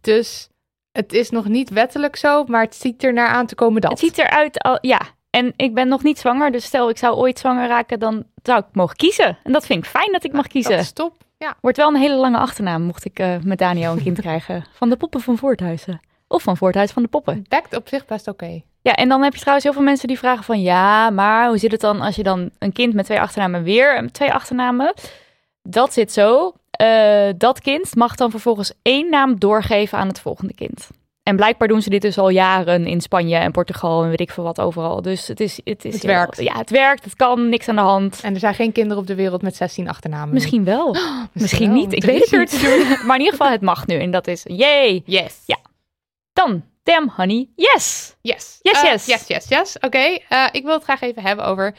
Dus 0.00 0.48
het 0.92 1.12
is 1.12 1.30
nog 1.30 1.48
niet 1.48 1.70
wettelijk 1.70 2.16
zo, 2.16 2.44
maar 2.44 2.62
het 2.62 2.74
ziet 2.74 3.04
er 3.04 3.12
naar 3.12 3.28
aan 3.28 3.46
te 3.46 3.54
komen 3.54 3.80
dat. 3.80 3.90
Het 3.90 4.00
ziet 4.00 4.18
eruit 4.18 4.58
al, 4.58 4.78
ja. 4.80 5.00
En 5.30 5.52
ik 5.56 5.74
ben 5.74 5.88
nog 5.88 6.02
niet 6.02 6.18
zwanger, 6.18 6.52
dus 6.52 6.64
stel 6.64 6.90
ik 6.90 6.98
zou 6.98 7.16
ooit 7.16 7.38
zwanger 7.38 7.68
raken, 7.68 7.98
dan 7.98 8.24
zou 8.42 8.58
ik 8.58 8.66
mogen 8.72 8.96
kiezen. 8.96 9.38
En 9.42 9.52
dat 9.52 9.66
vind 9.66 9.84
ik 9.84 9.90
fijn 9.90 10.12
dat 10.12 10.24
ik 10.24 10.32
mag 10.32 10.46
kiezen. 10.46 10.70
Dat 10.70 10.80
is 10.80 10.92
top. 10.92 11.24
Ja. 11.38 11.56
Wordt 11.60 11.76
wel 11.76 11.88
een 11.88 12.00
hele 12.00 12.16
lange 12.16 12.38
achternaam, 12.38 12.82
mocht 12.82 13.04
ik 13.04 13.18
eh, 13.18 13.36
met 13.42 13.58
Daniel 13.58 13.92
een 13.92 14.02
kind 14.02 14.20
krijgen. 14.26 14.64
Van 14.72 14.90
de 14.90 14.96
poppen 14.96 15.20
van 15.20 15.38
Voorthuizen. 15.38 16.00
Of 16.32 16.42
van 16.42 16.56
Voorthuis 16.56 16.90
van 16.90 17.02
de 17.02 17.08
poppen. 17.08 17.44
Bekt 17.48 17.76
op 17.76 17.88
zich 17.88 18.04
best 18.06 18.28
oké. 18.28 18.60
Ja, 18.82 18.94
en 18.94 19.08
dan 19.08 19.22
heb 19.22 19.32
je 19.32 19.38
trouwens 19.38 19.64
heel 19.64 19.74
veel 19.74 19.82
mensen 19.84 20.08
die 20.08 20.18
vragen 20.18 20.44
van... 20.44 20.60
Ja, 20.62 21.10
maar 21.10 21.48
hoe 21.48 21.58
zit 21.58 21.72
het 21.72 21.80
dan 21.80 22.00
als 22.00 22.16
je 22.16 22.22
dan 22.22 22.50
een 22.58 22.72
kind 22.72 22.94
met 22.94 23.04
twee 23.04 23.20
achternamen 23.20 23.62
weer... 23.62 23.96
eh, 23.96 24.04
twee 24.08 24.32
achternamen, 24.32 24.94
dat 25.62 25.92
zit 25.92 26.12
zo. 26.12 26.52
Eh, 26.70 27.28
dat 27.36 27.60
kind 27.60 27.94
mag 27.94 28.14
dan 28.14 28.30
vervolgens 28.30 28.72
één 28.82 29.10
naam 29.10 29.38
doorgeven 29.38 29.98
aan 29.98 30.08
het 30.08 30.20
volgende 30.20 30.54
kind. 30.54 30.88
En 31.22 31.36
blijkbaar 31.36 31.68
doen 31.68 31.82
ze 31.82 31.90
dit 31.90 32.02
dus 32.02 32.18
al 32.18 32.28
jaren 32.28 32.86
in 32.86 33.00
Spanje 33.00 33.36
en 33.36 33.52
Portugal 33.52 34.02
en 34.02 34.08
weet 34.08 34.20
ik 34.20 34.30
veel 34.30 34.44
wat 34.44 34.60
overal. 34.60 35.02
Dus 35.02 35.26
het 35.26 35.40
is... 35.40 35.60
Het, 35.64 35.84
is 35.84 35.92
Het 35.92 36.02
heel- 36.02 36.12
werkt. 36.12 36.40
Ja, 36.42 36.56
het 36.56 36.70
werkt. 36.70 37.04
Het 37.04 37.16
kan. 37.16 37.48
Niks 37.48 37.68
aan 37.68 37.74
de 37.74 37.80
hand. 37.80 38.20
En 38.22 38.34
er 38.34 38.40
zijn 38.40 38.54
geen 38.54 38.72
kinderen 38.72 38.98
op 38.98 39.06
de 39.06 39.14
wereld 39.14 39.42
met 39.42 39.56
16 39.56 39.88
achternamen. 39.88 40.34
Misschien 40.34 40.64
wel. 40.64 40.96
Misschien 41.32 41.66
wel. 41.72 41.76
niet. 41.80 41.92
Ik 41.92 42.04
weet 42.04 42.30
het 42.30 42.40
niet. 42.40 43.02
Maar 43.06 43.16
in 43.16 43.22
ieder 43.24 43.38
geval, 43.38 43.50
het 43.52 43.60
mag 43.60 43.86
nu. 43.86 43.98
En 44.00 44.10
dat 44.10 44.26
is 44.26 44.42
yay. 44.46 45.02
Yes. 45.04 45.42
Ja. 45.46 45.56
Dan, 46.40 46.64
damn 46.82 47.08
honey, 47.08 47.48
yes. 47.56 48.16
Yes. 48.22 48.58
Yes, 48.62 48.82
Eh, 48.82 48.90
yes. 48.90 49.06
Yes, 49.06 49.26
yes, 49.26 49.48
yes. 49.48 49.78
Oké, 49.80 50.18
eh, 50.28 50.46
ik 50.52 50.62
wil 50.64 50.72
het 50.72 50.82
graag 50.82 51.00
even 51.00 51.22
hebben 51.22 51.44
over 51.44 51.74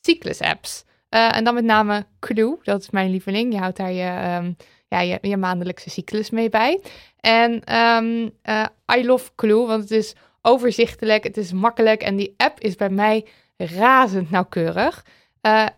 cyclus-apps. 0.00 0.84
Eh, 1.08 1.36
en 1.36 1.44
dan 1.44 1.54
met 1.54 1.64
name 1.64 2.06
Clue, 2.20 2.58
dat 2.62 2.80
is 2.80 2.90
mijn 2.90 3.10
lieveling. 3.10 3.52
Je 3.52 3.58
houdt 3.58 3.76
daar 3.76 3.92
je, 3.92 4.02
ehm, 4.02 4.52
ja, 4.88 5.00
je, 5.00 5.18
je 5.20 5.36
maandelijkse 5.36 5.90
cyclus 5.90 6.30
mee 6.30 6.48
bij. 6.48 6.80
En 7.20 7.64
eh, 7.64 8.64
I 8.96 9.06
love 9.06 9.30
Clue, 9.34 9.66
want 9.66 9.82
het 9.82 9.90
is 9.90 10.14
overzichtelijk, 10.42 11.24
het 11.24 11.36
is 11.36 11.52
makkelijk 11.52 12.02
en 12.02 12.16
die 12.16 12.34
app 12.36 12.60
is 12.60 12.74
bij 12.74 12.90
mij 12.90 13.26
razend 13.56 14.30
nauwkeurig. 14.30 15.04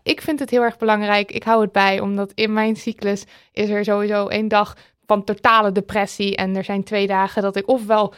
Ik 0.03 0.21
vind 0.21 0.39
het 0.39 0.51
heel 0.51 0.63
erg 0.63 0.77
belangrijk. 0.77 1.31
Ik 1.31 1.43
hou 1.43 1.61
het 1.63 1.73
bij, 1.73 2.01
omdat 2.01 2.33
in 2.35 2.53
mijn 2.53 2.77
cyclus 2.77 3.25
is 3.53 3.69
er 3.69 3.85
sowieso 3.85 4.27
één 4.27 4.49
dag 4.49 4.77
van 5.07 5.25
totale 5.25 5.73
depressie. 5.73 6.37
En 6.37 6.57
er 6.57 6.65
zijn 6.65 6.85
twee 6.85 7.07
dagen 7.07 7.43
dat 7.43 7.57
ik 7.57 7.69
ofwel 7.69 8.15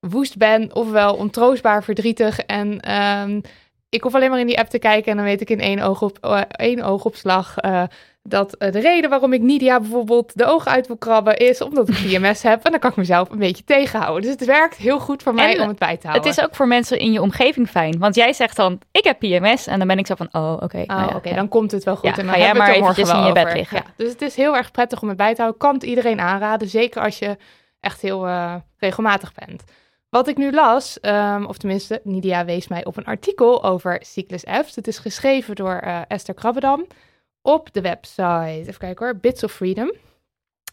woest 0.00 0.36
ben, 0.36 0.74
ofwel 0.74 1.14
ontroostbaar 1.14 1.84
verdrietig. 1.84 2.38
En 2.38 2.80
ehm, 2.80 3.40
ik 3.88 4.02
hoef 4.02 4.14
alleen 4.14 4.30
maar 4.30 4.40
in 4.40 4.46
die 4.46 4.58
app 4.58 4.68
te 4.68 4.78
kijken 4.78 5.10
en 5.10 5.16
dan 5.16 5.26
weet 5.26 5.40
ik 5.40 5.50
in 5.50 5.60
één, 5.60 5.80
oog 5.80 6.02
op, 6.02 6.18
eh, 6.20 6.40
één 6.50 6.82
oogopslag 6.82 7.58
eh, 7.58 7.82
dat 8.22 8.54
eh, 8.54 8.72
de 8.72 8.80
reden 8.80 9.10
waarom 9.10 9.32
ik 9.32 9.40
Nidia 9.40 9.80
bijvoorbeeld 9.80 10.38
de 10.38 10.44
ogen 10.44 10.70
uit 10.70 10.86
wil 10.86 10.96
krabben 10.96 11.36
is 11.36 11.60
omdat 11.60 11.88
ik 11.88 11.94
PMS 11.94 12.42
heb. 12.42 12.64
En 12.64 12.70
dan 12.70 12.80
kan 12.80 12.90
ik 12.90 12.96
mezelf 12.96 13.30
een 13.30 13.38
beetje 13.38 13.64
tegenhouden. 13.64 14.22
Dus 14.22 14.30
het 14.30 14.44
werkt 14.44 14.76
heel 14.76 15.00
goed 15.00 15.22
voor 15.22 15.34
mij 15.34 15.54
En 15.54 15.62
om 15.62 15.68
het 15.68 15.78
bij 15.78 15.88
te 15.88 15.94
Het 15.94 16.06
houden. 16.06 16.30
is 16.30 16.40
ook 16.40 16.54
voor 16.54 16.68
mensen 16.68 16.98
in 16.98 17.12
je 17.12 17.22
omgeving 17.22 17.68
fijn. 17.68 17.98
Want 17.98 18.14
jij 18.14 18.32
zegt 18.32 18.56
dan, 18.56 18.80
ik 18.90 19.04
heb 19.04 19.18
PMS. 19.18 19.66
En 19.66 19.78
dan 19.78 19.88
ben 19.88 19.98
ik 19.98 20.06
zo 20.06 20.14
van, 20.14 20.28
oh, 20.32 20.52
oké. 20.52 20.78
Oh, 20.78 20.86
nou 20.86 21.10
ja, 21.12 21.20
ja. 21.22 21.34
dan 21.34 21.48
komt 21.48 21.70
het 21.70 21.84
wel 21.84 21.96
goed. 21.96 22.04
Ja, 22.04 22.16
en 22.16 22.24
dan 22.24 22.34
ga 22.34 22.38
jij 22.38 22.48
het 22.48 22.58
maar 22.58 22.72
eventjes 22.72 23.10
in 23.10 23.24
je 23.24 23.32
bed 23.32 23.44
over. 23.44 23.56
liggen. 23.56 23.76
Ja, 23.76 23.92
dus 23.96 24.08
het 24.08 24.22
is 24.22 24.36
heel 24.36 24.56
erg 24.56 24.70
prettig 24.70 25.02
om 25.02 25.08
het 25.08 25.16
bij 25.16 25.34
te 25.34 25.40
houden. 25.40 25.60
Kan 25.60 25.74
het 25.74 25.82
iedereen 25.82 26.20
aanraden, 26.20 26.68
zeker 26.68 27.02
als 27.02 27.18
je 27.18 27.36
echt 27.80 28.00
heel 28.00 28.26
eh, 28.26 28.54
regelmatig 28.78 29.32
bent. 29.46 29.62
Wat 30.08 30.28
ik 30.28 30.36
nu 30.36 30.52
las, 30.52 31.00
ehm, 31.00 31.44
of 31.44 31.58
tenminste, 31.58 32.00
Nidia 32.04 32.44
wees 32.44 32.68
mij 32.68 32.84
op 32.84 32.96
een 32.96 33.04
artikel 33.04 33.64
over 33.64 33.98
cyclus 34.00 34.44
apps. 34.44 34.76
Het 34.76 34.86
is 34.86 34.98
geschreven 34.98 35.54
door 35.54 35.74
eh, 35.74 36.00
Esther 36.08 36.34
Krabbedam 36.34 36.86
op 37.42 37.72
de 37.72 37.80
website, 37.80 38.64
even 38.66 38.78
kijken 38.78 39.06
hoor, 39.06 39.16
Bits 39.16 39.42
of 39.42 39.52
Freedom. 39.52 39.92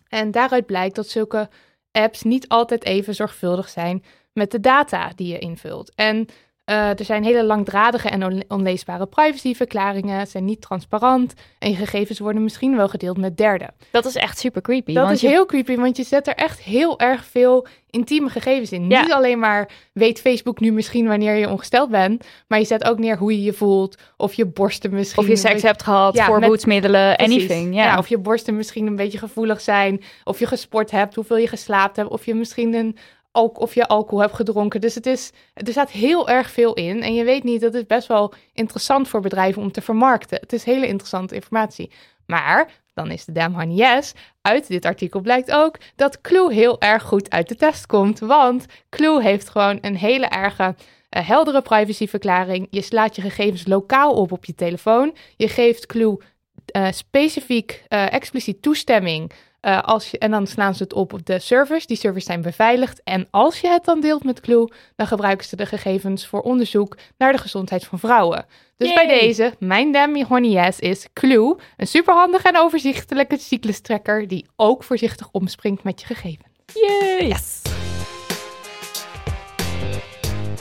En 0.08 0.32
daaruit 0.32 0.66
blijkt 0.66 0.96
dat 0.96 1.08
zulke 1.08 1.50
apps 1.92 2.24
niet 2.24 2.48
altijd 2.48 2.86
even 2.86 3.16
zorgvuldig 3.16 3.70
zijn 3.70 4.04
met 4.34 4.52
de 4.52 4.60
data 4.60 5.12
die 5.16 5.28
je 5.28 5.40
invult. 5.40 5.96
En 5.96 6.28
eh, 6.70 7.00
er 7.00 7.06
zijn 7.06 7.24
hele 7.24 7.44
langdradige 7.44 8.10
en 8.10 8.24
on- 8.26 8.44
onleesbare 8.48 9.06
privacyverklaringen, 9.06 10.28
zijn 10.28 10.46
niet 10.46 10.62
transparant 10.62 11.34
en 11.60 11.70
je 11.70 11.76
gegevens 11.76 12.20
worden 12.20 12.44
misschien 12.44 12.76
wel 12.76 12.88
gedeeld 12.88 13.18
met 13.18 13.38
derden. 13.38 13.74
Dat 13.92 14.06
is 14.06 14.16
echt 14.16 14.40
super 14.40 14.62
creepy. 14.62 14.94
Dat 14.94 15.12
is 15.12 15.22
je- 15.22 15.28
heel 15.28 15.46
creepy, 15.46 15.76
want 15.76 15.98
je 15.98 16.04
zet 16.04 16.28
er 16.28 16.36
echt 16.36 16.60
heel 16.62 17.00
erg 17.00 17.26
veel 17.26 17.68
intieme 17.90 18.30
gegevens 18.30 18.72
in. 18.72 18.90
Ja. 18.90 19.02
Niet 19.02 19.12
alleen 19.12 19.40
maar 19.40 19.70
weet 19.94 20.20
Facebook 20.22 20.60
nu 20.60 20.72
misschien 20.72 21.08
wanneer 21.08 21.36
je 21.36 21.50
ongesteld 21.50 21.90
bent, 21.90 22.26
maar 22.48 22.60
je 22.60 22.66
zet 22.66 22.84
ook 22.84 22.98
neer 23.00 23.18
hoe 23.18 23.32
je 23.32 23.44
je 23.44 23.54
voelt, 23.54 23.98
of 24.18 24.34
je 24.34 24.46
borsten 24.46 24.92
misschien... 24.94 25.24
Of 25.24 25.30
je 25.30 25.36
seks 25.36 25.62
hebt 25.62 25.84
gehad, 25.84 26.16
Ja, 26.16 26.26
voorboedsmiddelen, 26.26 27.16
anything. 27.18 27.76
Ja. 27.76 27.98
of 27.98 28.08
je 28.08 28.18
borsten 28.18 28.56
misschien 28.56 28.88
een 28.88 28.96
beetje 28.96 29.18
gevoelig 29.18 29.62
zijn. 29.62 30.02
Of 30.24 30.40
je 30.40 30.46
gesport 30.48 30.92
hebt, 30.92 31.16
hoeveel 31.16 31.38
je 31.38 31.48
geslaapt 31.48 31.96
hebt. 31.96 32.10
Of 32.10 32.26
je 32.26 32.36
misschien 32.36 32.74
een 32.74 32.98
al- 33.32 33.48
of 33.48 33.74
je 33.74 33.88
alcohol 33.88 34.20
hebt 34.20 34.36
gedronken. 34.36 34.82
Dus 34.82 34.96
het 34.96 35.06
is, 35.06 35.32
er 35.54 35.72
staat 35.72 35.92
heel 35.92 36.30
erg 36.30 36.52
veel 36.52 36.74
in. 36.74 37.02
En 37.04 37.14
je 37.14 37.24
weet 37.24 37.44
niet, 37.44 37.62
dat 37.62 37.74
is 37.74 37.86
best 37.86 38.08
wel 38.08 38.34
interessant 38.54 39.08
voor 39.08 39.22
bedrijven 39.22 39.62
om 39.62 39.72
te 39.72 39.82
vermarkten. 39.82 40.40
Het 40.40 40.54
is 40.54 40.64
hele 40.64 40.88
interessante 40.88 41.36
informatie. 41.36 41.92
Maar, 42.26 42.72
dan 42.94 43.12
is 43.12 43.26
de 43.26 43.44
honey 43.44 43.76
yes. 43.76 44.14
Uit 44.42 44.68
dit 44.68 44.86
artikel 44.86 45.20
blijkt 45.20 45.52
ook 45.52 45.78
dat 45.96 46.22
Clue 46.22 46.54
heel 46.54 46.80
erg 46.82 47.04
goed 47.04 47.30
uit 47.30 47.50
de 47.50 47.56
test 47.56 47.86
komt. 47.86 48.20
Want 48.20 48.66
Clue 48.90 49.22
heeft 49.22 49.50
gewoon 49.50 49.78
een 49.82 49.96
hele 49.96 50.26
erge... 50.26 50.76
eh, 51.10 51.28
heldere 51.28 51.62
privacyverklaring. 51.62 52.68
Je 52.70 52.82
slaat 52.82 53.16
je 53.16 53.22
gegevens 53.22 53.68
lokaal 53.68 54.14
op 54.14 54.32
op 54.32 54.46
je 54.46 54.56
telefoon. 54.56 55.16
Je 55.38 55.48
geeft 55.48 55.86
Clue 55.86 56.18
eh, 56.66 56.92
specifiek 56.92 57.84
eh, 57.88 58.14
expliciet 58.14 58.62
toestemming 58.62 59.32
Uh, 59.62 59.82
als 59.82 60.12
je, 60.12 60.18
en 60.18 60.32
dan 60.32 60.48
slaan 60.48 60.76
ze 60.76 60.84
het 60.84 60.94
op 60.94 61.14
op 61.14 61.26
de 61.26 61.40
servers. 61.40 61.86
Die 61.86 61.98
servers 61.98 62.26
zijn 62.26 62.42
beveiligd. 62.42 63.02
En 63.04 63.28
als 63.32 63.60
je 63.60 63.68
het 63.68 63.86
dan 63.86 64.02
deelt 64.02 64.24
met 64.24 64.40
Clue, 64.40 64.72
dan 64.96 65.08
gebruiken 65.08 65.48
ze 65.48 65.56
de 65.56 65.66
gegevens 65.66 66.28
voor 66.28 66.42
onderzoek 66.42 66.98
naar 67.18 67.32
de 67.32 67.38
gezondheid 67.38 67.86
van 67.86 68.00
vrouwen. 68.00 68.46
Dus 68.78 68.94
bij 68.94 69.08
deze, 69.08 69.54
mijn 69.60 69.92
Demi 69.92 70.24
Honey 70.24 70.50
Yes 70.50 70.80
is 70.80 71.08
Clue. 71.14 71.56
Een 71.78 71.88
superhandige 71.88 72.48
en 72.48 72.58
overzichtelijke 72.58 73.38
cyclustrekker 73.38 74.28
die 74.28 74.46
ook 74.56 74.84
voorzichtig 74.84 75.30
omspringt 75.32 75.84
met 75.84 76.00
je 76.00 76.06
gegevens. 76.06 76.50
Yay! 76.74 77.28
Yes! 77.28 77.69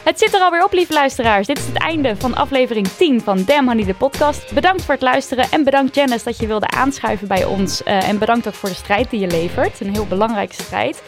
Het 0.09 0.18
zit 0.18 0.34
er 0.34 0.40
alweer 0.40 0.64
op, 0.64 0.72
lieve 0.72 0.92
luisteraars. 0.92 1.46
Dit 1.46 1.59
is 1.59 1.66
het 1.66 1.78
einde 1.78 2.16
van 2.16 2.34
aflevering 2.34 2.88
10 2.88 3.20
van 3.20 3.44
Damn 3.44 3.68
Honey, 3.68 3.84
de 3.84 3.94
podcast. 3.94 4.54
Bedankt 4.54 4.82
voor 4.82 4.94
het 4.94 5.02
luisteren 5.02 5.50
en 5.50 5.64
bedankt 5.64 5.94
Janice 5.94 6.24
dat 6.24 6.38
je 6.38 6.46
wilde 6.46 6.68
aanschuiven 6.68 7.28
bij 7.28 7.44
ons. 7.44 7.82
Uh, 7.82 8.09
en 8.09 8.18
bedankt 8.18 8.48
ook 8.48 8.54
voor 8.54 8.68
de 8.68 8.74
strijd 8.74 9.11
die 9.11 9.20
je 9.20 9.26
levert. 9.26 9.80
Een 9.80 9.92
heel 9.92 10.06
belangrijke 10.06 10.54
strijd. 10.54 11.02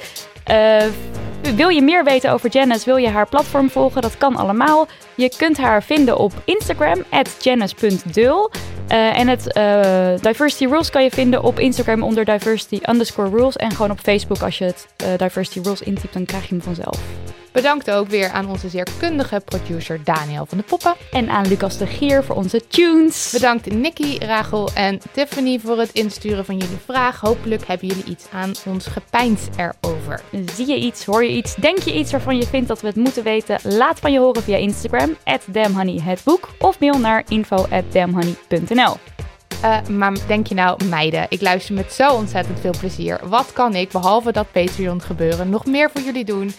Uh, 0.51 0.82
wil 1.57 1.68
je 1.68 1.82
meer 1.82 2.05
weten 2.05 2.32
over 2.32 2.51
Janice? 2.51 2.84
Wil 2.84 2.96
je 2.96 3.09
haar 3.09 3.28
platform 3.28 3.70
volgen? 3.70 4.03
Dat 4.03 4.16
kan 4.16 4.36
allemaal. 4.36 4.88
Je 5.21 5.33
kunt 5.37 5.59
haar 5.59 5.83
vinden 5.83 6.18
op 6.18 6.33
Instagram, 6.45 7.05
janice.dul. 7.41 8.51
Uh, 8.89 9.18
en 9.18 9.29
het 9.29 9.57
uh, 9.57 10.21
Diversity 10.21 10.66
Rules 10.66 10.91
kan 10.91 11.03
je 11.03 11.11
vinden 11.11 11.43
op 11.43 11.59
Instagram 11.59 12.03
onder 12.03 12.25
diversity 12.25 12.81
underscore 12.89 13.29
rules. 13.29 13.57
En 13.57 13.71
gewoon 13.71 13.91
op 13.91 13.99
Facebook 14.01 14.43
als 14.43 14.59
je 14.59 14.64
het 14.64 14.87
Diversity 15.18 15.61
Rules 15.61 15.81
intypt, 15.81 16.12
dan 16.12 16.25
krijg 16.25 16.43
je 16.43 16.55
hem 16.55 16.62
vanzelf. 16.62 16.99
Bedankt 17.53 17.91
ook 17.91 18.09
weer 18.09 18.31
aan 18.31 18.49
onze 18.49 18.68
zeer 18.68 18.87
kundige 18.99 19.43
producer 19.45 20.01
Daniel 20.05 20.47
van 20.47 20.59
de 20.59 20.64
Poppen. 20.64 20.95
En 21.11 21.31
aan 21.31 21.49
Lucas 21.49 21.79
de 21.79 21.87
Gier 21.87 22.25
voor 22.25 22.37
onze 22.37 22.66
tunes. 22.66 23.31
Bedankt 23.33 23.73
Nicky, 23.73 24.18
Rachel 24.18 24.71
en 24.75 25.01
Tiffany 25.12 25.59
voor 25.59 25.79
het 25.79 25.93
insturen 25.93 26.45
van 26.45 26.57
jullie 26.57 26.79
vraag. 26.85 27.21
Hopelijk 27.21 27.66
hebben 27.66 27.89
jullie 27.89 28.05
iets 28.05 28.25
aan 28.33 28.53
ons 28.66 28.87
gepeins 28.87 29.41
erover. 29.57 30.21
Zie 30.55 30.66
je 30.66 30.77
iets, 30.77 31.05
hoor 31.05 31.25
je 31.25 31.31
iets, 31.31 31.55
denk 31.55 31.79
je 31.79 31.95
iets 31.95 32.11
waarvan 32.11 32.37
je 32.37 32.47
vindt 32.47 32.68
dat 32.68 32.81
we 32.81 32.87
het 32.87 32.97
moeten 32.97 33.23
weten? 33.23 33.59
Laat 33.62 34.01
van 34.01 34.12
je 34.12 34.18
horen 34.18 34.43
via 34.43 34.57
Instagram, 34.57 35.10
at 35.25 35.43
damhoneyhetboek 35.47 36.49
of 36.59 36.81
mail 36.81 36.99
naar 36.99 37.25
info 37.29 37.57
at 37.57 37.93
damhoney.nl. 37.93 38.97
Uh, 39.65 39.87
maar 39.87 40.17
denk 40.27 40.47
je 40.47 40.55
nou, 40.55 40.85
meiden, 40.85 41.27
ik 41.29 41.41
luister 41.41 41.75
met 41.75 41.93
zo 41.93 42.13
ontzettend 42.13 42.61
veel 42.61 42.75
plezier. 42.79 43.21
Wat 43.25 43.53
kan 43.53 43.75
ik, 43.75 43.91
behalve 43.91 44.33
dat 44.33 44.53
Patreon 44.53 45.03
gebeuren, 45.03 45.51
nog 45.51 45.67
meer 45.67 45.91
voor 45.91 46.01
jullie 46.01 46.25
doen? 46.25 46.53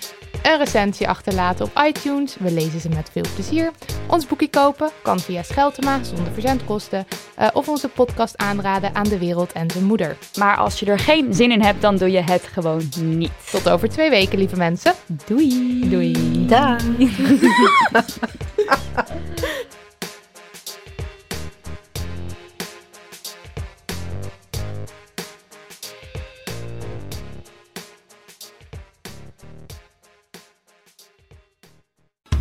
Een 0.43 0.57
recensie 0.57 1.07
achterlaten 1.07 1.65
op 1.65 1.83
iTunes, 1.87 2.35
we 2.39 2.51
lezen 2.51 2.79
ze 2.79 2.89
met 2.89 3.09
veel 3.11 3.25
plezier. 3.33 3.71
Ons 4.07 4.25
boekje 4.25 4.49
kopen 4.49 4.89
kan 5.01 5.19
via 5.19 5.43
Scheltema 5.43 6.03
zonder 6.03 6.33
verzendkosten. 6.33 7.05
Uh, 7.39 7.47
of 7.53 7.67
onze 7.67 7.87
podcast 7.87 8.37
aanraden 8.37 8.95
aan 8.95 9.07
de 9.07 9.17
wereld 9.17 9.51
en 9.51 9.71
zijn 9.71 9.83
moeder. 9.83 10.17
Maar 10.37 10.57
als 10.57 10.79
je 10.79 10.85
er 10.85 10.99
geen 10.99 11.33
zin 11.33 11.51
in 11.51 11.61
hebt, 11.61 11.81
dan 11.81 11.97
doe 11.97 12.11
je 12.11 12.21
het 12.21 12.43
gewoon 12.43 12.89
niet. 12.99 13.31
Tot 13.51 13.69
over 13.69 13.89
twee 13.89 14.09
weken, 14.09 14.37
lieve 14.37 14.57
mensen. 14.57 14.93
Doei. 15.25 15.89
Doei. 15.89 16.45
Dag. 16.47 16.81